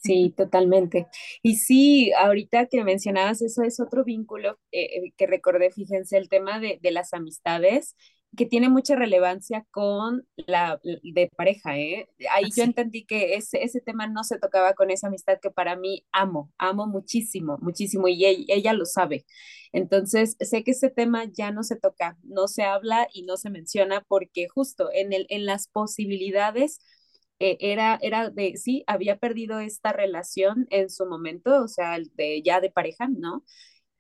Sí, 0.03 0.33
totalmente. 0.35 1.09
Y 1.43 1.57
sí, 1.57 2.11
ahorita 2.15 2.67
que 2.67 2.83
mencionabas 2.85 3.43
eso 3.43 3.63
es 3.63 3.79
otro 3.81 4.03
vínculo 4.03 4.59
eh, 4.73 4.85
eh, 4.85 5.13
que 5.15 5.27
recordé, 5.27 5.71
fíjense, 5.71 6.17
el 6.17 6.31
tema 6.31 6.59
de, 6.59 6.79
de, 6.81 6.91
las 6.91 7.13
amistades, 7.13 7.97
que 8.37 8.47
tiene 8.47 8.69
mucha 8.69 8.95
relevancia 8.97 9.67
con 9.71 10.27
la 10.37 10.81
de 10.85 11.31
pareja, 11.37 11.79
¿eh? 11.79 12.09
Ahí 12.31 12.45
yo 12.57 12.63
entendí 12.65 13.05
que 13.05 13.35
ese, 13.35 13.63
ese 13.65 13.81
tema 13.81 14.07
no 14.07 14.23
se 14.25 14.39
tocaba 14.39 14.75
con 14.75 14.91
esa 14.91 15.09
amistad 15.09 15.39
que 15.43 15.51
para 15.51 15.77
mí 15.77 16.05
amo, 16.13 16.53
amo 16.59 16.87
muchísimo, 16.87 17.59
muchísimo, 17.61 18.07
y 18.09 18.25
ella, 18.25 18.45
ella 18.49 18.73
lo 18.73 18.87
sabe. 18.87 19.27
Entonces, 19.73 20.37
sé 20.41 20.65
que 20.65 20.73
ese 20.73 20.91
tema 20.91 21.25
ya 21.25 21.51
no 21.51 21.63
se 21.65 21.77
toca, 21.77 22.17
no 22.23 22.49
se 22.49 22.63
habla 22.63 23.09
y 23.13 23.23
no 23.25 23.37
se 23.37 23.51
menciona 23.51 24.05
porque 24.09 24.49
justo 24.49 24.91
en, 24.93 25.13
el, 25.13 25.27
en 25.29 25.47
las 25.47 25.69
posibilidades 25.69 26.81
eh, 27.41 27.57
era, 27.61 27.99
era 28.03 28.31
de, 28.31 28.57
sí, 28.57 28.85
había 28.87 29.17
perdido 29.19 29.61
esta 29.61 29.93
relación 29.93 30.67
en 30.71 30.91
su 30.91 31.07
momento, 31.07 31.63
o 31.65 31.69
sea, 31.69 31.99
de, 32.15 32.43
ya 32.43 32.61
de 32.61 32.71
pareja, 32.71 33.09
¿no? 33.09 33.45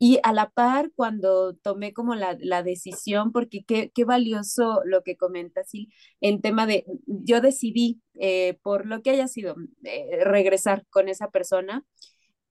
Y 0.02 0.18
a 0.22 0.32
la 0.32 0.48
par, 0.50 0.90
cuando 0.96 1.54
tomé 1.56 1.92
como 1.92 2.14
la, 2.14 2.36
la 2.40 2.62
decisión, 2.62 3.32
porque 3.32 3.64
qué, 3.66 3.92
qué, 3.94 4.04
valioso 4.04 4.80
lo 4.86 5.02
que 5.02 5.16
comentas, 5.18 5.68
sí, 5.68 5.90
en 6.22 6.40
tema 6.40 6.66
de, 6.66 6.86
yo 7.06 7.42
decidí, 7.42 8.00
eh, 8.18 8.58
por 8.62 8.86
lo 8.86 9.02
que 9.02 9.10
haya 9.10 9.28
sido, 9.28 9.56
eh, 9.84 10.24
regresar 10.24 10.86
con 10.90 11.08
esa 11.10 11.30
persona, 11.30 11.84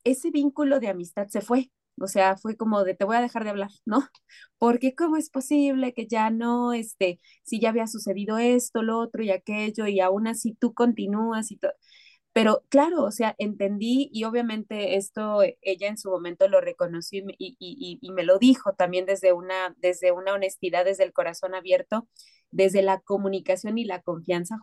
ese 0.03 0.31
vínculo 0.31 0.79
de 0.79 0.89
amistad 0.89 1.27
se 1.29 1.41
fue, 1.41 1.71
o 2.01 2.07
sea, 2.07 2.37
fue 2.37 2.55
como 2.57 2.83
de 2.83 2.95
te 2.95 3.05
voy 3.05 3.17
a 3.17 3.21
dejar 3.21 3.43
de 3.43 3.49
hablar, 3.51 3.71
¿no? 3.85 3.99
Porque 4.59 4.95
cómo 4.95 5.17
es 5.17 5.29
posible 5.29 5.93
que 5.93 6.07
ya 6.07 6.29
no, 6.31 6.73
este, 6.73 7.19
si 7.43 7.59
ya 7.59 7.69
había 7.69 7.87
sucedido 7.87 8.37
esto, 8.37 8.83
lo 8.83 8.99
otro 8.99 9.23
y 9.23 9.31
aquello, 9.31 9.87
y 9.87 9.99
aún 9.99 10.27
así 10.27 10.53
tú 10.59 10.73
continúas 10.73 11.51
y 11.51 11.57
todo. 11.57 11.73
Pero 12.33 12.63
claro, 12.69 13.03
o 13.03 13.11
sea, 13.11 13.35
entendí 13.39 14.09
y 14.13 14.23
obviamente 14.23 14.95
esto 14.95 15.41
ella 15.61 15.87
en 15.87 15.97
su 15.97 16.09
momento 16.09 16.47
lo 16.47 16.61
reconoció 16.61 17.23
y, 17.37 17.57
y, 17.59 17.99
y, 18.01 18.11
me 18.11 18.23
lo 18.23 18.37
dijo 18.39 18.73
también 18.73 19.05
desde 19.05 19.33
una, 19.33 19.75
desde 19.77 20.11
una 20.11 20.33
honestidad, 20.33 20.85
desde 20.85 21.03
el 21.03 21.13
corazón 21.13 21.55
abierto, 21.55 22.07
desde 22.51 22.81
la 22.81 22.99
comunicación 23.01 23.77
y 23.77 23.85
la 23.85 24.01
confianza 24.01 24.57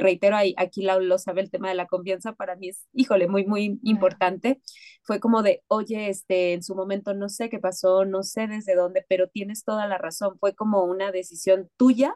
reitero, 0.00 0.36
aquí 0.56 0.82
lo 0.82 1.18
sabe 1.18 1.42
el 1.42 1.50
tema 1.50 1.68
de 1.68 1.74
la 1.74 1.86
confianza, 1.86 2.32
para 2.32 2.56
mí 2.56 2.68
es, 2.70 2.86
híjole, 2.92 3.28
muy, 3.28 3.44
muy 3.46 3.78
importante. 3.82 4.60
Fue 5.02 5.20
como 5.20 5.42
de, 5.42 5.62
oye, 5.68 6.08
este, 6.08 6.54
en 6.54 6.62
su 6.62 6.74
momento 6.74 7.14
no 7.14 7.28
sé 7.28 7.50
qué 7.50 7.58
pasó, 7.58 8.04
no 8.04 8.22
sé 8.22 8.46
desde 8.46 8.74
dónde, 8.74 9.04
pero 9.08 9.28
tienes 9.28 9.64
toda 9.64 9.86
la 9.86 9.98
razón. 9.98 10.38
Fue 10.38 10.54
como 10.54 10.84
una 10.84 11.12
decisión 11.12 11.68
tuya 11.76 12.14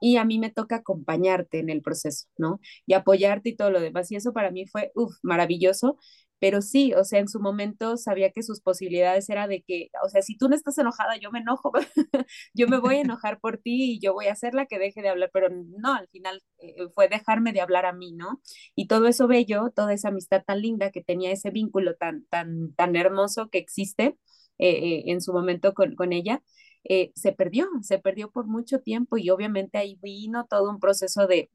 y 0.00 0.16
a 0.16 0.24
mí 0.24 0.38
me 0.38 0.50
toca 0.50 0.76
acompañarte 0.76 1.58
en 1.60 1.70
el 1.70 1.82
proceso, 1.82 2.26
¿no? 2.38 2.60
Y 2.86 2.94
apoyarte 2.94 3.50
y 3.50 3.56
todo 3.56 3.70
lo 3.70 3.80
demás. 3.80 4.10
Y 4.12 4.16
eso 4.16 4.32
para 4.32 4.50
mí 4.50 4.66
fue, 4.66 4.92
uff, 4.94 5.14
maravilloso 5.22 5.98
pero 6.40 6.62
sí, 6.62 6.92
o 6.94 7.02
sea, 7.04 7.18
en 7.20 7.28
su 7.28 7.40
momento 7.40 7.96
sabía 7.96 8.30
que 8.30 8.42
sus 8.44 8.60
posibilidades 8.60 9.28
era 9.28 9.48
de 9.48 9.62
que, 9.62 9.88
o 10.04 10.08
sea, 10.08 10.22
si 10.22 10.36
tú 10.38 10.48
no 10.48 10.54
estás 10.54 10.78
enojada, 10.78 11.16
yo 11.16 11.30
me 11.32 11.40
enojo, 11.40 11.72
yo 12.54 12.68
me 12.68 12.78
voy 12.78 12.96
a 12.96 13.00
enojar 13.00 13.40
por 13.40 13.58
ti 13.58 13.94
y 13.94 14.00
yo 14.00 14.12
voy 14.14 14.26
a 14.26 14.32
hacer 14.32 14.54
la 14.54 14.66
que 14.66 14.78
deje 14.78 15.02
de 15.02 15.08
hablar, 15.08 15.30
pero 15.32 15.48
no, 15.50 15.94
al 15.94 16.06
final 16.08 16.40
eh, 16.58 16.74
fue 16.94 17.08
dejarme 17.08 17.52
de 17.52 17.60
hablar 17.60 17.86
a 17.86 17.92
mí, 17.92 18.12
¿no? 18.12 18.40
Y 18.76 18.86
todo 18.86 19.08
eso 19.08 19.26
bello, 19.26 19.70
toda 19.74 19.92
esa 19.92 20.08
amistad 20.08 20.44
tan 20.46 20.60
linda 20.62 20.90
que 20.92 21.02
tenía 21.02 21.32
ese 21.32 21.50
vínculo 21.50 21.96
tan, 21.96 22.24
tan, 22.26 22.72
tan 22.74 22.94
hermoso 22.96 23.48
que 23.50 23.58
existe 23.58 24.16
eh, 24.58 24.70
eh, 24.70 25.02
en 25.06 25.20
su 25.20 25.32
momento 25.32 25.74
con, 25.74 25.94
con 25.96 26.12
ella, 26.12 26.42
se 27.14 27.32
perdió, 27.32 27.68
se 27.82 27.98
perdió 27.98 28.30
por 28.30 28.46
mucho 28.46 28.80
tiempo 28.80 29.16
y 29.18 29.30
obviamente 29.30 29.78
ahí 29.78 29.98
vino 30.02 30.46
todo 30.48 30.70
un 30.70 30.80
proceso 30.80 31.26
de, 31.26 31.50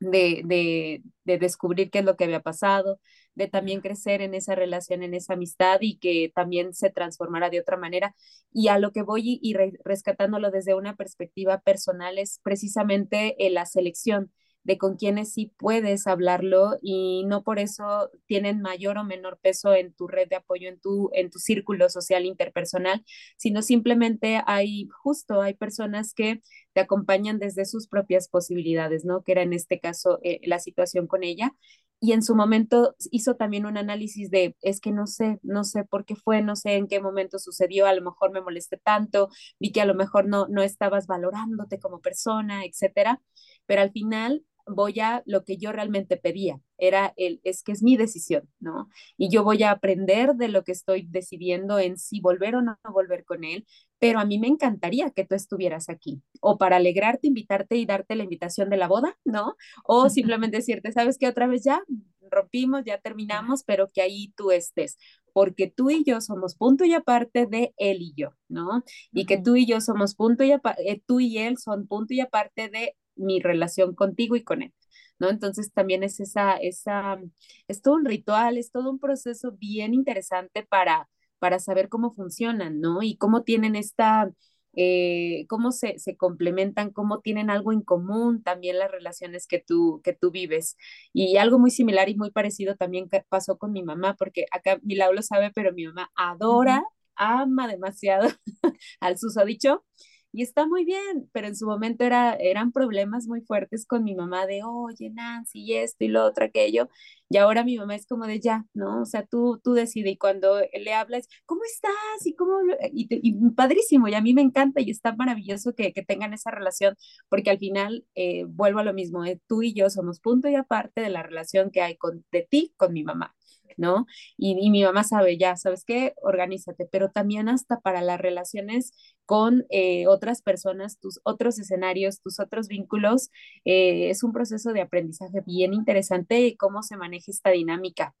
de, 0.00 0.42
de, 0.44 1.02
de 1.24 1.38
descubrir 1.38 1.90
qué 1.90 2.00
es 2.00 2.04
lo 2.04 2.16
que 2.16 2.24
había 2.24 2.40
pasado, 2.40 3.00
de 3.34 3.48
también 3.48 3.80
crecer 3.80 4.22
en 4.22 4.34
esa 4.34 4.54
relación, 4.54 5.02
en 5.02 5.14
esa 5.14 5.34
amistad 5.34 5.78
y 5.80 5.98
que 5.98 6.32
también 6.34 6.74
se 6.74 6.90
transformara 6.90 7.50
de 7.50 7.60
otra 7.60 7.76
manera. 7.76 8.14
Y 8.52 8.68
a 8.68 8.78
lo 8.78 8.92
que 8.92 9.02
voy 9.02 9.38
y, 9.42 9.54
rescatándolo 9.84 10.50
desde 10.50 10.74
una 10.74 10.96
perspectiva 10.96 11.60
personal 11.60 12.18
es 12.18 12.40
precisamente 12.42 13.36
la 13.50 13.66
selección 13.66 14.32
de 14.68 14.76
con 14.78 14.96
quienes 14.96 15.32
sí 15.32 15.50
puedes 15.56 16.06
hablarlo 16.06 16.76
y 16.82 17.24
no 17.26 17.42
por 17.42 17.58
eso 17.58 18.10
tienen 18.26 18.60
mayor 18.60 18.98
o 18.98 19.04
menor 19.04 19.38
peso 19.40 19.72
en 19.74 19.94
tu 19.94 20.06
red 20.08 20.28
de 20.28 20.36
apoyo, 20.36 20.68
en 20.68 20.78
tu, 20.78 21.08
en 21.14 21.30
tu 21.30 21.38
círculo 21.38 21.88
social 21.88 22.26
interpersonal, 22.26 23.02
sino 23.38 23.62
simplemente 23.62 24.42
hay 24.46 24.86
justo, 25.02 25.40
hay 25.40 25.54
personas 25.54 26.12
que 26.12 26.42
te 26.74 26.82
acompañan 26.82 27.38
desde 27.38 27.64
sus 27.64 27.88
propias 27.88 28.28
posibilidades, 28.28 29.06
¿no? 29.06 29.22
Que 29.24 29.32
era 29.32 29.42
en 29.42 29.54
este 29.54 29.80
caso 29.80 30.18
eh, 30.22 30.40
la 30.44 30.58
situación 30.58 31.06
con 31.06 31.24
ella 31.24 31.54
y 32.00 32.12
en 32.12 32.22
su 32.22 32.36
momento 32.36 32.94
hizo 33.10 33.36
también 33.36 33.66
un 33.66 33.76
análisis 33.78 34.30
de, 34.30 34.54
es 34.62 34.80
que 34.80 34.92
no 34.92 35.06
sé, 35.06 35.40
no 35.42 35.64
sé 35.64 35.84
por 35.84 36.04
qué 36.04 36.14
fue, 36.14 36.42
no 36.42 36.56
sé 36.56 36.74
en 36.76 36.86
qué 36.88 37.00
momento 37.00 37.38
sucedió, 37.38 37.86
a 37.86 37.94
lo 37.94 38.02
mejor 38.02 38.30
me 38.32 38.40
molesté 38.42 38.76
tanto, 38.76 39.30
vi 39.58 39.72
que 39.72 39.80
a 39.80 39.86
lo 39.86 39.94
mejor 39.94 40.28
no, 40.28 40.46
no 40.48 40.62
estabas 40.62 41.06
valorándote 41.08 41.80
como 41.80 42.00
persona, 42.00 42.64
etcétera, 42.64 43.20
pero 43.66 43.82
al 43.82 43.90
final 43.92 44.44
voy 44.68 45.00
a 45.00 45.22
lo 45.26 45.44
que 45.44 45.56
yo 45.56 45.72
realmente 45.72 46.16
pedía, 46.16 46.60
era 46.78 47.12
el, 47.16 47.40
es 47.44 47.62
que 47.62 47.72
es 47.72 47.82
mi 47.82 47.96
decisión, 47.96 48.48
¿no? 48.60 48.88
Y 49.16 49.30
yo 49.30 49.44
voy 49.44 49.62
a 49.62 49.70
aprender 49.72 50.34
de 50.34 50.48
lo 50.48 50.64
que 50.64 50.72
estoy 50.72 51.06
decidiendo 51.08 51.78
en 51.78 51.98
si 51.98 52.20
volver 52.20 52.56
o 52.56 52.62
no 52.62 52.78
volver 52.92 53.24
con 53.24 53.44
él, 53.44 53.66
pero 53.98 54.20
a 54.20 54.24
mí 54.24 54.38
me 54.38 54.48
encantaría 54.48 55.10
que 55.10 55.24
tú 55.24 55.34
estuvieras 55.34 55.88
aquí, 55.88 56.22
o 56.40 56.58
para 56.58 56.76
alegrarte, 56.76 57.26
invitarte 57.28 57.76
y 57.76 57.86
darte 57.86 58.14
la 58.16 58.24
invitación 58.24 58.70
de 58.70 58.76
la 58.76 58.88
boda, 58.88 59.16
¿no? 59.24 59.56
O 59.84 60.08
simplemente 60.08 60.58
decirte, 60.58 60.92
¿sabes 60.92 61.18
qué? 61.18 61.28
Otra 61.28 61.46
vez 61.46 61.64
ya 61.64 61.82
rompimos, 62.30 62.82
ya 62.84 62.98
terminamos, 62.98 63.64
pero 63.64 63.88
que 63.88 64.02
ahí 64.02 64.32
tú 64.36 64.50
estés, 64.50 64.98
porque 65.32 65.68
tú 65.68 65.90
y 65.90 66.04
yo 66.04 66.20
somos 66.20 66.56
punto 66.56 66.84
y 66.84 66.94
aparte 66.94 67.46
de 67.46 67.72
él 67.76 67.98
y 68.00 68.12
yo, 68.16 68.30
¿no? 68.48 68.82
Y 69.12 69.26
que 69.26 69.38
tú 69.38 69.56
y 69.56 69.66
yo 69.66 69.80
somos 69.80 70.14
punto 70.14 70.44
y 70.44 70.52
aparte, 70.52 70.90
eh, 70.90 71.02
tú 71.06 71.20
y 71.20 71.38
él 71.38 71.58
son 71.58 71.86
punto 71.86 72.14
y 72.14 72.20
aparte 72.20 72.68
de 72.68 72.96
mi 73.18 73.40
relación 73.40 73.94
contigo 73.94 74.36
y 74.36 74.44
con 74.44 74.62
él. 74.62 74.74
¿No? 75.18 75.30
Entonces 75.30 75.72
también 75.72 76.04
es 76.04 76.20
esa, 76.20 76.56
esa, 76.56 77.18
es 77.66 77.82
todo 77.82 77.94
un 77.94 78.04
ritual, 78.04 78.56
es 78.56 78.70
todo 78.70 78.90
un 78.90 79.00
proceso 79.00 79.52
bien 79.52 79.92
interesante 79.92 80.64
para, 80.64 81.08
para 81.40 81.58
saber 81.58 81.88
cómo 81.88 82.12
funcionan, 82.14 82.80
¿no? 82.80 83.02
Y 83.02 83.16
cómo 83.16 83.42
tienen 83.42 83.74
esta, 83.74 84.30
eh, 84.74 85.46
cómo 85.48 85.72
se, 85.72 85.98
se, 85.98 86.16
complementan, 86.16 86.92
cómo 86.92 87.20
tienen 87.20 87.50
algo 87.50 87.72
en 87.72 87.82
común 87.82 88.42
también 88.44 88.78
las 88.78 88.90
relaciones 88.92 89.46
que 89.48 89.58
tú, 89.58 90.00
que 90.04 90.12
tú 90.12 90.30
vives. 90.30 90.76
Y 91.12 91.36
algo 91.36 91.58
muy 91.58 91.70
similar 91.72 92.08
y 92.08 92.16
muy 92.16 92.30
parecido 92.30 92.76
también 92.76 93.08
pasó 93.28 93.58
con 93.58 93.72
mi 93.72 93.82
mamá, 93.82 94.14
porque 94.16 94.46
acá 94.52 94.78
mi 94.82 94.94
lo 94.96 95.22
sabe, 95.22 95.50
pero 95.52 95.72
mi 95.72 95.86
mamá 95.86 96.10
adora, 96.14 96.84
ama 97.16 97.66
demasiado 97.66 98.28
al 99.00 99.18
susodicho 99.18 99.84
y 100.32 100.42
está 100.42 100.66
muy 100.66 100.84
bien, 100.84 101.28
pero 101.32 101.48
en 101.48 101.56
su 101.56 101.66
momento 101.66 102.04
era, 102.04 102.34
eran 102.34 102.72
problemas 102.72 103.26
muy 103.26 103.40
fuertes 103.42 103.86
con 103.86 104.04
mi 104.04 104.14
mamá 104.14 104.46
de, 104.46 104.62
oye, 104.64 105.10
Nancy, 105.10 105.60
y 105.62 105.74
esto 105.74 106.04
y 106.04 106.08
lo 106.08 106.24
otro, 106.24 106.44
aquello, 106.44 106.88
y 107.30 107.36
ahora 107.38 107.64
mi 107.64 107.76
mamá 107.78 107.94
es 107.94 108.06
como 108.06 108.26
de 108.26 108.40
ya, 108.40 108.64
¿no? 108.74 109.02
O 109.02 109.04
sea, 109.06 109.24
tú, 109.26 109.60
tú 109.62 109.72
decides, 109.74 110.12
y 110.12 110.16
cuando 110.18 110.60
le 110.72 110.94
hablas, 110.94 111.28
¿cómo 111.46 111.62
estás? 111.64 111.92
Y, 112.26 112.34
cómo, 112.34 112.58
y, 112.92 113.50
padrísimo, 113.54 114.08
y 114.08 114.14
a 114.14 114.20
mí 114.20 114.34
me 114.34 114.42
encanta, 114.42 114.80
y 114.80 114.90
está 114.90 115.14
maravilloso 115.14 115.74
que, 115.74 115.92
que 115.92 116.04
tengan 116.04 116.32
esa 116.34 116.50
relación, 116.50 116.94
porque 117.28 117.50
al 117.50 117.58
final, 117.58 118.04
eh, 118.14 118.44
vuelvo 118.48 118.80
a 118.80 118.84
lo 118.84 118.94
mismo, 118.94 119.24
eh, 119.24 119.40
tú 119.46 119.62
y 119.62 119.74
yo 119.74 119.90
somos 119.90 120.20
punto 120.20 120.48
y 120.48 120.54
aparte 120.56 121.00
de 121.00 121.10
la 121.10 121.22
relación 121.22 121.70
que 121.70 121.82
hay 121.82 121.96
con, 121.96 122.24
de 122.32 122.46
ti 122.48 122.74
con 122.76 122.92
mi 122.92 123.02
mamá. 123.04 123.34
¿No? 123.76 124.06
Y, 124.36 124.70
mi 124.70 124.82
mamá 124.82 125.04
sabe, 125.04 125.38
ya, 125.38 125.56
¿sabes 125.56 125.84
qué? 125.84 126.14
Organízate, 126.22 126.86
pero 126.90 127.10
también 127.10 127.48
hasta 127.48 127.80
para 127.80 128.02
las 128.02 128.20
relaciones 128.20 128.92
con 129.26 129.66
eh, 129.70 130.06
otras 130.06 130.42
personas, 130.42 130.98
tus 130.98 131.20
otros 131.22 131.58
escenarios, 131.58 132.20
tus 132.20 132.40
otros 132.40 132.68
vínculos, 132.68 133.30
eh, 133.64 134.10
es 134.10 134.22
un 134.22 134.32
proceso 134.32 134.72
de 134.72 134.80
aprendizaje 134.80 135.42
bien 135.46 135.74
interesante 135.74 136.40
y 136.40 136.56
cómo 136.56 136.82
se 136.82 136.96
maneja 136.96 137.30
esta 137.30 137.50
dinámica. 137.50 138.14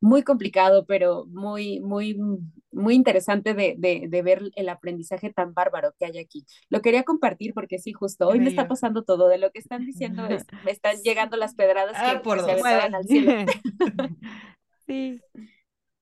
Muy 0.00 0.22
complicado, 0.22 0.86
pero 0.86 1.26
muy, 1.26 1.80
muy, 1.80 2.16
muy 2.70 2.94
interesante 2.94 3.54
de, 3.54 3.74
de, 3.76 4.22
ver 4.22 4.42
el 4.54 4.68
aprendizaje 4.68 5.32
tan 5.32 5.54
bárbaro 5.54 5.92
que 5.98 6.04
hay 6.04 6.18
aquí. 6.18 6.46
Lo 6.68 6.82
quería 6.82 7.02
compartir 7.02 7.52
porque 7.52 7.80
sí, 7.80 7.92
justo 7.92 8.28
hoy 8.28 8.38
me 8.38 8.48
está 8.48 8.68
pasando 8.68 9.02
todo 9.02 9.28
de 9.28 9.38
lo 9.38 9.50
que 9.50 9.58
están 9.58 9.84
diciendo, 9.84 10.28
me 10.64 10.70
están 10.70 10.96
llegando 11.04 11.36
las 11.36 11.54
pedradas 11.54 11.96
ah, 11.96 12.12
que, 12.14 12.20
por 12.20 12.40
se 12.44 12.52
al 12.52 13.04
cielo. 13.04 13.32
Sí. 14.88 15.20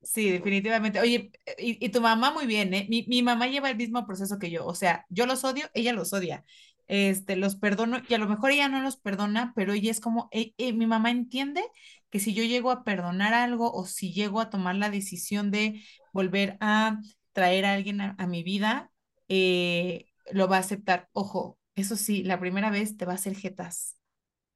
Sí, 0.03 0.31
definitivamente. 0.31 1.01
Oye, 1.01 1.33
y, 1.59 1.85
y, 1.85 1.89
tu 1.91 2.01
mamá 2.01 2.31
muy 2.33 2.47
bien, 2.47 2.73
¿eh? 2.75 2.87
Mi, 2.89 3.05
mi 3.09 3.23
mamá 3.23 3.49
lleva 3.49 3.71
el 3.71 3.77
mismo 3.77 4.07
proceso 4.07 4.39
que 4.39 4.51
yo. 4.51 4.65
O 4.65 4.75
sea, 4.75 5.05
yo 5.09 5.27
los 5.27 5.43
odio, 5.45 5.67
ella 5.75 5.93
los 5.93 6.13
odia. 6.13 6.45
Este, 6.89 7.35
los 7.35 7.57
perdono 7.57 8.01
y 8.09 8.15
a 8.15 8.19
lo 8.19 8.29
mejor 8.29 8.53
ella 8.53 8.69
no 8.69 8.81
los 8.81 8.97
perdona, 8.97 9.53
pero 9.57 9.73
ella 9.73 9.91
es 9.91 9.99
como, 10.01 10.29
eh, 10.31 10.55
eh, 10.59 10.73
mi 10.73 10.87
mamá 10.87 11.11
entiende 11.11 11.65
que 12.11 12.21
si 12.21 12.33
yo 12.33 12.45
llego 12.45 12.71
a 12.71 12.85
perdonar 12.85 13.35
algo 13.35 13.73
o 13.73 13.87
si 13.87 14.13
llego 14.13 14.41
a 14.41 14.51
tomar 14.51 14.77
la 14.77 14.91
decisión 14.91 15.51
de 15.51 15.83
volver 16.13 16.57
a 16.61 17.01
traer 17.33 17.65
a 17.65 17.75
alguien 17.75 18.01
a, 18.01 18.15
mi 18.29 18.45
vida, 18.45 18.93
eh, 19.29 20.07
lo 20.31 20.49
va 20.49 20.59
a 20.59 20.61
aceptar. 20.61 21.09
Ojo, 21.13 21.59
eso 21.75 21.97
sí, 21.97 22.23
la 22.23 22.39
primera 22.39 22.71
vez 22.71 22.97
te 22.97 23.05
va 23.05 23.13
a 23.13 23.17
hacer 23.17 23.35
jetas, 23.35 23.99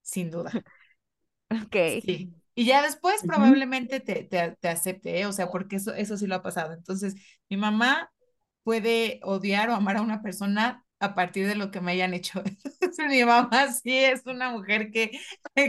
sin 0.02 0.30
duda. 0.30 0.52
Ok. 1.50 1.74
Sí. 2.04 2.39
Y 2.60 2.66
ya 2.66 2.82
después 2.82 3.22
probablemente 3.22 4.00
te, 4.00 4.22
te, 4.24 4.68
acepte, 4.68 5.18
¿eh? 5.18 5.24
o 5.24 5.32
sea, 5.32 5.50
porque 5.50 5.76
eso, 5.76 5.94
eso 5.94 6.18
sí 6.18 6.26
lo 6.26 6.34
ha 6.34 6.42
pasado. 6.42 6.74
Entonces, 6.74 7.14
mi 7.48 7.56
mamá 7.56 8.12
puede 8.64 9.18
odiar 9.22 9.70
o 9.70 9.74
amar 9.74 9.96
a 9.96 10.02
una 10.02 10.20
persona 10.20 10.84
a 10.98 11.14
partir 11.14 11.46
de 11.46 11.54
lo 11.54 11.70
que 11.70 11.80
me 11.80 11.92
hayan 11.92 12.12
hecho. 12.12 12.42
mi 13.08 13.24
mamá 13.24 13.72
sí 13.72 13.96
es 13.96 14.26
una 14.26 14.50
mujer 14.50 14.90
que, 14.90 15.10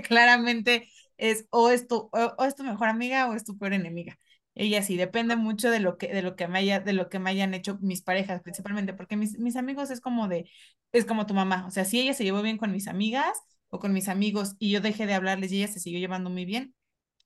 claramente 0.03 0.89
es 1.15 1.45
o 1.49 1.69
es, 1.69 1.87
tu, 1.87 2.09
o, 2.11 2.43
es 2.43 2.55
tu 2.55 2.65
mejor 2.65 2.89
amiga 2.89 3.29
o 3.29 3.35
es 3.35 3.45
tu 3.45 3.57
peor 3.57 3.71
enemiga. 3.71 4.19
Ella 4.53 4.83
sí, 4.83 4.97
depende 4.97 5.37
mucho 5.37 5.71
de 5.71 5.79
lo 5.79 5.97
que, 5.97 6.13
de 6.13 6.21
lo 6.21 6.35
que 6.35 6.49
me 6.49 6.59
haya, 6.59 6.81
de 6.81 6.91
lo 6.91 7.07
que 7.07 7.19
me 7.19 7.29
hayan 7.29 7.53
hecho 7.53 7.77
mis 7.79 8.01
parejas, 8.01 8.41
principalmente, 8.41 8.93
porque 8.93 9.15
mis, 9.15 9.39
mis 9.39 9.55
amigos 9.55 9.91
es 9.91 10.01
como 10.01 10.27
de, 10.27 10.51
es 10.91 11.05
como 11.05 11.25
tu 11.25 11.33
mamá. 11.33 11.65
O 11.67 11.71
sea, 11.71 11.85
si 11.85 12.01
ella 12.01 12.13
se 12.13 12.25
llevó 12.25 12.41
bien 12.41 12.57
con 12.57 12.73
mis 12.73 12.89
amigas 12.89 13.39
o 13.69 13.79
con 13.79 13.93
mis 13.93 14.09
amigos 14.09 14.57
y 14.59 14.71
yo 14.71 14.81
dejé 14.81 15.05
de 15.05 15.13
hablarles 15.13 15.53
y 15.53 15.63
ella 15.63 15.71
se 15.71 15.79
siguió 15.79 15.97
llevando 15.97 16.29
muy 16.29 16.43
bien, 16.43 16.75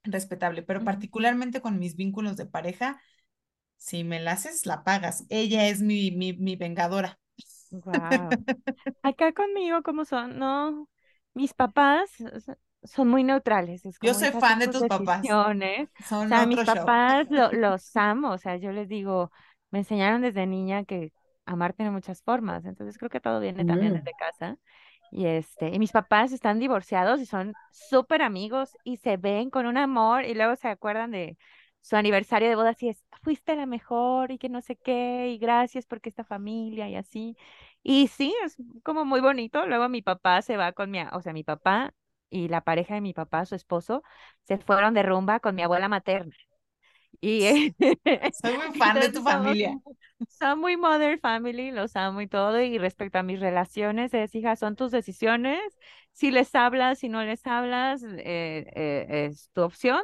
respetable, 0.05 0.63
pero 0.63 0.83
particularmente 0.83 1.61
con 1.61 1.79
mis 1.79 1.95
vínculos 1.95 2.37
de 2.37 2.45
pareja, 2.45 3.01
si 3.77 4.03
me 4.03 4.19
la 4.19 4.33
haces, 4.33 4.65
la 4.65 4.83
pagas. 4.83 5.25
Ella 5.29 5.67
es 5.67 5.81
mi, 5.81 6.11
mi, 6.11 6.33
mi 6.33 6.55
vengadora. 6.55 7.19
Wow. 7.71 8.29
Acá 9.03 9.33
conmigo, 9.33 9.83
como 9.83 10.05
son? 10.05 10.37
No, 10.37 10.87
mis 11.33 11.53
papás 11.53 12.11
son 12.83 13.07
muy 13.07 13.23
neutrales. 13.23 13.83
Yo 14.01 14.13
soy 14.13 14.31
fan 14.31 14.59
de 14.59 14.67
tus 14.67 14.83
papás. 14.87 15.25
Son 15.25 15.61
o 15.63 16.27
sea, 16.27 16.45
mis 16.45 16.63
papás 16.63 17.27
los 17.51 17.95
amo. 17.95 18.31
O 18.31 18.37
sea, 18.37 18.57
yo 18.57 18.71
les 18.71 18.87
digo, 18.87 19.31
me 19.71 19.79
enseñaron 19.79 20.21
desde 20.21 20.45
niña 20.45 20.85
que 20.85 21.11
amar 21.45 21.73
tiene 21.73 21.91
muchas 21.91 22.21
formas. 22.21 22.65
Entonces 22.65 22.97
creo 22.97 23.09
que 23.09 23.19
todo 23.19 23.39
viene 23.39 23.65
también 23.65 23.93
mm. 23.93 23.95
desde 23.97 24.11
casa. 24.17 24.57
Y 25.11 25.25
este, 25.27 25.69
y 25.69 25.79
mis 25.79 25.91
papás 25.91 26.31
están 26.31 26.59
divorciados 26.59 27.21
y 27.21 27.25
son 27.25 27.57
súper 27.71 28.21
amigos 28.21 28.77
y 28.83 28.97
se 28.97 29.17
ven 29.17 29.49
con 29.49 29.65
un 29.65 29.77
amor 29.77 30.25
y 30.25 30.33
luego 30.33 30.55
se 30.55 30.67
acuerdan 30.67 31.11
de 31.11 31.37
su 31.81 31.95
aniversario 31.95 32.49
de 32.49 32.55
bodas 32.55 32.81
y 32.83 32.89
es, 32.89 33.03
fuiste 33.23 33.55
la 33.55 33.65
mejor 33.65 34.31
y 34.31 34.37
que 34.39 34.49
no 34.49 34.61
sé 34.61 34.75
qué 34.75 35.29
y 35.29 35.37
gracias 35.37 35.85
porque 35.85 36.09
esta 36.09 36.23
familia 36.23 36.89
y 36.89 36.95
así. 36.95 37.37
Y 37.83 38.07
sí, 38.07 38.35
es 38.43 38.57
como 38.83 39.05
muy 39.05 39.21
bonito. 39.21 39.65
Luego 39.67 39.87
mi 39.89 40.01
papá 40.01 40.41
se 40.41 40.57
va 40.57 40.71
con 40.73 40.89
mi, 40.91 40.99
o 41.01 41.21
sea, 41.21 41.33
mi 41.33 41.43
papá 41.43 41.93
y 42.29 42.47
la 42.49 42.61
pareja 42.61 42.95
de 42.95 43.01
mi 43.01 43.13
papá, 43.13 43.45
su 43.45 43.55
esposo, 43.55 44.03
se 44.43 44.57
fueron 44.57 44.93
de 44.93 45.03
rumba 45.03 45.39
con 45.39 45.55
mi 45.55 45.61
abuela 45.63 45.87
materna. 45.87 46.35
Y 47.25 47.73
soy 48.39 48.55
muy 48.55 48.77
fan 48.77 48.99
de 48.99 49.09
tu 49.09 49.23
familia. 49.23 49.79
Son 50.29 50.59
muy 50.59 50.77
mother 50.77 51.19
family, 51.19 51.71
los 51.71 51.95
amo 51.95 52.21
y 52.21 52.27
todo. 52.27 52.61
Y 52.61 52.77
respecto 52.77 53.17
a 53.17 53.23
mis 53.23 53.39
relaciones, 53.39 54.13
es 54.13 54.35
hija, 54.35 54.55
son 54.55 54.75
tus 54.75 54.91
decisiones. 54.91 55.59
Si 56.13 56.29
les 56.29 56.53
hablas, 56.53 56.99
si 56.99 57.09
no 57.09 57.23
les 57.23 57.45
hablas, 57.47 58.03
eh, 58.03 58.65
eh, 58.75 59.25
es 59.25 59.49
tu 59.53 59.63
opción. 59.63 60.01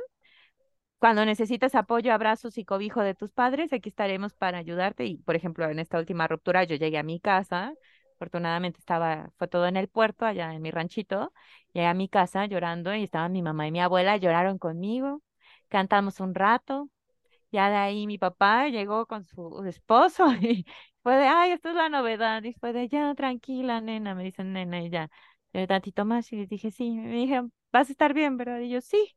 Cuando 0.98 1.24
necesites 1.26 1.76
apoyo, 1.76 2.12
abrazos 2.12 2.58
y 2.58 2.66
cobijo 2.66 3.02
de 3.02 3.14
tus 3.14 3.32
padres, 3.32 3.72
aquí 3.72 3.90
estaremos 3.90 4.34
para 4.34 4.58
ayudarte. 4.58 5.06
Y, 5.06 5.18
por 5.18 5.36
ejemplo, 5.36 5.70
en 5.70 5.78
esta 5.78 6.00
última 6.00 6.28
ruptura, 6.28 6.64
yo 6.64 6.76
llegué 6.76 6.98
a 6.98 7.04
mi 7.04 7.20
casa. 7.20 7.74
Afortunadamente 8.16 8.80
estaba, 8.80 9.30
fue 9.38 9.48
todo 9.48 9.68
en 9.68 9.78
el 9.78 9.88
puerto, 9.90 10.26
allá 10.26 10.54
en 10.54 10.62
mi 10.62 10.72
ranchito. 10.72 11.34
Llegué 11.74 11.86
a 11.88 11.94
mi 11.94 12.10
casa 12.10 12.48
llorando 12.48 12.94
y 12.96 13.04
estaban 13.04 13.32
mi 13.32 13.44
mamá 13.44 13.68
y 13.68 13.72
mi 13.72 13.80
abuela, 13.80 14.18
lloraron 14.18 14.58
conmigo. 14.58 15.22
Cantamos 15.70 16.20
un 16.20 16.36
rato, 16.36 16.90
ya 17.52 17.70
de 17.70 17.76
ahí 17.78 18.08
mi 18.08 18.18
papá 18.18 18.68
llegó 18.70 19.06
con 19.06 19.26
su 19.26 19.64
esposo 19.66 20.26
y 20.42 20.66
fue 21.04 21.16
de, 21.18 21.28
ay, 21.28 21.52
esto 21.52 21.70
es 21.70 21.76
la 21.76 21.90
novedad. 21.90 22.44
Y 22.44 22.54
fue 22.54 22.74
de, 22.74 22.88
ya, 22.88 23.14
tranquila, 23.16 23.82
nena, 23.82 24.16
me 24.16 24.24
dicen 24.24 24.54
nena 24.54 24.82
y 24.82 24.90
ya. 24.90 25.10
De 25.54 25.68
tantito 25.68 26.06
más 26.06 26.32
y 26.32 26.38
les 26.38 26.50
dije, 26.50 26.72
sí, 26.72 26.92
me 26.92 27.12
dije, 27.16 27.42
vas 27.72 27.90
a 27.90 27.92
estar 27.92 28.14
bien, 28.14 28.38
¿verdad? 28.38 28.60
Y 28.60 28.70
yo, 28.70 28.82
sí, 28.82 29.14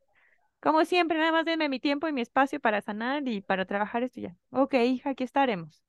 como 0.59 0.83
siempre, 0.85 1.17
nada 1.17 1.31
más 1.31 1.45
denme 1.45 1.69
mi 1.69 1.79
tiempo 1.79 2.07
y 2.07 2.13
mi 2.13 2.21
espacio 2.21 2.59
para 2.59 2.81
sanar 2.81 3.27
y 3.27 3.41
para 3.41 3.65
trabajar 3.65 4.03
esto 4.03 4.19
ya. 4.19 4.35
Ok, 4.49 4.73
hija, 4.73 5.11
aquí 5.11 5.23
estaremos. 5.23 5.83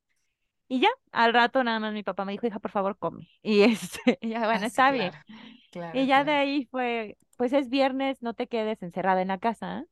Y 0.69 0.81
ya, 0.81 0.89
al 1.13 1.33
rato 1.33 1.63
nada 1.65 1.81
más 1.81 1.93
mi 1.93 2.03
papá 2.03 2.25
me 2.25 2.33
dijo, 2.33 2.47
hija, 2.47 2.59
por 2.59 2.71
favor, 2.71 2.99
come. 2.99 3.29
Y 3.43 3.63
este, 3.63 4.19
ya, 4.21 4.41
bueno, 4.41 4.65
ah, 4.65 4.67
está 4.67 4.91
bien. 4.91 5.13
y 5.95 6.07
ya 6.07 6.25
de 6.25 6.33
ahí 6.33 6.67
fue, 6.67 7.17
pues 7.37 7.53
es 7.53 7.69
viernes, 7.69 8.23
no 8.23 8.35
te 8.35 8.49
quedes 8.49 8.83
encerrada 8.83 9.23
en 9.23 9.29
la 9.29 9.39
casa. 9.39 9.79
¿eh? 9.79 9.85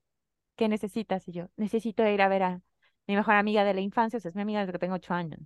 ¿Qué 0.57 0.69
necesitas? 0.69 1.27
Y 1.29 1.33
yo, 1.33 1.49
necesito 1.57 2.07
ir 2.07 2.23
a 2.23 2.29
ver 2.29 2.43
a 2.43 2.63
mi 3.07 3.17
mejor 3.17 3.35
amiga 3.35 3.65
de 3.65 3.75
la 3.75 3.81
infancia, 3.81 4.17
o 4.19 4.21
sea, 4.21 4.31
es 4.31 4.35
mi 4.35 4.43
amiga 4.43 4.61
desde 4.61 4.73
que 4.73 4.79
tengo 4.79 4.95
ocho 4.95 5.15
años. 5.15 5.41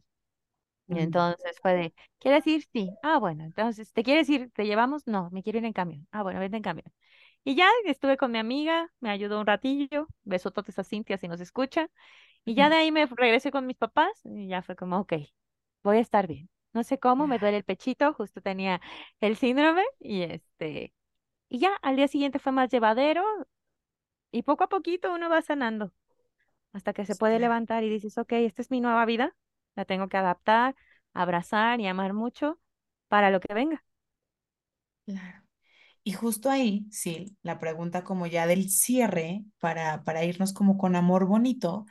Y 0.88 0.94
mm. 0.94 0.98
entonces 0.98 1.58
fue 1.60 1.74
de, 1.74 1.94
¿quieres 2.18 2.46
ir? 2.46 2.64
Sí. 2.72 2.90
Ah, 3.02 3.18
bueno, 3.18 3.44
entonces, 3.44 3.92
¿te 3.92 4.02
quieres 4.02 4.28
ir? 4.28 4.50
¿Te 4.52 4.64
llevamos? 4.64 5.06
No, 5.06 5.30
me 5.30 5.42
quiero 5.42 5.58
ir 5.58 5.64
en 5.64 5.72
camión. 5.72 6.06
Ah, 6.10 6.22
bueno, 6.22 6.40
vete 6.40 6.56
en 6.56 6.62
camión. 6.62 6.86
Y 7.44 7.54
ya 7.54 7.68
estuve 7.86 8.16
con 8.16 8.32
mi 8.32 8.38
amiga, 8.38 8.92
me 9.00 9.10
ayudó 9.10 9.40
un 9.40 9.46
ratillo, 9.46 10.08
besototes 10.24 10.78
a 10.78 10.84
Cintia 10.84 11.18
si 11.18 11.28
nos 11.28 11.40
escucha. 11.40 11.88
Y 12.44 12.54
ya 12.54 12.70
de 12.70 12.76
ahí 12.76 12.92
me 12.92 13.06
regresé 13.06 13.50
con 13.50 13.66
mis 13.66 13.76
papás 13.76 14.20
y 14.24 14.48
ya 14.48 14.62
fue 14.62 14.76
como, 14.76 14.98
ok, 15.00 15.14
voy 15.82 15.98
a 15.98 16.00
estar 16.00 16.26
bien. 16.26 16.48
No 16.72 16.84
sé 16.84 16.98
cómo, 16.98 17.26
me 17.26 17.38
duele 17.38 17.58
el 17.58 17.64
pechito, 17.64 18.12
justo 18.14 18.40
tenía 18.40 18.80
el 19.20 19.36
síndrome 19.36 19.82
y 19.98 20.22
este, 20.22 20.92
y 21.48 21.58
ya 21.58 21.74
al 21.82 21.96
día 21.96 22.08
siguiente 22.08 22.38
fue 22.38 22.52
más 22.52 22.70
llevadero 22.70 23.24
y 24.32 24.42
poco 24.42 24.64
a 24.64 24.68
poquito 24.68 25.12
uno 25.14 25.28
va 25.30 25.42
sanando 25.42 25.92
hasta 26.72 26.92
que 26.92 27.04
se 27.06 27.16
puede 27.16 27.38
levantar 27.40 27.84
y 27.84 27.90
dices, 27.90 28.18
ok, 28.18 28.32
esta 28.34 28.62
es 28.62 28.70
mi 28.70 28.80
nueva 28.80 29.04
vida, 29.06 29.36
la 29.76 29.84
tengo 29.84 30.08
que 30.08 30.16
adaptar, 30.18 30.76
abrazar 31.14 31.80
y 31.80 31.86
amar 31.88 32.12
mucho 32.14 32.60
para 33.08 33.30
lo 33.30 33.40
que 33.40 33.54
venga. 33.54 33.84
Claro. 35.06 35.42
Y 36.04 36.12
justo 36.12 36.50
ahí, 36.50 36.86
sí, 36.90 37.36
la 37.42 37.58
pregunta 37.60 38.04
como 38.04 38.26
ya 38.26 38.46
del 38.46 38.70
cierre, 38.70 39.44
para, 39.60 40.04
para 40.04 40.24
irnos 40.24 40.52
como 40.54 40.78
con 40.78 40.96
amor 40.96 41.26
bonito, 41.26 41.86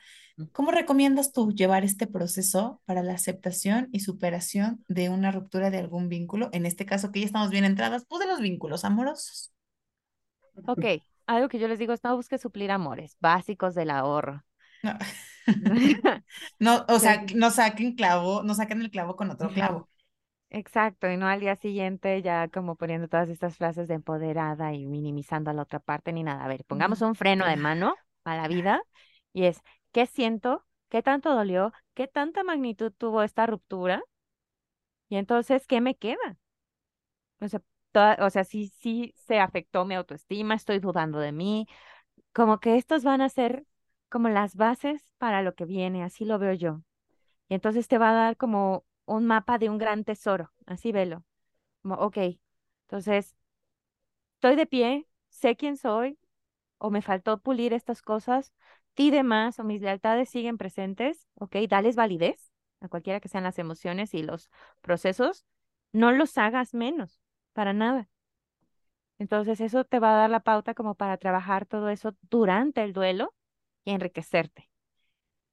¿cómo 0.53 0.71
recomiendas 0.71 1.33
tú 1.33 1.51
llevar 1.53 1.85
este 1.85 2.07
proceso 2.07 2.81
para 2.85 3.03
la 3.03 3.13
aceptación 3.13 3.89
y 3.93 4.01
superación 4.01 4.83
de 4.89 5.09
una 5.09 5.31
ruptura 5.31 5.69
de 5.71 5.79
algún 5.79 6.09
vínculo? 6.09 6.49
En 6.53 6.65
este 6.65 6.85
caso 6.85 7.11
que 7.11 7.21
ya 7.21 7.27
estamos 7.27 7.51
bien 7.51 7.65
entradas, 7.65 8.05
pues 8.07 8.21
de 8.21 8.27
los 8.27 8.41
vínculos 8.41 8.85
amorosos. 8.85 9.53
Ok, 10.67 10.85
algo 11.27 11.49
que 11.49 11.59
yo 11.59 11.67
les 11.67 11.79
digo 11.79 11.93
es 11.93 12.03
no 12.03 12.15
busques 12.15 12.41
suplir 12.41 12.71
amores 12.71 13.17
básicos 13.19 13.75
del 13.75 13.91
ahorro. 13.91 14.43
No. 14.83 14.97
no, 16.59 16.85
o 16.87 16.99
sea, 16.99 17.23
no 17.35 17.51
saquen 17.51 17.95
clavo, 17.95 18.43
no 18.43 18.53
saquen 18.53 18.81
el 18.81 18.91
clavo 18.91 19.15
con 19.15 19.29
otro 19.29 19.49
clavo. 19.49 19.87
Exacto, 20.49 21.09
y 21.09 21.17
no 21.17 21.27
al 21.27 21.41
día 21.41 21.55
siguiente 21.55 22.21
ya 22.21 22.47
como 22.47 22.75
poniendo 22.75 23.07
todas 23.07 23.29
estas 23.29 23.57
frases 23.57 23.87
de 23.87 23.95
empoderada 23.95 24.73
y 24.73 24.85
minimizando 24.85 25.51
a 25.51 25.53
la 25.53 25.63
otra 25.63 25.79
parte 25.79 26.13
ni 26.13 26.23
nada. 26.23 26.43
A 26.45 26.47
ver, 26.47 26.63
pongamos 26.65 27.01
un 27.01 27.15
freno 27.15 27.45
de 27.45 27.57
mano 27.57 27.95
a 28.23 28.35
la 28.37 28.47
vida 28.47 28.81
y 29.33 29.45
es, 29.45 29.61
¿qué 29.91 30.05
siento? 30.05 30.65
¿Qué 30.89 31.01
tanto 31.01 31.33
dolió? 31.35 31.73
¿Qué 31.93 32.07
tanta 32.07 32.43
magnitud 32.43 32.93
tuvo 32.97 33.23
esta 33.23 33.45
ruptura? 33.45 34.01
Y 35.09 35.17
entonces, 35.17 35.67
¿qué 35.67 35.81
me 35.81 35.95
queda? 35.95 36.37
O 37.39 37.47
sea, 37.47 37.61
o 38.19 38.29
sea, 38.29 38.43
sí, 38.43 38.71
sí 38.79 39.13
se 39.17 39.39
afectó 39.39 39.85
mi 39.85 39.95
autoestima, 39.95 40.55
estoy 40.55 40.79
dudando 40.79 41.19
de 41.19 41.31
mí, 41.31 41.67
como 42.33 42.59
que 42.59 42.77
estos 42.77 43.03
van 43.03 43.21
a 43.21 43.29
ser 43.29 43.65
como 44.09 44.29
las 44.29 44.55
bases 44.55 45.03
para 45.17 45.41
lo 45.43 45.55
que 45.55 45.65
viene, 45.65 46.03
así 46.03 46.25
lo 46.25 46.39
veo 46.39 46.53
yo. 46.53 46.81
Y 47.49 47.55
entonces 47.55 47.87
te 47.87 47.97
va 47.97 48.11
a 48.11 48.13
dar 48.13 48.37
como 48.37 48.85
un 49.05 49.25
mapa 49.27 49.57
de 49.59 49.69
un 49.69 49.77
gran 49.79 50.03
tesoro, 50.05 50.53
así 50.65 50.91
velo. 50.91 51.25
Como, 51.83 51.95
ok, 51.95 52.17
entonces, 52.83 53.35
estoy 54.35 54.55
de 54.55 54.65
pie, 54.65 55.07
sé 55.29 55.55
quién 55.55 55.77
soy, 55.77 56.17
o 56.79 56.89
me 56.91 57.01
faltó 57.01 57.39
pulir 57.41 57.73
estas 57.73 58.01
cosas, 58.01 58.53
ti 58.95 59.11
demás, 59.11 59.59
o 59.59 59.63
mis 59.63 59.81
lealtades 59.81 60.29
siguen 60.29 60.57
presentes, 60.57 61.27
ok, 61.35 61.57
dales 61.69 61.95
validez 61.95 62.51
a 62.81 62.89
cualquiera 62.89 63.19
que 63.19 63.29
sean 63.29 63.43
las 63.45 63.59
emociones 63.59 64.13
y 64.13 64.23
los 64.23 64.49
procesos, 64.81 65.45
no 65.93 66.11
los 66.11 66.37
hagas 66.37 66.73
menos, 66.73 67.21
para 67.57 67.73
nada. 67.73 68.07
Entonces, 69.19 69.61
eso 69.61 69.83
te 69.85 69.99
va 69.99 70.11
a 70.15 70.17
dar 70.21 70.29
la 70.29 70.41
pauta 70.41 70.73
como 70.73 70.95
para 70.95 71.17
trabajar 71.17 71.65
todo 71.65 71.89
eso 71.89 72.15
durante 72.29 72.83
el 72.83 72.93
duelo 72.93 73.33
y 73.83 73.91
enriquecerte. 73.91 74.69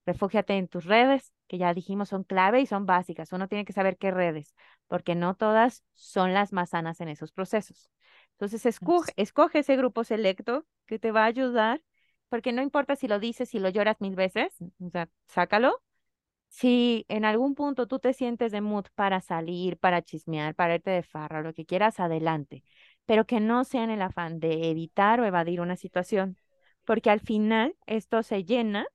Refúgiate 0.07 0.55
en 0.59 0.69
tus 0.69 0.85
redes, 0.87 1.33
que 1.49 1.59
ya 1.59 1.75
dijimos 1.75 2.11
son 2.11 2.25
clave 2.25 2.61
y 2.61 2.67
son 2.67 2.87
básicas. 2.87 3.33
Uno 3.33 3.49
tiene 3.49 3.65
que 3.65 3.73
saber 3.73 3.99
qué 3.99 4.11
redes, 4.11 4.55
porque 4.89 5.15
no 5.15 5.35
todas 5.37 5.85
son 5.95 6.35
las 6.35 6.53
más 6.53 6.71
sanas 6.71 7.01
en 7.01 7.09
esos 7.09 7.33
procesos. 7.33 7.91
Entonces, 8.33 8.67
escoge, 8.67 9.13
escoge 9.17 9.61
ese 9.61 9.77
grupo 9.77 10.05
selecto 10.05 10.67
que 10.87 10.99
te 10.99 11.13
va 11.13 11.23
a 11.25 11.27
ayudar, 11.27 11.83
porque 12.29 12.53
no 12.53 12.63
importa 12.63 12.97
si 12.97 13.09
lo 13.09 13.19
dices, 13.21 13.49
si 13.51 13.59
lo 13.61 13.69
lloras 13.71 14.01
mil 14.01 14.17
veces, 14.17 14.55
o 14.81 14.91
sea, 14.91 15.09
sácalo. 15.29 15.83
Si 16.55 17.05
en 17.09 17.25
algún 17.25 17.57
punto 17.57 17.89
tú 17.89 17.99
te 17.99 18.13
sientes 18.13 18.53
de 18.53 18.61
mood 18.61 18.85
para 18.95 19.21
salir, 19.21 19.77
para 19.77 20.03
chismear, 20.03 20.55
para 20.55 20.77
irte 20.77 20.91
de 20.93 21.03
farra, 21.03 21.43
lo 21.43 21.53
que 21.53 21.67
quieras, 21.67 21.99
adelante, 21.99 22.63
pero 23.07 23.27
que 23.27 23.41
no 23.41 23.65
sea 23.65 23.83
en 23.83 23.91
el 23.91 24.01
afán 24.01 24.39
de 24.39 24.71
evitar 24.71 25.19
o 25.19 25.25
evadir 25.25 25.61
una 25.61 25.75
situación, 25.75 26.37
porque 26.85 27.11
al 27.11 27.19
final 27.19 27.75
esto 27.87 28.23
se 28.23 28.45
llena 28.45 28.87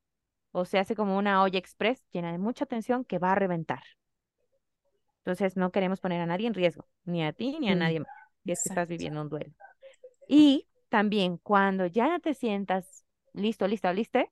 o 0.53 0.64
se 0.64 0.80
hace 0.80 0.95
como 0.95 1.18
una 1.18 1.44
olla 1.44 1.60
express 1.60 2.07
llena 2.14 2.31
de 2.31 2.38
mucha 2.38 2.65
tensión 2.65 3.03
que 3.03 3.19
va 3.19 3.34
a 3.34 3.36
reventar. 3.36 3.84
Entonces 5.26 5.57
no 5.57 5.73
queremos 5.73 5.99
poner 5.99 6.22
a 6.22 6.26
nadie 6.26 6.48
en 6.48 6.53
riesgo, 6.53 6.88
ni 7.03 7.26
a 7.26 7.34
ti 7.34 7.57
ni 7.60 7.69
a 7.69 7.76
nadie 7.76 7.99
más, 7.99 8.10
si 8.45 8.53
es 8.53 8.64
que 8.64 8.69
estás 8.69 8.88
viviendo 8.88 9.22
un 9.22 9.27
duelo. 9.27 9.53
Y 10.30 10.65
también 10.88 11.38
cuando 11.40 11.88
ya 11.88 12.19
te 12.19 12.34
sientas 12.34 13.03
listo, 13.34 13.68
lista 13.68 13.90
o 13.90 13.94
liste, 13.94 14.31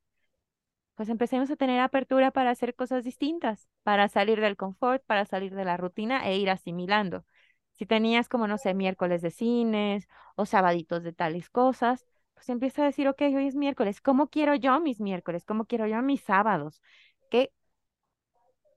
pues 0.98 1.10
empecemos 1.10 1.52
a 1.52 1.58
tener 1.58 1.82
apertura 1.82 2.32
para 2.32 2.52
hacer 2.52 2.76
cosas 2.76 3.06
distintas, 3.06 3.70
para 3.84 4.10
salir 4.10 4.42
del 4.42 4.58
confort, 4.58 5.04
para 5.06 5.26
salir 5.26 5.56
de 5.56 5.66
la 5.66 5.78
rutina 5.78 6.28
e 6.28 6.38
ir 6.40 6.52
asimilando. 6.52 7.26
Si 7.74 7.86
tenías 7.88 8.30
como, 8.30 8.48
no 8.48 8.60
sé, 8.60 8.76
miércoles 8.76 9.22
de 9.24 9.32
cines 9.32 10.10
o 10.36 10.46
sabaditos 10.48 11.04
de 11.04 11.14
tales 11.14 11.50
cosas, 11.52 12.06
pues 12.36 12.50
empieza 12.50 12.84
a 12.84 12.86
decir, 12.88 13.08
ok, 13.10 13.22
hoy 13.24 13.48
es 13.48 13.56
miércoles, 13.56 14.02
¿cómo 14.02 14.30
quiero 14.30 14.56
yo 14.56 14.80
mis 14.82 15.02
miércoles? 15.02 15.46
¿Cómo 15.46 15.66
quiero 15.66 15.88
yo 15.88 16.02
mis 16.04 16.22
sábados? 16.24 16.82
¿Qué, 17.30 17.52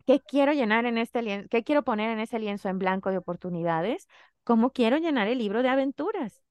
qué 0.06 0.20
quiero 0.20 0.52
llenar 0.52 0.84
en 0.86 0.98
este 0.98 1.22
lienzo? 1.22 1.48
¿Qué 1.48 1.64
quiero 1.64 1.84
poner 1.84 2.10
en 2.10 2.20
ese 2.20 2.38
lienzo 2.38 2.68
en 2.68 2.78
blanco 2.78 3.10
de 3.10 3.18
oportunidades? 3.18 4.09
¿Cómo 4.44 4.70
quiero 4.72 4.98
llenar 4.98 5.28
el 5.28 5.38
libro 5.38 5.62
de 5.62 5.68
aventuras? 5.70 6.42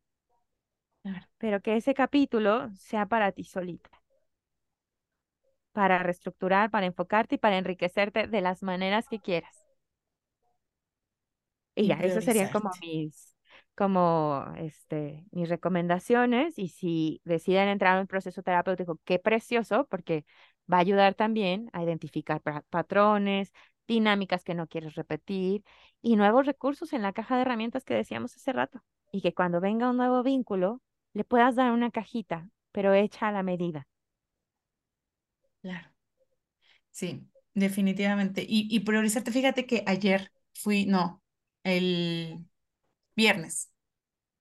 Pero 1.37 1.61
que 1.61 1.75
ese 1.77 1.93
capítulo 1.93 2.69
sea 2.75 3.05
para 3.07 3.31
ti 3.31 3.43
solita, 3.43 3.89
para 5.71 5.99
reestructurar, 5.99 6.69
para 6.71 6.85
enfocarte 6.85 7.35
y 7.35 7.37
para 7.37 7.57
enriquecerte 7.57 8.27
de 8.27 8.41
las 8.41 8.63
maneras 8.63 9.07
que 9.07 9.19
quieras. 9.19 9.65
Y, 11.75 11.87
ya, 11.87 11.95
esas 11.95 12.25
serían 12.25 12.51
como 12.51 12.71
mis, 12.81 13.35
como 13.75 14.45
este, 14.57 15.25
mis 15.31 15.47
recomendaciones 15.47 16.59
y 16.59 16.67
si 16.67 17.21
deciden 17.23 17.69
entrar 17.69 17.95
en 17.95 18.01
un 18.01 18.07
proceso 18.07 18.43
terapéutico, 18.43 18.99
qué 19.05 19.19
precioso, 19.19 19.87
porque 19.89 20.25
va 20.71 20.77
a 20.77 20.81
ayudar 20.81 21.15
también 21.15 21.69
a 21.71 21.83
identificar 21.83 22.41
patrones, 22.69 23.53
dinámicas 23.87 24.43
que 24.43 24.53
no 24.53 24.67
quieres 24.67 24.95
repetir 24.95 25.63
y 26.01 26.15
nuevos 26.15 26.45
recursos 26.45 26.93
en 26.93 27.01
la 27.01 27.13
caja 27.13 27.35
de 27.35 27.41
herramientas 27.41 27.85
que 27.85 27.93
decíamos 27.93 28.35
hace 28.35 28.53
rato. 28.53 28.81
Y 29.11 29.21
que 29.21 29.33
cuando 29.33 29.59
venga 29.59 29.89
un 29.89 29.97
nuevo 29.97 30.21
vínculo, 30.21 30.81
le 31.13 31.23
puedas 31.23 31.55
dar 31.55 31.71
una 31.71 31.89
cajita, 31.89 32.49
pero 32.71 32.93
hecha 32.93 33.29
a 33.29 33.31
la 33.31 33.41
medida. 33.41 33.87
Claro. 35.61 35.89
Sí, 36.91 37.27
definitivamente. 37.53 38.43
Y, 38.47 38.67
y 38.69 38.81
priorizarte, 38.81 39.31
fíjate 39.31 39.65
que 39.65 39.83
ayer 39.87 40.31
fui, 40.53 40.85
no, 40.85 41.23
el 41.63 42.45
viernes. 43.15 43.71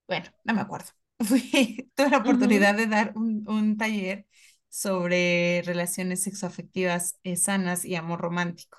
Bueno, 0.09 0.27
no 0.45 0.55
me 0.55 0.63
acuerdo. 0.63 0.89
Fui, 1.21 1.91
tuve 1.97 2.11
la 2.11 2.19
oportunidad 2.19 2.77
de 2.77 2.87
dar 2.89 3.13
un, 3.17 3.45
un, 3.49 3.77
taller 3.79 4.27
sobre 4.69 5.63
relaciones 5.65 6.23
sexoafectivas 6.25 7.19
eh, 7.25 7.37
sanas 7.37 7.85
y 7.85 7.97
amor 7.97 8.21
romántico, 8.21 8.79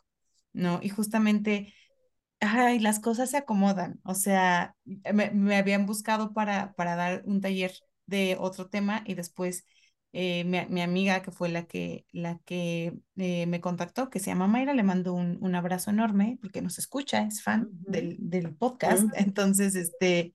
¿no? 0.54 0.80
Y 0.84 0.90
justamente, 0.90 1.74
ay, 2.40 2.80
las 2.80 3.00
cosas 3.00 3.32
se 3.32 3.38
acomodan. 3.38 4.00
O 4.04 4.16
sea, 4.16 4.76
me, 5.14 5.32
me 5.32 5.58
habían 5.58 5.86
buscado 5.86 6.34
para, 6.34 6.74
para 6.74 6.96
dar 6.96 7.24
un 7.26 7.42
taller 7.42 7.74
de 8.06 8.38
otro 8.40 8.70
tema 8.70 9.04
y 9.06 9.16
después 9.16 9.66
eh, 10.12 10.44
mi, 10.44 10.60
mi, 10.70 10.82
amiga, 10.82 11.22
que 11.22 11.32
fue 11.32 11.50
la 11.50 11.66
que, 11.68 12.06
la 12.12 12.40
que 12.46 12.94
eh, 13.18 13.46
me 13.46 13.62
contactó, 13.62 14.10
que 14.10 14.20
se 14.20 14.28
llama 14.32 14.48
Mayra, 14.48 14.74
le 14.74 14.84
mando 14.84 15.14
un, 15.14 15.38
un 15.42 15.56
abrazo 15.56 15.92
enorme 15.92 16.38
porque 16.42 16.62
nos 16.62 16.80
escucha, 16.80 17.24
es 17.24 17.44
fan 17.44 17.70
del, 17.72 18.18
del, 18.20 18.56
podcast. 18.56 19.04
Entonces, 19.16 19.76
este, 19.76 20.34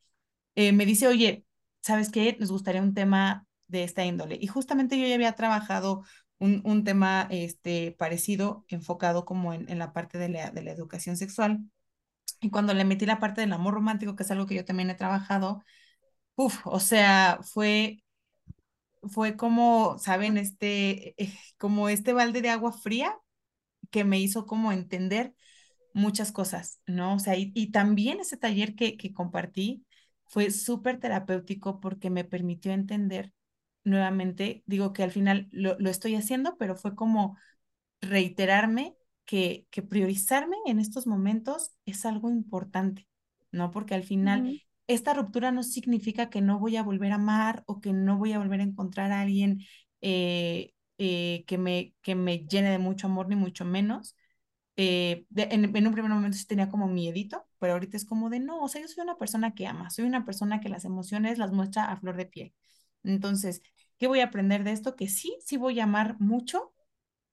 eh, 0.54 0.72
me 0.72 0.86
dice, 0.86 1.08
oye, 1.08 1.44
¿sabes 1.82 2.10
qué? 2.10 2.36
Nos 2.38 2.52
gustaría 2.52 2.82
un 2.82 2.94
tema 2.94 3.46
de 3.66 3.84
esta 3.84 4.04
índole. 4.04 4.38
Y 4.40 4.46
justamente 4.46 4.98
yo 5.00 5.06
ya 5.06 5.14
había 5.16 5.34
trabajado 5.34 6.04
un, 6.38 6.62
un 6.64 6.84
tema 6.84 7.26
este, 7.30 7.92
parecido, 7.98 8.64
enfocado 8.68 9.24
como 9.24 9.52
en, 9.54 9.68
en 9.68 9.78
la 9.78 9.92
parte 9.92 10.18
de 10.18 10.28
la, 10.28 10.50
de 10.50 10.62
la 10.62 10.72
educación 10.72 11.16
sexual. 11.16 11.60
Y 12.40 12.50
cuando 12.50 12.74
le 12.74 12.84
metí 12.84 13.06
la 13.06 13.20
parte 13.20 13.40
del 13.40 13.52
amor 13.52 13.74
romántico, 13.74 14.16
que 14.16 14.22
es 14.22 14.30
algo 14.30 14.46
que 14.46 14.54
yo 14.54 14.64
también 14.64 14.90
he 14.90 14.94
trabajado, 14.94 15.62
Uf, 16.36 16.66
o 16.66 16.80
sea, 16.80 17.38
fue 17.42 18.03
fue 19.08 19.36
como, 19.36 19.98
¿saben? 19.98 20.36
Este, 20.36 21.20
eh, 21.22 21.32
como 21.58 21.88
este 21.88 22.12
balde 22.12 22.42
de 22.42 22.50
agua 22.50 22.72
fría 22.72 23.18
que 23.90 24.04
me 24.04 24.20
hizo 24.20 24.46
como 24.46 24.72
entender 24.72 25.34
muchas 25.92 26.32
cosas, 26.32 26.80
¿no? 26.86 27.14
O 27.14 27.18
sea, 27.18 27.36
y, 27.36 27.52
y 27.54 27.70
también 27.70 28.20
ese 28.20 28.36
taller 28.36 28.74
que, 28.74 28.96
que 28.96 29.12
compartí 29.12 29.84
fue 30.26 30.50
súper 30.50 30.98
terapéutico 30.98 31.80
porque 31.80 32.10
me 32.10 32.24
permitió 32.24 32.72
entender 32.72 33.32
nuevamente, 33.84 34.62
digo 34.66 34.92
que 34.92 35.02
al 35.02 35.12
final 35.12 35.48
lo, 35.52 35.78
lo, 35.78 35.90
estoy 35.90 36.14
haciendo, 36.16 36.56
pero 36.58 36.74
fue 36.74 36.94
como 36.94 37.38
reiterarme 38.00 38.96
que, 39.24 39.66
que 39.70 39.82
priorizarme 39.82 40.56
en 40.66 40.80
estos 40.80 41.06
momentos 41.06 41.72
es 41.86 42.04
algo 42.04 42.30
importante, 42.30 43.06
¿no? 43.52 43.70
Porque 43.70 43.94
al 43.94 44.02
final 44.02 44.62
esta 44.86 45.14
ruptura 45.14 45.52
no 45.52 45.62
significa 45.62 46.30
que 46.30 46.40
no 46.40 46.58
voy 46.58 46.76
a 46.76 46.82
volver 46.82 47.12
a 47.12 47.16
amar 47.16 47.64
o 47.66 47.80
que 47.80 47.92
no 47.92 48.18
voy 48.18 48.32
a 48.32 48.38
volver 48.38 48.60
a 48.60 48.64
encontrar 48.64 49.12
a 49.12 49.22
alguien 49.22 49.60
eh, 50.00 50.72
eh, 50.98 51.44
que, 51.46 51.58
me, 51.58 51.94
que 52.02 52.14
me 52.14 52.46
llene 52.46 52.70
de 52.70 52.78
mucho 52.78 53.06
amor, 53.06 53.28
ni 53.28 53.36
mucho 53.36 53.64
menos. 53.64 54.16
Eh, 54.76 55.26
en, 55.36 55.76
en, 55.76 55.86
un 55.86 55.92
primer 55.92 56.10
momento 56.10 56.36
sí 56.36 56.46
tenía 56.46 56.68
como 56.68 56.88
miedito, 56.88 57.46
pero 57.58 57.74
ahorita 57.74 57.96
es 57.96 58.04
como 58.04 58.28
de 58.30 58.40
no, 58.40 58.60
o 58.62 58.68
sea, 58.68 58.82
yo 58.82 58.88
soy 58.88 59.02
una 59.02 59.16
persona 59.16 59.54
que 59.54 59.66
ama, 59.66 59.90
soy 59.90 60.04
una 60.04 60.24
persona 60.24 60.60
que 60.60 60.68
las 60.68 60.84
emociones 60.84 61.38
las 61.38 61.52
muestra 61.52 61.90
a 61.90 61.96
flor 61.96 62.16
de 62.16 62.26
piel. 62.26 62.54
Entonces, 63.04 63.62
¿qué 63.98 64.08
voy 64.08 64.20
a 64.20 64.24
aprender 64.26 64.64
de 64.64 64.72
esto? 64.72 64.96
Que 64.96 65.08
sí, 65.08 65.36
sí 65.44 65.56
voy 65.56 65.80
a 65.80 65.84
amar 65.84 66.16
mucho 66.20 66.74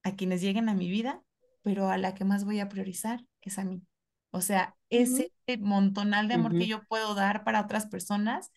a 0.02 0.16
quienes 0.16 0.40
lleguen 0.42 0.68
a 0.68 0.74
mi 0.74 0.90
vida, 0.90 1.22
pero 1.62 1.88
a 1.90 1.98
la 1.98 2.14
que 2.14 2.24
más 2.24 2.44
voy 2.44 2.60
a 2.60 2.68
priorizar 2.68 3.24
es 3.42 3.58
a 3.58 3.64
mí. 3.64 3.82
O 4.32 4.40
sea, 4.40 4.74
ese 4.90 5.30
montonal 5.60 6.26
de 6.26 6.34
amor 6.34 6.56
que 6.56 6.66
yo 6.66 6.82
puedo 6.88 7.14
dar 7.14 7.44
para 7.44 7.60
otras 7.60 7.86
personas 7.86 8.50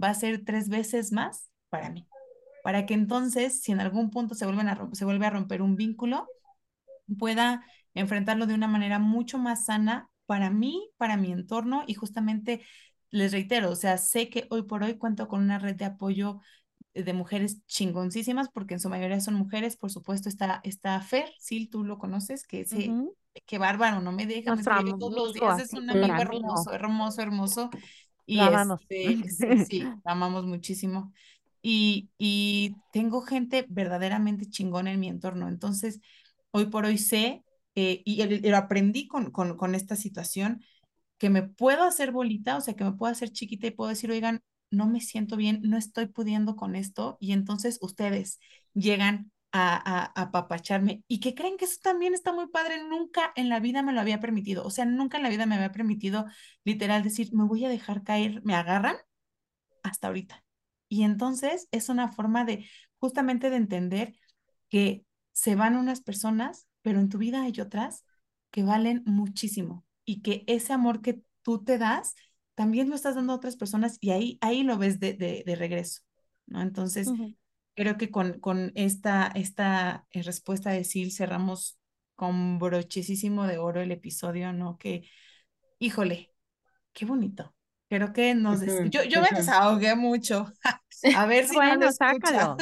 va 0.00 0.08
a 0.08 0.14
ser 0.14 0.44
tres 0.44 0.68
veces 0.68 1.12
más 1.12 1.50
para 1.68 1.88
mí. 1.88 2.06
Para 2.62 2.84
que 2.84 2.94
entonces, 2.94 3.62
si 3.62 3.72
en 3.72 3.80
algún 3.80 4.10
punto 4.10 4.34
se, 4.34 4.44
vuelven 4.44 4.68
a 4.68 4.88
se 4.92 5.04
vuelve 5.04 5.26
a 5.26 5.30
romper 5.30 5.62
un 5.62 5.76
vínculo, 5.76 6.26
pueda 7.16 7.64
enfrentarlo 7.94 8.46
de 8.46 8.54
una 8.54 8.68
manera 8.68 8.98
mucho 8.98 9.38
más 9.38 9.64
sana 9.64 10.10
para 10.26 10.50
mí, 10.50 10.90
para 10.96 11.16
mi 11.16 11.32
entorno 11.32 11.84
y 11.86 11.94
justamente 11.94 12.62
les 13.10 13.32
reitero, 13.32 13.70
o 13.70 13.76
sea, 13.76 13.98
sé 13.98 14.28
que 14.30 14.46
hoy 14.50 14.62
por 14.62 14.82
hoy 14.82 14.96
cuento 14.96 15.26
con 15.26 15.42
una 15.42 15.58
red 15.58 15.74
de 15.74 15.84
apoyo 15.84 16.40
de 16.94 17.12
mujeres 17.12 17.64
chingoncísimas, 17.66 18.48
porque 18.48 18.74
en 18.74 18.80
su 18.80 18.88
mayoría 18.88 19.20
son 19.20 19.34
mujeres, 19.34 19.76
por 19.76 19.90
supuesto 19.90 20.28
está, 20.28 20.60
está 20.64 21.00
Fer, 21.00 21.30
sí, 21.38 21.66
tú 21.66 21.84
lo 21.84 21.98
conoces, 21.98 22.46
que 22.46 22.62
ese, 22.62 22.92
qué 23.46 23.58
bárbaro, 23.58 24.00
no 24.00 24.12
me 24.12 24.26
deja, 24.26 24.56
me 24.56 24.62
todos 24.64 25.12
los 25.12 25.32
días, 25.34 25.60
es 25.60 25.72
un 25.72 25.88
amigo 25.88 26.16
hermoso, 26.16 26.72
hermoso, 26.72 27.22
hermoso, 27.22 27.70
y 28.26 28.40
amamos. 28.40 28.80
Este, 28.88 29.64
sí, 29.66 29.84
amamos 30.04 30.46
muchísimo, 30.46 31.12
y, 31.62 32.10
y 32.18 32.74
tengo 32.92 33.20
gente 33.22 33.66
verdaderamente 33.68 34.46
chingona 34.46 34.92
en 34.92 35.00
mi 35.00 35.08
entorno, 35.08 35.48
entonces, 35.48 36.00
hoy 36.50 36.66
por 36.66 36.86
hoy 36.86 36.98
sé, 36.98 37.44
eh, 37.76 38.02
y 38.04 38.24
lo 38.48 38.56
aprendí 38.56 39.06
con, 39.06 39.30
con, 39.30 39.56
con 39.56 39.76
esta 39.76 39.94
situación, 39.94 40.64
que 41.18 41.30
me 41.30 41.42
puedo 41.42 41.84
hacer 41.84 42.10
bolita, 42.10 42.56
o 42.56 42.60
sea, 42.60 42.74
que 42.74 42.82
me 42.82 42.92
puedo 42.92 43.12
hacer 43.12 43.30
chiquita 43.30 43.66
y 43.66 43.72
puedo 43.72 43.90
decir, 43.90 44.10
oigan, 44.10 44.40
no 44.70 44.86
me 44.86 45.00
siento 45.00 45.36
bien, 45.36 45.60
no 45.62 45.76
estoy 45.76 46.06
pudiendo 46.06 46.56
con 46.56 46.76
esto 46.76 47.16
y 47.20 47.32
entonces 47.32 47.78
ustedes 47.82 48.38
llegan 48.74 49.32
a, 49.52 49.76
a, 49.76 50.22
apapacharme 50.22 51.02
y 51.08 51.20
que 51.20 51.34
creen 51.34 51.56
que 51.56 51.64
eso 51.64 51.78
también 51.82 52.14
está 52.14 52.32
muy 52.32 52.48
padre, 52.48 52.82
nunca 52.84 53.32
en 53.36 53.48
la 53.48 53.60
vida 53.60 53.82
me 53.82 53.92
lo 53.92 54.00
había 54.00 54.20
permitido, 54.20 54.64
o 54.64 54.70
sea, 54.70 54.84
nunca 54.84 55.16
en 55.16 55.24
la 55.24 55.28
vida 55.28 55.46
me 55.46 55.56
había 55.56 55.72
permitido 55.72 56.26
literal 56.64 57.02
decir, 57.02 57.30
me 57.32 57.44
voy 57.44 57.64
a 57.64 57.68
dejar 57.68 58.04
caer, 58.04 58.42
me 58.44 58.54
agarran 58.54 58.96
hasta 59.82 60.08
ahorita. 60.08 60.44
Y 60.88 61.04
entonces 61.04 61.68
es 61.70 61.88
una 61.88 62.08
forma 62.08 62.44
de 62.44 62.66
justamente 62.98 63.50
de 63.50 63.56
entender 63.56 64.14
que 64.68 65.04
se 65.32 65.54
van 65.54 65.76
unas 65.76 66.02
personas, 66.02 66.66
pero 66.82 67.00
en 67.00 67.08
tu 67.08 67.18
vida 67.18 67.42
hay 67.42 67.60
otras 67.60 68.04
que 68.50 68.62
valen 68.62 69.02
muchísimo 69.06 69.84
y 70.04 70.22
que 70.22 70.44
ese 70.46 70.72
amor 70.72 71.00
que 71.00 71.22
tú 71.42 71.62
te 71.64 71.78
das 71.78 72.14
también 72.60 72.90
lo 72.90 72.94
estás 72.94 73.14
dando 73.14 73.32
a 73.32 73.36
otras 73.36 73.56
personas 73.56 73.96
y 74.02 74.10
ahí, 74.10 74.36
ahí 74.42 74.64
lo 74.64 74.76
ves 74.76 75.00
de, 75.00 75.14
de, 75.14 75.56
regreso, 75.56 76.02
¿no? 76.44 76.60
Entonces, 76.60 77.08
creo 77.74 77.96
que 77.96 78.10
con, 78.10 78.38
con 78.38 78.70
esta, 78.74 79.28
esta 79.34 80.06
eh, 80.10 80.22
respuesta 80.22 80.68
de 80.68 80.84
Sil 80.84 81.08
cerramos 81.10 81.78
con 82.16 82.58
brochísimo 82.58 83.46
de 83.46 83.56
oro 83.56 83.80
el 83.80 83.92
episodio, 83.92 84.52
¿no? 84.52 84.76
Que, 84.76 85.08
híjole, 85.78 86.34
qué 86.92 87.06
bonito. 87.06 87.54
Creo 87.88 88.12
que 88.12 88.34
nos... 88.34 88.60
yo, 88.90 89.04
yo 89.04 89.22
me 89.22 89.30
desahogué 89.34 89.94
mucho. 89.96 90.52
a 91.16 91.24
ver 91.24 91.48
si 91.48 91.54
bueno, 91.54 91.86
no 91.86 91.92
sácalo. 91.92 92.58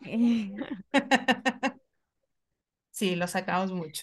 sí, 2.90 3.14
lo 3.14 3.28
sacamos 3.28 3.70
mucho. 3.70 4.02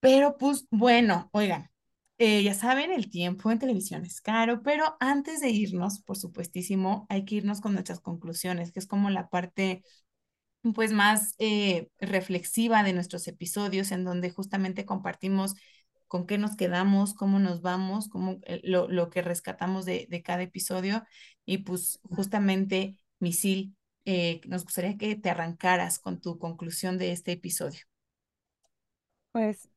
Pero 0.00 0.38
pues 0.38 0.66
bueno, 0.70 1.28
oigan, 1.34 1.70
eh, 2.22 2.42
ya 2.42 2.52
saben, 2.52 2.92
el 2.92 3.08
tiempo 3.08 3.50
en 3.50 3.58
televisión 3.58 4.04
es 4.04 4.20
caro, 4.20 4.62
pero 4.62 4.94
antes 5.00 5.40
de 5.40 5.48
irnos, 5.48 6.02
por 6.02 6.18
supuestísimo, 6.18 7.06
hay 7.08 7.24
que 7.24 7.36
irnos 7.36 7.62
con 7.62 7.72
nuestras 7.72 8.00
conclusiones, 8.00 8.72
que 8.72 8.78
es 8.78 8.86
como 8.86 9.08
la 9.08 9.30
parte 9.30 9.82
pues 10.74 10.92
más 10.92 11.34
eh, 11.38 11.88
reflexiva 11.98 12.82
de 12.82 12.92
nuestros 12.92 13.26
episodios, 13.26 13.90
en 13.90 14.04
donde 14.04 14.28
justamente 14.28 14.84
compartimos 14.84 15.54
con 16.08 16.26
qué 16.26 16.36
nos 16.36 16.56
quedamos, 16.56 17.14
cómo 17.14 17.38
nos 17.38 17.62
vamos, 17.62 18.10
cómo, 18.10 18.38
eh, 18.42 18.60
lo, 18.64 18.86
lo, 18.86 19.08
que 19.08 19.22
rescatamos 19.22 19.86
de, 19.86 20.06
de, 20.10 20.22
cada 20.22 20.42
episodio. 20.42 21.02
Y 21.46 21.58
pues 21.58 22.00
justamente, 22.02 22.98
Misil, 23.18 23.74
nos 24.46 24.64
gustaría 24.64 24.98
que 24.98 25.16
te 25.16 25.30
arrancaras 25.30 25.98
con 25.98 26.20
tu 26.20 26.38
conclusión 26.38 26.98
de 26.98 27.12
este 27.12 27.32
episodio. 27.32 27.80
Pues 29.32 29.70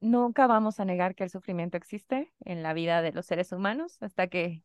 nunca 0.00 0.46
vamos 0.46 0.80
a 0.80 0.84
negar 0.84 1.14
que 1.14 1.24
el 1.24 1.30
sufrimiento 1.30 1.76
existe 1.76 2.32
en 2.44 2.62
la 2.62 2.72
vida 2.72 3.02
de 3.02 3.12
los 3.12 3.26
seres 3.26 3.52
humanos 3.52 4.02
hasta 4.02 4.28
que 4.28 4.64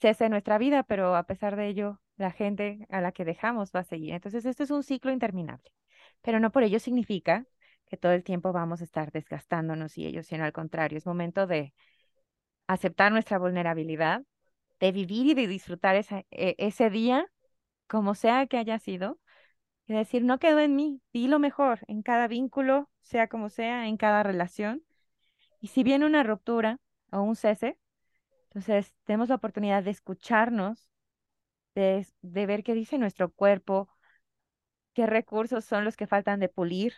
cese 0.00 0.28
nuestra 0.28 0.58
vida, 0.58 0.82
pero 0.84 1.16
a 1.16 1.24
pesar 1.24 1.56
de 1.56 1.68
ello, 1.68 2.00
la 2.16 2.30
gente 2.30 2.86
a 2.90 3.00
la 3.00 3.12
que 3.12 3.24
dejamos 3.24 3.72
va 3.74 3.80
a 3.80 3.84
seguir. 3.84 4.12
Entonces, 4.12 4.44
esto 4.44 4.62
es 4.62 4.70
un 4.70 4.82
ciclo 4.82 5.12
interminable, 5.12 5.72
pero 6.22 6.40
no 6.40 6.50
por 6.50 6.62
ello 6.62 6.80
significa 6.80 7.46
que 7.86 7.96
todo 7.96 8.12
el 8.12 8.24
tiempo 8.24 8.52
vamos 8.52 8.80
a 8.80 8.84
estar 8.84 9.12
desgastándonos 9.12 9.96
y 9.98 10.06
ellos, 10.06 10.26
sino 10.26 10.44
al 10.44 10.52
contrario, 10.52 10.98
es 10.98 11.06
momento 11.06 11.46
de 11.46 11.74
aceptar 12.66 13.12
nuestra 13.12 13.38
vulnerabilidad, 13.38 14.22
de 14.80 14.92
vivir 14.92 15.26
y 15.26 15.34
de 15.34 15.46
disfrutar 15.46 15.96
e, 15.96 16.26
ese 16.58 16.90
día, 16.90 17.26
como 17.86 18.14
sea 18.14 18.46
que 18.46 18.58
haya 18.58 18.78
sido, 18.78 19.18
y 19.88 19.94
decir, 19.94 20.22
no 20.22 20.38
quedó 20.38 20.60
en 20.60 20.76
mí, 20.76 21.00
di 21.12 21.28
lo 21.28 21.38
mejor 21.38 21.80
en 21.88 22.02
cada 22.02 22.28
vínculo, 22.28 22.90
sea 23.02 23.28
como 23.28 23.48
sea, 23.48 23.88
en 23.88 23.96
cada 23.96 24.22
relación. 24.22 24.84
Y 25.60 25.68
si 25.68 25.82
viene 25.82 26.06
una 26.06 26.22
ruptura 26.22 26.78
o 27.10 27.22
un 27.22 27.36
cese, 27.36 27.78
entonces 28.44 28.94
tenemos 29.04 29.30
la 29.30 29.36
oportunidad 29.36 29.82
de 29.82 29.90
escucharnos, 29.90 30.90
de, 31.74 32.06
de 32.22 32.46
ver 32.46 32.62
qué 32.64 32.74
dice 32.74 32.98
nuestro 32.98 33.30
cuerpo, 33.32 33.88
qué 34.92 35.06
recursos 35.06 35.64
son 35.64 35.84
los 35.84 35.96
que 35.96 36.06
faltan 36.06 36.40
de 36.40 36.48
pulir, 36.50 36.94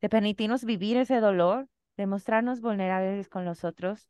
de 0.00 0.08
permitirnos 0.08 0.64
vivir 0.64 0.96
ese 0.96 1.20
dolor, 1.20 1.68
de 1.96 2.06
mostrarnos 2.06 2.62
vulnerables 2.62 3.28
con 3.28 3.44
los 3.44 3.64
otros 3.64 4.08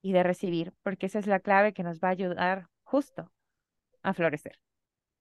y 0.00 0.12
de 0.12 0.24
recibir, 0.24 0.72
porque 0.82 1.06
esa 1.06 1.20
es 1.20 1.26
la 1.28 1.40
clave 1.40 1.72
que 1.72 1.84
nos 1.84 2.00
va 2.00 2.08
a 2.08 2.12
ayudar 2.12 2.68
justo 2.82 3.30
a 4.02 4.14
florecer, 4.14 4.58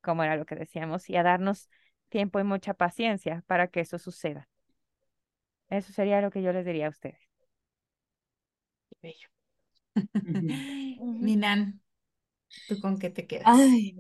como 0.02 0.23
era 0.23 0.36
lo 0.36 0.45
que 0.45 0.56
decíamos, 0.56 1.10
y 1.10 1.15
a 1.15 1.23
darnos 1.23 1.69
tiempo 2.11 2.39
y 2.39 2.43
mucha 2.43 2.75
paciencia 2.75 3.43
para 3.47 3.69
que 3.69 3.81
eso 3.81 3.97
suceda. 3.97 4.47
Eso 5.71 5.91
sería 5.91 6.21
lo 6.21 6.29
que 6.29 6.43
yo 6.43 6.53
les 6.53 6.65
diría 6.65 6.85
a 6.85 6.89
ustedes. 6.89 7.17
Qué 8.89 8.95
bello. 9.01 9.27
Minan, 11.19 11.81
¿tú 12.67 12.79
con 12.79 12.99
qué 12.99 13.09
te 13.09 13.27
quedas? 13.27 13.45
Ay, 13.47 13.95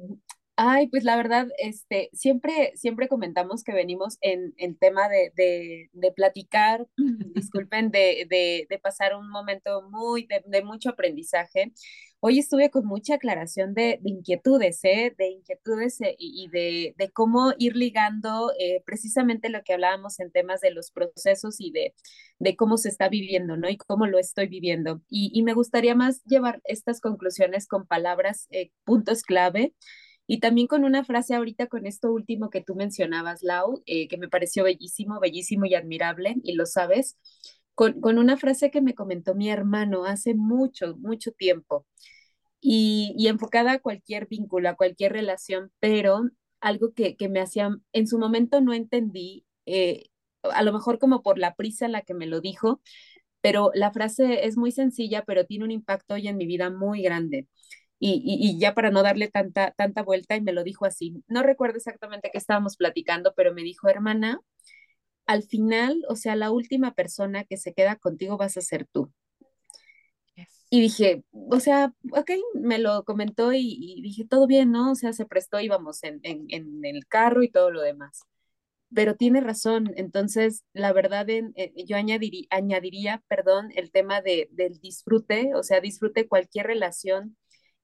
Ay, 0.57 0.87
pues 0.89 1.03
la 1.03 1.15
verdad, 1.15 1.47
este, 1.57 2.09
siempre, 2.13 2.71
siempre 2.75 3.07
comentamos 3.07 3.63
que 3.63 3.73
venimos 3.73 4.17
en 4.21 4.53
el 4.57 4.77
tema 4.77 5.09
de, 5.09 5.31
de, 5.35 5.89
de 5.93 6.11
platicar, 6.11 6.85
disculpen, 7.33 7.89
de, 7.89 8.27
de, 8.29 8.67
de, 8.69 8.79
pasar 8.79 9.15
un 9.15 9.29
momento 9.29 9.81
muy, 9.89 10.27
de, 10.45 10.61
mucho 10.63 10.89
aprendizaje. 10.89 11.71
Hoy 12.19 12.37
estuve 12.37 12.69
con 12.69 12.85
mucha 12.85 13.15
aclaración 13.15 13.73
de, 13.73 13.99
inquietudes, 14.03 14.83
¿eh? 14.83 15.15
de 15.17 15.29
inquietudes 15.29 15.99
eh, 16.01 16.15
y, 16.19 16.47
de, 16.49 16.93
de 16.95 17.09
cómo 17.11 17.53
ir 17.57 17.75
ligando 17.75 18.51
eh, 18.59 18.83
precisamente 18.85 19.49
lo 19.49 19.63
que 19.63 19.73
hablábamos 19.73 20.19
en 20.19 20.31
temas 20.31 20.61
de 20.61 20.69
los 20.71 20.91
procesos 20.91 21.55
y 21.59 21.71
de, 21.71 21.95
de 22.37 22.55
cómo 22.55 22.77
se 22.77 22.89
está 22.89 23.09
viviendo, 23.09 23.57
¿no? 23.57 23.67
Y 23.67 23.77
cómo 23.77 24.05
lo 24.05 24.19
estoy 24.19 24.47
viviendo. 24.47 25.01
Y, 25.09 25.31
y 25.33 25.41
me 25.41 25.53
gustaría 25.53 25.95
más 25.95 26.23
llevar 26.25 26.61
estas 26.65 27.01
conclusiones 27.01 27.67
con 27.67 27.87
palabras, 27.87 28.47
eh, 28.51 28.69
puntos 28.83 29.23
clave 29.23 29.73
y 30.27 30.39
también 30.39 30.67
con 30.67 30.83
una 30.83 31.03
frase 31.03 31.35
ahorita 31.35 31.67
con 31.67 31.85
esto 31.85 32.11
último 32.11 32.49
que 32.49 32.61
tú 32.61 32.75
mencionabas, 32.75 33.43
Lau, 33.43 33.81
eh, 33.85 34.07
que 34.07 34.17
me 34.17 34.29
pareció 34.29 34.63
bellísimo, 34.63 35.19
bellísimo 35.19 35.65
y 35.65 35.75
admirable, 35.75 36.35
y 36.43 36.53
lo 36.53 36.65
sabes, 36.65 37.17
con, 37.75 37.99
con, 38.01 38.17
una 38.17 38.37
frase 38.37 38.71
que 38.71 38.81
me 38.81 38.95
comentó 38.95 39.35
mi 39.35 39.49
hermano 39.49 40.05
hace 40.05 40.35
mucho, 40.35 40.95
mucho 40.97 41.31
tiempo, 41.31 41.85
y, 42.61 43.13
y 43.17 43.27
enfocada 43.27 43.73
a 43.73 43.79
cualquier 43.79 44.27
vínculo, 44.27 44.69
a 44.69 44.75
cualquier 44.75 45.13
relación, 45.13 45.71
pero 45.79 46.29
algo 46.61 46.93
que, 46.93 47.17
que 47.17 47.29
me 47.29 47.41
hacía, 47.41 47.69
en 47.93 48.07
su 48.07 48.19
momento 48.19 48.61
no 48.61 48.73
entendí, 48.73 49.45
eh, 49.65 50.05
a 50.43 50.63
lo 50.63 50.73
mejor 50.73 50.99
como 50.99 51.23
por 51.23 51.37
la 51.39 51.55
prisa 51.55 51.85
en 51.85 51.93
la 51.93 52.01
que 52.03 52.13
me 52.13 52.27
lo 52.27 52.41
dijo, 52.41 52.81
pero 53.41 53.71
la 53.73 53.91
frase 53.91 54.45
es 54.45 54.57
muy 54.57 54.71
sencilla, 54.71 55.23
pero 55.25 55.45
tiene 55.45 55.65
un 55.65 55.71
impacto 55.71 56.13
hoy 56.15 56.27
en 56.27 56.37
mi 56.37 56.45
vida 56.45 56.69
muy 56.69 57.01
grande 57.01 57.47
y, 58.03 58.57
ya 58.59 58.73
para 58.73 58.89
no 58.89 59.03
darle 59.03 59.29
tanta, 59.29 59.71
tanta 59.71 60.01
vuelta, 60.01 60.35
y 60.35 60.41
me 60.41 60.53
lo 60.53 60.63
dijo 60.63 60.85
así. 60.85 61.23
No 61.27 61.43
recuerdo 61.43 61.77
exactamente 61.77 62.29
qué 62.31 62.37
estábamos 62.39 62.75
platicando, 62.75 63.33
pero 63.35 63.53
me 63.53 63.61
dijo, 63.61 63.89
hermana, 63.89 64.41
al 65.27 65.43
final, 65.43 66.03
o 66.09 66.15
sea, 66.15 66.35
la 66.35 66.51
última 66.51 66.93
persona 66.95 67.43
que 67.45 67.57
se 67.57 67.73
queda 67.73 67.97
contigo 67.97 68.37
vas 68.37 68.57
a 68.57 68.61
ser 68.61 68.87
tú. 68.91 69.13
y 70.69 70.81
dije, 70.81 71.23
o 71.31 71.59
sea, 71.59 71.93
ok, 72.13 72.31
me 72.55 72.79
lo 72.79 73.03
comentó 73.03 73.53
y, 73.53 74.01
dije, 74.01 74.25
todo 74.25 74.47
bien, 74.47 74.71
¿no? 74.71 74.91
O 74.91 74.95
sea, 74.95 75.13
se 75.13 75.25
prestó, 75.25 75.59
íbamos 75.59 76.03
en, 76.03 76.19
en, 76.23 76.47
en 76.49 76.85
el 76.85 77.05
carro 77.07 77.43
y 77.43 77.49
todo 77.51 77.71
lo 77.71 77.81
demás. 77.81 78.21
Pero 78.93 79.15
tiene 79.15 79.41
razón, 79.41 79.93
entonces 79.95 80.63
la 80.73 80.93
verdad 80.93 81.29
en, 81.29 81.53
yo 81.87 81.97
añadiría, 81.97 82.47
añadiría, 82.49 83.23
perdón, 83.27 83.69
el 83.75 83.91
tema 83.91 84.21
de, 84.21 84.49
del 84.51 84.79
disfrute, 84.79 85.51
o 85.55 85.63
sea, 85.63 85.81
disfrute 85.81 86.27
cualquier 86.27 86.67
relación 86.67 87.37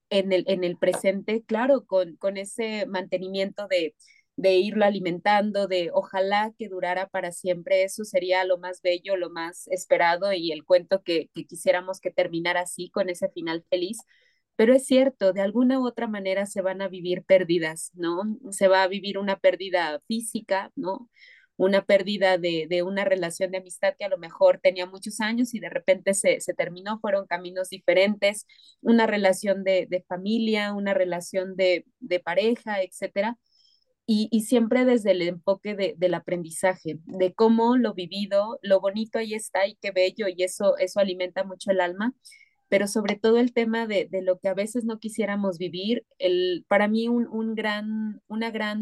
en 0.09 0.31
el, 0.33 0.43
en 0.47 0.63
el 0.63 0.77
presente, 0.77 1.43
claro, 1.45 1.85
con, 1.85 2.15
con 2.17 2.37
ese 2.37 2.85
mantenimiento 2.87 3.67
de, 3.67 3.95
de 4.37 4.55
irlo 4.57 4.85
alimentando, 4.85 5.67
de 5.67 5.89
ojalá 5.93 6.53
que 6.57 6.69
durara 6.69 7.07
para 7.09 7.31
siempre, 7.31 7.83
eso 7.83 8.05
sería 8.05 8.45
lo 8.45 8.59
más 8.59 8.81
bello, 8.83 9.17
lo 9.17 9.29
más 9.31 9.67
esperado 9.69 10.31
y 10.31 10.51
el 10.51 10.63
cuento 10.63 11.01
que, 11.03 11.29
quisiéramos 11.47 11.99
que 11.99 12.11
terminara 12.11 12.61
así, 12.61 12.89
con 12.89 13.09
ese 13.09 13.29
final 13.29 13.65
feliz. 13.69 13.97
Pero 14.55 14.73
es 14.73 14.85
cierto, 14.85 15.33
de 15.33 15.41
alguna 15.41 15.79
u 15.79 15.87
otra 15.87 16.07
manera 16.07 16.45
se 16.45 16.61
van 16.61 16.81
a 16.81 16.87
vivir 16.87 17.23
pérdidas, 17.23 17.91
¿no? 17.95 18.23
Se 18.51 18.67
va 18.67 18.83
a 18.83 18.87
vivir 18.87 19.17
una 19.17 19.39
pérdida 19.39 20.01
física, 20.07 20.71
¿no? 20.75 21.09
Una 21.57 21.83
pérdida 21.85 22.37
de, 22.37 22.67
de 22.69 22.83
una 22.83 23.03
relación 23.03 23.51
de 23.51 23.57
amistad 23.57 23.95
que 23.97 24.05
a 24.05 24.09
lo 24.09 24.17
mejor 24.17 24.59
tenía 24.61 24.85
muchos 24.85 25.19
años 25.19 25.53
y 25.53 25.59
de 25.59 25.69
repente 25.69 26.13
se, 26.13 26.39
se 26.39 26.53
terminó, 26.53 26.99
fueron 26.99 27.27
caminos 27.27 27.69
diferentes, 27.69 28.45
una 28.81 29.07
relación 29.07 29.63
de, 29.63 29.87
de 29.89 30.03
familia, 30.07 30.73
una 30.73 30.93
relación 30.93 31.55
de, 31.55 31.85
de 31.99 32.19
pareja, 32.19 32.81
etcétera. 32.81 33.37
Y, 34.09 34.29
siempre 34.41 34.85
desde 34.85 35.11
el 35.11 35.21
enfoque 35.21 35.75
del 35.75 36.13
aprendizaje, 36.13 36.99
de 37.05 37.33
cómo 37.33 37.75
lo 37.75 37.93
vivido, 37.93 38.57
lo 38.61 38.79
bonito 38.79 39.19
ahí 39.19 39.33
está 39.33 39.67
y 39.67 39.75
qué 39.81 39.91
bello, 39.91 40.27
y 40.29 40.43
eso, 40.43 40.77
eso 40.77 41.01
alimenta 41.01 41.43
mucho 41.43 41.71
el 41.71 41.81
alma, 41.81 42.13
pero 42.69 42.87
sobre 42.87 43.17
todo 43.17 43.37
el 43.37 43.53
tema 43.53 43.85
de, 43.85 44.07
lo 44.23 44.39
que 44.39 44.47
a 44.47 44.53
veces 44.53 44.85
no 44.85 44.99
quisiéramos 44.99 45.57
vivir, 45.57 46.05
el, 46.19 46.65
para 46.69 46.87
mí 46.87 47.09
un, 47.09 47.27
un 47.27 47.53
gran, 47.53 48.21
una 48.27 48.49
gran, 48.49 48.81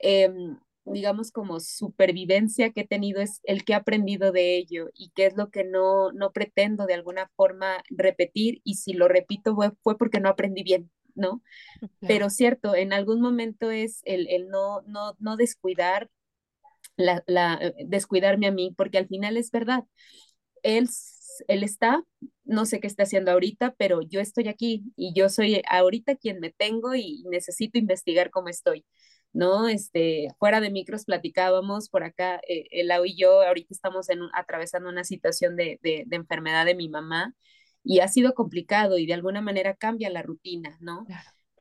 em, 0.00 0.58
digamos, 0.84 1.30
como 1.32 1.60
supervivencia 1.60 2.70
que 2.72 2.82
he 2.82 2.86
tenido 2.86 3.20
es 3.20 3.40
el 3.44 3.64
que 3.64 3.72
he 3.72 3.76
aprendido 3.76 4.32
de 4.32 4.56
ello 4.56 4.88
y 4.94 5.10
qué 5.14 5.26
es 5.26 5.36
lo 5.36 5.50
que 5.50 5.64
no, 5.64 6.12
no 6.12 6.32
pretendo 6.32 6.86
de 6.86 6.94
alguna 6.94 7.30
forma 7.36 7.82
repetir, 7.90 8.60
y 8.64 8.74
si 8.76 8.92
lo 8.94 9.08
repito 9.08 9.54
fue, 9.54 9.72
fue 9.82 9.96
porque 9.98 10.20
no 10.20 10.28
aprendí 10.28 10.62
bien, 10.62 10.90
¿no? 11.14 11.42
Pero 12.06 12.30
cierto, 12.30 12.74
en 12.74 12.92
algún 12.92 13.20
momento 13.20 13.70
es 13.70 14.00
el, 14.04 14.28
el 14.28 14.48
no, 14.48 14.82
no, 14.82 15.14
no 15.20 15.36
descuidar, 15.36 16.10
la, 16.96 17.22
la, 17.26 17.58
eh, 17.60 17.74
descuidarme 17.86 18.46
a 18.46 18.52
mí, 18.52 18.74
porque 18.76 18.98
al 18.98 19.08
final 19.08 19.36
es 19.36 19.50
verdad. 19.50 19.84
Él, 20.62 20.88
él 21.48 21.62
está, 21.64 22.04
no 22.44 22.66
sé 22.66 22.80
qué 22.80 22.86
está 22.86 23.04
haciendo 23.04 23.32
ahorita, 23.32 23.74
pero 23.78 24.02
yo 24.02 24.20
estoy 24.20 24.48
aquí 24.48 24.84
y 24.96 25.12
yo 25.14 25.28
soy 25.28 25.62
ahorita 25.68 26.16
quien 26.16 26.40
me 26.40 26.50
tengo 26.52 26.94
y 26.94 27.24
necesito 27.30 27.78
investigar 27.78 28.30
cómo 28.30 28.48
estoy. 28.48 28.84
¿No? 29.32 29.68
Este, 29.68 30.28
fuera 30.38 30.60
de 30.60 30.70
micros 30.70 31.04
platicábamos 31.04 31.88
por 31.88 32.02
acá, 32.04 32.40
eh, 32.48 32.66
el 32.70 32.90
y 33.06 33.16
yo 33.16 33.42
ahorita 33.42 33.68
estamos 33.70 34.08
en, 34.10 34.20
atravesando 34.34 34.88
una 34.88 35.04
situación 35.04 35.56
de, 35.56 35.78
de, 35.82 36.04
de, 36.06 36.16
enfermedad 36.16 36.66
de 36.66 36.74
mi 36.74 36.88
mamá 36.88 37.34
y 37.84 38.00
ha 38.00 38.08
sido 38.08 38.34
complicado 38.34 38.98
y 38.98 39.06
de 39.06 39.14
alguna 39.14 39.40
manera 39.40 39.74
cambia 39.74 40.10
la 40.10 40.22
rutina, 40.22 40.76
¿no? 40.80 41.06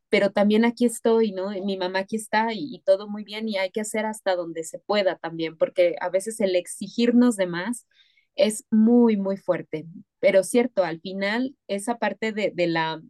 Pero 0.10 0.32
también 0.32 0.66
aquí 0.66 0.86
estoy, 0.86 1.32
¿no? 1.32 1.50
Mi 1.50 1.78
mamá 1.78 2.00
aquí 2.00 2.16
está 2.16 2.54
y, 2.54 2.82
todo 2.86 3.08
muy 3.08 3.24
bien 3.24 3.48
y 3.48 3.58
hay 3.58 3.70
que 3.70 3.82
hacer 3.82 4.06
hasta 4.06 4.36
donde 4.36 4.64
se 4.64 4.80
pueda 4.80 5.18
también, 5.18 5.58
porque 5.58 5.96
a 6.02 6.10
veces 6.10 6.40
el 6.40 6.56
exigirnos 6.56 7.36
de 7.36 7.48
más 7.48 7.88
es 8.36 8.66
muy, 8.72 9.18
muy 9.18 9.38
fuerte. 9.38 9.86
Pero 10.20 10.44
cierto, 10.44 10.84
al 10.84 11.00
final 11.00 11.56
esa 11.68 11.98
parte 11.98 12.32
de, 12.32 12.52
de 12.54 12.68
la 12.68 13.02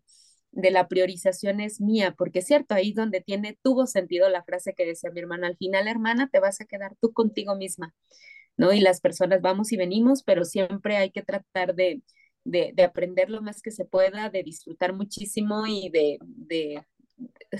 de 0.51 0.71
la 0.71 0.87
priorización 0.87 1.59
es 1.59 1.81
mía, 1.81 2.15
porque 2.17 2.39
es 2.39 2.47
cierto, 2.47 2.75
ahí 2.75 2.93
donde 2.93 3.21
tiene, 3.21 3.57
tuvo 3.61 3.87
sentido 3.87 4.29
la 4.29 4.43
frase 4.43 4.73
que 4.73 4.85
decía 4.85 5.11
mi 5.11 5.19
hermana, 5.21 5.47
al 5.47 5.57
final, 5.57 5.87
hermana, 5.87 6.29
te 6.31 6.39
vas 6.39 6.61
a 6.61 6.65
quedar 6.65 6.95
tú 7.01 7.13
contigo 7.13 7.55
misma, 7.55 7.93
¿no? 8.57 8.73
Y 8.73 8.81
las 8.81 9.01
personas 9.01 9.41
vamos 9.41 9.71
y 9.71 9.77
venimos, 9.77 10.23
pero 10.23 10.45
siempre 10.45 10.97
hay 10.97 11.11
que 11.11 11.23
tratar 11.23 11.75
de, 11.75 12.01
de, 12.43 12.73
aprender 12.83 13.29
lo 13.29 13.41
más 13.41 13.61
que 13.61 13.71
se 13.71 13.85
pueda, 13.85 14.29
de 14.29 14.43
disfrutar 14.43 14.93
muchísimo 14.93 15.67
y 15.67 15.89
de, 15.89 16.17
de 16.21 16.83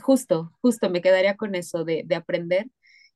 justo, 0.02 0.52
justo 0.61 0.90
me 0.90 1.02
quedaría 1.02 1.36
con 1.38 1.56
eso, 1.56 1.84
de, 1.86 2.03
de 2.06 2.16
aprender 2.16 2.68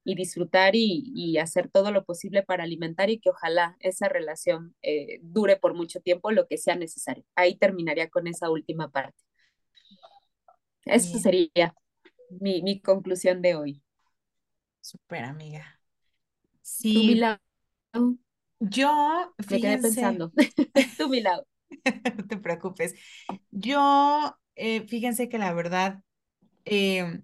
y 0.03 0.15
disfrutar 0.15 0.75
y, 0.75 1.11
y, 1.15 1.37
hacer 1.37 1.69
todo 1.69 1.91
lo 1.91 2.03
posible 2.05 2.43
para 2.43 2.63
alimentar 2.63 3.09
y 3.09 3.19
que 3.19 3.29
ojalá 3.29 3.77
esa 3.79 4.09
relación 4.09 4.75
eh, 4.81 5.19
dure 5.21 5.55
por 5.57 5.73
mucho 5.75 6.01
tiempo, 6.01 6.31
lo 6.31 6.47
que 6.47 6.57
sea 6.57 6.75
necesario. 6.75 7.23
Ahí 7.35 7.57
terminaría 7.57 8.09
con 8.09 8.27
esa 8.27 8.49
última 8.49 8.91
parte. 8.91 9.17
Eso 10.85 11.19
sería 11.19 11.75
mi, 12.39 12.61
mi, 12.61 12.81
conclusión 12.81 13.41
de 13.41 13.55
hoy. 13.55 13.81
Super 14.81 15.23
amiga. 15.23 15.79
Sí. 16.61 17.19
Yo, 18.59 19.33
fíjense... 19.39 19.55
Me 19.55 19.61
quedé 19.61 19.77
pensando. 19.81 20.31
Tú, 20.97 21.09
mi 21.09 21.21
lado. 21.21 21.47
no 22.17 22.27
te 22.27 22.37
preocupes. 22.37 22.95
Yo, 23.51 24.37
eh, 24.55 24.87
fíjense 24.87 25.29
que 25.29 25.37
la 25.37 25.53
verdad, 25.53 26.01
em, 26.65 27.23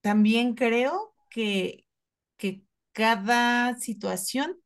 también 0.00 0.54
creo 0.54 1.14
que, 1.30 1.86
que 2.36 2.62
cada 2.92 3.76
situación 3.78 4.58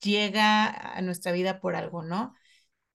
llega 0.00 0.66
a 0.66 1.02
nuestra 1.02 1.32
vida 1.32 1.60
por 1.60 1.74
algo, 1.74 2.02
¿no? 2.02 2.34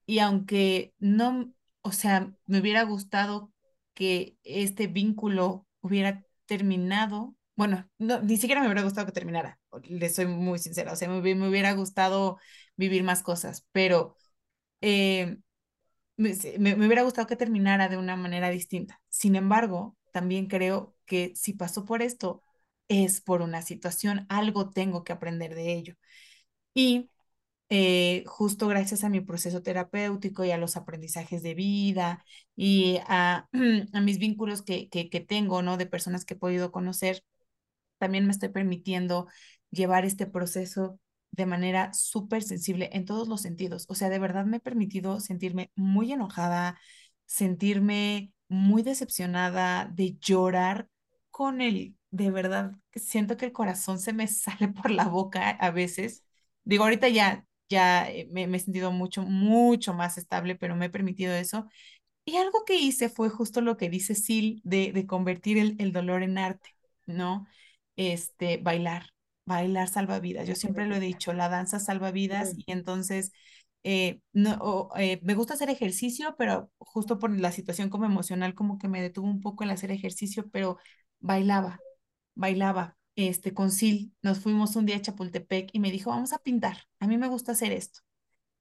Y 0.05 0.19
aunque 0.19 0.93
no, 0.99 1.53
o 1.81 1.91
sea, 1.91 2.33
me 2.45 2.59
hubiera 2.59 2.83
gustado 2.83 3.51
que 3.95 4.37
este 4.43 4.87
vínculo 4.87 5.67
hubiera 5.81 6.23
terminado, 6.45 7.35
bueno, 7.55 7.89
no, 7.99 8.21
ni 8.21 8.37
siquiera 8.37 8.61
me 8.61 8.67
hubiera 8.67 8.83
gustado 8.83 9.07
que 9.07 9.13
terminara, 9.13 9.59
le 9.83 10.09
soy 10.09 10.27
muy 10.27 10.59
sincera, 10.59 10.93
o 10.93 10.95
sea, 10.97 11.09
me, 11.09 11.35
me 11.35 11.49
hubiera 11.49 11.73
gustado 11.73 12.37
vivir 12.77 13.03
más 13.03 13.23
cosas, 13.23 13.65
pero 13.71 14.17
eh, 14.81 15.37
me, 16.17 16.33
me, 16.59 16.85
hubiera 16.87 17.03
gustado 17.03 17.27
que 17.27 17.35
terminara 17.35 17.89
de 17.89 17.97
una 17.97 18.15
manera 18.15 18.49
distinta. 18.49 19.01
Sin 19.09 19.35
embargo, 19.35 19.97
también 20.11 20.47
creo 20.47 20.95
que 21.05 21.33
si 21.35 21.53
pasó 21.53 21.85
por 21.85 22.01
esto, 22.01 22.41
es 22.87 23.21
por 23.21 23.41
una 23.41 23.61
situación, 23.61 24.25
algo 24.29 24.69
tengo 24.71 25.03
que 25.03 25.13
aprender 25.13 25.55
de 25.55 25.73
ello. 25.73 25.95
Y 26.73 27.09
eh, 27.69 28.23
justo 28.27 28.67
gracias 28.67 29.03
a 29.03 29.09
mi 29.09 29.21
proceso 29.21 29.61
terapéutico 29.63 30.45
y 30.45 30.51
a 30.51 30.57
los 30.57 30.77
aprendizajes 30.77 31.43
de 31.43 31.55
vida 31.55 32.23
y 32.55 32.99
a, 33.07 33.49
a 33.93 34.01
mis 34.01 34.19
vínculos 34.19 34.61
que, 34.61 34.89
que, 34.89 35.09
que, 35.09 35.19
tengo, 35.21 35.61
¿no? 35.61 35.77
De 35.77 35.85
personas 35.87 36.25
que 36.25 36.35
he 36.35 36.37
podido 36.37 36.71
conocer, 36.71 37.23
también 37.97 38.25
me 38.25 38.31
estoy 38.31 38.49
permitiendo 38.49 39.27
llevar 39.71 40.05
este 40.05 40.27
proceso 40.27 40.99
de 41.31 41.45
manera 41.45 41.93
súper 41.93 42.43
sensible 42.43 42.89
en 42.93 43.05
todos 43.05 43.27
los 43.27 43.41
sentidos. 43.41 43.85
O 43.89 43.95
sea, 43.95 44.09
de 44.09 44.19
verdad 44.19 44.45
me 44.45 44.57
he 44.57 44.59
permitido 44.59 45.19
sentirme 45.19 45.71
muy 45.75 46.11
enojada, 46.11 46.79
sentirme 47.25 48.31
muy 48.47 48.83
decepcionada, 48.83 49.85
de 49.93 50.17
llorar 50.19 50.89
con 51.31 51.61
el, 51.61 51.97
de 52.11 52.31
verdad, 52.31 52.73
siento 52.93 53.37
que 53.37 53.45
el 53.45 53.51
corazón 53.51 53.99
se 53.99 54.13
me 54.13 54.27
sale 54.27 54.69
por 54.69 54.91
la 54.91 55.07
boca 55.07 55.49
a 55.49 55.71
veces. 55.71 56.23
Digo, 56.63 56.83
ahorita 56.85 57.09
ya, 57.09 57.45
ya 57.69 58.09
eh, 58.11 58.27
me, 58.31 58.43
he 58.45 58.59
sentido 58.59 58.91
mucho, 58.91 59.23
mucho 59.23 59.93
más 59.93 60.17
estable, 60.17 60.55
pero 60.55 60.75
me 60.75 60.85
he 60.87 60.89
permitido 60.89 61.33
eso. 61.33 61.67
Y 62.25 62.37
algo 62.37 62.65
que 62.65 62.75
hice 62.75 63.09
fue 63.09 63.29
justo 63.29 63.61
lo 63.61 63.77
que 63.77 63.89
dice 63.89 64.15
Sil 64.17 64.61
de, 64.63 64.91
de 64.93 65.05
convertir 65.07 65.57
el, 65.57 65.75
el 65.79 65.91
dolor 65.93 66.23
en 66.23 66.37
arte, 66.37 66.75
¿no? 67.05 67.47
Este, 67.95 68.57
bailar 68.57 69.07
bailar 69.47 69.87
salva 69.89 70.19
vidas. 70.19 70.47
Yo 70.47 70.55
siempre 70.55 70.87
lo 70.87 70.95
he 70.95 70.99
dicho, 70.99 71.31
la 71.33 71.49
danza 71.49 71.79
salva 71.79 72.11
vidas 72.11 72.53
y 72.57 72.71
entonces 72.71 73.31
eh, 73.83 74.19
no, 74.33 74.89
eh, 74.97 75.19
me 75.23 75.35
gusta 75.35 75.53
hacer 75.53 75.69
ejercicio, 75.69 76.35
pero 76.37 76.71
justo 76.79 77.19
por 77.19 77.37
la 77.39 77.51
situación 77.51 77.89
como 77.89 78.05
emocional 78.05 78.55
como 78.55 78.79
que 78.79 78.87
me 78.87 79.01
detuvo 79.01 79.27
un 79.27 79.41
poco 79.41 79.63
el 79.63 79.69
hacer 79.69 79.91
ejercicio, 79.91 80.49
pero 80.51 80.77
bailaba, 81.19 81.79
bailaba. 82.35 82.97
Este, 83.15 83.53
con 83.53 83.71
Sil, 83.71 84.11
nos 84.21 84.39
fuimos 84.39 84.75
un 84.75 84.85
día 84.85 84.97
a 84.97 85.01
Chapultepec 85.01 85.69
y 85.73 85.79
me 85.79 85.91
dijo, 85.91 86.09
vamos 86.09 86.33
a 86.33 86.39
pintar, 86.39 86.77
a 86.99 87.07
mí 87.07 87.17
me 87.17 87.27
gusta 87.27 87.53
hacer 87.53 87.71
esto. 87.71 88.01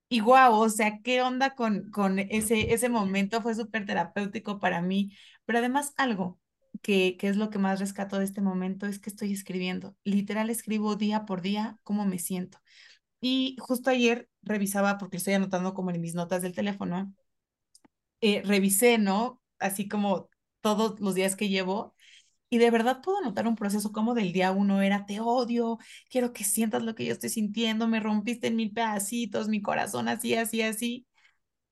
Y 0.09 0.21
guau, 0.21 0.55
o 0.55 0.69
sea, 0.69 1.01
¿qué 1.03 1.23
onda 1.23 1.55
con, 1.55 1.91
con 1.91 2.19
ese, 2.19 2.73
ese 2.73 2.89
momento? 2.89 3.43
Fue 3.43 3.55
súper 3.55 3.87
terapéutico 3.87 4.61
para 4.61 4.81
mí, 4.83 5.13
pero 5.45 5.59
además 5.59 5.93
algo, 5.97 6.39
que, 6.83 7.17
es 7.21 7.37
lo 7.37 7.51
que 7.51 7.59
más 7.59 7.81
rescato 7.81 8.19
de 8.19 8.25
este 8.25 8.41
momento, 8.41 8.87
es 8.87 8.99
que 8.99 9.11
estoy 9.11 9.33
escribiendo. 9.33 9.97
Literal 10.05 10.51
escribo 10.51 10.97
día 10.97 11.25
por 11.27 11.41
día 11.43 11.79
cómo 11.83 12.05
me 12.07 12.19
siento. 12.19 12.59
Y 13.21 13.57
justo 13.61 13.91
ayer 13.91 14.29
revisaba, 14.43 14.99
porque 14.99 15.19
estoy 15.19 15.35
anotando 15.35 15.75
como 15.75 15.91
en 15.91 16.01
mis 16.01 16.15
notas 16.15 16.43
del 16.43 16.55
teléfono, 16.55 17.15
eh, 18.21 18.43
revisé, 18.45 18.99
¿no? 18.99 19.41
Así 19.59 19.89
como 19.89 20.29
todos 20.61 21.01
los 21.01 21.15
días 21.15 21.37
que 21.37 21.49
llevo. 21.49 21.94
Y 22.55 22.59
de 22.59 22.71
verdad 22.71 23.01
puedo 23.03 23.21
notar 23.21 23.49
un 23.49 23.57
proceso 23.57 23.91
como 23.93 24.15
del 24.15 24.33
día 24.33 24.53
uno 24.53 24.81
era, 24.81 25.07
te 25.07 25.19
odio, 25.21 25.79
quiero 26.09 26.33
que 26.33 26.45
sientas 26.45 26.85
lo 26.85 26.95
que 26.95 27.05
yo 27.05 27.13
estoy 27.13 27.31
sintiendo, 27.31 27.89
me 27.89 27.99
rompiste 28.01 28.47
en 28.47 28.55
mil 28.57 28.73
pedacitos, 28.73 29.49
mi 29.49 29.61
corazón 29.61 30.07
así, 30.09 30.35
así, 30.37 30.63
así. 30.63 31.07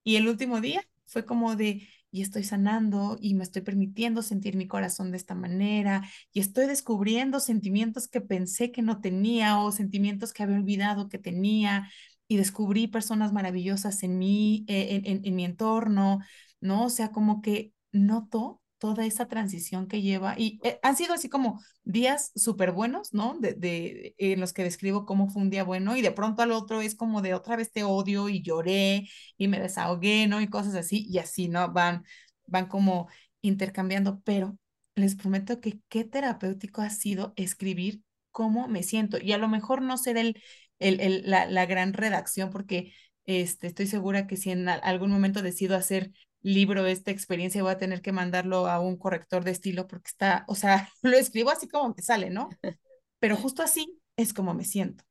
Y 0.04 0.16
el 0.16 0.28
último 0.28 0.60
día 0.60 0.82
fue 1.06 1.24
como 1.26 1.56
de, 1.56 1.88
y 2.10 2.22
estoy 2.22 2.44
sanando 2.44 3.18
y 3.20 3.34
me 3.34 3.44
estoy 3.44 3.62
permitiendo 3.62 4.22
sentir 4.22 4.56
mi 4.56 4.66
corazón 4.68 5.10
de 5.12 5.18
esta 5.18 5.34
manera 5.34 6.02
y 6.32 6.40
estoy 6.40 6.66
descubriendo 6.66 7.40
sentimientos 7.40 8.08
que 8.08 8.20
pensé 8.20 8.72
que 8.72 8.82
no 8.82 9.00
tenía 9.00 9.58
o 9.60 9.72
sentimientos 9.72 10.32
que 10.32 10.42
había 10.42 10.56
olvidado 10.56 11.08
que 11.08 11.18
tenía 11.18 11.90
y 12.28 12.36
descubrí 12.38 12.88
personas 12.88 13.32
maravillosas 13.32 14.02
en 14.02 14.18
mí, 14.18 14.64
eh, 14.68 15.02
en, 15.04 15.22
en 15.24 15.36
mi 15.36 15.44
entorno, 15.44 16.20
¿no? 16.60 16.86
O 16.86 16.90
sea, 16.90 17.10
como 17.12 17.42
que 17.42 17.72
noto 17.92 18.61
toda 18.82 19.06
esa 19.06 19.28
transición 19.28 19.86
que 19.86 20.02
lleva 20.02 20.34
y 20.36 20.58
eh, 20.64 20.80
han 20.82 20.96
sido 20.96 21.14
así 21.14 21.28
como 21.28 21.62
días 21.84 22.32
súper 22.34 22.72
buenos, 22.72 23.14
¿no? 23.14 23.36
De, 23.38 23.54
de, 23.54 24.16
en 24.18 24.40
los 24.40 24.52
que 24.52 24.64
describo 24.64 25.06
cómo 25.06 25.28
fue 25.28 25.40
un 25.40 25.50
día 25.50 25.62
bueno 25.62 25.94
y 25.96 26.02
de 26.02 26.10
pronto 26.10 26.42
al 26.42 26.50
otro 26.50 26.80
es 26.80 26.96
como 26.96 27.22
de 27.22 27.32
otra 27.34 27.54
vez 27.54 27.70
te 27.70 27.84
odio 27.84 28.28
y 28.28 28.42
lloré 28.42 29.08
y 29.38 29.46
me 29.46 29.60
desahogué, 29.60 30.26
¿no? 30.26 30.40
Y 30.40 30.48
cosas 30.48 30.74
así 30.74 31.06
y 31.08 31.18
así, 31.18 31.48
¿no? 31.48 31.72
Van, 31.72 32.02
van 32.48 32.66
como 32.66 33.06
intercambiando, 33.40 34.20
pero 34.24 34.58
les 34.96 35.14
prometo 35.14 35.60
que 35.60 35.78
qué 35.88 36.02
terapéutico 36.02 36.82
ha 36.82 36.90
sido 36.90 37.34
escribir 37.36 38.00
cómo 38.32 38.66
me 38.66 38.82
siento 38.82 39.16
y 39.22 39.30
a 39.32 39.38
lo 39.38 39.46
mejor 39.46 39.80
no 39.82 39.96
ser 39.96 40.16
el, 40.16 40.42
el, 40.80 40.98
el 41.00 41.22
la, 41.30 41.46
la 41.46 41.66
gran 41.66 41.92
redacción 41.92 42.50
porque 42.50 42.92
este, 43.26 43.68
estoy 43.68 43.86
segura 43.86 44.26
que 44.26 44.36
si 44.36 44.50
en 44.50 44.68
algún 44.68 45.12
momento 45.12 45.40
decido 45.40 45.76
hacer 45.76 46.10
libro, 46.42 46.86
esta 46.86 47.10
experiencia, 47.10 47.62
voy 47.62 47.72
a 47.72 47.78
tener 47.78 48.02
que 48.02 48.12
mandarlo 48.12 48.66
a 48.66 48.80
un 48.80 48.96
corrector 48.96 49.44
de 49.44 49.52
estilo 49.52 49.86
porque 49.86 50.08
está, 50.08 50.44
o 50.48 50.54
sea, 50.54 50.88
lo 51.02 51.16
escribo 51.16 51.50
así 51.50 51.68
como 51.68 51.94
me 51.96 52.02
sale, 52.02 52.30
¿no? 52.30 52.50
Pero 53.18 53.36
justo 53.36 53.62
así 53.62 54.00
es 54.16 54.32
como 54.34 54.54
me 54.54 54.64
siento, 54.64 55.04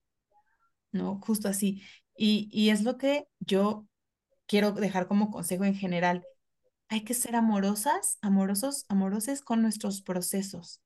¿no? 0.92 1.20
Justo 1.22 1.48
así. 1.48 1.84
Y, 2.18 2.50
y 2.52 2.70
es 2.70 2.84
lo 2.84 2.98
que 2.98 3.28
yo 3.40 3.88
quiero 4.48 4.72
dejar 4.74 5.08
como 5.08 5.32
consejo 5.32 5.64
en 5.66 5.76
general. 5.76 6.26
Hay 6.90 7.04
que 7.04 7.14
ser 7.14 7.36
amorosas, 7.36 8.18
amorosos, 8.22 8.86
amoroses 8.90 9.42
con 9.42 9.62
nuestros 9.62 10.02
procesos 10.02 10.82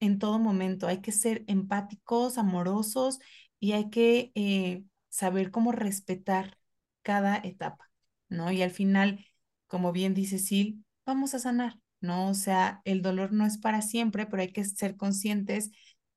en 0.00 0.18
todo 0.18 0.38
momento. 0.38 0.86
Hay 0.86 1.00
que 1.00 1.12
ser 1.12 1.44
empáticos, 1.46 2.38
amorosos 2.38 3.18
y 3.60 3.72
hay 3.72 3.90
que 3.90 4.32
eh, 4.34 4.84
saber 5.08 5.50
cómo 5.50 5.72
respetar 5.72 6.58
cada 7.02 7.36
etapa, 7.38 7.90
¿no? 8.28 8.50
Y 8.52 8.62
al 8.62 8.70
final 8.70 9.24
como 9.66 9.92
bien 9.92 10.14
dice 10.14 10.38
Sil, 10.40 10.84
vamos 11.06 11.34
a 11.34 11.38
sanar, 11.38 11.78
¿no? 12.00 12.28
O 12.28 12.34
sea, 12.34 12.80
el 12.84 13.02
dolor 13.02 13.32
no 13.32 13.46
es 13.46 13.58
para 13.58 13.82
siempre, 13.82 14.26
pero 14.26 14.42
hay 14.42 14.52
que 14.52 14.64
ser 14.64 14.96
conscientes 14.96 15.70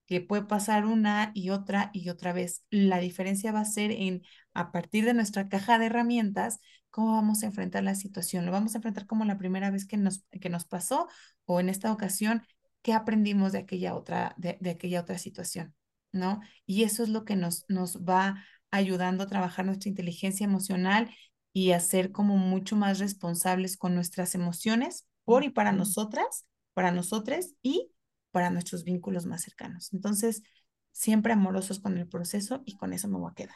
que 0.06 0.22
puede 0.22 0.44
pasar 0.44 0.86
una 0.86 1.32
y 1.34 1.50
otra 1.50 1.90
y 1.94 2.10
otra 2.10 2.34
vez. 2.34 2.64
La 2.70 3.00
diferencia 3.00 3.52
va 3.52 3.60
a 3.62 3.66
ser 3.66 3.92
en, 3.92 4.24
a 4.54 4.72
partir 4.72 5.06
de 5.06 5.14
nuestra 5.14 5.50
caja 5.50 5.78
de 5.78 5.88
herramientas, 5.88 6.60
cómo 6.90 7.12
vamos 7.14 7.44
a 7.44 7.48
enfrentar 7.48 7.84
la 7.84 7.96
situación. 7.96 8.46
¿Lo 8.46 8.52
vamos 8.52 8.74
a 8.74 8.78
enfrentar 8.78 9.06
como 9.06 9.26
la 9.26 9.38
primera 9.38 9.70
vez 9.70 9.86
que 9.86 9.98
nos, 9.98 10.24
que 10.42 10.50
nos 10.50 10.66
pasó 10.66 11.08
o 11.46 11.60
en 11.60 11.70
esta 11.70 11.92
ocasión, 11.92 12.44
qué 12.82 12.94
aprendimos 12.94 13.52
de 13.52 13.60
aquella 13.60 13.96
otra, 13.96 14.34
de, 14.38 14.58
de 14.62 14.70
aquella 14.72 15.02
otra 15.02 15.18
situación? 15.18 15.76
¿No? 16.14 16.40
Y 16.66 16.84
eso 16.84 17.04
es 17.04 17.10
lo 17.10 17.26
que 17.26 17.36
nos, 17.36 17.66
nos 17.68 18.02
va 18.04 18.44
ayudando 18.72 19.24
a 19.24 19.28
trabajar 19.28 19.66
nuestra 19.66 19.90
inteligencia 19.90 20.46
emocional 20.46 21.10
y 21.54 21.72
a 21.72 21.80
ser 21.80 22.12
como 22.12 22.38
mucho 22.38 22.76
más 22.76 23.00
responsables 23.00 23.78
con 23.78 23.96
nuestras 23.96 24.36
emociones 24.36 25.08
por 25.24 25.44
y 25.44 25.50
para 25.50 25.72
nosotras, 25.72 26.46
para 26.74 26.92
nosotras 26.92 27.54
y 27.62 27.92
para 28.32 28.50
nuestros 28.50 28.84
vínculos 28.84 29.26
más 29.26 29.42
cercanos. 29.42 29.92
Entonces, 29.94 30.44
siempre 30.92 31.34
amorosos 31.34 31.80
con 31.80 31.98
el 31.98 32.08
proceso 32.08 32.62
y 32.66 32.78
con 32.78 32.94
eso 32.94 33.08
me 33.08 33.18
voy 33.18 33.32
a 33.32 33.36
quedar. 33.36 33.56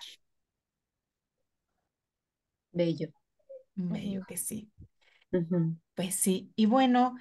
Bello. 2.71 3.09
Bello 3.75 4.23
que 4.27 4.37
sí. 4.37 4.71
Pues 5.95 6.15
sí. 6.15 6.51
Y 6.55 6.65
bueno, 6.65 7.15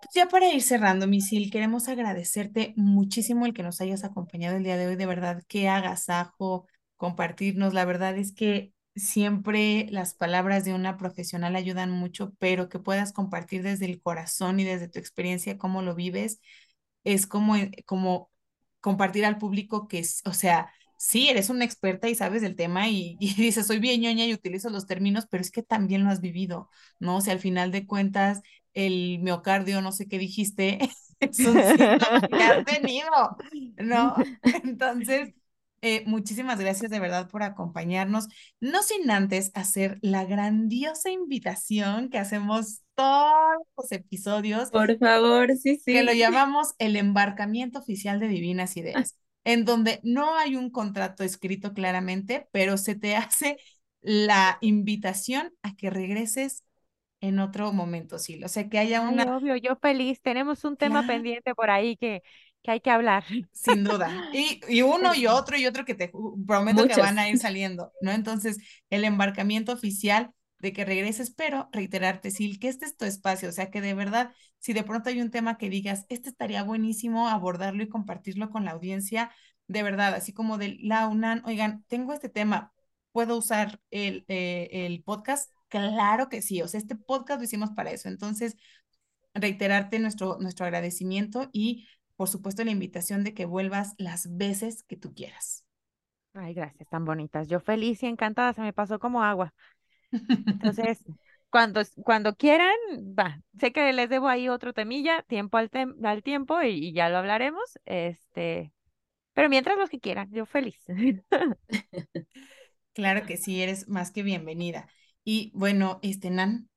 pues 0.00 0.14
ya 0.14 0.28
para 0.28 0.52
ir 0.52 0.62
cerrando, 0.62 1.06
Misil, 1.06 1.50
queremos 1.50 1.88
agradecerte 1.88 2.74
muchísimo 2.76 3.46
el 3.46 3.54
que 3.54 3.62
nos 3.62 3.80
hayas 3.80 4.04
acompañado 4.04 4.56
el 4.56 4.64
día 4.64 4.76
de 4.76 4.86
hoy. 4.86 4.96
De 4.96 5.06
verdad, 5.06 5.42
qué 5.48 5.68
agasajo 5.68 6.66
compartirnos. 6.96 7.74
La 7.74 7.84
verdad 7.84 8.16
es 8.16 8.32
que 8.32 8.72
siempre 8.94 9.86
las 9.90 10.14
palabras 10.14 10.64
de 10.64 10.74
una 10.74 10.96
profesional 10.96 11.56
ayudan 11.56 11.90
mucho, 11.90 12.32
pero 12.38 12.68
que 12.68 12.78
puedas 12.78 13.12
compartir 13.12 13.62
desde 13.62 13.86
el 13.86 14.00
corazón 14.02 14.60
y 14.60 14.64
desde 14.64 14.88
tu 14.88 14.98
experiencia 14.98 15.58
cómo 15.58 15.82
lo 15.82 15.94
vives, 15.94 16.40
es 17.04 17.26
como, 17.26 17.56
eh, 17.56 17.70
como 17.86 18.30
compartir 18.80 19.24
al 19.24 19.38
público 19.38 19.88
que, 19.88 20.04
o 20.24 20.32
sea, 20.32 20.72
sí, 20.96 21.28
eres 21.28 21.50
una 21.50 21.64
experta 21.64 22.08
y 22.08 22.14
sabes 22.14 22.42
del 22.42 22.56
tema 22.56 22.88
y, 22.88 23.16
y, 23.20 23.34
dices, 23.34 23.66
soy 23.66 23.78
bien 23.78 24.00
ñoña 24.00 24.26
y 24.26 24.34
utilizo 24.34 24.70
los 24.70 24.86
términos, 24.86 25.26
pero 25.30 25.42
es 25.42 25.50
que 25.50 25.62
también 25.62 26.04
lo 26.04 26.10
has 26.10 26.20
vivido, 26.20 26.68
¿no? 26.98 27.16
O 27.18 27.20
sea, 27.20 27.32
al 27.34 27.40
final 27.40 27.72
de 27.72 27.86
cuentas, 27.86 28.42
el 28.74 29.18
miocardio, 29.20 29.82
no 29.82 29.92
sé 29.92 30.06
qué 30.08 30.18
dijiste, 30.18 30.78
es 31.20 31.38
un 31.40 31.54
que 31.56 32.42
has 32.42 32.64
tenido, 32.64 33.10
¿no? 33.78 34.14
Entonces, 34.64 35.34
eh, 35.82 36.04
muchísimas 36.06 36.60
gracias 36.60 36.90
de 36.90 37.00
verdad 37.00 37.28
por 37.28 37.42
acompañarnos. 37.42 38.28
No 38.60 38.82
sin 38.82 39.10
antes 39.10 39.50
hacer 39.54 39.98
la 40.02 40.24
grandiosa 40.24 41.10
invitación 41.10 42.10
que 42.10 42.18
hacemos 42.18 42.82
todos 42.94 43.32
los 43.76 43.92
episodios. 43.92 44.70
Por 44.70 44.98
favor, 44.98 45.56
sí, 45.56 45.76
sí. 45.76 45.92
Que 45.92 46.02
lo 46.02 46.12
llamamos 46.12 46.74
el 46.78 46.96
embarcamiento 46.96 47.78
oficial 47.78 48.20
de 48.20 48.28
Divinas 48.28 48.76
Ideas, 48.76 49.16
en 49.44 49.64
donde 49.64 50.00
no 50.02 50.36
hay 50.36 50.56
un 50.56 50.70
contrato 50.70 51.24
escrito 51.24 51.72
claramente, 51.72 52.48
pero 52.52 52.76
se 52.76 52.94
te 52.94 53.16
hace 53.16 53.56
la 54.02 54.58
invitación 54.60 55.52
a 55.62 55.76
que 55.76 55.90
regreses 55.90 56.64
en 57.22 57.38
otro 57.38 57.72
momento, 57.72 58.18
sí. 58.18 58.42
O 58.42 58.48
sea, 58.48 58.68
que 58.68 58.78
haya 58.78 59.02
una... 59.02 59.24
Ay, 59.24 59.28
obvio, 59.28 59.56
yo 59.56 59.76
feliz. 59.76 60.20
Tenemos 60.22 60.64
un 60.64 60.76
tema 60.76 61.00
claro. 61.00 61.14
pendiente 61.14 61.54
por 61.54 61.70
ahí 61.70 61.96
que, 61.96 62.22
que 62.62 62.70
hay 62.70 62.80
que 62.80 62.90
hablar. 62.90 63.24
Sin 63.52 63.84
duda. 63.84 64.30
Y, 64.32 64.60
y 64.68 64.82
uno 64.82 65.14
y 65.14 65.26
otro 65.26 65.56
y 65.56 65.66
otro 65.66 65.84
que 65.84 65.94
te 65.94 66.12
prometo 66.46 66.82
Muchos. 66.82 66.96
que 66.96 67.02
van 67.02 67.18
a 67.18 67.28
ir 67.28 67.38
saliendo, 67.38 67.92
¿no? 68.00 68.12
Entonces, 68.12 68.58
el 68.90 69.04
embarcamiento 69.04 69.72
oficial 69.72 70.30
de 70.60 70.72
que 70.72 70.84
regreses, 70.84 71.30
pero 71.30 71.68
reiterarte, 71.72 72.30
Sil, 72.30 72.60
que 72.60 72.68
este 72.68 72.84
es 72.84 72.96
tu 72.96 73.06
espacio, 73.06 73.48
o 73.48 73.52
sea, 73.52 73.70
que 73.70 73.80
de 73.80 73.94
verdad, 73.94 74.34
si 74.58 74.72
de 74.74 74.82
pronto 74.82 75.08
hay 75.08 75.20
un 75.22 75.30
tema 75.30 75.56
que 75.56 75.70
digas, 75.70 76.04
este 76.10 76.28
estaría 76.28 76.62
buenísimo 76.62 77.28
abordarlo 77.28 77.82
y 77.82 77.88
compartirlo 77.88 78.50
con 78.50 78.66
la 78.66 78.72
audiencia, 78.72 79.30
de 79.68 79.82
verdad, 79.82 80.14
así 80.14 80.32
como 80.34 80.58
de 80.58 80.76
la 80.82 81.08
UNAN, 81.08 81.42
oigan, 81.46 81.84
tengo 81.88 82.12
este 82.12 82.28
tema, 82.28 82.72
¿puedo 83.12 83.38
usar 83.38 83.80
el, 83.90 84.24
eh, 84.28 84.68
el 84.70 85.02
podcast? 85.02 85.50
Claro 85.68 86.28
que 86.28 86.42
sí, 86.42 86.60
o 86.60 86.68
sea, 86.68 86.78
este 86.78 86.96
podcast 86.96 87.40
lo 87.40 87.44
hicimos 87.44 87.70
para 87.70 87.90
eso, 87.90 88.08
entonces, 88.08 88.56
reiterarte 89.32 89.98
nuestro, 89.98 90.38
nuestro 90.40 90.66
agradecimiento 90.66 91.48
y 91.52 91.86
por 92.20 92.28
supuesto, 92.28 92.62
la 92.64 92.70
invitación 92.70 93.24
de 93.24 93.32
que 93.32 93.46
vuelvas 93.46 93.94
las 93.96 94.36
veces 94.36 94.82
que 94.82 94.98
tú 94.98 95.14
quieras. 95.14 95.64
Ay, 96.34 96.52
gracias, 96.52 96.86
tan 96.90 97.06
bonitas. 97.06 97.48
Yo 97.48 97.60
feliz 97.60 98.02
y 98.02 98.08
encantada, 98.08 98.52
se 98.52 98.60
me 98.60 98.74
pasó 98.74 98.98
como 98.98 99.22
agua. 99.22 99.54
Entonces, 100.46 101.02
cuando, 101.48 101.80
cuando 102.04 102.34
quieran, 102.34 102.76
va, 103.18 103.40
sé 103.58 103.72
que 103.72 103.90
les 103.94 104.10
debo 104.10 104.28
ahí 104.28 104.50
otro 104.50 104.74
temilla, 104.74 105.22
tiempo 105.22 105.56
al, 105.56 105.70
tem 105.70 105.94
al 106.04 106.22
tiempo 106.22 106.60
y, 106.60 106.88
y, 106.88 106.92
ya 106.92 107.08
lo 107.08 107.16
hablaremos. 107.16 107.78
Este, 107.86 108.70
pero 109.32 109.48
mientras 109.48 109.78
los 109.78 109.88
que 109.88 109.98
quieran, 109.98 110.30
yo 110.30 110.44
feliz. 110.44 110.76
claro 112.92 113.24
que 113.24 113.38
sí, 113.38 113.62
eres 113.62 113.88
más 113.88 114.10
que 114.10 114.22
bienvenida. 114.22 114.90
Y 115.24 115.52
bueno, 115.54 116.00
este 116.02 116.28
Nan, 116.28 116.68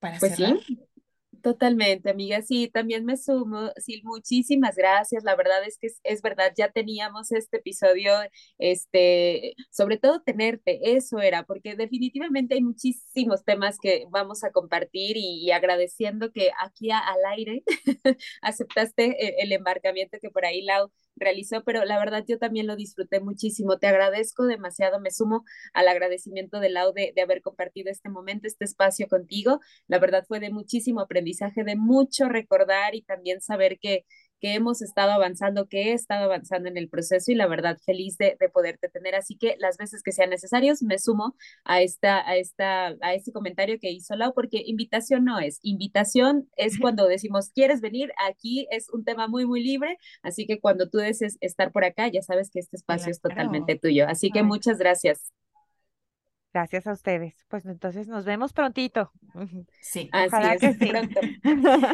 para 0.00 0.18
pues 0.18 0.34
cerrar. 0.34 0.58
Sí. 0.66 0.80
Totalmente, 1.42 2.10
amiga. 2.10 2.42
Sí, 2.42 2.68
también 2.68 3.04
me 3.04 3.16
sumo. 3.16 3.70
Sí, 3.78 4.02
muchísimas 4.04 4.76
gracias. 4.76 5.24
La 5.24 5.36
verdad 5.36 5.64
es 5.66 5.78
que 5.78 5.86
es, 5.86 6.00
es, 6.02 6.22
verdad, 6.22 6.52
ya 6.56 6.70
teníamos 6.70 7.32
este 7.32 7.58
episodio, 7.58 8.12
este, 8.58 9.54
sobre 9.70 9.96
todo 9.96 10.20
tenerte, 10.22 10.80
eso 10.96 11.18
era, 11.20 11.44
porque 11.44 11.76
definitivamente 11.76 12.54
hay 12.56 12.62
muchísimos 12.62 13.44
temas 13.44 13.78
que 13.80 14.04
vamos 14.10 14.44
a 14.44 14.50
compartir 14.52 15.16
y, 15.16 15.50
agradeciendo 15.50 16.30
que 16.32 16.50
aquí 16.60 16.90
a, 16.90 16.98
al 16.98 17.24
aire 17.32 17.62
aceptaste 18.42 19.16
el, 19.40 19.46
el, 19.46 19.52
embarcamiento 19.52 20.18
que 20.20 20.30
por 20.30 20.44
ahí 20.44 20.62
Lau 20.62 20.90
realizó, 21.20 21.62
pero 21.64 21.84
la 21.84 21.98
verdad 21.98 22.24
yo 22.26 22.38
también 22.38 22.66
lo 22.66 22.76
disfruté 22.76 23.20
muchísimo. 23.20 23.78
Te 23.78 23.86
agradezco 23.86 24.46
demasiado, 24.46 25.00
me 25.00 25.10
sumo 25.10 25.44
al 25.74 25.88
agradecimiento 25.88 26.58
de 26.60 26.70
Lau 26.70 26.92
de, 26.92 27.12
de 27.14 27.22
haber 27.22 27.42
compartido 27.42 27.90
este 27.90 28.08
momento, 28.08 28.48
este 28.48 28.64
espacio 28.64 29.06
contigo. 29.08 29.60
La 29.86 29.98
verdad 29.98 30.24
fue 30.26 30.40
de 30.40 30.50
muchísimo 30.50 31.00
aprendizaje, 31.00 31.64
de 31.64 31.76
mucho 31.76 32.28
recordar 32.28 32.94
y 32.94 33.02
también 33.02 33.40
saber 33.40 33.78
que, 33.78 34.04
que 34.40 34.54
hemos 34.54 34.82
estado 34.82 35.12
avanzando, 35.12 35.68
que 35.68 35.90
he 35.90 35.92
estado 35.92 36.24
avanzando 36.24 36.68
en 36.68 36.76
el 36.76 36.88
proceso 36.88 37.30
y 37.30 37.34
la 37.34 37.46
verdad 37.46 37.78
feliz 37.84 38.16
de, 38.16 38.36
de, 38.38 38.48
poderte 38.48 38.88
tener. 38.88 39.14
Así 39.14 39.36
que 39.36 39.56
las 39.58 39.76
veces 39.76 40.02
que 40.02 40.12
sean 40.12 40.30
necesarios 40.30 40.82
me 40.82 40.98
sumo 40.98 41.36
a 41.64 41.82
esta, 41.82 42.26
a 42.28 42.36
esta, 42.36 42.96
a 43.00 43.14
este 43.14 43.32
comentario 43.32 43.78
que 43.80 43.90
hizo 43.90 44.16
Lau, 44.16 44.32
porque 44.34 44.62
invitación 44.64 45.24
no 45.24 45.38
es. 45.38 45.60
Invitación 45.62 46.48
es 46.56 46.78
cuando 46.78 47.06
decimos, 47.06 47.50
¿quieres 47.54 47.80
venir? 47.80 48.12
Aquí 48.28 48.66
es 48.70 48.88
un 48.90 49.04
tema 49.04 49.28
muy, 49.28 49.46
muy 49.46 49.62
libre. 49.62 49.98
Así 50.22 50.46
que 50.46 50.60
cuando 50.60 50.88
tú 50.88 50.98
desees 50.98 51.36
estar 51.40 51.72
por 51.72 51.84
acá, 51.84 52.08
ya 52.08 52.22
sabes 52.22 52.50
que 52.50 52.60
este 52.60 52.76
espacio 52.76 53.04
claro. 53.04 53.12
es 53.12 53.20
totalmente 53.20 53.78
tuyo. 53.78 54.06
Así 54.08 54.30
que 54.30 54.42
muchas 54.42 54.78
gracias. 54.78 55.32
Gracias 56.52 56.86
a 56.88 56.92
ustedes. 56.92 57.34
Pues 57.48 57.64
entonces 57.66 58.08
nos 58.08 58.24
vemos 58.24 58.52
prontito. 58.52 59.12
Sí. 59.80 60.08
Así 60.12 60.36
es, 60.42 60.60
que 60.60 60.72
sí. 60.78 60.86
pronto. 60.86 61.20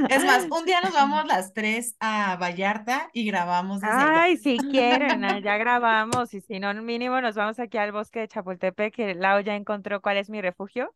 Es 0.09 0.25
más, 0.25 0.47
un 0.51 0.65
día 0.65 0.81
nos 0.81 0.95
vamos 0.95 1.27
las 1.27 1.53
tres 1.53 1.95
a 2.01 2.37
Vallarta 2.37 3.11
y 3.13 3.27
grabamos 3.27 3.81
desde 3.81 3.95
allá. 3.95 4.23
Ay, 4.23 4.37
si 4.39 4.57
quieren, 4.59 5.25
ah, 5.25 5.41
ya 5.41 5.57
grabamos 5.59 6.33
y 6.33 6.41
si 6.41 6.59
no, 6.59 6.73
mínimo 6.75 7.21
nos 7.21 7.35
vamos 7.35 7.59
aquí 7.61 7.77
al 7.77 7.93
bosque 7.93 8.21
de 8.21 8.29
Chapultepec, 8.29 8.95
que 8.95 9.15
Lau 9.15 9.41
ya 9.41 9.55
encontró 9.57 10.01
cuál 10.01 10.17
es 10.17 10.31
mi 10.31 10.41
refugio. 10.41 10.95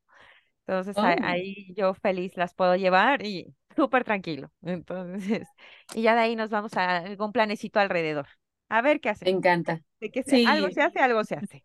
Entonces 0.67 0.97
Oh. 0.97 1.03
ahí 1.03 1.75
yo 1.77 1.95
feliz 1.95 2.37
las 2.37 2.55
puedo 2.55 2.77
llevar 2.77 3.25
y 3.27 3.55
súper 3.77 4.05
tranquilo. 4.05 4.53
Entonces, 4.63 5.49
y 5.95 6.03
ya 6.03 6.15
de 6.15 6.21
ahí 6.21 6.37
nos 6.37 6.51
vamos 6.51 6.77
a 6.77 6.99
algún 6.99 7.33
planecito 7.33 7.81
alrededor. 7.81 8.29
A 8.69 8.81
ver 8.83 9.01
qué 9.01 9.09
Me 9.09 9.13
hacemos. 9.13 9.39
encanta. 9.39 9.81
De 10.01 10.11
que 10.11 10.23
se- 10.23 10.47
algo 10.47 10.69
Sí, 10.69 10.75
se 10.75 10.83
hace, 10.83 11.01
algo 11.01 11.25
se 11.25 11.35
hace. 11.37 11.65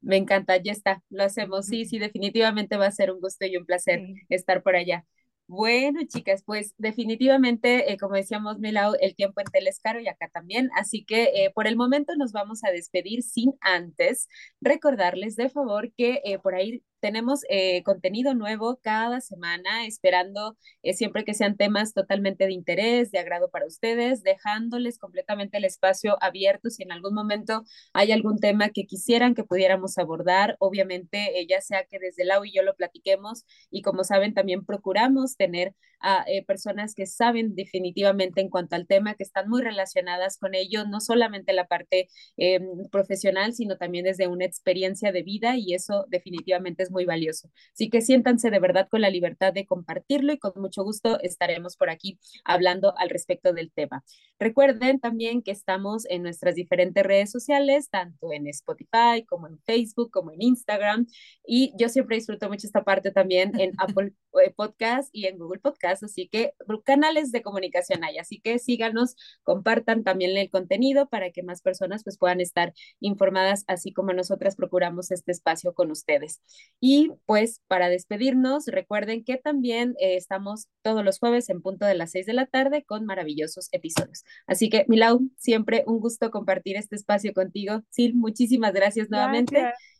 Me 0.00 0.16
encanta, 0.16 0.56
ya 0.56 0.72
está, 0.72 1.02
lo 1.10 1.24
hacemos. 1.24 1.66
Sí, 1.66 1.84
sí, 1.84 1.98
definitivamente 1.98 2.76
va 2.76 2.86
a 2.86 2.90
ser 2.92 3.10
un 3.12 3.20
gusto 3.20 3.46
y 3.46 3.56
un 3.56 3.66
placer 3.66 4.00
Sí. 4.06 4.14
estar 4.30 4.62
por 4.62 4.76
allá. 4.76 5.04
Bueno, 5.46 6.00
chicas, 6.06 6.44
pues 6.44 6.74
definitivamente, 6.78 7.92
eh, 7.92 7.96
como 7.98 8.14
decíamos, 8.14 8.60
Milau, 8.60 8.94
el 9.00 9.16
tiempo 9.16 9.40
en 9.40 9.46
tele 9.46 9.70
es 9.70 9.80
caro 9.80 9.98
y 10.00 10.06
acá 10.06 10.28
también, 10.32 10.70
así 10.76 11.04
que 11.04 11.24
eh, 11.34 11.50
por 11.52 11.66
el 11.66 11.76
momento 11.76 12.14
nos 12.16 12.30
vamos 12.30 12.62
a 12.62 12.70
despedir 12.70 13.22
sin 13.24 13.54
antes 13.60 14.28
recordarles 14.60 15.34
de 15.34 15.48
favor 15.50 15.92
que 15.96 16.20
eh, 16.24 16.38
por 16.38 16.54
ahí 16.54 16.84
tenemos 17.00 17.40
eh, 17.48 17.82
contenido 17.82 18.34
nuevo 18.34 18.78
cada 18.82 19.20
semana, 19.20 19.86
esperando 19.86 20.56
eh, 20.82 20.94
siempre 20.94 21.24
que 21.24 21.34
sean 21.34 21.56
temas 21.56 21.94
totalmente 21.94 22.46
de 22.46 22.52
interés, 22.52 23.10
de 23.10 23.18
agrado 23.18 23.50
para 23.50 23.66
ustedes, 23.66 24.22
dejándoles 24.22 24.98
completamente 24.98 25.58
el 25.58 25.64
espacio 25.64 26.16
abierto 26.22 26.70
si 26.70 26.82
en 26.82 26.92
algún 26.92 27.14
momento 27.14 27.64
hay 27.92 28.12
algún 28.12 28.38
tema 28.38 28.70
que 28.70 28.86
quisieran 28.86 29.34
que 29.34 29.44
pudiéramos 29.44 29.98
abordar, 29.98 30.56
obviamente, 30.60 31.40
eh, 31.40 31.46
ya 31.48 31.60
sea 31.60 31.84
que 31.84 31.98
desde 31.98 32.24
Lau 32.24 32.44
y 32.44 32.52
yo 32.52 32.62
lo 32.62 32.74
platiquemos 32.76 33.44
y 33.70 33.82
como 33.82 34.04
saben, 34.04 34.34
también 34.34 34.64
procuramos 34.64 35.36
tener 35.36 35.74
a 36.00 36.24
eh, 36.26 36.44
personas 36.44 36.94
que 36.94 37.06
saben 37.06 37.54
definitivamente 37.54 38.40
en 38.40 38.48
cuanto 38.48 38.76
al 38.76 38.86
tema, 38.86 39.14
que 39.14 39.22
están 39.22 39.48
muy 39.48 39.62
relacionadas 39.62 40.38
con 40.38 40.54
ello, 40.54 40.84
no 40.86 41.00
solamente 41.00 41.52
la 41.52 41.66
parte 41.66 42.08
eh, 42.36 42.60
profesional, 42.90 43.52
sino 43.54 43.76
también 43.76 44.04
desde 44.04 44.26
una 44.26 44.44
experiencia 44.44 45.12
de 45.12 45.22
vida 45.22 45.56
y 45.56 45.74
eso 45.74 46.06
definitivamente 46.08 46.82
es 46.82 46.90
muy 46.90 47.04
valioso. 47.04 47.50
Así 47.72 47.90
que 47.90 48.00
siéntanse 48.00 48.50
de 48.50 48.58
verdad 48.60 48.88
con 48.90 49.00
la 49.00 49.10
libertad 49.10 49.52
de 49.52 49.66
compartirlo 49.66 50.32
y 50.32 50.38
con 50.38 50.52
mucho 50.56 50.82
gusto 50.82 51.20
estaremos 51.20 51.76
por 51.76 51.90
aquí 51.90 52.18
hablando 52.44 52.94
al 52.98 53.10
respecto 53.10 53.52
del 53.52 53.72
tema. 53.72 54.04
Recuerden 54.38 55.00
también 55.00 55.42
que 55.42 55.50
estamos 55.50 56.06
en 56.08 56.22
nuestras 56.22 56.54
diferentes 56.54 57.04
redes 57.04 57.30
sociales, 57.30 57.90
tanto 57.90 58.32
en 58.32 58.46
Spotify 58.46 59.24
como 59.28 59.46
en 59.48 59.58
Facebook, 59.60 60.10
como 60.10 60.32
en 60.32 60.42
Instagram. 60.42 61.06
Y 61.46 61.72
yo 61.78 61.88
siempre 61.88 62.16
disfruto 62.16 62.48
mucho 62.48 62.66
esta 62.66 62.82
parte 62.82 63.10
también 63.10 63.52
en 63.60 63.72
Apple 63.78 64.12
eh, 64.42 64.52
Podcast 64.56 65.10
y 65.12 65.26
en 65.26 65.38
Google 65.38 65.60
Podcast. 65.60 65.89
Así 66.02 66.28
que 66.28 66.54
canales 66.84 67.32
de 67.32 67.42
comunicación 67.42 68.04
hay. 68.04 68.18
Así 68.18 68.40
que 68.40 68.58
síganos, 68.58 69.16
compartan 69.42 70.04
también 70.04 70.36
el 70.36 70.50
contenido 70.50 71.08
para 71.08 71.30
que 71.30 71.42
más 71.42 71.62
personas 71.62 72.04
pues 72.04 72.18
puedan 72.18 72.40
estar 72.40 72.72
informadas, 73.00 73.64
así 73.66 73.92
como 73.92 74.12
nosotras 74.12 74.56
procuramos 74.56 75.10
este 75.10 75.32
espacio 75.32 75.74
con 75.74 75.90
ustedes. 75.90 76.40
Y 76.80 77.12
pues 77.26 77.60
para 77.66 77.88
despedirnos, 77.88 78.66
recuerden 78.66 79.24
que 79.24 79.36
también 79.36 79.94
eh, 79.98 80.16
estamos 80.16 80.68
todos 80.82 81.04
los 81.04 81.18
jueves 81.18 81.48
en 81.50 81.62
punto 81.62 81.86
de 81.86 81.94
las 81.94 82.12
seis 82.12 82.26
de 82.26 82.32
la 82.32 82.46
tarde 82.46 82.84
con 82.84 83.04
maravillosos 83.04 83.68
episodios. 83.72 84.24
Así 84.46 84.68
que, 84.68 84.84
Milau, 84.88 85.20
siempre 85.36 85.84
un 85.86 86.00
gusto 86.00 86.30
compartir 86.30 86.76
este 86.76 86.96
espacio 86.96 87.32
contigo. 87.32 87.82
Sil, 87.90 88.14
muchísimas 88.14 88.72
gracias 88.72 89.10
nuevamente. 89.10 89.60
Gracias. 89.60 89.90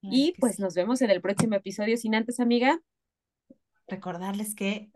Y 0.00 0.34
pues 0.38 0.60
nos 0.60 0.74
vemos 0.74 1.02
en 1.02 1.10
el 1.10 1.20
próximo 1.20 1.56
episodio. 1.56 1.96
Sin 1.96 2.14
antes, 2.14 2.40
amiga. 2.40 2.80
Recordarles 3.88 4.54
que 4.54 4.90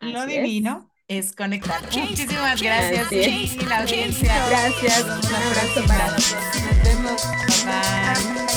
Así 0.00 0.36
es. 0.36 0.42
divino 0.42 0.90
es 1.08 1.32
conectar. 1.32 1.82
Muchísimas 1.82 2.60
gracias, 2.60 3.12
es. 3.12 3.50
sí, 3.50 3.58
la 3.66 3.78
audiencia. 3.78 4.46
Gracias. 4.48 5.02
Un 5.04 5.34
abrazo 5.34 5.84
para 5.86 6.06
todos. 6.16 6.36
Nos 6.64 6.82
vemos. 6.82 7.22
Bye. 7.64 8.53